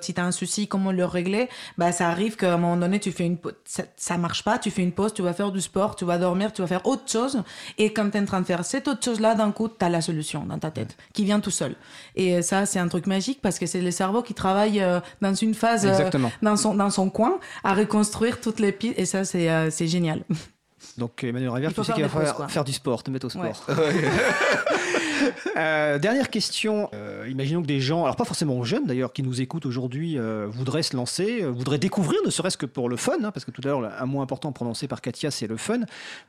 si 0.00 0.14
tu 0.14 0.20
as 0.20 0.24
un 0.24 0.32
souci, 0.32 0.66
comment 0.66 0.92
le 0.92 1.04
régler, 1.04 1.48
bah, 1.78 1.92
ça 1.92 2.08
arrive 2.08 2.36
qu'à 2.36 2.54
un 2.54 2.56
moment 2.56 2.76
donné, 2.76 2.98
tu 3.00 3.12
fais 3.12 3.26
une 3.26 3.38
ça, 3.64 3.84
ça 3.96 4.18
marche 4.18 4.44
pas, 4.44 4.58
tu 4.58 4.70
fais 4.70 4.82
une 4.82 4.92
pause, 4.92 5.14
tu 5.14 5.22
vas 5.22 5.32
faire 5.32 5.52
du 5.52 5.60
sport, 5.60 5.96
tu 5.96 6.04
vas 6.04 6.18
dormir, 6.18 6.52
tu 6.52 6.62
vas 6.62 6.68
faire 6.68 6.86
autre 6.86 7.10
chose. 7.10 7.42
Et 7.78 7.92
quand 7.92 8.10
tu 8.10 8.18
es 8.18 8.20
en 8.20 8.24
train 8.24 8.40
de 8.40 8.46
faire 8.46 8.64
cette 8.64 8.88
autre 8.88 9.04
chose-là, 9.04 9.34
d'un 9.34 9.52
coup, 9.52 9.68
tu 9.68 9.84
as 9.84 9.88
la 9.88 10.00
solution 10.00 10.44
dans 10.44 10.58
ta 10.58 10.70
tête 10.70 10.96
qui 11.12 11.24
vient 11.24 11.40
tout 11.40 11.50
seul. 11.50 11.76
Et 12.16 12.42
ça, 12.42 12.66
c'est 12.66 12.78
un 12.78 12.88
truc 12.88 13.06
magique 13.06 13.40
parce 13.42 13.58
que 13.58 13.66
c'est 13.66 13.80
le 13.80 13.90
cerveau 13.90 14.22
qui 14.22 14.34
travaille 14.34 14.80
euh, 14.80 15.00
dans 15.20 15.34
une 15.34 15.54
phase, 15.54 15.86
euh, 15.86 16.10
dans, 16.42 16.56
son, 16.56 16.74
dans 16.74 16.90
son 16.90 17.10
coin, 17.10 17.38
à 17.64 17.74
reconstruire 17.74 18.40
toutes 18.40 18.60
les 18.60 18.72
pistes. 18.72 18.98
Et 18.98 19.06
ça, 19.06 19.24
c'est 19.24 19.50
euh, 19.50 19.70
génial. 19.70 20.24
Donc, 20.98 21.24
Emmanuel 21.24 21.50
Rivière, 21.50 21.74
tu 21.74 21.84
sais 21.84 21.92
qu'il 21.92 22.02
va 22.02 22.08
falloir 22.08 22.36
faire, 22.36 22.50
faire, 22.50 22.64
du 22.64 22.72
sport, 22.72 23.02
te 23.02 23.10
mettre 23.10 23.26
au 23.26 23.30
sport. 23.30 23.64
Ouais. 23.68 23.74
Euh, 25.56 25.98
dernière 25.98 26.30
question. 26.30 26.88
Euh, 26.94 27.26
imaginons 27.30 27.62
que 27.62 27.66
des 27.66 27.80
gens, 27.80 28.04
alors 28.04 28.16
pas 28.16 28.24
forcément 28.24 28.62
jeunes 28.62 28.86
d'ailleurs, 28.86 29.12
qui 29.12 29.22
nous 29.22 29.40
écoutent 29.40 29.66
aujourd'hui, 29.66 30.18
euh, 30.18 30.46
voudraient 30.48 30.82
se 30.82 30.96
lancer, 30.96 31.42
voudraient 31.42 31.78
découvrir, 31.78 32.20
ne 32.24 32.30
serait-ce 32.30 32.56
que 32.56 32.66
pour 32.66 32.88
le 32.88 32.96
fun, 32.96 33.18
hein, 33.22 33.30
parce 33.30 33.44
que 33.44 33.50
tout 33.50 33.60
à 33.64 33.68
l'heure, 33.68 33.92
un 33.98 34.06
mot 34.06 34.20
important 34.20 34.52
prononcé 34.52 34.88
par 34.88 35.00
Katia, 35.00 35.30
c'est 35.30 35.46
le 35.46 35.56
fun, 35.56 35.80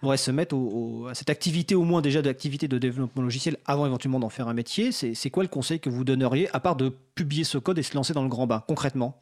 voudraient 0.01 0.17
se 0.17 0.31
mettre 0.31 0.55
au, 0.55 1.03
au, 1.03 1.07
à 1.07 1.13
cette 1.13 1.29
activité, 1.29 1.75
au 1.75 1.83
moins 1.83 2.01
déjà 2.01 2.21
d'activité 2.21 2.67
de 2.67 2.77
développement 2.77 3.23
logiciel, 3.23 3.57
avant 3.65 3.85
éventuellement 3.85 4.19
d'en 4.19 4.29
faire 4.29 4.47
un 4.47 4.53
métier. 4.53 4.91
C'est 4.91 5.29
quoi 5.29 5.43
le 5.43 5.49
conseil 5.49 5.79
que 5.79 5.89
vous 5.89 6.03
donneriez, 6.03 6.49
à 6.53 6.59
part 6.59 6.75
de 6.75 6.93
publier 7.15 7.43
ce 7.43 7.57
code 7.57 7.77
et 7.77 7.83
se 7.83 7.95
lancer 7.95 8.13
dans 8.13 8.23
le 8.23 8.29
grand 8.29 8.47
bain, 8.47 8.63
concrètement? 8.67 9.17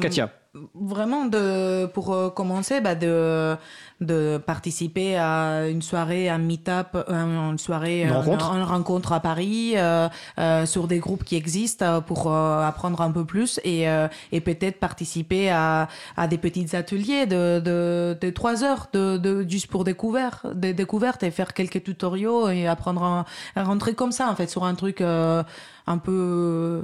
Katia. 0.00 0.32
Vraiment, 0.74 1.24
de, 1.26 1.86
pour 1.86 2.12
euh, 2.14 2.30
commencer, 2.30 2.80
bah, 2.80 2.94
de, 2.94 3.56
de 4.00 4.38
participer 4.38 5.16
à 5.16 5.68
une 5.68 5.82
soirée, 5.82 6.28
un 6.28 6.38
meet-up, 6.38 6.88
euh, 6.94 7.50
une 7.50 7.58
soirée, 7.58 8.02
Une 8.02 8.10
euh, 8.10 8.14
rencontre. 8.20 8.52
une 8.54 8.62
rencontre 8.62 9.12
à 9.12 9.20
Paris, 9.20 9.72
euh, 9.76 10.08
euh, 10.38 10.66
sur 10.66 10.86
des 10.86 10.98
groupes 10.98 11.24
qui 11.24 11.36
existent 11.36 12.00
pour 12.02 12.32
euh, 12.32 12.62
apprendre 12.66 13.00
un 13.00 13.10
peu 13.10 13.24
plus 13.24 13.60
et, 13.64 13.88
euh, 13.88 14.08
et 14.32 14.40
peut-être 14.40 14.78
participer 14.80 15.50
à, 15.50 15.88
à 16.16 16.26
des 16.26 16.38
petits 16.38 16.74
ateliers 16.76 17.26
de, 17.26 17.60
de, 17.60 18.16
de 18.20 18.30
trois 18.30 18.64
heures, 18.64 18.88
de, 18.92 19.16
de, 19.16 19.44
juste 19.48 19.66
pour 19.68 19.84
découvert, 19.84 20.46
des 20.54 20.72
découvertes 20.74 21.22
et 21.22 21.30
faire 21.30 21.54
quelques 21.54 21.82
tutoriaux 21.84 22.48
et 22.48 22.66
apprendre 22.66 23.02
à, 23.02 23.24
à 23.56 23.64
rentrer 23.64 23.94
comme 23.94 24.12
ça, 24.12 24.28
en 24.30 24.36
fait, 24.36 24.48
sur 24.48 24.64
un 24.64 24.74
truc 24.74 25.00
euh, 25.00 25.42
un 25.86 25.98
peu 25.98 26.82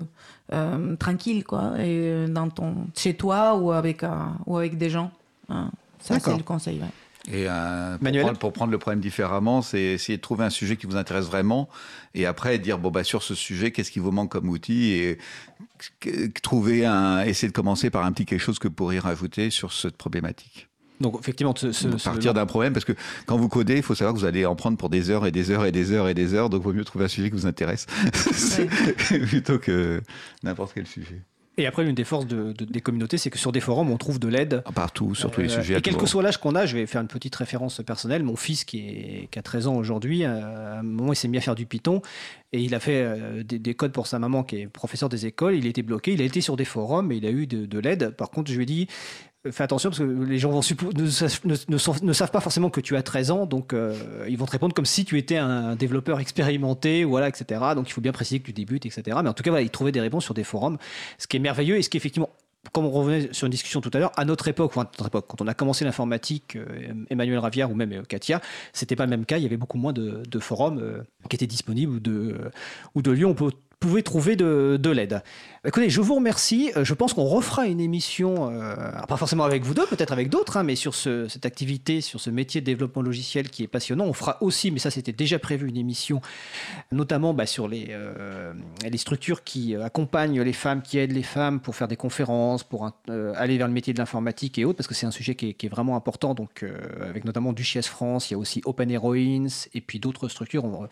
euh, 0.53 0.94
tranquille, 0.96 1.44
quoi, 1.44 1.72
et 1.80 2.26
dans 2.28 2.48
ton, 2.50 2.74
chez 2.96 3.14
toi 3.14 3.55
ou 3.57 3.72
avec, 3.72 4.03
un- 4.05 4.36
ou 4.46 4.57
avec 4.59 4.76
des 4.78 4.90
gens. 4.90 5.11
Hein. 5.48 5.70
Ça, 6.00 6.18
c'est 6.20 6.36
le 6.36 6.42
conseil, 6.42 6.78
ouais. 6.80 6.86
Et 7.28 7.46
euh, 7.48 7.94
pour, 7.94 8.03
Manuel 8.03 8.22
prendre, 8.24 8.38
pour 8.40 8.53
prendre 8.53 8.72
le 8.72 8.78
problème 8.78 9.00
différemment, 9.00 9.62
c'est 9.62 9.80
essayer 9.80 10.16
de 10.16 10.22
trouver 10.22 10.44
un 10.44 10.50
sujet 10.50 10.76
qui 10.76 10.86
vous 10.86 10.96
intéresse 10.96 11.26
vraiment 11.26 11.68
et 12.16 12.26
après 12.26 12.59
dire 12.59 12.78
bon 12.80 12.90
bah 12.90 13.05
sur 13.05 13.22
ce 13.22 13.36
sujet 13.36 13.70
qu'est-ce 13.70 13.92
qui 13.92 14.00
vous 14.00 14.11
manque 14.11 14.32
comme 14.32 14.48
outil 14.48 14.90
et 14.90 15.18
trouver 16.42 16.84
un 16.84 17.22
essayer 17.22 17.46
de 17.46 17.53
commencer 17.53 17.90
par 17.90 18.05
un 18.05 18.11
petit 18.11 18.24
quelque 18.26 18.40
chose 18.40 18.59
que 18.59 18.66
vous 18.66 18.74
pourriez 18.74 18.98
rajouter 18.98 19.50
sur 19.50 19.72
cette 19.72 19.96
problématique. 19.96 20.68
Donc 21.01 21.16
effectivement, 21.18 21.55
ce, 21.57 21.72
ce- 21.72 21.88
Donc, 21.88 21.99
ce- 22.01 22.05
partir 22.05 22.32
d'un 22.34 22.47
problème 22.47 22.72
parce 22.72 22.84
que 22.84 22.93
quand 23.26 23.36
vous 23.36 23.49
codez, 23.49 23.76
il 23.76 23.82
faut 23.82 23.95
savoir 23.95 24.14
que 24.14 24.20
vous 24.20 24.24
allez 24.26 24.47
en 24.47 24.55
prendre 24.55 24.76
pour 24.76 24.88
des 24.88 25.11
heures 25.11 25.26
et 25.26 25.32
des 25.32 25.51
heures 25.51 25.64
et 25.64 25.72
des 25.72 25.90
heures 25.93 26.09
et 26.09 26.14
des 26.14 26.34
heures, 26.34 26.49
donc 26.51 26.62
il 26.62 26.64
vaut 26.64 26.72
mieux 26.72 26.84
trouver 26.84 27.05
un 27.07 27.09
sujet 27.09 27.28
qui 27.30 27.36
vous 27.36 27.47
intéresse 27.47 27.86
plutôt 29.28 29.59
que 29.59 30.01
n'importe 30.43 30.72
quel 30.74 30.86
sujet. 30.86 31.20
Et 31.59 31.66
après, 31.66 31.84
l'une 31.84 31.95
des 31.95 32.05
forces 32.05 32.26
de- 32.26 32.53
de- 32.53 32.64
des 32.64 32.80
communautés, 32.80 33.18
c'est 33.18 33.28
que 33.28 33.36
sur 33.38 33.53
des 33.53 33.61
forums, 33.61 33.90
on 33.90 33.99
trouve 33.99 34.18
de 34.18 34.26
l'aide. 34.26 34.62
Partout, 34.74 35.14
sur 35.14 35.30
tous 35.30 35.43
les 35.43 35.53
Euh, 35.53 35.61
sujets. 35.61 35.76
Et 35.76 35.82
quel 35.82 35.99
que 35.99 36.07
soit 36.07 36.22
l'âge 36.22 36.38
qu'on 36.38 36.55
a, 36.55 36.64
je 36.64 36.74
vais 36.78 36.86
faire 36.86 37.03
une 37.03 37.09
petite 37.09 37.36
référence 37.36 37.82
personnelle. 37.84 38.22
Mon 38.22 38.36
fils, 38.36 38.64
qui, 38.64 38.78
est, 38.78 39.28
qui 39.30 39.38
a 39.38 39.43
13 39.43 39.66
ans 39.66 39.74
aujourd'hui, 39.76 40.24
euh, 40.24 40.76
à 40.76 40.78
un 40.78 40.82
moment, 40.82 41.12
il 41.12 41.16
s'est 41.16 41.28
mis 41.28 41.36
à 41.36 41.43
faire 41.43 41.55
du 41.55 41.66
Python 41.66 42.01
et 42.55 42.62
il 42.62 42.74
a 42.74 42.80
fait 42.80 43.03
euh, 43.05 43.43
des, 43.43 43.59
des 43.59 43.74
codes 43.74 43.93
pour 43.93 44.07
sa 44.07 44.18
maman, 44.18 44.45
qui 44.45 44.57
est 44.62 44.66
professeur 44.66 45.11
des 45.11 45.26
écoles. 45.26 45.55
Il 45.55 45.66
était 45.66 45.82
bloqué, 45.82 46.14
il 46.14 46.22
a 46.22 46.24
été 46.24 46.40
sur 46.40 46.57
des 46.57 46.64
forums 46.64 47.12
et 47.12 47.16
il 47.16 47.26
a 47.26 47.30
eu 47.30 47.47
de, 47.47 47.66
de 47.66 47.78
l'aide. 47.78 48.16
Par 48.16 48.30
contre, 48.30 48.51
je 48.51 48.57
lui 48.57 48.62
ai 48.62 48.66
dit. 48.66 48.86
Euh, 49.47 49.53
Fais 49.53 49.64
attention 49.64 49.90
parce 49.90 49.99
que 49.99 50.05
les 50.05 50.38
gens 50.38 50.51
vont 50.51 50.61
ne, 50.61 52.05
ne- 52.07 52.12
savent 52.12 52.30
pas 52.30 52.40
forcément 52.40 52.70
que 52.70 52.80
tu 52.80 52.97
as 52.97 53.03
13 53.03 53.30
ans, 53.30 53.47
donc 53.47 53.72
euh, 53.72 54.26
ils 54.28 54.38
vont 54.38 54.47
te 54.47 54.53
répondre 54.53 54.74
comme 54.74 54.86
si 54.86 55.05
tu 55.05 55.18
étais 55.18 55.36
un 55.36 55.76
développeur 55.76 56.20
expérimenté, 56.20 57.05
voilà, 57.05 57.28
etc. 57.28 57.61
Donc 57.74 57.88
il 57.88 57.93
faut 57.93 58.01
bien 58.01 58.12
préciser 58.12 58.40
que 58.40 58.47
tu 58.47 58.53
débutes, 58.53 58.86
etc. 58.86 59.18
Mais 59.22 59.28
en 59.28 59.34
tout 59.34 59.43
cas, 59.43 59.61
ils 59.61 59.70
trouvaient 59.70 59.93
des 59.93 60.01
réponses 60.01 60.24
sur 60.24 60.34
des 60.34 60.45
forums, 60.45 60.78
ce 61.18 61.26
qui 61.26 61.36
est 61.36 61.40
merveilleux 61.40 61.76
et 61.76 61.82
ce 61.82 61.90
qui 61.90 61.97
effectivement 61.97 62.30
comme 62.70 62.84
on 62.84 62.90
revenait 62.93 63.32
sur 63.32 63.47
une 63.47 63.51
discussion 63.51 63.80
tout 63.80 63.90
à 63.93 63.99
l'heure, 63.99 64.12
à 64.16 64.24
notre 64.24 64.47
époque, 64.47 64.72
quand 64.72 65.40
on 65.40 65.49
a 65.49 65.55
commencé 65.55 65.84
l'informatique, 65.84 66.55
euh, 66.55 66.95
Emmanuel 67.11 67.38
Ravière 67.38 67.68
ou 67.72 67.74
même 67.74 68.07
Katia, 68.07 68.40
c'était 68.72 68.95
pas 68.95 69.05
le 69.05 69.11
même 69.11 69.24
cas. 69.24 69.38
Il 69.38 69.43
y 69.43 69.47
avait 69.47 69.57
beaucoup 69.57 69.78
moins 69.78 69.93
de, 69.93 70.22
forums 70.38 71.05
qui 71.28 71.34
étaient 71.34 71.49
disponibles 71.49 71.97
ou 72.95 73.03
de, 73.03 73.11
lieux 73.11 73.26
où 73.26 73.30
on 73.36 73.51
pouvait 73.80 74.03
trouver 74.03 74.36
de 74.36 74.90
l'aide. 74.90 75.22
Écoutez, 75.64 75.90
je 75.90 76.00
vous 76.00 76.16
remercie. 76.16 76.72
Euh, 76.76 76.84
Je 76.84 76.92
pense 76.92 77.14
qu'on 77.14 77.24
refera 77.24 77.68
une 77.68 77.78
émission, 77.78 78.50
euh, 78.50 78.74
alors 78.74 79.06
pas 79.06 79.16
forcément 79.16 79.44
avec 79.44 79.62
vous 79.62 79.74
deux, 79.74 79.86
peut-être 79.86 80.10
avec 80.10 80.28
d'autres, 80.28 80.56
hein, 80.56 80.64
mais 80.64 80.74
sur 80.74 80.92
ce- 80.96 81.28
cette 81.28 81.46
activité, 81.46 82.00
sur 82.00 82.20
ce 82.20 82.30
métier 82.30 82.60
de 82.60 82.66
développement 82.66 83.00
logiciel 83.00 83.48
qui 83.48 83.62
est 83.62 83.68
passionnant. 83.68 84.04
On 84.06 84.12
fera 84.12 84.38
aussi, 84.42 84.72
mais 84.72 84.80
ça 84.80 84.90
c'était 84.90 85.12
déjà 85.12 85.38
prévu, 85.38 85.68
une 85.68 85.76
émission, 85.76 86.20
notamment 86.90 87.32
bah, 87.32 87.46
sur 87.46 87.68
les, 87.68 87.86
euh, 87.90 88.52
les 88.90 88.98
structures 88.98 89.44
qui 89.44 89.76
accompagnent 89.76 90.42
les 90.42 90.52
femmes, 90.52 90.82
qui 90.82 90.98
aident 90.98 91.12
les 91.12 91.22
femmes 91.22 91.60
pour 91.60 91.76
faire 91.76 91.86
des 91.86 91.96
conférences, 91.96 92.64
pour 92.64 92.90
aller 93.36 93.56
vers 93.56 93.68
le 93.68 93.72
métier 93.72 93.92
de 93.92 93.98
l'informatique 94.00 94.58
et 94.58 94.64
autres, 94.64 94.78
parce 94.78 94.88
que 94.88 94.94
c'est 94.94 95.06
un 95.06 95.12
sujet 95.12 95.36
qui 95.36 95.56
est, 95.62 95.68
vraiment 95.68 95.94
important. 95.94 96.34
Donc, 96.34 96.64
avec 97.00 97.24
notamment 97.24 97.52
Duchesse 97.52 97.86
France, 97.86 98.30
il 98.30 98.34
y 98.34 98.36
a 98.36 98.38
aussi 98.38 98.62
Open 98.64 98.90
Heroines 98.90 99.48
et 99.74 99.80
puis 99.80 100.00
d'autres 100.00 100.28
structures. 100.28 100.88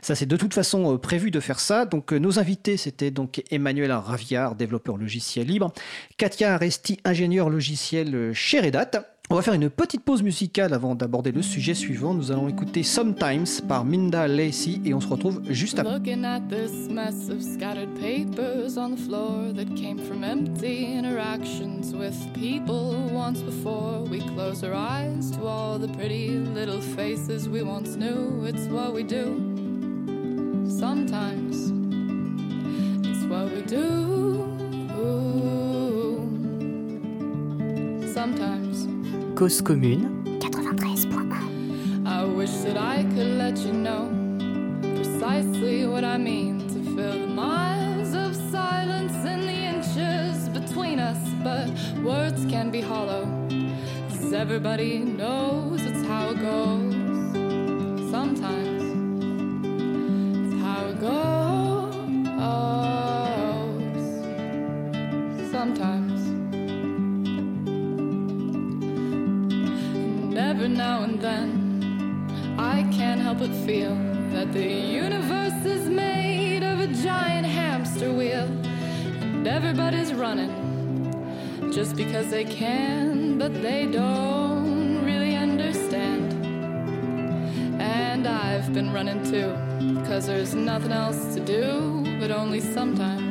Ça, 0.00 0.14
c'est 0.14 0.26
de 0.26 0.36
toute 0.36 0.54
façon 0.54 0.96
prévu 0.96 1.32
de 1.32 1.40
faire 1.40 1.58
ça. 1.58 1.86
Donc, 1.86 2.12
nos 2.12 2.38
invités, 2.38 2.76
c'était 2.76 3.10
donc 3.10 3.42
Emmanuel 3.50 3.90
Raviard, 4.12 4.54
développeur 4.54 4.96
logiciel 4.96 5.46
libre, 5.46 5.72
Katia 6.16 6.54
Aresti, 6.54 6.98
ingénieur 7.04 7.50
logiciel 7.50 8.32
chez 8.34 8.60
Red 8.60 8.76
Hat. 8.76 8.90
On 9.30 9.36
va 9.36 9.40
faire 9.40 9.54
une 9.54 9.70
petite 9.70 10.04
pause 10.04 10.22
musicale 10.22 10.74
avant 10.74 10.94
d'aborder 10.94 11.32
le 11.32 11.40
sujet 11.40 11.72
suivant. 11.72 12.12
Nous 12.12 12.30
allons 12.30 12.48
écouter 12.48 12.82
Sometimes 12.82 13.46
par 13.66 13.82
Minda 13.86 14.28
Lacey 14.28 14.78
et 14.84 14.92
on 14.92 15.00
se 15.00 15.06
retrouve 15.06 15.40
juste 15.48 15.78
après. 15.78 15.94
Looking 15.94 16.22
at 16.24 16.40
this 16.50 16.90
mess 16.90 17.30
of 17.30 17.40
scattered 17.40 17.88
papers 17.98 18.76
on 18.76 18.90
the 18.90 18.98
floor 18.98 19.54
that 19.54 19.74
came 19.74 19.98
from 19.98 20.22
empty 20.22 20.98
interactions 20.98 21.94
with 21.94 22.14
people 22.34 22.94
once 23.10 23.40
before. 23.40 24.04
We 24.10 24.18
close 24.34 24.62
our 24.62 24.74
eyes 24.74 25.30
to 25.30 25.46
all 25.46 25.78
the 25.78 25.88
pretty 25.96 26.28
little 26.54 26.82
faces 26.82 27.48
we 27.48 27.62
once 27.62 27.96
knew. 27.96 28.44
It's 28.44 28.66
what 28.68 28.92
we 28.92 29.02
do. 29.02 29.38
Sometimes 30.68 31.81
what 33.32 33.50
we 33.50 33.62
do. 33.62 33.80
Sometimes. 38.12 38.86
Cause 39.38 39.62
commune. 39.62 40.20
I 42.04 42.24
wish 42.24 42.50
that 42.64 42.76
I 42.76 43.04
could 43.14 43.32
let 43.44 43.56
you 43.58 43.72
know 43.72 44.02
precisely 44.96 45.86
what 45.86 46.04
I 46.04 46.18
mean 46.18 46.60
to 46.68 46.78
fill 46.94 47.18
the 47.26 47.26
miles 47.26 48.12
of 48.14 48.36
silence 48.50 49.14
and 49.32 49.42
the 49.50 49.60
inches 49.72 50.48
between 50.50 50.98
us, 50.98 51.18
but 51.42 51.68
words 52.04 52.44
can 52.52 52.70
be 52.70 52.82
hollow. 52.82 53.24
'cause 54.08 54.32
everybody 54.34 54.98
knows 54.98 55.80
then 71.22 72.56
I 72.58 72.82
can't 72.92 73.20
help 73.20 73.38
but 73.38 73.54
feel 73.64 73.94
that 74.32 74.52
the 74.52 74.68
universe 74.68 75.64
is 75.64 75.88
made 75.88 76.64
of 76.64 76.80
a 76.80 76.88
giant 76.88 77.46
hamster 77.46 78.12
wheel, 78.12 78.48
and 79.20 79.46
everybody's 79.46 80.12
running 80.12 80.50
just 81.72 81.94
because 81.96 82.28
they 82.28 82.44
can, 82.44 83.38
but 83.38 83.54
they 83.62 83.86
don't 83.86 85.04
really 85.04 85.36
understand. 85.36 86.32
And 87.80 88.26
I've 88.26 88.74
been 88.74 88.92
running 88.92 89.22
too, 89.22 89.54
because 90.00 90.26
there's 90.26 90.54
nothing 90.54 90.92
else 90.92 91.34
to 91.34 91.40
do, 91.40 92.18
but 92.18 92.30
only 92.32 92.60
sometimes. 92.60 93.21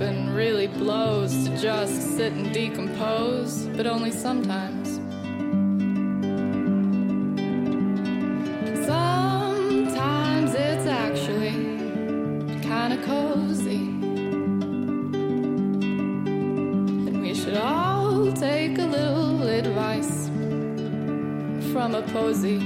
Often 0.00 0.32
really 0.32 0.68
blows 0.68 1.32
to 1.44 1.58
just 1.58 2.16
sit 2.16 2.32
and 2.32 2.54
decompose, 2.54 3.66
but 3.76 3.84
only 3.84 4.12
sometimes. 4.12 5.00
Sometimes 8.86 10.54
it's 10.54 10.86
actually 10.86 11.50
kind 12.62 12.92
of 12.92 13.04
cozy. 13.04 13.88
And 17.08 17.20
we 17.20 17.34
should 17.34 17.56
all 17.56 18.32
take 18.32 18.78
a 18.78 18.86
little 18.86 19.42
advice 19.48 20.28
from 21.72 21.96
a 21.96 22.02
posy. 22.12 22.60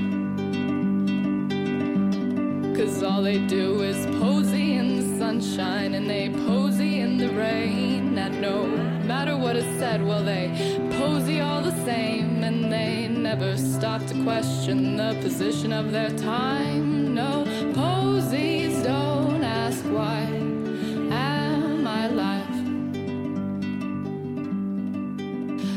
Cause 2.76 3.02
all 3.02 3.22
they 3.22 3.38
do 3.46 3.61
position 15.22 15.72
of 15.72 15.92
their 15.92 16.10
time. 16.10 17.14
No, 17.14 17.44
posies 17.74 18.82
don't 18.82 19.44
ask 19.44 19.84
why 19.84 20.22
am 21.12 21.86
I 21.86 22.06
alive? 22.06 22.66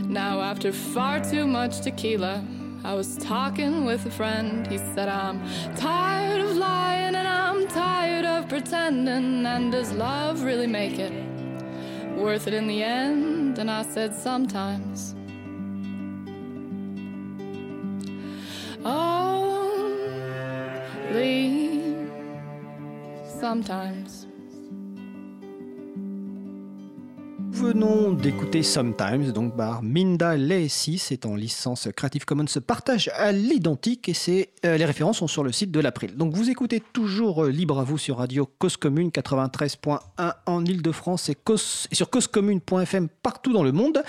Now, 0.09 0.41
after 0.41 0.71
far 0.71 1.23
too 1.23 1.45
much 1.45 1.81
tequila, 1.81 2.43
I 2.83 2.95
was 2.95 3.17
talking 3.17 3.85
with 3.85 4.05
a 4.07 4.11
friend. 4.11 4.65
He 4.65 4.79
said, 4.79 5.09
I'm 5.09 5.39
tired 5.75 6.41
of 6.41 6.55
lying 6.55 7.15
and 7.15 7.27
I'm 7.27 7.67
tired 7.67 8.25
of 8.25 8.49
pretending. 8.49 9.45
And 9.45 9.71
does 9.71 9.91
love 9.91 10.41
really 10.41 10.67
make 10.67 10.97
it 10.97 11.13
worth 12.17 12.47
it 12.47 12.55
in 12.55 12.65
the 12.65 12.81
end? 12.81 13.59
And 13.59 13.69
I 13.69 13.83
said, 13.83 14.15
sometimes. 14.15 15.15
Sometimes. 23.45 24.24
Venons 27.65 28.11
d'écouter 28.11 28.61
Sometimes, 28.61 29.31
donc 29.31 29.55
par 29.57 29.81
Minda 29.81 30.37
Lacy, 30.37 30.99
c'est 30.99 31.25
en 31.25 31.35
licence 31.35 31.87
Creative 31.95 32.23
Commons 32.23 32.45
partage 32.65 33.09
à 33.15 33.31
l'identique 33.31 34.07
et 34.09 34.49
euh, 34.65 34.77
les 34.77 34.85
références 34.85 35.17
sont 35.17 35.27
sur 35.27 35.43
le 35.43 35.51
site 35.51 35.71
de 35.71 35.79
l'April. 35.79 36.15
Donc 36.15 36.35
vous 36.35 36.51
écoutez 36.51 36.79
toujours 36.93 37.45
euh, 37.45 37.49
libre 37.49 37.79
à 37.79 37.83
vous 37.83 37.97
sur 37.97 38.17
Radio 38.17 38.47
Cause 38.59 38.77
Commune 38.77 39.09
93.1 39.09 39.99
en 40.45 40.65
Ile-de-France 40.65 41.29
et, 41.29 41.37
et 41.91 41.95
sur 41.95 42.09
causecommune.fm 42.11 43.07
partout 43.23 43.51
dans 43.51 43.63
le 43.63 43.71
monde. 43.71 44.03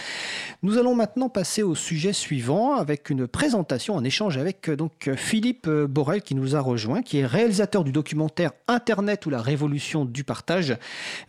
Nous 0.62 0.77
allons 0.77 0.95
maintenant 0.95 1.31
passer 1.31 1.62
au 1.62 1.74
sujet 1.74 2.12
suivant 2.12 2.74
avec 2.74 3.09
une 3.09 3.27
présentation, 3.27 3.97
un 3.97 4.05
échange 4.05 4.37
avec 4.37 4.69
euh, 4.69 4.77
donc 4.77 5.11
Philippe 5.16 5.69
Borel 5.69 6.20
qui 6.20 6.35
nous 6.35 6.57
a 6.57 6.61
rejoint, 6.61 7.01
qui 7.01 7.19
est 7.19 7.27
réalisateur 7.27 7.85
du 7.85 7.93
documentaire 7.93 8.51
Internet 8.69 9.24
ou 9.24 9.31
la 9.31 9.41
révolution 9.41 10.05
du 10.05 10.24
partage, 10.24 10.77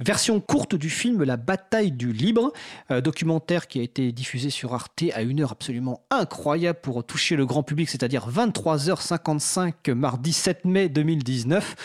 version 0.02 0.42
courte 0.42 0.76
du 0.76 0.90
film 0.90 1.24
La 1.24 1.38
bataille 1.38 1.92
du 1.92 2.17
libre, 2.18 2.52
euh, 2.92 3.02
documentaire 3.02 3.68
qui 3.68 3.80
a 3.80 3.84
été 3.84 4.12
diffusé 4.12 4.50
sur 4.50 4.74
Arte 4.74 5.04
à 5.14 5.22
une 5.22 5.42
heure 5.42 5.52
absolument 5.52 6.02
incroyable 6.10 6.80
pour 6.82 7.04
toucher 7.06 7.36
le 7.36 7.46
grand 7.46 7.64
public, 7.64 7.90
c'est-à-dire 7.90 8.28
23h55 8.30 9.90
mardi 9.94 10.34
7 10.34 10.66
mai 10.66 10.90
2019. 10.90 11.76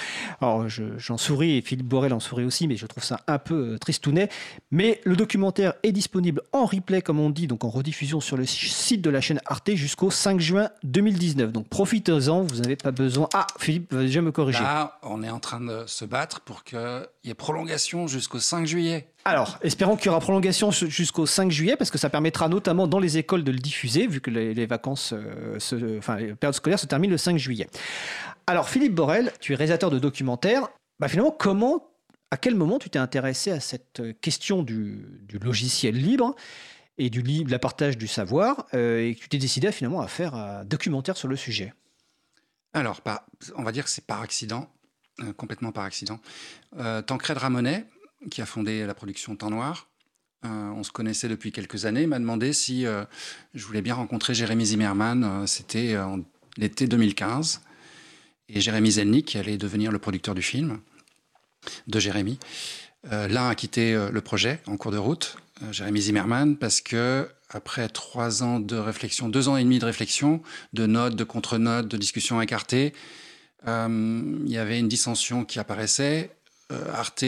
Alors 0.41 0.69
je- 0.69 0.99
j'en 0.99 1.17
souris 1.17 1.57
et 1.59 1.63
Philippe 1.63 1.87
Borel 1.89 2.13
en 2.13 2.21
sourit 2.21 2.45
aussi, 2.45 2.69
mais 2.69 2.77
je 2.77 2.87
trouve 2.87 3.05
ça 3.05 3.21
un 3.27 3.39
peu 3.39 3.75
euh, 3.75 3.79
tristounet. 3.79 4.29
Mais 4.71 5.01
le 5.05 5.17
documentaire 5.17 5.75
est 5.83 5.93
disponible 5.93 6.43
en 6.53 6.65
replay, 6.67 7.03
comme 7.03 7.21
on 7.21 7.31
dit, 7.31 7.47
donc 7.47 7.65
en 7.65 7.71
rediffusion 7.71 8.21
sur 8.21 8.37
le 8.37 8.47
site 8.47 9.03
de 9.03 9.11
la 9.11 9.21
chaîne 9.21 9.41
Arte 9.47 9.75
jusqu'au 9.75 10.11
5 10.11 10.41
juin 10.41 10.69
2019. 10.85 11.53
Donc 11.53 11.69
profitez-en, 11.69 12.43
vous 12.43 12.57
n'avez 12.57 12.77
pas 12.77 12.91
besoin. 12.91 13.29
Ah, 13.35 13.47
Philippe 13.59 13.93
va 13.93 14.03
déjà 14.03 14.21
me 14.23 14.33
corriger. 14.33 14.63
Là, 14.63 14.99
on 15.03 15.23
est 15.23 15.31
en 15.31 15.41
train 15.41 15.61
de 15.61 15.85
se 15.87 16.05
battre 16.05 16.41
pour 16.41 16.65
qu'il 16.65 16.79
y 17.25 17.31
ait 17.31 17.35
prolongation 17.35 18.07
jusqu'au 18.07 18.39
5 18.41 18.67
juillet. 18.67 19.09
Alors, 19.25 19.59
espérons 19.63 19.97
qu'il 19.97 20.07
y 20.07 20.09
aura 20.09 20.19
prolongation 20.19 20.71
jusqu'au 20.73 21.27
5 21.27 21.51
juillet, 21.51 21.77
parce 21.77 21.91
que 21.93 21.99
ça 21.99 22.11
permettra 22.11 22.49
notamment 22.49 22.89
dans 22.89 22.99
les 22.99 23.19
écoles 23.19 23.45
de 23.45 23.53
le 23.53 23.59
diffuser, 23.59 24.09
vu 24.09 24.21
que 24.21 24.31
les, 24.31 24.67
vacances, 24.67 25.13
euh, 25.17 25.59
se- 25.61 25.99
enfin, 25.99 26.17
les 26.17 26.35
périodes 26.35 26.55
scolaires 26.57 26.79
se 26.81 26.87
terminent 26.87 27.13
le 27.13 27.19
5 27.19 27.37
juillet. 27.39 27.69
Alors, 28.49 28.69
Philippe 28.69 28.95
Borel, 28.95 29.33
tu 29.41 29.53
es 29.53 29.57
réalisateur 29.57 29.91
de 29.91 30.01
documentaires. 30.01 30.69
Bah, 30.99 31.07
finalement, 31.07 31.31
comment, 31.31 31.89
à 32.33 32.37
quel 32.37 32.57
moment 32.57 32.81
tu 32.81 32.91
t'es 32.91 32.99
intéressé 32.99 33.53
à 33.53 33.61
cette 33.61 34.03
question 34.21 34.65
du, 34.65 35.07
logiciel 35.41 35.95
libre 35.95 36.35
et 36.99 37.09
du 37.09 37.23
libre, 37.23 37.51
la 37.53 37.61
partage 37.61 37.97
du 37.97 38.09
savoir, 38.09 38.67
euh, 38.75 39.07
et 39.07 39.15
que 39.15 39.21
tu 39.21 39.29
t'es 39.29 39.39
décidé 39.39 39.71
finalement 39.71 40.01
à 40.01 40.09
faire 40.09 40.35
un 40.35 40.65
documentaire 40.65 41.17
sur 41.17 41.29
le 41.29 41.37
sujet? 41.37 41.73
Alors, 42.75 43.03
par- 43.03 43.25
on 43.55 43.63
va 43.63 43.71
dire 43.71 43.85
que 43.85 43.91
c'est 43.91 44.05
par 44.05 44.21
accident, 44.21 44.69
euh, 45.21 45.33
complètement 45.33 45.71
par 45.71 45.85
accident. 45.85 46.19
Euh, 46.79 47.03
Tancred 47.03 47.39
Ramonet, 47.39 47.87
qui 48.31 48.41
a 48.43 48.47
fondé 48.47 48.87
la 48.87 48.95
production 48.95 49.37
Temps 49.37 49.51
Noir, 49.51 49.89
euh, 50.45 50.49
on 50.49 50.83
se 50.83 50.91
connaissait 50.91 51.29
depuis 51.29 51.53
quelques 51.53 51.85
années, 51.85 52.07
m'a 52.07 52.19
demandé 52.19 52.53
si 52.53 52.85
euh, 52.85 53.05
je 53.55 53.65
voulais 53.65 53.83
bien 53.83 53.95
rencontrer 53.95 54.35
Jérémy 54.35 54.67
Zimmerman. 54.67 55.23
Euh, 55.25 55.47
C'était 55.47 55.97
l'été 56.57 56.87
2015. 56.87 57.61
Et 58.49 58.61
Jérémy 58.61 58.93
Zelnick, 58.93 59.27
qui 59.27 59.39
allait 59.39 59.57
devenir 59.57 59.93
le 59.93 59.99
producteur 59.99 60.35
du 60.35 60.43
film, 60.43 60.81
de 61.87 61.99
Jérémy. 61.99 62.39
L'un 63.11 63.49
a 63.49 63.55
quitté 63.55 63.95
le 63.95 64.21
projet 64.21 64.61
en 64.67 64.77
cours 64.77 64.93
de 64.93 64.99
route, 64.99 65.37
Jérémy 65.71 66.03
Zimmerman, 66.03 66.57
parce 66.59 66.81
que 66.81 67.29
après 67.49 67.89
trois 67.89 68.43
ans 68.43 68.61
de 68.61 68.77
réflexion, 68.77 69.29
deux 69.29 69.49
ans 69.49 69.57
et 69.57 69.65
demi 69.65 69.79
de 69.79 69.87
réflexion, 69.87 70.43
de 70.73 70.87
notes, 70.87 71.17
de 71.17 71.25
contre-notes, 71.25 71.89
de 71.89 71.97
discussions 71.97 72.43
écartées, 72.43 72.93
il 73.67 74.43
y 74.47 74.59
avait 74.59 74.79
une 74.79 74.89
dissension 74.89 75.45
qui 75.47 75.59
apparaissait. 75.59 76.31
Arte 76.93 77.25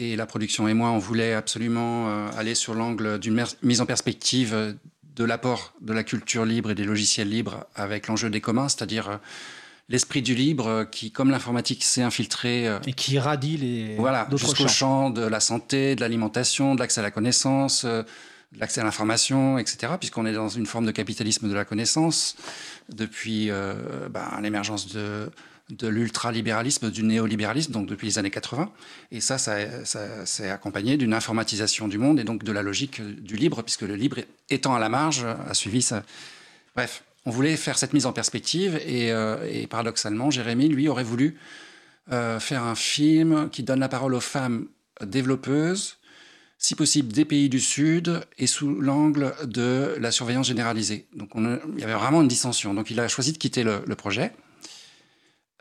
et 0.00 0.16
la 0.16 0.24
production 0.24 0.66
et 0.66 0.74
moi, 0.74 0.90
on 0.90 0.98
voulait 0.98 1.34
absolument 1.34 2.08
euh, 2.08 2.30
aller 2.36 2.54
sur 2.54 2.74
l'angle 2.74 3.18
d'une 3.18 3.44
mise 3.62 3.80
en 3.82 3.86
perspective 3.86 4.54
euh, 4.54 4.72
de 5.14 5.24
l'apport 5.24 5.74
de 5.82 5.92
la 5.92 6.02
culture 6.04 6.46
libre 6.46 6.70
et 6.70 6.74
des 6.74 6.84
logiciels 6.84 7.28
libres 7.28 7.66
avec 7.74 8.06
l'enjeu 8.06 8.30
des 8.30 8.40
communs, 8.40 8.70
c'est-à-dire 8.70 9.10
euh, 9.10 9.16
l'esprit 9.90 10.22
du 10.22 10.34
libre 10.34 10.86
qui, 10.90 11.10
comme 11.10 11.30
l'informatique, 11.30 11.84
s'est 11.84 12.02
infiltré 12.02 12.66
Et 12.86 12.94
qui 12.94 13.18
radie 13.18 13.58
les 13.58 13.96
voilà, 13.96 14.26
jusqu'au 14.30 14.68
champs. 14.68 14.68
champ 14.68 15.10
de 15.10 15.22
la 15.22 15.40
santé, 15.40 15.96
de 15.96 16.00
l'alimentation, 16.00 16.74
de 16.74 16.80
l'accès 16.80 17.00
à 17.00 17.02
la 17.02 17.10
connaissance, 17.10 17.84
de 17.84 18.58
l'accès 18.58 18.80
à 18.80 18.84
l'information, 18.84 19.58
etc., 19.58 19.94
puisqu'on 19.98 20.26
est 20.26 20.32
dans 20.32 20.48
une 20.48 20.66
forme 20.66 20.86
de 20.86 20.90
capitalisme 20.92 21.48
de 21.48 21.54
la 21.54 21.64
connaissance 21.64 22.36
depuis 22.88 23.50
euh, 23.50 23.74
ben, 24.08 24.28
l'émergence 24.42 24.88
de, 24.92 25.30
de 25.70 25.88
l'ultralibéralisme, 25.88 26.90
du 26.90 27.02
néolibéralisme, 27.02 27.72
donc 27.72 27.86
depuis 27.86 28.06
les 28.06 28.18
années 28.18 28.30
80. 28.30 28.70
Et 29.12 29.20
ça, 29.20 29.38
ça, 29.38 29.84
ça 29.84 30.26
s'est 30.26 30.50
accompagné 30.50 30.96
d'une 30.96 31.14
informatisation 31.14 31.88
du 31.88 31.98
monde 31.98 32.20
et 32.20 32.24
donc 32.24 32.44
de 32.44 32.52
la 32.52 32.62
logique 32.62 33.00
du 33.00 33.36
libre, 33.36 33.62
puisque 33.62 33.82
le 33.82 33.96
libre, 33.96 34.18
étant 34.48 34.74
à 34.74 34.78
la 34.78 34.88
marge, 34.88 35.24
a 35.24 35.54
suivi 35.54 35.82
ça. 35.82 36.02
Bref, 36.74 37.02
on 37.26 37.30
voulait 37.30 37.56
faire 37.56 37.78
cette 37.78 37.92
mise 37.92 38.06
en 38.06 38.12
perspective 38.12 38.80
et, 38.86 39.12
euh, 39.12 39.66
paradoxalement, 39.68 40.30
Jérémy, 40.30 40.68
lui, 40.68 40.88
aurait 40.88 41.04
voulu 41.04 41.36
euh, 42.12 42.40
faire 42.40 42.64
un 42.64 42.74
film 42.74 43.50
qui 43.50 43.62
donne 43.62 43.80
la 43.80 43.88
parole 43.88 44.14
aux 44.14 44.20
femmes 44.20 44.66
développeuses, 45.04 45.98
si 46.58 46.74
possible 46.74 47.12
des 47.12 47.24
pays 47.24 47.48
du 47.48 47.60
Sud, 47.60 48.20
et 48.38 48.46
sous 48.46 48.80
l'angle 48.80 49.34
de 49.44 49.96
la 49.98 50.10
surveillance 50.10 50.46
généralisée. 50.46 51.06
Donc 51.14 51.30
il 51.34 51.80
y 51.80 51.84
avait 51.84 51.94
vraiment 51.94 52.22
une 52.22 52.28
dissension. 52.28 52.74
Donc 52.74 52.90
il 52.90 53.00
a 53.00 53.08
choisi 53.08 53.32
de 53.32 53.38
quitter 53.38 53.62
le 53.64 53.94
projet. 53.94 54.32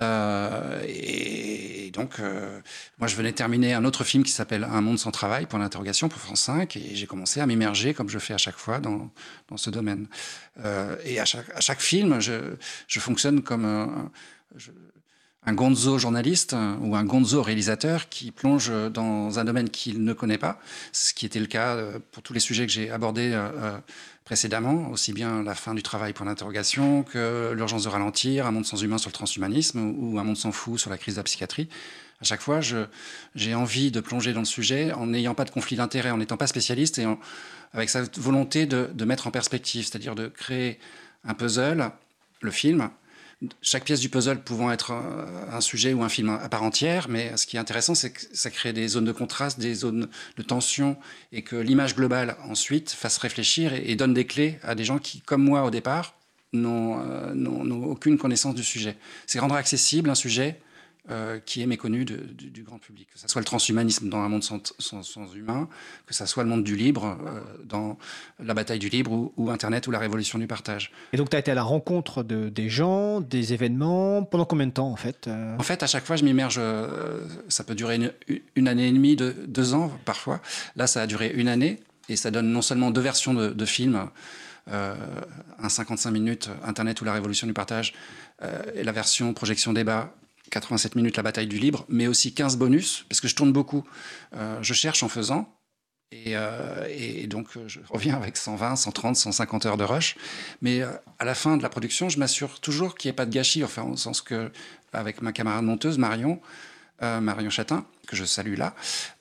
Euh, 0.02 0.82
et 0.88 1.92
donc, 1.92 2.20
euh, 2.20 2.60
moi, 3.00 3.08
je 3.08 3.16
venais 3.16 3.32
terminer 3.34 3.74
un 3.74 3.84
autre 3.86 4.04
film 4.04 4.24
qui 4.24 4.32
s'appelle 4.32 4.64
Un 4.64 4.82
monde 4.82 5.00
sans 5.00 5.12
travail, 5.12 5.46
pour 5.46 5.60
l'interrogation, 5.60 6.08
pour 6.10 6.20
France 6.20 6.42
5, 6.42 6.78
et 6.78 6.96
j'ai 6.96 7.08
commencé 7.08 7.40
à 7.42 7.46
m'immerger, 7.46 7.94
comme 7.94 8.10
je 8.10 8.20
fais 8.20 8.34
à 8.34 8.38
chaque 8.38 8.58
fois, 8.58 8.80
dans, 8.80 9.12
dans 9.50 9.58
ce 9.58 9.70
domaine. 9.70 10.08
Euh, 10.64 10.96
et 11.04 11.20
à 11.20 11.26
chaque, 11.26 11.50
à 11.56 11.60
chaque 11.62 11.82
film, 11.82 12.20
je, 12.20 12.56
je 12.88 13.00
fonctionne 13.00 13.42
comme 13.42 13.66
un, 13.66 14.12
je- 14.56 14.72
un 15.50 15.54
gonzo 15.54 15.98
journaliste 15.98 16.54
euh, 16.54 16.76
ou 16.82 16.96
un 16.96 17.04
gonzo 17.04 17.42
réalisateur 17.42 18.08
qui 18.10 18.30
plonge 18.30 18.72
dans 18.94 19.40
un 19.40 19.46
domaine 19.46 19.70
qu'il 19.70 20.04
ne 20.04 20.14
connaît 20.14 20.38
pas, 20.38 20.60
ce 20.92 21.14
qui 21.14 21.26
était 21.26 21.40
le 21.40 21.48
cas 21.48 21.76
euh, 21.76 21.98
pour 22.12 22.22
tous 22.22 22.34
les 22.34 22.40
sujets 22.40 22.68
que 22.68 22.72
j'ai 22.72 22.92
abordés 22.92 23.32
euh, 23.34 23.50
euh, 23.58 23.78
précédemment, 24.26 24.92
aussi 24.92 25.12
bien 25.12 25.42
la 25.42 25.56
fin 25.56 25.74
du 25.74 25.82
travail 25.82 26.14
pour 26.14 26.24
l'interrogation 26.24 27.02
que 27.02 27.52
l'urgence 27.56 27.86
de 27.86 27.90
ralentir, 27.90 28.46
un 28.46 28.52
monde 28.52 28.66
sans 28.68 28.84
humain 28.84 29.00
sur 29.00 29.10
le 29.10 29.14
transhumanisme 29.14 29.80
ou, 29.98 30.20
un 30.20 30.24
monde 30.24 30.38
sans 30.38 30.52
fou 30.52 30.78
sur 30.78 30.92
la 30.92 31.00
crise 31.00 31.16
de 31.16 31.20
la 31.20 31.24
psychiatrie. 31.24 31.68
À 32.22 32.26
chaque 32.26 32.42
fois, 32.42 32.60
j'ai 33.34 33.56
envie 33.56 33.90
de 33.90 34.02
plonger 34.02 34.34
dans 34.34 34.42
le 34.42 34.46
sujet 34.46 34.92
en 34.92 35.08
n'ayant 35.08 35.34
pas 35.34 35.46
de 35.46 35.50
conflit 35.50 35.78
d'intérêt, 35.78 36.12
en 36.12 36.18
n'étant 36.18 36.38
pas 36.38 36.48
spécialiste 36.48 37.00
et 37.00 37.08
avec 37.74 37.90
cette 37.90 38.20
volonté 38.20 38.68
de 38.68 39.06
mettre 39.06 39.26
en 39.26 39.32
perspective, 39.32 39.86
c'est-à-dire 39.86 40.14
de 40.14 40.28
créer 40.28 40.80
un 41.24 41.34
puzzle, 41.34 41.92
le 42.42 42.52
film, 42.52 42.90
chaque 43.62 43.86
pièce 43.86 44.02
du 44.02 44.10
puzzle 44.10 44.42
pouvant 44.42 44.72
être 44.72 44.92
un, 44.92 45.62
sujet 45.62 45.94
ou 45.94 46.04
un 46.04 46.10
film 46.10 46.30
à 46.30 46.50
part 46.50 46.64
entière, 46.64 47.08
mais 47.08 47.36
ce 47.38 47.46
qui 47.46 47.56
est 47.56 47.60
intéressant, 47.60 47.96
c'est 47.96 48.12
que 48.12 48.22
ça 48.34 48.50
crée 48.50 48.74
des 48.74 48.88
zones 48.88 49.06
de 49.06 49.12
contraste, 49.14 49.60
des 49.60 49.74
zones 49.76 50.10
de 50.38 50.44
tension, 50.44 50.98
et 51.32 51.42
que 51.42 51.56
l'image 51.56 51.96
globale 51.96 52.36
ensuite 52.50 52.92
fasse 52.92 53.18
réfléchir 53.18 53.74
et, 53.74 53.96
donne 53.96 54.14
des 54.14 54.26
clés 54.26 54.60
à 54.62 54.76
des 54.76 54.84
gens 54.84 55.00
qui, 55.00 55.22
comme 55.22 55.44
moi 55.44 55.64
au 55.64 55.70
départ, 55.70 56.16
n'ont 56.52 57.00
euh, 57.00 57.86
aucune 57.86 58.18
connaissance 58.18 58.56
du 58.56 58.64
sujet. 58.64 58.98
C'est 59.26 59.40
rendre 59.40 59.56
accessible 59.56 60.10
un 60.10 60.16
sujet 60.16 60.60
euh, 61.12 61.40
qui 61.40 61.62
est 61.62 61.66
méconnu 61.66 62.06
de- 62.06 62.18
du, 62.18 62.50
du 62.52 62.64
grand 62.64 62.78
public. 62.80 63.08
Que 63.14 63.20
ce 63.20 63.28
soit 63.28 63.42
le 63.42 63.46
transhumanisme 63.46 64.10
dans 64.10 64.20
un 64.20 64.30
monde 64.30 64.44
sans, 64.44 64.62
sans- 64.80 65.02
sans 65.04 65.34
humain, 65.34 65.68
que 66.06 66.14
ce 66.14 66.26
soit 66.26 66.44
le 66.44 66.50
monde 66.50 66.64
du 66.64 66.76
libre 66.76 67.18
euh, 67.26 67.42
dans 67.66 67.98
la 68.40 68.54
bataille 68.54 68.80
du 68.80 68.90
libre 68.90 69.12
ou, 69.12 69.34
ou 69.38 69.50
Internet 69.50 69.88
ou 69.88 69.92
la 69.92 70.00
révolution 70.00 70.38
du 70.40 70.48
partage. 70.48 70.92
Et 71.14 71.18
donc, 71.18 71.30
tu 71.30 71.36
as 71.36 71.40
été 71.40 71.52
à 71.52 71.56
la 71.56 71.64
rencontre 71.64 72.22
de, 72.24 72.50
des 72.50 72.70
gens, 72.70 73.22
des 73.22 73.54
événements. 73.54 74.24
Pendant 74.24 74.46
combien 74.46 74.68
de 74.68 74.72
temps, 74.72 74.92
en 74.92 74.96
fait 74.96 75.28
euh 75.28 75.56
En 75.58 75.64
fait, 75.64 75.82
à 75.84 75.88
chaque 75.88 76.06
fois, 76.06 76.16
je 76.16 76.24
m'immerge. 76.24 76.60
ça 77.48 77.64
peut 77.64 77.76
durer 77.76 77.96
une, 77.96 78.12
une 78.56 78.68
année 78.68 78.88
et 78.88 78.92
demie, 78.92 79.16
deux, 79.16 79.34
deux 79.48 79.74
ans 79.74 79.92
parfois. 80.06 80.42
Là, 80.76 80.88
ça 80.88 81.02
a 81.02 81.08
duré 81.08 81.32
une 81.34 81.48
année 81.48 81.80
et 82.08 82.16
ça 82.16 82.32
donne 82.32 82.52
non 82.52 82.62
seulement 82.62 82.92
deux 82.92 83.02
versions 83.02 83.34
de, 83.34 83.50
de 83.50 83.66
films, 83.66 84.10
euh, 84.72 84.96
un 85.62 85.70
55 85.70 86.12
minutes, 86.12 86.50
Internet 86.64 87.02
ou 87.02 87.06
la 87.06 87.14
révolution 87.14 87.48
du 87.48 87.54
partage, 87.54 87.94
euh, 88.44 88.62
et 88.76 88.84
la 88.84 88.92
version 88.92 89.34
projection 89.34 89.74
débat. 89.74 90.14
87 90.50 90.96
minutes 90.96 91.18
la 91.18 91.24
bataille 91.24 91.48
du 91.48 91.58
libre, 91.58 91.86
mais 91.90 92.08
aussi 92.08 92.34
15 92.34 92.58
bonus, 92.58 93.06
parce 93.10 93.22
que 93.22 93.28
je 93.28 93.36
tourne 93.36 93.52
beaucoup. 93.52 93.84
Euh, 94.36 94.58
je 94.62 94.74
cherche 94.74 95.04
en 95.04 95.10
faisant, 95.10 95.54
Et, 96.12 96.36
euh, 96.36 97.28
donc, 97.28 97.56
euh, 97.56 97.68
je 97.68 97.80
reviens 97.88 98.16
avec 98.16 98.36
120, 98.36 98.76
130, 98.76 99.16
150 99.16 99.66
heures 99.68 99.78
de 99.78 99.84
rush. 99.84 100.16
Mais 100.62 100.82
à 101.20 101.26
la 101.26 101.36
fin 101.36 101.56
de 101.56 101.62
la 101.62 101.70
production, 101.70 102.10
je 102.10 102.18
m'assure 102.18 102.60
toujours 102.60 102.96
qu'il 102.96 103.10
n'y 103.10 103.14
ait 103.14 103.16
pas 103.16 103.28
de 103.28 103.32
gâchis. 103.32 103.64
Enfin, 103.64 103.84
au 103.84 103.96
sens 103.96 104.22
que, 104.22 104.52
avec 104.92 105.22
ma 105.22 105.32
camarade 105.32 105.64
monteuse, 105.64 105.98
Marion, 105.98 106.42
Marion 107.02 107.50
Chatin, 107.50 107.86
que 108.08 108.16
je 108.16 108.26
salue 108.26 108.58
là, 108.58 108.74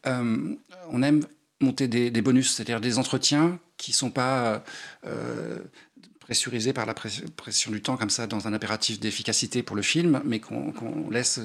on 0.05 1.03
aime 1.03 1.27
monter 1.61 1.89
des 1.89 2.23
bonus, 2.23 2.55
c'est-à-dire 2.55 2.81
des 2.81 2.99
entretiens 2.99 3.59
qui 3.77 3.91
ne 3.91 3.97
sont 3.97 4.11
pas 4.11 4.65
pressurisés 6.29 6.75
par 6.75 6.85
la 6.85 6.93
press- 6.93 7.23
pression 7.37 7.71
du 7.71 7.81
temps, 7.81 7.97
comme 7.97 8.11
ça, 8.11 8.27
dans 8.27 8.47
un 8.47 8.53
impératif 8.53 9.01
d'efficacité 9.01 9.63
pour 9.63 9.77
le 9.77 9.81
film, 9.81 10.21
mais 10.27 10.41
qu'on 10.41 10.73
qu'on 10.73 11.09
laisse 11.09 11.41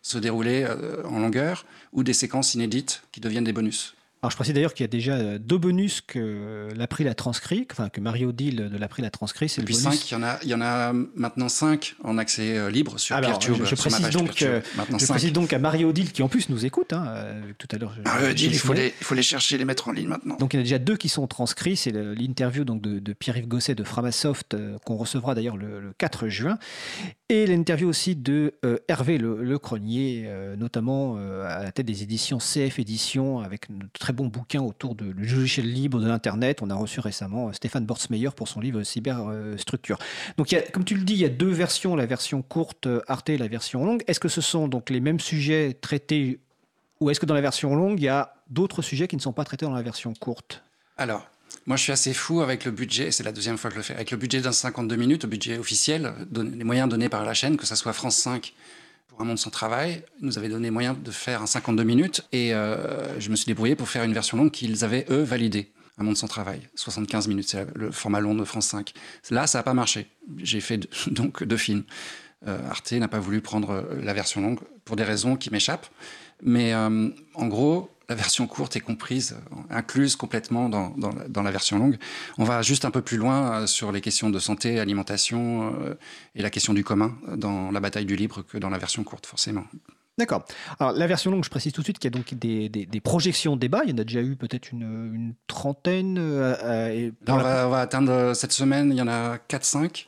se 0.00 0.16
dérouler 0.16 0.62
euh, 0.62 1.02
en 1.06 1.18
longueur, 1.18 1.66
ou 1.92 2.04
des 2.04 2.12
séquences 2.12 2.54
inédites 2.54 3.02
qui 3.10 3.18
deviennent 3.20 3.42
des 3.42 3.52
bonus. 3.52 3.96
Alors 4.22 4.30
je 4.32 4.36
précise 4.36 4.52
d'ailleurs 4.54 4.74
qu'il 4.74 4.82
y 4.82 4.88
a 4.88 4.88
déjà 4.88 5.12
euh, 5.14 5.38
deux 5.38 5.58
bonus 5.58 6.00
que 6.00 6.68
l'April 6.74 7.06
a 7.08 7.14
transcrit, 7.14 7.66
enfin 7.70 7.88
que 7.88 8.00
Mario 8.00 8.32
Deal 8.32 8.68
de 8.68 8.76
l'April 8.76 9.04
a 9.04 9.10
transcrit. 9.10 9.48
C'est 9.48 9.60
Et 9.60 9.62
le 9.62 9.66
puis 9.66 9.74
bonus. 9.76 10.00
5, 10.00 10.10
il 10.10 10.12
y, 10.12 10.16
en 10.16 10.22
a, 10.24 10.38
il 10.42 10.48
y 10.48 10.54
en 10.54 10.60
a 10.60 10.92
maintenant 11.14 11.48
5 11.48 11.94
en 12.02 12.18
accès 12.18 12.58
euh, 12.58 12.68
libre 12.70 12.98
sur 12.98 13.14
Alors, 13.14 13.38
PeerTube. 13.38 13.64
je, 13.64 13.74
sur 13.74 13.76
précise 13.76 14.10
donc, 14.10 14.26
PeerTube. 14.26 14.48
euh, 14.48 14.60
je 14.92 14.98
5. 14.98 15.08
précise 15.08 15.32
donc 15.32 15.52
à 15.52 15.58
Mario 15.60 15.92
Deal 15.92 16.10
qui 16.10 16.22
en 16.22 16.28
plus 16.28 16.48
nous 16.48 16.66
écoute. 16.66 16.92
hein, 16.92 17.04
euh, 17.08 17.40
tout 17.58 17.68
à 17.70 17.78
l'heure. 17.78 17.94
Ah, 18.06 18.18
euh, 18.22 18.34
Gilles, 18.34 18.50
l'ai 18.50 18.56
il 18.56 18.58
faut, 18.58 18.72
les, 18.72 18.86
il 19.00 19.04
faut 19.04 19.14
les 19.14 19.22
chercher, 19.22 19.56
les 19.56 19.64
mettre 19.64 19.86
en 19.88 19.92
ligne 19.92 20.08
maintenant. 20.08 20.36
Donc 20.36 20.52
il 20.52 20.56
y 20.56 20.58
en 20.58 20.62
a 20.62 20.64
déjà 20.64 20.78
deux 20.80 20.96
qui 20.96 21.08
sont 21.08 21.26
transcrits. 21.28 21.76
C'est 21.76 21.92
l'interview 21.92 22.64
donc 22.64 22.82
de, 22.82 22.98
de 22.98 23.12
Pierre-Yves 23.12 23.46
Gosset 23.46 23.76
de 23.76 23.84
Framasoft 23.84 24.54
euh, 24.54 24.78
qu'on 24.84 24.96
recevra 24.96 25.36
d'ailleurs 25.36 25.56
le, 25.56 25.80
le 25.80 25.92
4 25.96 26.28
juin. 26.28 26.58
Et 27.28 27.46
l'interview 27.46 27.88
aussi 27.88 28.16
de 28.16 28.54
euh, 28.64 28.78
Hervé 28.88 29.18
Le, 29.18 29.44
Le 29.44 29.58
Cronier, 29.58 30.24
euh, 30.26 30.56
notamment 30.56 31.16
euh, 31.18 31.44
à 31.46 31.62
la 31.62 31.72
tête 31.72 31.86
des 31.86 32.02
éditions 32.02 32.38
CF 32.38 32.78
Éditions, 32.78 33.40
avec 33.40 33.66
de 33.70 33.86
très 34.08 34.14
bons 34.14 34.28
bouquins 34.28 34.62
autour 34.62 34.94
de 34.94 35.04
le 35.04 35.22
logiciel 35.22 35.70
libre 35.70 36.00
de 36.00 36.08
l'Internet. 36.08 36.62
On 36.62 36.70
a 36.70 36.74
reçu 36.74 36.98
récemment 36.98 37.48
euh, 37.48 37.52
Stéphane 37.52 37.84
Bortsmeyer 37.84 38.30
pour 38.34 38.48
son 38.48 38.58
livre 38.58 38.82
Cyberstructure. 38.82 39.98
Donc 40.38 40.48
comme 40.72 40.84
tu 40.86 40.94
le 40.94 41.02
dis, 41.02 41.12
il 41.12 41.18
y 41.18 41.26
a 41.26 41.28
deux 41.28 41.50
versions, 41.50 41.94
la 41.94 42.06
version 42.06 42.40
courte 42.40 42.86
euh, 42.86 43.02
Arte 43.06 43.28
et 43.28 43.36
la 43.36 43.48
version 43.48 43.84
longue. 43.84 44.02
Est-ce 44.06 44.18
que 44.18 44.30
ce 44.30 44.40
sont 44.40 44.66
donc 44.66 44.88
les 44.88 45.00
mêmes 45.00 45.20
sujets 45.20 45.76
traités 45.78 46.40
ou 47.00 47.10
est-ce 47.10 47.20
que 47.20 47.26
dans 47.26 47.34
la 47.34 47.42
version 47.42 47.76
longue, 47.76 48.00
il 48.00 48.04
y 48.04 48.08
a 48.08 48.32
d'autres 48.48 48.80
sujets 48.80 49.08
qui 49.08 49.16
ne 49.16 49.20
sont 49.20 49.34
pas 49.34 49.44
traités 49.44 49.66
dans 49.66 49.74
la 49.74 49.82
version 49.82 50.14
courte? 50.14 50.62
Alors, 50.96 51.28
moi, 51.66 51.76
je 51.76 51.82
suis 51.82 51.92
assez 51.92 52.14
fou 52.14 52.40
avec 52.40 52.64
le 52.64 52.70
budget, 52.70 53.08
et 53.08 53.12
c'est 53.12 53.24
la 53.24 53.32
deuxième 53.32 53.58
fois 53.58 53.68
que 53.68 53.74
je 53.74 53.80
le 53.80 53.84
fais, 53.84 53.94
avec 53.94 54.10
le 54.10 54.16
budget 54.16 54.40
d'un 54.40 54.52
52 54.52 54.96
minutes, 54.96 55.24
le 55.24 55.28
budget 55.28 55.58
officiel, 55.58 56.14
les 56.34 56.64
moyens 56.64 56.88
donnés 56.88 57.10
par 57.10 57.26
la 57.26 57.34
chaîne, 57.34 57.58
que 57.58 57.66
ce 57.66 57.76
soit 57.76 57.92
France 57.92 58.16
5 58.16 58.54
un 59.18 59.24
monde 59.24 59.38
sans 59.38 59.50
travail, 59.50 60.02
nous 60.20 60.38
avait 60.38 60.48
donné 60.48 60.70
moyen 60.70 60.94
de 60.94 61.10
faire 61.10 61.42
un 61.42 61.46
52 61.46 61.82
minutes, 61.82 62.26
et 62.32 62.54
euh, 62.54 63.18
je 63.20 63.30
me 63.30 63.36
suis 63.36 63.46
débrouillé 63.46 63.74
pour 63.74 63.88
faire 63.88 64.04
une 64.04 64.12
version 64.12 64.36
longue 64.36 64.50
qu'ils 64.50 64.84
avaient, 64.84 65.06
eux, 65.10 65.22
validée. 65.22 65.72
Un 65.98 66.04
monde 66.04 66.16
sans 66.16 66.28
travail, 66.28 66.60
75 66.76 67.26
minutes, 67.26 67.48
c'est 67.48 67.66
le 67.74 67.90
format 67.90 68.20
long 68.20 68.34
de 68.34 68.44
France 68.44 68.68
5. 68.68 68.92
Là, 69.30 69.46
ça 69.46 69.58
n'a 69.58 69.62
pas 69.64 69.74
marché. 69.74 70.06
J'ai 70.38 70.60
fait 70.60 70.88
donc 71.10 71.42
deux 71.42 71.56
films. 71.56 71.84
Euh, 72.46 72.58
Arte 72.70 72.92
n'a 72.92 73.08
pas 73.08 73.18
voulu 73.18 73.40
prendre 73.40 73.70
euh, 73.70 74.00
la 74.02 74.14
version 74.14 74.40
longue 74.40 74.60
pour 74.84 74.94
des 74.94 75.02
raisons 75.02 75.36
qui 75.36 75.50
m'échappent. 75.50 75.88
Mais 76.40 76.72
en 76.72 77.46
gros, 77.48 77.90
la 78.08 78.14
version 78.14 78.46
courte 78.46 78.74
est 78.76 78.80
comprise, 78.80 79.36
incluse 79.70 80.16
complètement 80.16 80.68
dans, 80.68 80.90
dans 80.96 81.12
dans 81.28 81.42
la 81.42 81.50
version 81.50 81.78
longue. 81.78 81.98
On 82.38 82.44
va 82.44 82.62
juste 82.62 82.84
un 82.84 82.90
peu 82.90 83.02
plus 83.02 83.18
loin 83.18 83.52
euh, 83.52 83.66
sur 83.66 83.92
les 83.92 84.00
questions 84.00 84.30
de 84.30 84.38
santé, 84.38 84.80
alimentation 84.80 85.74
euh, 85.82 85.94
et 86.34 86.42
la 86.42 86.50
question 86.50 86.72
du 86.72 86.84
commun 86.84 87.16
euh, 87.28 87.36
dans 87.36 87.70
la 87.70 87.80
bataille 87.80 88.06
du 88.06 88.16
libre 88.16 88.42
que 88.42 88.58
dans 88.58 88.70
la 88.70 88.78
version 88.78 89.04
courte, 89.04 89.26
forcément. 89.26 89.64
D'accord. 90.18 90.44
Alors 90.80 90.92
la 90.92 91.06
version 91.06 91.30
longue, 91.30 91.44
je 91.44 91.50
précise 91.50 91.72
tout 91.72 91.80
de 91.80 91.86
suite 91.86 91.98
qu'il 91.98 92.12
y 92.12 92.14
a 92.14 92.16
donc 92.18 92.34
des, 92.34 92.68
des- 92.68 92.86
des 92.86 93.00
projections 93.00 93.56
débat. 93.56 93.82
Il 93.84 93.90
y 93.90 93.92
en 93.94 93.98
a 93.98 94.04
déjà 94.04 94.20
eu 94.20 94.36
peut-être 94.36 94.72
une, 94.72 94.82
une 94.82 95.34
trentaine. 95.46 96.18
euh, 96.18 96.54
euh, 96.62 96.88
et, 96.88 97.12
on, 97.28 97.36
la- 97.36 97.42
va, 97.42 97.66
on 97.66 97.70
va 97.70 97.80
atteindre 97.80 98.12
euh, 98.12 98.34
cette 98.34 98.52
semaine, 98.52 98.90
il 98.92 98.96
y 98.98 99.02
en 99.02 99.08
a 99.08 99.36
4-5. 99.48 100.06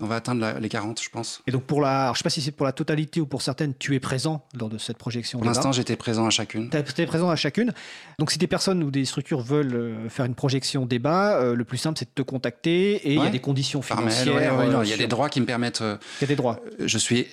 On 0.00 0.06
va 0.06 0.16
atteindre 0.16 0.40
la- 0.40 0.58
les 0.58 0.70
40, 0.70 1.02
je 1.02 1.10
pense. 1.10 1.42
et 1.46 1.50
donc 1.50 1.64
pour 1.64 1.82
la, 1.82 2.04
alors, 2.04 2.14
je 2.14 2.18
ne 2.20 2.22
sais 2.22 2.24
pas 2.24 2.30
si 2.30 2.40
c'est 2.40 2.50
pour 2.50 2.64
la 2.64 2.72
totalité 2.72 3.20
ou 3.20 3.26
pour 3.26 3.42
certaines, 3.42 3.74
tu 3.76 3.94
es 3.94 4.00
présent 4.00 4.42
lors 4.58 4.70
de 4.70 4.78
cette 4.78 4.96
projection 4.96 5.38
Pour 5.38 5.46
l'instant, 5.46 5.70
j'étais 5.70 5.96
présent 5.96 6.24
à 6.26 6.30
chacune. 6.30 6.70
Tu 6.70 7.02
es 7.02 7.06
présent 7.06 7.28
à 7.28 7.36
chacune. 7.36 7.74
Donc 8.18 8.30
si 8.30 8.38
des 8.38 8.46
personnes 8.46 8.82
ou 8.82 8.90
des 8.90 9.04
structures 9.04 9.42
veulent 9.42 10.08
faire 10.08 10.24
une 10.24 10.34
projection 10.34 10.86
débat, 10.86 11.36
euh, 11.36 11.54
le 11.54 11.64
plus 11.64 11.76
simple 11.76 11.98
c'est 11.98 12.06
de 12.06 12.14
te 12.14 12.22
contacter 12.22 12.94
et 13.06 13.14
il 13.14 13.22
y 13.22 13.26
a 13.26 13.28
des 13.28 13.38
conditions 13.40 13.82
financières. 13.82 14.34
ouais, 14.34 14.48
ouais, 14.50 14.72
non, 14.72 14.78
euh, 14.80 14.84
il 14.84 14.88
y 14.90 14.94
a 14.94 14.96
des 14.96 15.06
droits 15.06 15.28
qui 15.28 15.40
me 15.42 15.46
permettent. 15.46 15.82
Il 15.82 16.22
y 16.22 16.24
a 16.24 16.26
des 16.26 16.36
droits. 16.36 16.58
Je 16.78 16.96
suis, 16.98 17.26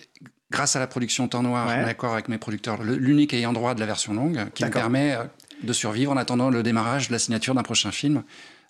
grâce 0.51 0.75
à 0.75 0.79
la 0.79 0.87
production 0.87 1.27
Temps 1.27 1.43
Noir, 1.43 1.67
Ouais. 1.67 1.83
en 1.83 1.87
accord 1.87 2.13
avec 2.13 2.27
mes 2.29 2.37
producteurs, 2.37 2.81
l'unique 2.83 3.33
ayant 3.33 3.53
droit 3.53 3.75
de 3.75 3.79
la 3.79 3.85
version 3.85 4.13
longue, 4.13 4.49
qui 4.53 4.63
me 4.65 4.69
permet 4.71 5.15
euh, 5.15 5.23
de 5.63 5.73
survivre 5.73 6.11
en 6.11 6.17
attendant 6.17 6.49
le 6.49 6.63
démarrage 6.63 7.07
de 7.07 7.13
la 7.13 7.19
signature 7.19 7.53
d'un 7.55 7.63
prochain 7.63 7.91
film 7.91 8.23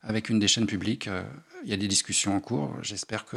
avec 0.04 0.30
une 0.30 0.40
des 0.40 0.48
chaînes 0.48 0.68
publiques. 0.68 1.08
Euh, 1.08 1.24
Il 1.66 1.70
y 1.70 1.74
a 1.74 1.78
des 1.78 1.90
discussions 1.90 2.36
en 2.36 2.40
cours. 2.40 2.74
J'espère 2.82 3.26
que 3.26 3.36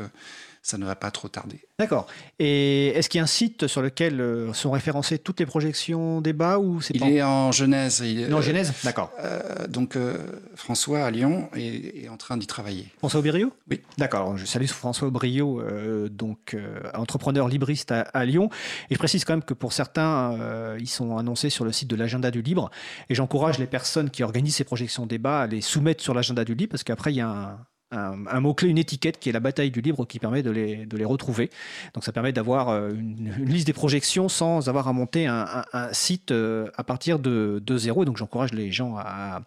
ça 0.62 0.78
ne 0.78 0.84
va 0.86 0.94
pas 0.94 1.10
trop 1.10 1.28
tarder. 1.28 1.60
D'accord. 1.78 2.06
Et 2.38 2.88
est-ce 2.88 3.08
qu'il 3.08 3.18
y 3.18 3.20
a 3.20 3.24
un 3.24 3.26
site 3.26 3.66
sur 3.66 3.82
lequel 3.82 4.20
euh, 4.20 4.52
sont 4.52 4.70
référencées 4.70 5.18
toutes 5.18 5.40
les 5.40 5.46
projections 5.46 6.20
débat 6.20 6.58
ou 6.60 6.80
c'est 6.80 6.94
Il 6.94 7.00
pas 7.00 7.08
est 7.08 7.22
en 7.22 7.50
Genèse. 7.50 8.00
Il, 8.04 8.20
est 8.20 8.32
en 8.32 8.38
euh, 8.38 8.42
Genèse 8.42 8.72
D'accord. 8.84 9.10
euh, 9.18 9.66
donc 9.66 9.96
euh, 9.96 10.16
François 10.54 11.04
à 11.04 11.10
Lyon 11.10 11.48
est, 11.56 12.04
est 12.04 12.08
en 12.08 12.16
train 12.16 12.36
d'y 12.36 12.46
travailler. 12.46 12.86
François 12.98 13.18
Aubrio 13.18 13.52
Oui. 13.68 13.80
D'accord, 13.98 14.36
je 14.36 14.44
salue 14.46 14.66
François 14.66 15.08
Aubrio, 15.08 15.60
euh, 15.60 16.08
donc 16.08 16.56
entrepreneur 16.94 17.48
libriste 17.48 17.90
à, 17.90 18.02
à 18.02 18.24
Lyon. 18.24 18.48
Et 18.90 18.94
je 18.94 18.98
précise 18.98 19.24
quand 19.24 19.32
même 19.32 19.42
que 19.42 19.54
pour 19.54 19.72
certains, 19.72 20.38
ils 20.78 20.88
sont 20.88 21.16
annoncés 21.16 21.50
sur 21.50 21.64
le 21.64 21.72
site 21.72 21.88
de 21.88 21.96
l'agenda 21.96 22.30
du 22.30 22.42
libre. 22.42 22.70
Et 23.08 23.14
j'encourage 23.16 23.58
les 23.58 23.66
personnes 23.66 24.10
qui 24.10 24.22
organisent 24.22 24.56
ces 24.56 24.64
projections 24.64 25.06
débat 25.06 25.40
à 25.40 25.46
les 25.48 25.60
soumettre 25.60 26.02
sur 26.02 26.14
l'agenda 26.14 26.44
du 26.44 26.54
libre, 26.54 26.70
parce 26.70 26.84
qu'après, 26.84 27.12
il 27.12 27.16
y 27.16 27.20
a 27.20 27.28
un, 27.28 27.58
un- 27.92 28.40
mot-clé, 28.40 28.68
une 28.68 28.78
étiquette 28.78 29.18
qui 29.18 29.28
est 29.28 29.32
la 29.32 29.40
bataille 29.40 29.70
du 29.70 29.80
libre 29.80 30.06
qui 30.06 30.18
permet 30.18 30.42
de 30.42 30.50
les, 30.50 31.04
retrouver. 31.04 31.50
Donc 31.94 32.04
ça 32.04 32.12
permet 32.12 32.32
d'avoir 32.32 32.68
euh, 32.68 32.90
une, 32.90 33.44
liste 33.44 33.66
des 33.66 33.72
projections 33.72 34.28
sans 34.28 34.68
avoir 34.68 34.88
à 34.88 34.92
monter 34.92 35.26
un, 35.26 35.64
site 35.92 36.30
euh, 36.30 36.68
à 36.76 36.84
partir 36.84 37.18
de, 37.18 37.62
de 37.64 37.76
zéro. 37.76 38.02
Et 38.02 38.06
donc 38.06 38.16
j'encourage 38.16 38.52
les 38.52 38.72
gens 38.72 38.96
à, 38.96 39.42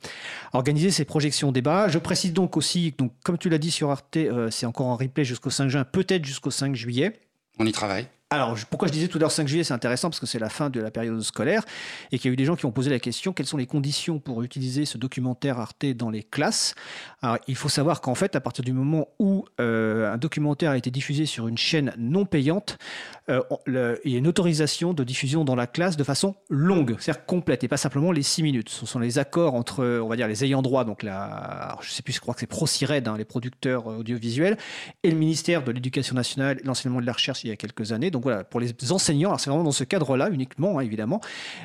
organiser 0.53 0.91
ces 0.91 1.05
projections 1.05 1.51
débat. 1.51 1.87
Je 1.87 1.97
précise 1.97 2.33
donc 2.33 2.57
aussi, 2.57 2.93
donc, 2.97 3.11
comme 3.23 3.37
tu 3.37 3.49
l'as 3.49 3.57
dit 3.57 3.71
sur 3.71 3.89
Arte, 3.91 4.17
euh, 4.17 4.49
c'est 4.51 4.65
encore 4.65 4.87
en 4.87 4.95
replay 4.95 5.25
jusqu'au 5.25 5.49
5 5.49 5.69
juin, 5.69 5.83
peut-être 5.83 6.25
jusqu'au 6.25 6.51
5 6.51 6.75
juillet. 6.75 7.19
On 7.57 7.65
y 7.65 7.71
travaille. 7.71 8.07
Alors, 8.31 8.57
pourquoi 8.71 8.87
je 8.87 8.93
disais 8.93 9.07
tout 9.07 9.19
à 9.19 9.21
l'heure 9.21 9.31
5 9.31 9.47
juillet, 9.47 9.63
c'est 9.63 9.75
intéressant 9.75 10.09
parce 10.09 10.19
que 10.19 10.25
c'est 10.25 10.39
la 10.39 10.49
fin 10.49 10.71
de 10.71 10.79
la 10.81 10.89
période 10.89 11.21
scolaire 11.21 11.63
et 12.11 12.17
qu'il 12.17 12.29
y 12.29 12.31
a 12.31 12.33
eu 12.33 12.35
des 12.35 12.45
gens 12.45 12.55
qui 12.55 12.65
ont 12.65 12.71
posé 12.71 12.89
la 12.89 12.97
question 12.97 13.33
quelles 13.33 13.45
sont 13.45 13.55
les 13.55 13.67
conditions 13.67 14.17
pour 14.17 14.41
utiliser 14.41 14.85
ce 14.85 14.97
documentaire 14.97 15.59
Arte 15.59 15.85
dans 15.95 16.09
les 16.09 16.23
classes? 16.23 16.73
Alors, 17.21 17.37
il 17.47 17.55
faut 17.55 17.69
savoir 17.69 18.01
qu'en 18.01 18.15
fait, 18.15 18.35
à 18.35 18.41
partir 18.41 18.65
du 18.65 18.73
moment 18.73 19.09
où 19.19 19.45
euh, 19.61 20.11
un 20.11 20.17
documentaire 20.17 20.71
a 20.71 20.77
été 20.77 20.89
diffusé 20.89 21.27
sur 21.27 21.47
une 21.47 21.57
chaîne 21.57 21.93
non 21.99 22.25
payante, 22.25 22.79
euh, 23.29 23.41
il 23.67 24.11
y 24.11 24.15
a 24.15 24.17
une 24.17 24.27
autorisation 24.27 24.93
de 24.93 25.03
diffusion 25.03 25.45
dans 25.45 25.55
la 25.55 25.67
classe 25.67 25.95
de 25.95 26.03
façon 26.03 26.35
longue, 26.49 26.95
c'est-à-dire 26.99 27.25
complète 27.27 27.63
et 27.63 27.67
pas 27.67 27.77
simplement 27.77 28.11
les 28.11 28.23
6 28.23 28.41
minutes. 28.41 28.69
Ce 28.69 28.87
sont 28.87 28.99
les 28.99 29.19
accords 29.19 29.53
entre, 29.53 29.99
on 30.03 30.07
va 30.07 30.15
dire, 30.15 30.27
les 30.27 30.43
ayants 30.43 30.63
droit, 30.63 30.83
donc 30.83 31.03
la, 31.03 31.77
je 31.81 31.91
sais 31.91 32.01
plus, 32.01 32.13
je 32.13 32.21
crois 32.21 32.33
que 32.33 32.39
c'est 32.39 32.47
ProCired, 32.47 33.07
hein, 33.07 33.17
les 33.17 33.25
producteurs 33.25 33.87
euh, 33.87 33.97
audiovisuels, 33.97 34.57
et 35.03 35.11
le 35.11 35.17
ministère 35.17 35.63
de 35.63 35.71
l'Éducation 35.71 36.15
nationale, 36.15 36.59
l'enseignement 36.63 37.01
de 37.01 37.05
la 37.05 37.13
recherche 37.13 37.43
il 37.43 37.49
y 37.49 37.53
a 37.53 37.55
quelques 37.55 37.91
années. 37.91 38.11
Donc 38.11 38.24
voilà, 38.25 38.43
pour 38.43 38.59
les 38.59 38.73
enseignants, 38.91 39.29
alors 39.29 39.39
c'est 39.39 39.49
vraiment 39.49 39.63
dans 39.63 39.71
ce 39.71 39.83
cadre-là 39.83 40.29
uniquement, 40.29 40.77
hein, 40.79 40.81
évidemment, 40.81 41.21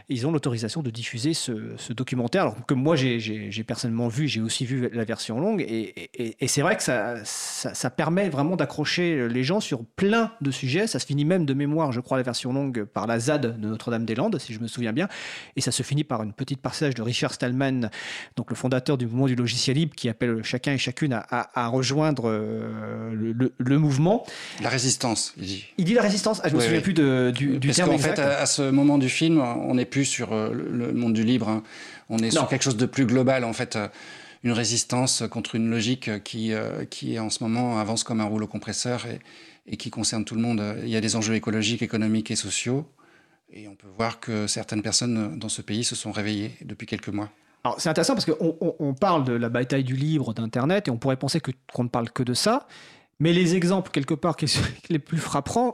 ils 0.09 0.27
ont 0.27 0.33
l'autorisation 0.33 0.83
de 0.83 0.91
diffuser 0.91 1.35
ce, 1.35 1.53
ce 1.77 1.93
documentaire. 1.93 2.43
Alors 2.43 2.67
que 2.67 2.75
moi, 2.75 2.97
j'ai- 2.97 3.65
personnellement 3.67 4.09
vu, 4.09 4.29
j'ai 4.29 4.41
aussi 4.41 4.65
vu 4.67 4.89
la 4.93 5.05
version 5.05 5.41
longue, 5.41 5.61
et, 5.63 6.11
et- 6.15 6.37
et 6.45 6.49
c'est 6.49 6.63
vrai 6.63 6.77
que 6.77 6.83
ça, 6.83 7.17
ça, 7.25 7.75
ça 7.75 7.91
permet 7.91 8.29
vraiment 8.29 8.57
d'accrocher 8.57 9.29
les 9.29 9.45
gens 9.45 9.61
sur 9.61 9.85
plein 9.85 10.33
de 10.41 10.51
sujets. 10.51 10.87
Ça 10.87 10.99
se 10.99 11.07
finit 11.07 11.25
même 11.25 11.47
de 11.47 11.55
mémoire, 11.55 11.93
je 11.93 12.01
crois, 12.01 12.17
la 12.17 12.23
version 12.23 12.53
longue 12.53 12.85
par 12.85 13.07
la 13.07 13.19
ZAD 13.19 13.59
de 13.61 13.67
Notre-Dame-des-Landes, 13.67 14.39
si 14.39 14.53
je 14.55 14.61
me 14.61 14.67
souviens 14.69 14.93
bien, 14.93 15.09
et 15.57 15.61
ça 15.61 15.73
se 15.73 15.83
finit 15.83 16.05
par 16.05 16.23
une 16.23 16.33
petite 16.33 16.61
passage 16.61 16.95
de 16.95 17.03
Richard 17.03 17.33
Stallman, 17.33 17.91
donc 18.37 18.51
le 18.51 18.57
fondateur 18.57 18.99
du 18.99 19.07
mouvement 19.07 19.27
du 19.27 19.35
logiciel 19.35 19.77
libre, 19.77 19.95
qui 19.97 20.09
appelle 20.09 20.43
chacun 20.43 20.73
et 20.73 20.79
chacune 20.79 21.13
à, 21.13 21.25
à- 21.31 21.65
à 21.65 21.69
rejoindre 21.69 22.25
euh, 22.29 23.13
le, 23.15 23.33
le- 23.33 23.53
le 23.59 23.79
mouvement. 23.79 24.25
La 24.63 24.69
résistance, 24.69 25.33
il 25.39 25.45
dit. 25.47 25.65
Il 25.79 25.85
dit 25.85 25.95
la 25.95 26.03
résistance. 26.03 26.40
Ah, 26.43 26.49
je 26.49 26.55
me 26.55 26.59
Oui, 26.59 26.65
souviens 26.65 26.79
oui. 26.79 26.83
plus 26.85 26.95
de- 26.95 27.33
du, 27.35 27.59
du 27.59 27.69
Parce 27.69 27.77
terme 27.77 27.89
qu'en 27.91 27.95
exact. 27.97 28.17
fait, 28.17 28.23
à, 28.23 28.39
à 28.41 28.47
ce 28.47 28.63
moment 28.71 28.99
du 28.99 29.09
film, 29.09 29.41
on 29.41 29.75
n'est 29.75 29.85
plus 29.85 30.05
sur 30.05 30.33
euh, 30.33 30.51
le, 30.53 30.93
monde 30.93 31.13
du 31.13 31.25
libre. 31.25 31.49
hein. 31.49 31.63
On 32.09 32.19
est 32.19 32.27
Non. 32.35 32.41
sur 32.43 32.49
quelque 32.49 32.63
chose 32.63 32.77
de 32.77 32.87
plus 32.87 33.07
global, 33.07 33.45
en 33.45 33.53
fait. 33.53 33.77
euh, 33.77 33.89
une 34.43 34.53
résistance 34.53 35.23
contre 35.31 35.55
une 35.55 35.71
logique 35.71 36.23
qui, 36.25 36.55
euh, 36.55 36.87
qui 36.87 37.19
en 37.19 37.29
ce 37.29 37.45
moment 37.45 37.79
avance 37.79 38.05
comme 38.05 38.23
un 38.23 38.25
rouleau 38.25 38.47
compresseur 38.47 39.05
et, 39.05 39.19
et 39.67 39.77
qui 39.77 39.91
concerne 39.91 40.25
tout 40.25 40.35
le 40.35 40.41
monde. 40.41 40.63
Il 40.83 40.89
y 40.89 40.97
a 40.97 41.03
des 41.03 41.15
enjeux 41.15 41.35
écologiques, 41.35 41.83
économiques 41.83 42.31
et 42.31 42.37
sociaux. 42.37 42.87
Et 43.53 43.69
on 43.69 43.75
peut 43.75 43.89
voir 43.99 44.19
que 44.19 44.47
certaines 44.47 44.81
personnes 44.81 45.39
dans 45.39 45.51
ce 45.51 45.61
pays 45.61 45.85
se 45.85 45.95
sont 45.95 46.11
réveillées 46.11 46.53
depuis 46.65 46.87
quelques 46.87 47.09
mois. 47.11 47.29
Alors 47.65 47.79
c'est 47.79 47.91
intéressant 47.91 48.15
parce 48.15 48.25
qu'on 48.25 48.57
on, 48.63 48.75
on 48.79 48.95
parle 48.95 49.25
de 49.25 49.35
la 49.35 49.51
bataille 49.51 49.85
du 49.85 49.95
libre 49.95 50.33
d'Internet 50.33 50.89
et 50.89 50.91
on 50.91 50.97
pourrait 50.97 51.17
penser 51.19 51.41
qu'on 51.41 51.85
ne 51.85 51.89
parle 51.91 52.09
que 52.11 52.23
de 52.23 52.33
ça. 52.33 52.67
Mais 53.21 53.35
les 53.35 53.55
exemples, 53.55 53.91
quelque 53.91 54.15
part, 54.15 54.37
qui 54.37 54.49
sont 54.49 54.63
les 54.89 54.99
plus 54.99 55.19
frappants, 55.19 55.73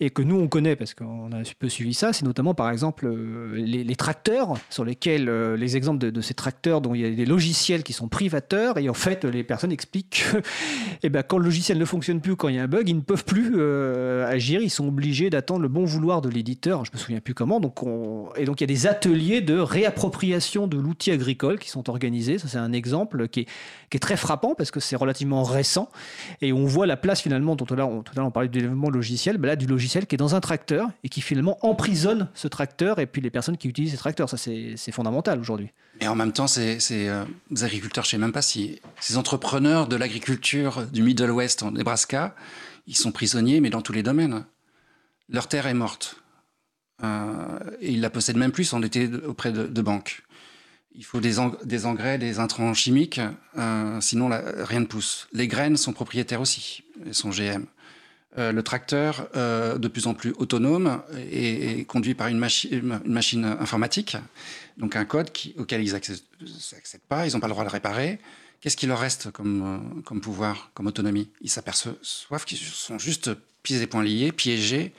et 0.00 0.10
que 0.10 0.22
nous, 0.22 0.36
on 0.36 0.48
connaît 0.48 0.74
parce 0.74 0.94
qu'on 0.94 1.30
a 1.32 1.36
un 1.36 1.42
peu 1.58 1.68
suivi 1.68 1.94
ça, 1.94 2.12
c'est 2.12 2.24
notamment, 2.24 2.54
par 2.54 2.70
exemple, 2.70 3.06
euh, 3.06 3.52
les, 3.54 3.96
tracteurs, 3.96 4.54
sur 4.70 4.84
lesquels, 4.84 5.28
euh, 5.28 5.56
les 5.56 5.76
exemples 5.76 5.98
de, 5.98 6.20
ces 6.20 6.34
tracteurs 6.34 6.80
dont 6.80 6.94
il 6.94 7.02
y 7.02 7.04
a 7.04 7.10
des 7.10 7.26
logiciels 7.26 7.82
qui 7.82 7.92
sont 7.92 8.08
privateurs, 8.08 8.78
et 8.78 8.88
en 8.88 8.94
fait, 8.94 9.24
les 9.24 9.44
personnes 9.44 9.72
expliquent 9.72 10.24
que 10.32 10.42
eh 11.02 11.10
ben, 11.10 11.22
quand 11.22 11.36
le 11.36 11.44
logiciel 11.44 11.78
ne 11.78 11.84
fonctionne 11.84 12.20
plus, 12.20 12.36
quand 12.36 12.48
il 12.48 12.56
y 12.56 12.58
a 12.58 12.62
un 12.62 12.68
bug, 12.68 12.88
ils 12.88 12.96
ne 12.96 13.02
peuvent 13.02 13.24
plus 13.24 13.52
euh, 13.56 14.26
agir, 14.26 14.62
ils 14.62 14.70
sont 14.70 14.88
obligés 14.88 15.28
d'attendre 15.28 15.60
le 15.60 15.68
bon 15.68 15.84
vouloir 15.84 16.22
de 16.22 16.30
l'éditeur, 16.30 16.86
je 16.86 16.90
me 16.92 16.98
souviens 16.98 17.20
plus 17.20 17.34
comment, 17.34 17.60
donc 17.60 17.82
on... 17.82 18.30
et 18.36 18.46
donc 18.46 18.60
il 18.60 18.64
y 18.64 18.70
a 18.70 18.74
des 18.74 18.86
ateliers 18.86 19.42
de 19.42 19.58
réappropriation 19.58 20.66
de 20.66 20.78
l'outil 20.78 21.10
agricole 21.10 21.58
qui 21.58 21.68
sont 21.68 21.90
organisés, 21.90 22.38
ça 22.38 22.48
c'est 22.48 22.58
un 22.58 22.72
exemple 22.72 23.28
qui 23.28 23.46
est 23.92 23.98
très 23.98 24.16
frappant 24.16 24.54
parce 24.54 24.70
que 24.70 24.80
c'est 24.80 24.96
relativement 24.96 25.42
récent, 25.42 25.90
et 26.40 26.52
on 26.52 26.64
voit 26.64 26.86
la 26.86 26.96
place 26.96 27.20
finalement, 27.20 27.56
dont 27.56 27.64
on, 27.64 27.66
tout 27.66 27.74
à 27.74 28.16
l'heure 28.16 28.26
on 28.26 28.30
parlait 28.30 28.48
du 28.48 28.60
développement 28.60 28.90
logiciel, 28.90 29.38
ben 29.38 29.48
là 29.48 29.56
du 29.56 29.66
logiciel 29.66 30.06
qui 30.06 30.14
est 30.14 30.18
dans 30.18 30.34
un 30.34 30.40
tracteur 30.40 30.88
et 31.04 31.08
qui 31.08 31.20
finalement 31.20 31.58
emprisonne 31.66 32.28
ce 32.34 32.48
tracteur 32.48 32.98
et 32.98 33.06
puis 33.06 33.20
les 33.20 33.30
personnes 33.30 33.56
qui 33.56 33.68
utilisent 33.68 33.92
ces 33.92 33.98
tracteurs. 33.98 34.28
Ça 34.28 34.36
c'est 34.36 34.92
fondamental 34.92 35.38
aujourd'hui. 35.40 35.70
Et 36.00 36.08
en 36.08 36.14
même 36.14 36.32
temps, 36.32 36.46
ces, 36.46 36.78
euh, 36.92 37.24
agriculteurs, 37.60 38.04
je 38.04 38.08
ne 38.08 38.10
sais 38.12 38.18
même 38.18 38.32
pas 38.32 38.42
si 38.42 38.80
ces 39.00 39.16
entrepreneurs 39.16 39.86
de 39.86 39.96
l'agriculture 39.96 40.86
du 40.92 41.02
Middle 41.02 41.30
West 41.30 41.62
en 41.62 41.72
Nebraska, 41.72 42.34
ils 42.86 42.96
sont 42.96 43.12
prisonniers, 43.12 43.60
mais 43.60 43.70
dans 43.70 43.82
tous 43.82 43.92
les 43.92 44.02
domaines. 44.02 44.44
Leur 45.28 45.46
terre 45.46 45.66
est 45.66 45.74
morte. 45.74 46.16
Euh, 47.02 47.58
et 47.80 47.92
ils 47.92 48.00
la 48.00 48.10
possèdent 48.10 48.36
même 48.36 48.52
plus 48.52 48.72
en 48.72 48.82
été 48.82 49.08
auprès 49.26 49.52
de 49.52 49.82
banques. 49.82 50.22
Il 50.94 51.04
faut 51.04 51.20
des, 51.20 51.38
eng- 51.38 51.56
des 51.64 51.86
engrais, 51.86 52.18
des 52.18 52.38
intrants 52.40 52.74
chimiques, 52.74 53.20
euh, 53.56 54.00
sinon 54.00 54.28
rien 54.28 54.80
ne 54.80 54.86
pousse. 54.86 55.28
Les 55.32 55.46
graines 55.48 55.76
sont 55.76 55.92
propriétaires 55.92 56.40
aussi, 56.40 56.82
elles 57.06 57.14
sont 57.14 57.30
GM. 57.30 57.64
Euh, 58.38 58.52
le 58.52 58.62
tracteur, 58.62 59.28
euh, 59.34 59.78
de 59.78 59.88
plus 59.88 60.06
en 60.06 60.14
plus 60.14 60.32
autonome, 60.38 61.02
est, 61.16 61.80
est 61.80 61.84
conduit 61.84 62.14
par 62.14 62.28
une, 62.28 62.38
machi- 62.38 62.68
une 62.70 63.00
machine 63.04 63.44
informatique, 63.44 64.16
donc 64.78 64.94
un 64.96 65.04
code 65.04 65.32
qui- 65.32 65.54
auquel 65.58 65.82
ils 65.82 65.92
n'accèdent 65.92 66.20
pas, 67.08 67.26
ils 67.26 67.32
n'ont 67.32 67.40
pas 67.40 67.46
le 67.48 67.52
droit 67.52 67.64
de 67.64 67.68
le 67.68 67.72
réparer. 67.72 68.18
Qu'est-ce 68.60 68.76
qui 68.76 68.86
leur 68.86 68.98
reste 69.00 69.30
comme, 69.30 69.62
euh, 69.96 70.00
comme 70.02 70.20
pouvoir, 70.20 70.70
comme 70.74 70.86
autonomie? 70.86 71.30
Ils 71.40 71.50
s'aperçoivent 71.50 72.44
qu'ils 72.46 72.58
sont 72.58 72.98
juste 72.98 73.30
pieds 73.62 73.80
et 73.80 73.86
poings 73.86 74.02
liés, 74.04 74.32
piégés 74.32 74.92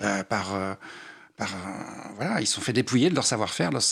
euh, 0.00 0.22
par, 0.22 0.54
euh, 0.54 0.74
par 1.36 1.50
voilà, 2.16 2.40
ils 2.40 2.46
sont 2.46 2.60
fait 2.60 2.72
dépouiller 2.72 3.10
de 3.10 3.14
leur 3.14 3.24
savoir-faire, 3.26 3.70
leur- 3.72 3.82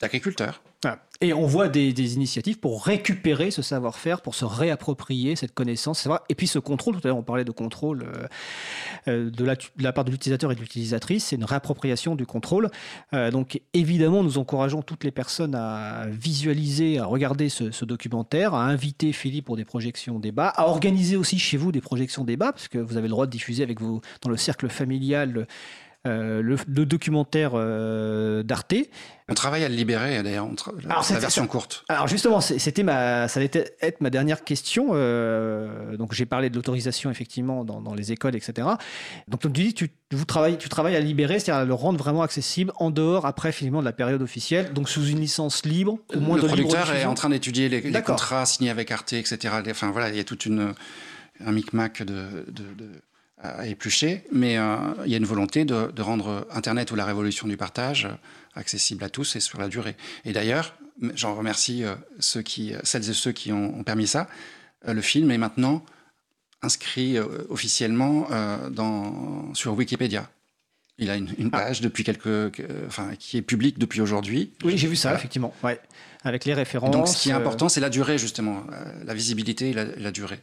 d'agriculteurs. 0.00 0.62
Voilà. 0.82 1.02
Et 1.22 1.34
on 1.34 1.44
voit 1.44 1.68
des, 1.68 2.14
initiatives 2.14 2.58
pour 2.58 2.86
récupérer 2.86 3.50
ce 3.50 3.60
savoir-faire, 3.60 4.22
pour 4.22 4.34
se 4.34 4.46
réapproprier 4.46 5.36
cette 5.36 5.52
connaissance, 5.52 6.08
et 6.30 6.34
puis 6.34 6.46
ce 6.46 6.58
contrôle. 6.58 6.94
Tout 6.94 7.02
à 7.04 7.08
l'heure, 7.08 7.18
on 7.18 7.22
parlait 7.22 7.44
de 7.44 7.50
contrôle 7.50 8.04
euh, 8.04 8.26
euh, 9.08 9.30
de, 9.30 9.44
la, 9.44 9.92
part 9.92 10.06
de 10.06 10.10
l'utilisateur 10.10 10.50
et 10.50 10.54
de 10.54 10.60
l'utilisatrice. 10.60 11.26
C'est 11.26 11.36
une 11.36 11.44
réappropriation 11.44 12.16
du 12.16 12.24
contrôle. 12.24 12.70
Euh, 13.12 13.30
donc, 13.30 13.60
évidemment, 13.74 14.22
nous 14.22 14.38
encourageons 14.38 14.80
toutes 14.80 15.04
les 15.04 15.10
personnes 15.10 15.54
à 15.54 16.06
visualiser, 16.08 16.98
à 16.98 17.04
regarder 17.04 17.50
ce, 17.50 17.84
documentaire, 17.84 18.54
à 18.54 18.64
inviter 18.64 19.12
Philippe 19.12 19.44
pour 19.44 19.58
des 19.58 19.66
projections 19.66 20.18
débats, 20.18 20.48
à 20.48 20.66
organiser 20.66 21.16
aussi 21.16 21.38
chez 21.38 21.58
vous 21.58 21.70
des 21.70 21.82
projections 21.82 22.24
débats, 22.24 22.52
parce 22.52 22.68
que 22.68 22.78
vous 22.78 22.96
avez 22.96 23.08
le 23.08 23.12
droit 23.12 23.26
de 23.26 23.30
diffuser 23.30 23.62
avec 23.62 23.78
vos, 23.78 24.00
dans 24.22 24.30
le 24.30 24.38
cercle 24.38 24.70
familial. 24.70 25.46
Euh, 26.06 26.40
le, 26.40 26.56
le 26.66 26.86
documentaire 26.86 27.52
euh, 27.54 28.42
d'Arte. 28.42 28.74
On 29.28 29.34
travaille 29.34 29.64
à 29.64 29.68
le 29.68 29.74
libérer, 29.74 30.22
d'ailleurs, 30.22 30.48
Alors, 30.88 31.06
la 31.10 31.18
version 31.18 31.46
courte. 31.46 31.84
Alors 31.88 32.08
justement, 32.08 32.40
c'était 32.40 32.82
ma, 32.82 33.28
ça 33.28 33.38
allait 33.38 33.50
être 33.80 34.00
ma 34.00 34.08
dernière 34.10 34.42
question. 34.42 34.88
euh, 34.94 35.96
donc 35.96 36.14
j'ai 36.14 36.26
parlé 36.26 36.48
de 36.50 36.56
l'autorisation 36.56 37.10
effectivement 37.10 37.64
dans, 37.64 37.80
dans 37.80 37.94
les 37.94 38.12
écoles, 38.12 38.34
etc. 38.34 38.66
Donc 39.28 39.42
comme 39.42 39.52
tu 39.52 39.62
dis, 39.62 39.74
tu, 39.74 39.90
vous 40.10 40.24
travailles, 40.24 40.56
tu 40.58 40.68
travailles 40.68 40.96
à 40.96 41.00
libérer, 41.00 41.38
c'est-à-dire 41.38 41.62
à 41.62 41.64
le 41.66 41.74
rendre 41.74 41.98
vraiment 41.98 42.22
accessible 42.22 42.72
en 42.76 42.90
dehors, 42.90 43.26
après 43.26 43.52
finalement 43.52 43.80
de 43.80 43.84
la 43.84 43.92
période 43.92 44.22
officielle, 44.22 44.72
donc 44.72 44.88
sous 44.88 45.06
une 45.06 45.20
licence 45.20 45.64
libre, 45.64 45.98
au 46.14 46.18
moins 46.20 46.36
le 46.36 46.42
de 46.42 46.46
libre 46.48 46.56
producteur 46.62 46.86
est 46.88 46.92
diffusion. 46.92 47.10
en 47.10 47.14
train 47.14 47.28
d'étudier 47.28 47.68
les, 47.68 47.92
contrats 48.02 48.46
signés 48.46 48.70
avec 48.70 48.90
Arte, 48.90 49.12
etc. 49.12 49.54
Enfin 49.70 49.90
voilà, 49.90 50.08
il 50.08 50.16
y 50.16 50.20
a 50.20 50.24
toute 50.24 50.46
une 50.46 50.74
un 51.44 51.52
micmac 51.52 52.02
de, 52.02 52.44
de, 52.48 52.62
de- 52.76 53.00
à 53.42 53.66
éplucher, 53.66 54.24
mais 54.32 54.58
euh, 54.58 54.76
il 55.06 55.10
y 55.10 55.14
a 55.14 55.18
une 55.18 55.24
volonté 55.24 55.64
de, 55.64 55.90
de 55.90 56.02
rendre 56.02 56.46
Internet 56.52 56.90
ou 56.92 56.94
la 56.96 57.04
révolution 57.04 57.48
du 57.48 57.56
partage 57.56 58.04
euh, 58.06 58.10
accessible 58.54 59.02
à 59.04 59.08
tous 59.08 59.36
et 59.36 59.40
sur 59.40 59.58
la 59.60 59.68
durée. 59.68 59.96
Et 60.24 60.32
d'ailleurs, 60.32 60.74
j'en 61.14 61.34
remercie 61.34 61.84
euh, 61.84 61.94
ceux 62.18 62.42
qui, 62.42 62.74
celles 62.84 63.08
et 63.08 63.14
ceux 63.14 63.32
qui 63.32 63.52
ont, 63.52 63.78
ont 63.78 63.82
permis 63.84 64.06
ça. 64.06 64.28
Le 64.86 65.00
film 65.00 65.30
est 65.30 65.38
maintenant 65.38 65.84
inscrit 66.62 67.18
officiellement 67.48 68.28
dans, 68.70 69.52
sur 69.54 69.74
Wikipédia. 69.74 70.28
Il 70.98 71.08
a 71.10 71.16
une, 71.16 71.30
une 71.38 71.50
page 71.50 71.80
depuis 71.80 72.04
quelques, 72.04 72.50
que- 72.50 72.86
enfin, 72.86 73.10
qui 73.18 73.38
est 73.38 73.42
publique 73.42 73.78
depuis 73.78 74.02
aujourd'hui. 74.02 74.52
Oui, 74.64 74.76
j'ai 74.76 74.86
vu 74.88 74.96
ça 74.96 75.08
Voilà. 75.10 75.18
effectivement. 75.20 75.54
Ouais. 75.62 75.80
Avec 76.22 76.44
les 76.44 76.52
références. 76.52 76.90
donc, 76.90 77.08
ce 77.08 77.16
qui 77.22 77.30
est 77.30 77.32
important, 77.32 77.70
c'est 77.70 77.80
la 77.80 77.88
durée, 77.88 78.18
justement, 78.18 78.64
la 79.04 79.14
visibilité 79.14 79.70
et 79.70 79.72
la, 79.72 79.82
et 79.84 80.00
la 80.00 80.12
durée. 80.12 80.40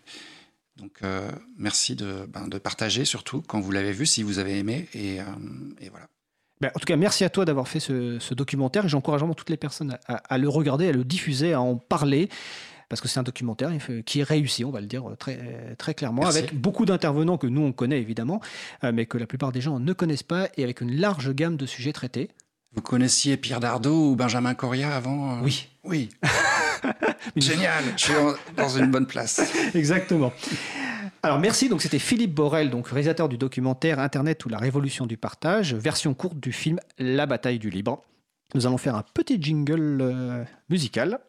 Donc, 0.77 0.91
euh, 1.03 1.29
merci 1.57 1.95
de, 1.95 2.27
ben, 2.31 2.47
de 2.47 2.57
partager, 2.57 3.03
surtout 3.05 3.41
quand 3.41 3.59
vous 3.59 3.71
l'avez 3.71 3.91
vu, 3.91 4.05
si 4.05 4.23
vous 4.23 4.39
avez 4.39 4.57
aimé. 4.59 4.87
Et, 4.93 5.19
euh, 5.19 5.23
et 5.81 5.89
voilà. 5.89 6.07
Ben, 6.61 6.71
en 6.75 6.79
tout 6.79 6.85
cas, 6.85 6.95
merci 6.95 7.23
à 7.23 7.29
toi 7.29 7.45
d'avoir 7.45 7.67
fait 7.67 7.79
ce, 7.79 8.17
ce 8.19 8.33
documentaire 8.33 8.85
et 8.85 8.89
j'encourage 8.89 9.21
vraiment 9.21 9.33
toutes 9.35 9.49
les 9.49 9.57
personnes 9.57 9.97
à, 10.07 10.15
à 10.15 10.37
le 10.37 10.49
regarder, 10.49 10.87
à 10.87 10.91
le 10.91 11.03
diffuser, 11.03 11.53
à 11.53 11.61
en 11.61 11.75
parler. 11.75 12.29
Parce 12.89 13.01
que 13.01 13.09
c'est 13.09 13.19
un 13.19 13.23
documentaire 13.23 13.69
qui 14.05 14.21
est 14.21 14.23
réussi, 14.23 14.63
on 14.63 14.71
va 14.71 14.79
le 14.79 14.87
dire 14.87 15.03
très, 15.19 15.75
très 15.77 15.93
clairement, 15.93 16.21
Merci. 16.21 16.37
avec 16.37 16.55
beaucoup 16.55 16.85
d'intervenants 16.85 17.37
que 17.37 17.45
nous 17.45 17.59
on 17.61 17.73
connaît 17.73 17.99
évidemment, 17.99 18.39
euh, 18.85 18.93
mais 18.93 19.05
que 19.05 19.17
la 19.17 19.27
plupart 19.27 19.51
des 19.51 19.59
gens 19.59 19.77
ne 19.81 19.91
connaissent 19.91 20.23
pas, 20.23 20.47
et 20.55 20.63
avec 20.63 20.79
une 20.79 20.95
large 20.95 21.33
gamme 21.33 21.57
de 21.57 21.65
sujets 21.65 21.91
traités. 21.91 22.29
Vous 22.73 22.81
connaissiez 22.81 23.35
Pierre 23.35 23.59
Dardot 23.59 24.11
ou 24.11 24.15
Benjamin 24.15 24.53
Coria 24.53 24.95
avant 24.95 25.33
euh? 25.33 25.41
Oui. 25.43 25.67
Oui. 25.83 26.09
Génial, 27.35 27.83
je 27.95 28.03
suis 28.03 28.13
dans 28.55 28.69
une 28.69 28.91
bonne 28.91 29.05
place. 29.05 29.41
Exactement. 29.75 30.33
Alors 31.23 31.39
merci, 31.39 31.69
donc 31.69 31.81
c'était 31.81 31.99
Philippe 31.99 32.33
Borel, 32.33 32.69
donc 32.69 32.87
réalisateur 32.87 33.27
du 33.27 33.37
documentaire 33.37 33.99
Internet 33.99 34.45
ou 34.45 34.49
la 34.49 34.59
révolution 34.59 35.05
du 35.05 35.17
partage, 35.17 35.73
version 35.73 36.13
courte 36.13 36.39
du 36.39 36.51
film 36.51 36.79
La 36.99 37.25
bataille 37.25 37.59
du 37.59 37.69
libre. 37.69 38.03
Nous 38.55 38.65
allons 38.65 38.77
faire 38.77 38.95
un 38.95 39.03
petit 39.13 39.41
jingle 39.41 39.99
euh, 40.01 40.43
musical. 40.69 41.19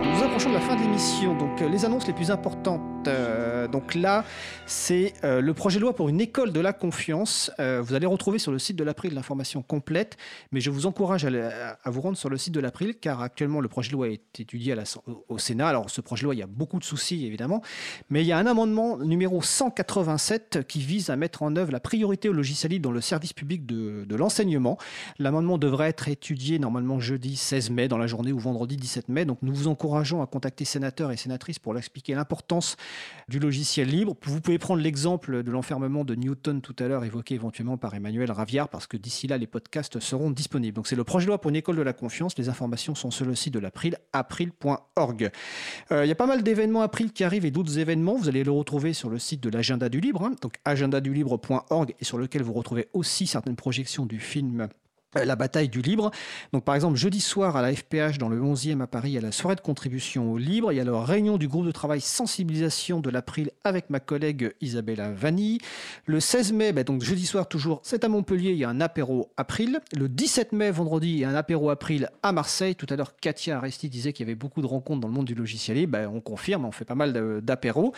Nous 0.00 0.22
approchons 0.22 0.48
de 0.48 0.54
la 0.54 0.60
fin 0.60 0.76
de 0.76 0.80
l'émission, 0.80 1.36
donc 1.36 1.60
euh, 1.60 1.68
les 1.68 1.84
annonces 1.84 2.06
les 2.06 2.14
plus 2.14 2.30
importantes. 2.30 3.01
Euh, 3.08 3.68
donc 3.68 3.94
là, 3.94 4.24
c'est 4.66 5.14
euh, 5.24 5.40
le 5.40 5.54
projet 5.54 5.78
de 5.78 5.82
loi 5.82 5.94
pour 5.94 6.08
une 6.08 6.20
école 6.20 6.52
de 6.52 6.60
la 6.60 6.72
confiance. 6.72 7.50
Euh, 7.58 7.82
vous 7.82 7.94
allez 7.94 8.06
retrouver 8.06 8.38
sur 8.38 8.52
le 8.52 8.58
site 8.58 8.76
de 8.76 8.84
l'April 8.84 9.14
l'information 9.14 9.62
complète, 9.62 10.16
mais 10.50 10.60
je 10.60 10.70
vous 10.70 10.86
encourage 10.86 11.24
à, 11.24 11.90
vous 11.90 12.00
rendre 12.00 12.16
sur 12.16 12.28
le 12.28 12.36
site 12.36 12.54
de 12.54 12.60
l'April, 12.60 12.96
car 12.98 13.22
actuellement 13.22 13.60
le 13.60 13.68
projet 13.68 13.90
de 13.90 13.94
loi 13.94 14.08
est 14.08 14.40
étudié 14.40 14.74
au 15.28 15.38
Sénat. 15.38 15.68
Alors 15.68 15.90
ce 15.90 16.00
projet 16.00 16.22
de 16.22 16.26
loi, 16.26 16.34
il 16.34 16.38
y 16.38 16.42
a 16.42 16.46
beaucoup 16.46 16.78
de 16.78 16.84
soucis 16.84 17.26
évidemment, 17.26 17.62
mais 18.10 18.22
il 18.22 18.26
y 18.26 18.32
a 18.32 18.38
un 18.38 18.46
amendement 18.46 18.98
numéro 18.98 19.42
187 19.42 20.66
qui 20.66 20.80
vise 20.80 21.10
à 21.10 21.16
mettre 21.16 21.42
en 21.42 21.56
œuvre 21.56 21.72
la 21.72 21.80
priorité 21.80 22.28
au 22.28 22.32
logiciel 22.32 22.72
libre 22.72 22.84
dans 22.84 22.92
le 22.92 23.00
service 23.00 23.32
public 23.32 23.66
de, 23.66 24.04
de 24.04 24.16
l'enseignement. 24.16 24.78
L'amendement 25.18 25.58
devrait 25.58 25.88
être 25.88 26.08
étudié 26.08 26.58
normalement 26.58 27.00
jeudi 27.00 27.36
16 27.36 27.70
mai 27.70 27.88
dans 27.88 27.98
la 27.98 28.06
journée 28.06 28.32
ou 28.32 28.38
vendredi 28.38 28.76
17 28.76 29.08
mai. 29.08 29.24
Donc 29.24 29.38
nous 29.42 29.54
vous 29.54 29.68
encourageons 29.68 30.22
à 30.22 30.26
contacter 30.26 30.64
sénateurs 30.64 31.10
et 31.10 31.16
sénatrices 31.16 31.58
pour 31.58 31.72
leur 31.72 31.80
expliquer 31.80 32.14
l'importance 32.14 32.76
du 33.28 33.38
logiciel 33.38 33.88
libre. 33.88 34.14
Vous 34.24 34.40
pouvez 34.40 34.58
prendre 34.58 34.82
l'exemple 34.82 35.42
de 35.42 35.50
l'enfermement 35.50 36.04
de 36.04 36.14
Newton 36.14 36.60
tout 36.60 36.76
à 36.78 36.88
l'heure 36.88 37.04
évoqué 37.04 37.34
éventuellement 37.34 37.76
par 37.76 37.94
Emmanuel 37.94 38.30
Raviard 38.30 38.68
parce 38.68 38.86
que 38.86 38.96
d'ici 38.96 39.26
là 39.26 39.38
les 39.38 39.46
podcasts 39.46 40.00
seront 40.00 40.30
disponibles. 40.30 40.74
Donc 40.74 40.86
c'est 40.86 40.96
le 40.96 41.04
projet 41.04 41.26
de 41.26 41.28
loi 41.28 41.40
pour 41.40 41.50
une 41.50 41.56
école 41.56 41.76
de 41.76 41.82
la 41.82 41.92
confiance. 41.92 42.36
Les 42.38 42.48
informations 42.48 42.94
sont 42.94 43.10
sur 43.10 43.24
le 43.24 43.34
site 43.34 43.54
de 43.54 43.58
l'April, 43.58 43.96
april.org. 44.12 45.30
Euh, 45.90 46.04
Il 46.04 46.08
y 46.08 46.12
a 46.12 46.16
pas 46.16 46.26
mal 46.26 46.42
d'événements 46.42 46.82
April 46.82 47.12
qui 47.12 47.24
arrivent 47.24 47.44
et 47.44 47.50
d'autres 47.50 47.78
événements. 47.78 48.16
Vous 48.16 48.28
allez 48.28 48.44
le 48.44 48.50
retrouver 48.50 48.92
sur 48.92 49.10
le 49.10 49.18
site 49.18 49.42
de 49.42 49.50
l'agenda 49.50 49.88
du 49.88 50.00
libre, 50.00 50.24
hein, 50.24 50.34
donc 50.40 50.54
agendadulibre.org 50.64 51.94
et 51.98 52.04
sur 52.04 52.18
lequel 52.18 52.42
vous 52.42 52.52
retrouvez 52.52 52.88
aussi 52.92 53.26
certaines 53.26 53.56
projections 53.56 54.06
du 54.06 54.20
film 54.20 54.68
la 55.14 55.36
bataille 55.36 55.68
du 55.68 55.82
libre. 55.82 56.10
Donc, 56.52 56.64
par 56.64 56.74
exemple, 56.74 56.96
jeudi 56.96 57.20
soir 57.20 57.56
à 57.56 57.62
la 57.62 57.74
FPH 57.74 58.18
dans 58.18 58.28
le 58.28 58.40
11e 58.40 58.80
à 58.80 58.86
Paris, 58.86 59.10
il 59.10 59.14
y 59.14 59.18
a 59.18 59.20
la 59.20 59.32
soirée 59.32 59.56
de 59.56 59.60
contribution 59.60 60.32
au 60.32 60.38
libre. 60.38 60.72
Il 60.72 60.76
y 60.76 60.80
a 60.80 60.84
la 60.84 61.02
réunion 61.02 61.36
du 61.36 61.48
groupe 61.48 61.66
de 61.66 61.72
travail 61.72 62.00
sensibilisation 62.00 63.00
de 63.00 63.10
l'April 63.10 63.50
avec 63.64 63.90
ma 63.90 64.00
collègue 64.00 64.54
Isabella 64.60 65.10
Vanni. 65.12 65.58
Le 66.06 66.20
16 66.20 66.52
mai, 66.52 66.72
bah, 66.72 66.84
donc 66.84 67.02
jeudi 67.02 67.26
soir 67.26 67.48
toujours, 67.48 67.80
c'est 67.82 68.04
à 68.04 68.08
Montpellier, 68.08 68.50
il 68.50 68.58
y 68.58 68.64
a 68.64 68.68
un 68.68 68.80
apéro 68.80 69.30
April. 69.36 69.80
Le 69.96 70.08
17 70.08 70.52
mai, 70.52 70.70
vendredi, 70.70 71.10
il 71.10 71.18
y 71.18 71.24
a 71.24 71.30
un 71.30 71.34
apéro 71.34 71.70
April 71.70 72.08
à 72.22 72.32
Marseille. 72.32 72.74
Tout 72.74 72.86
à 72.90 72.96
l'heure, 72.96 73.16
Katia 73.16 73.58
Aresti 73.58 73.88
disait 73.88 74.12
qu'il 74.12 74.26
y 74.26 74.28
avait 74.28 74.34
beaucoup 74.34 74.62
de 74.62 74.66
rencontres 74.66 75.00
dans 75.00 75.08
le 75.08 75.14
monde 75.14 75.26
du 75.26 75.34
logiciel 75.34 75.76
libre. 75.76 75.92
Bah, 75.92 76.10
on 76.12 76.20
confirme, 76.20 76.64
on 76.64 76.72
fait 76.72 76.84
pas 76.84 76.94
mal 76.94 77.40
d'apéros. 77.42 77.92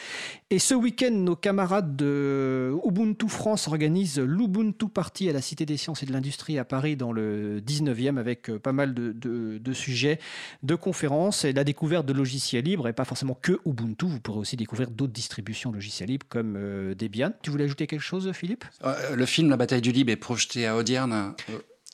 Et 0.51 0.59
ce 0.59 0.75
week-end, 0.75 1.13
nos 1.13 1.37
camarades 1.37 1.97
de 1.97 2.75
Ubuntu 2.85 3.29
France 3.29 3.69
organisent 3.69 4.21
l'Ubuntu 4.21 4.89
Party 4.89 5.29
à 5.29 5.33
la 5.33 5.41
Cité 5.41 5.67
des 5.67 5.77
Sciences 5.77 6.03
et 6.03 6.07
de 6.07 6.13
l'Industrie 6.13 6.59
à 6.59 6.65
Paris 6.65 6.97
dans 7.05 7.13
le 7.13 7.61
19e 7.61 8.17
avec 8.17 8.49
euh, 8.49 8.59
pas 8.59 8.73
mal 8.73 8.95
de, 8.95 9.13
de- 9.13 9.59
de 9.59 9.73
sujets, 9.75 10.19
de 10.63 10.75
conférences 10.75 11.45
et 11.45 11.53
la 11.53 11.63
découverte 11.65 12.07
de 12.07 12.15
logiciels 12.15 12.65
libres 12.65 12.89
et 12.89 12.95
pas 12.95 13.05
forcément 13.05 13.35
que 13.41 13.59
Ubuntu. 13.67 14.07
Vous 14.07 14.21
pourrez 14.21 14.39
aussi 14.39 14.57
découvrir 14.57 14.91
d'autres 14.91 15.13
distributions 15.13 15.71
logiciels 15.71 16.09
libres 16.09 16.27
comme 16.31 16.57
euh, 16.57 16.95
Debian. 16.95 17.33
Tu 17.43 17.51
voulais 17.51 17.65
ajouter 17.65 17.87
quelque 17.87 18.01
chose, 18.01 18.33
Philippe? 18.33 18.65
Euh, 18.85 19.15
Le 19.17 19.27
film 19.27 19.51
La 19.51 19.59
bataille 19.59 19.83
du 19.83 19.93
Libre 19.93 20.11
est 20.13 20.17
projeté 20.17 20.67
à 20.67 20.77
Audierne. 20.77 21.13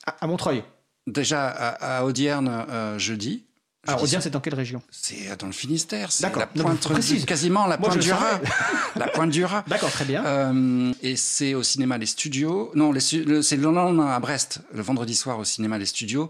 à, 0.05 0.23
à 0.23 0.27
Montreuil. 0.27 0.63
Déjà 1.07 1.47
à, 1.49 1.97
à 1.99 2.03
Audierne 2.05 2.65
jeudi. 2.97 3.45
Alors, 3.87 3.99
Jeudi 3.99 4.09
Audierne, 4.09 4.21
c'est 4.21 4.29
dans 4.29 4.39
quelle 4.39 4.53
région? 4.55 4.81
C'est 4.91 5.35
dans 5.39 5.47
le 5.47 5.53
Finistère, 5.53 6.11
c'est 6.11 6.21
D'accord. 6.23 6.43
la 6.43 6.49
Non, 6.55 6.63
pointe, 6.69 6.81
précise. 6.87 7.25
quasiment 7.25 7.65
la 7.65 7.77
Moi, 7.77 7.89
pointe 7.89 8.01
du 8.01 8.11
Raz. 8.11 8.39
la 8.95 9.07
pointe 9.07 9.31
du 9.31 9.43
Raz. 9.43 9.63
D'accord, 9.67 9.89
très 9.91 10.05
bien. 10.05 10.23
Euh, 10.25 10.93
et 11.01 11.15
c'est 11.15 11.55
au 11.55 11.63
cinéma 11.63 11.97
Les 11.97 12.05
Studios. 12.05 12.71
Non, 12.75 12.91
le- 12.91 12.99
c'est 12.99 13.55
le 13.57 13.71
lendemain 13.71 14.07
à 14.11 14.19
Brest, 14.19 14.61
le 14.71 14.83
vendredi 14.83 15.15
soir 15.15 15.39
au 15.39 15.43
cinéma 15.45 15.79
Les 15.79 15.87
Studios. 15.87 16.29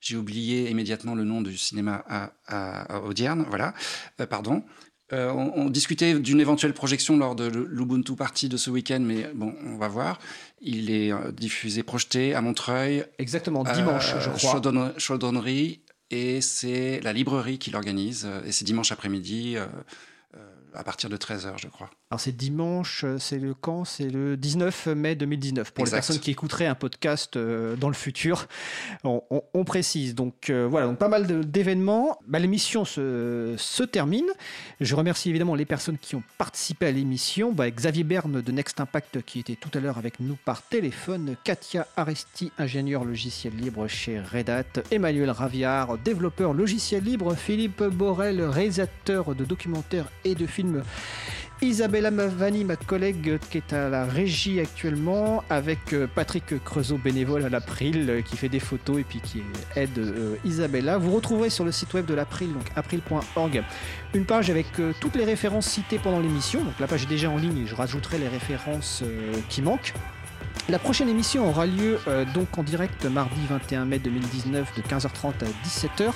J'ai 0.00 0.16
oublié 0.16 0.70
immédiatement 0.70 1.14
le 1.16 1.24
nom 1.24 1.42
du 1.42 1.56
cinéma 1.58 2.04
à, 2.08 2.30
à- 2.46 2.96
à 2.96 3.00
Audierne. 3.00 3.46
Voilà, 3.48 3.74
Euh, 4.20 4.26
pardon. 4.26 4.62
Euh, 5.12 5.30
on, 5.30 5.52
on 5.56 5.68
discutait 5.68 6.18
d'une 6.18 6.40
éventuelle 6.40 6.72
projection 6.72 7.18
lors 7.18 7.34
de 7.34 7.44
l'Ubuntu 7.44 8.14
Party 8.16 8.48
de 8.48 8.56
ce 8.56 8.70
week-end, 8.70 9.00
mais 9.00 9.30
bon, 9.34 9.54
on 9.66 9.76
va 9.76 9.86
voir. 9.86 10.18
Il 10.62 10.90
est 10.90 11.12
euh, 11.12 11.30
diffusé, 11.32 11.82
projeté 11.82 12.34
à 12.34 12.40
Montreuil. 12.40 13.04
Exactement, 13.18 13.62
dimanche, 13.62 14.14
je 14.20 14.30
crois. 14.30 14.52
Chaudonne- 14.52 14.92
Chaudonnerie, 14.96 15.81
et 16.12 16.40
c'est 16.40 17.00
la 17.00 17.12
librairie 17.12 17.58
qui 17.58 17.70
l'organise. 17.70 18.24
euh, 18.26 18.44
Et 18.44 18.52
c'est 18.52 18.64
dimanche 18.64 18.92
après-midi, 18.92 19.56
euh, 19.56 19.66
à 20.74 20.84
partir 20.84 21.10
de 21.10 21.16
13h, 21.16 21.54
je 21.56 21.68
crois. 21.68 21.90
Alors 22.10 22.20
c'est 22.20 22.32
dimanche, 22.36 23.04
euh, 23.04 23.18
c'est 23.18 23.38
le 23.38 23.54
quand? 23.54 23.84
C'est 23.84 24.08
le 24.10 24.36
19 24.36 24.86
mai 24.88 25.14
2019. 25.16 25.70
Pour 25.72 25.82
Exact. 25.84 25.96
les 25.96 25.98
personnes 25.98 26.18
qui 26.20 26.30
écouteraient 26.30 26.66
un 26.66 26.74
podcast 26.74 27.36
euh, 27.36 27.74
dans 27.76 27.88
le 27.88 27.94
futur, 27.94 28.46
on, 29.04 29.22
on- 29.30 29.42
on 29.54 29.64
précise. 29.64 30.14
Donc 30.14 30.50
euh, 30.50 30.66
voilà, 30.70 30.86
donc 30.86 30.98
pas 30.98 31.08
mal 31.08 31.26
d'événements. 31.48 32.18
Bah, 32.26 32.38
l'émission 32.38 32.84
se, 32.84 33.54
se 33.56 33.82
termine. 33.82 34.26
Je 34.80 34.94
remercie 34.94 35.30
évidemment 35.30 35.54
les 35.54 35.64
personnes 35.64 35.98
qui 35.98 36.14
ont 36.16 36.22
participé 36.38 36.86
à 36.86 36.90
l'émission. 36.90 37.52
Bah, 37.52 37.70
Xavier 37.70 38.04
Berne 38.04 38.40
de 38.42 38.52
Next 38.52 38.78
Impact 38.80 39.22
qui 39.22 39.40
était 39.40 39.56
tout 39.56 39.70
à 39.76 39.80
l'heure 39.80 39.98
avec 39.98 40.20
nous 40.20 40.36
par 40.44 40.62
téléphone. 40.62 41.36
Katia 41.44 41.86
Aresti, 41.96 42.52
ingénieur 42.58 43.04
logiciel 43.04 43.54
libre 43.56 43.86
chez 43.88 44.20
Red 44.20 44.50
Hat. 44.50 44.64
Emmanuel 44.90 45.30
Raviard, 45.30 45.98
développeur 45.98 46.52
logiciel 46.52 47.02
libre. 47.04 47.34
Philippe 47.34 47.82
Borel, 47.82 48.42
réalisateur 48.42 49.34
de 49.34 49.44
documentaires 49.44 50.08
et 50.24 50.34
de 50.34 50.46
films 50.46 50.61
Isabella 51.62 52.10
Mavani, 52.10 52.64
ma 52.64 52.74
collègue 52.74 53.38
qui 53.50 53.58
est 53.58 53.72
à 53.72 53.88
la 53.88 54.04
régie 54.04 54.58
actuellement, 54.58 55.44
avec 55.48 55.92
euh, 55.92 56.08
Patrick 56.12 56.62
Creusot, 56.64 56.98
bénévole 56.98 57.44
à 57.44 57.48
l'April, 57.48 58.10
euh, 58.10 58.20
qui 58.20 58.36
fait 58.36 58.48
des 58.48 58.58
photos 58.58 58.98
et 58.98 59.04
puis 59.04 59.20
qui 59.20 59.42
aide 59.76 59.96
euh, 59.96 60.34
Isabella. 60.44 60.98
Vous 60.98 61.12
retrouverez 61.12 61.50
sur 61.50 61.64
le 61.64 61.70
site 61.70 61.94
web 61.94 62.04
de 62.04 62.14
l'April, 62.14 62.52
donc 62.52 62.64
april.org, 62.74 63.62
une 64.12 64.24
page 64.24 64.50
avec 64.50 64.66
toutes 65.00 65.14
les 65.14 65.24
références 65.24 65.66
citées 65.66 66.00
pendant 66.00 66.18
l'émission. 66.18 66.64
Donc 66.64 66.74
la 66.80 66.88
page 66.88 67.04
est 67.04 67.08
déjà 67.08 67.30
en 67.30 67.36
ligne 67.36 67.58
et 67.58 67.66
je 67.66 67.76
rajouterai 67.76 68.18
les 68.18 68.28
références 68.28 69.04
qui 69.48 69.62
manquent. 69.62 69.94
La 70.68 70.78
prochaine 70.78 71.08
émission 71.08 71.48
aura 71.48 71.66
lieu 71.66 71.98
donc 72.34 72.58
en 72.58 72.62
direct 72.62 73.04
mardi 73.06 73.40
21 73.48 73.84
mai 73.84 73.98
2019 73.98 74.74
de 74.76 74.82
15h30 74.82 75.28
à 75.28 75.66
17h. 75.66 76.12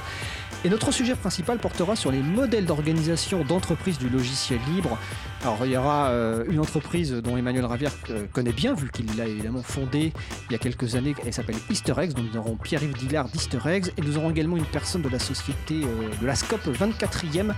Et 0.66 0.68
notre 0.68 0.90
sujet 0.90 1.14
principal 1.14 1.58
portera 1.58 1.94
sur 1.94 2.10
les 2.10 2.18
modèles 2.18 2.66
d'organisation 2.66 3.44
d'entreprises 3.44 3.98
du 3.98 4.08
logiciel 4.08 4.58
libre. 4.74 4.98
Alors 5.42 5.58
il 5.64 5.72
y 5.72 5.76
aura 5.76 6.08
euh, 6.08 6.44
une 6.48 6.60
entreprise 6.60 7.12
dont 7.12 7.36
Emmanuel 7.36 7.66
Ravière 7.66 7.92
euh, 8.10 8.26
connaît 8.32 8.52
bien, 8.52 8.74
vu 8.74 8.90
qu'il 8.90 9.06
l'a 9.16 9.26
évidemment 9.26 9.62
fondée 9.62 10.12
il 10.48 10.52
y 10.52 10.54
a 10.54 10.58
quelques 10.58 10.96
années, 10.96 11.14
elle 11.24 11.32
s'appelle 11.32 11.56
Easter 11.70 11.94
Eggs, 11.98 12.14
donc 12.14 12.26
nous 12.32 12.38
aurons 12.38 12.56
Pierre-Yves 12.56 12.96
Dillard 12.96 13.28
d'Easter 13.28 13.58
Eggs, 13.66 13.92
et 13.96 14.00
nous 14.00 14.16
aurons 14.16 14.30
également 14.30 14.56
une 14.56 14.64
personne 14.64 15.02
de 15.02 15.08
la 15.08 15.18
société 15.18 15.82
euh, 15.84 16.08
de 16.20 16.26
la 16.26 16.34
SCOP 16.34 16.66
24e 16.66 17.52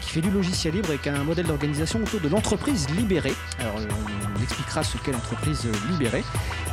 qui 0.00 0.10
fait 0.10 0.20
du 0.20 0.30
logiciel 0.30 0.74
libre 0.74 0.92
et 0.92 0.98
qui 0.98 1.08
a 1.08 1.14
un 1.14 1.24
modèle 1.24 1.46
d'organisation 1.46 2.00
autour 2.00 2.20
de 2.20 2.28
l'entreprise 2.28 2.88
libérée. 2.90 3.34
Alors 3.58 3.76
on 4.38 4.42
expliquera 4.42 4.84
ce 4.84 4.98
qu'est 4.98 5.12
l'entreprise 5.12 5.66
libérée. 5.90 6.24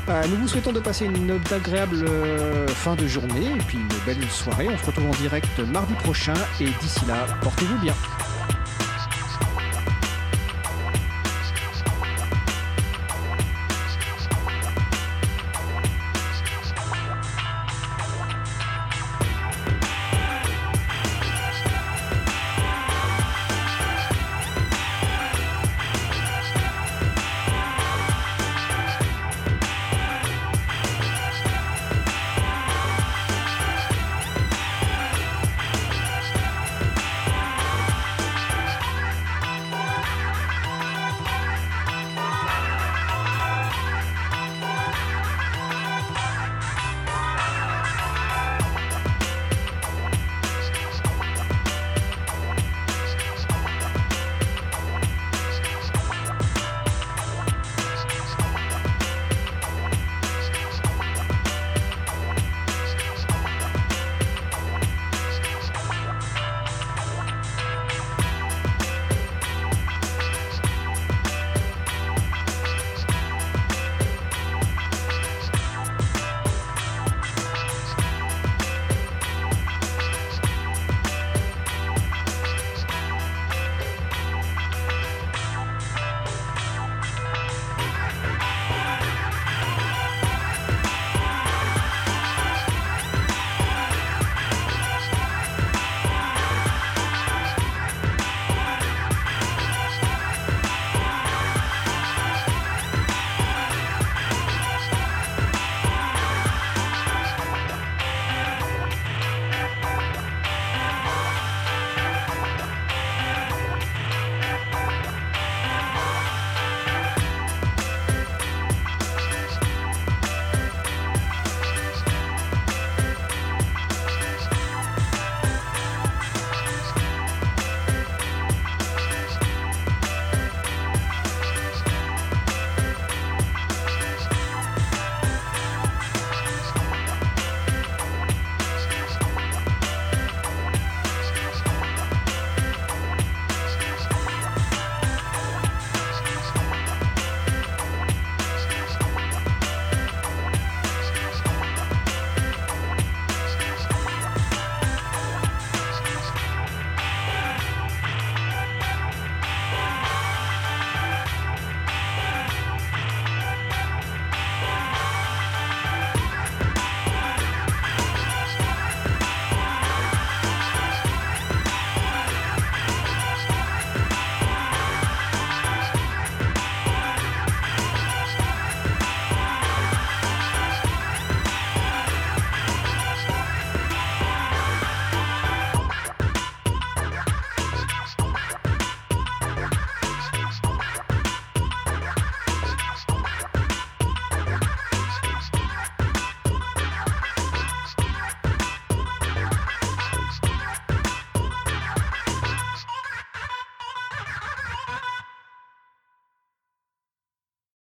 Euh, 0.10 0.24
nous 0.30 0.38
vous 0.38 0.48
souhaitons 0.48 0.72
de 0.72 0.80
passer 0.80 1.06
une 1.06 1.40
agréable 1.52 2.06
fin 2.68 2.96
de 2.96 3.08
journée 3.08 3.56
et 3.56 3.64
puis 3.68 3.78
une 3.78 4.06
belle 4.06 4.30
soirée. 4.30 4.68
On 4.70 4.78
se 4.78 4.86
retrouve 4.86 5.08
en 5.08 5.22
direct 5.22 5.60
mardi 5.60 5.94
prochain 5.96 6.34
et 6.60 6.66
d'ici 6.66 7.06
là, 7.08 7.26
portez-vous 7.42 7.78
bien. 7.80 7.94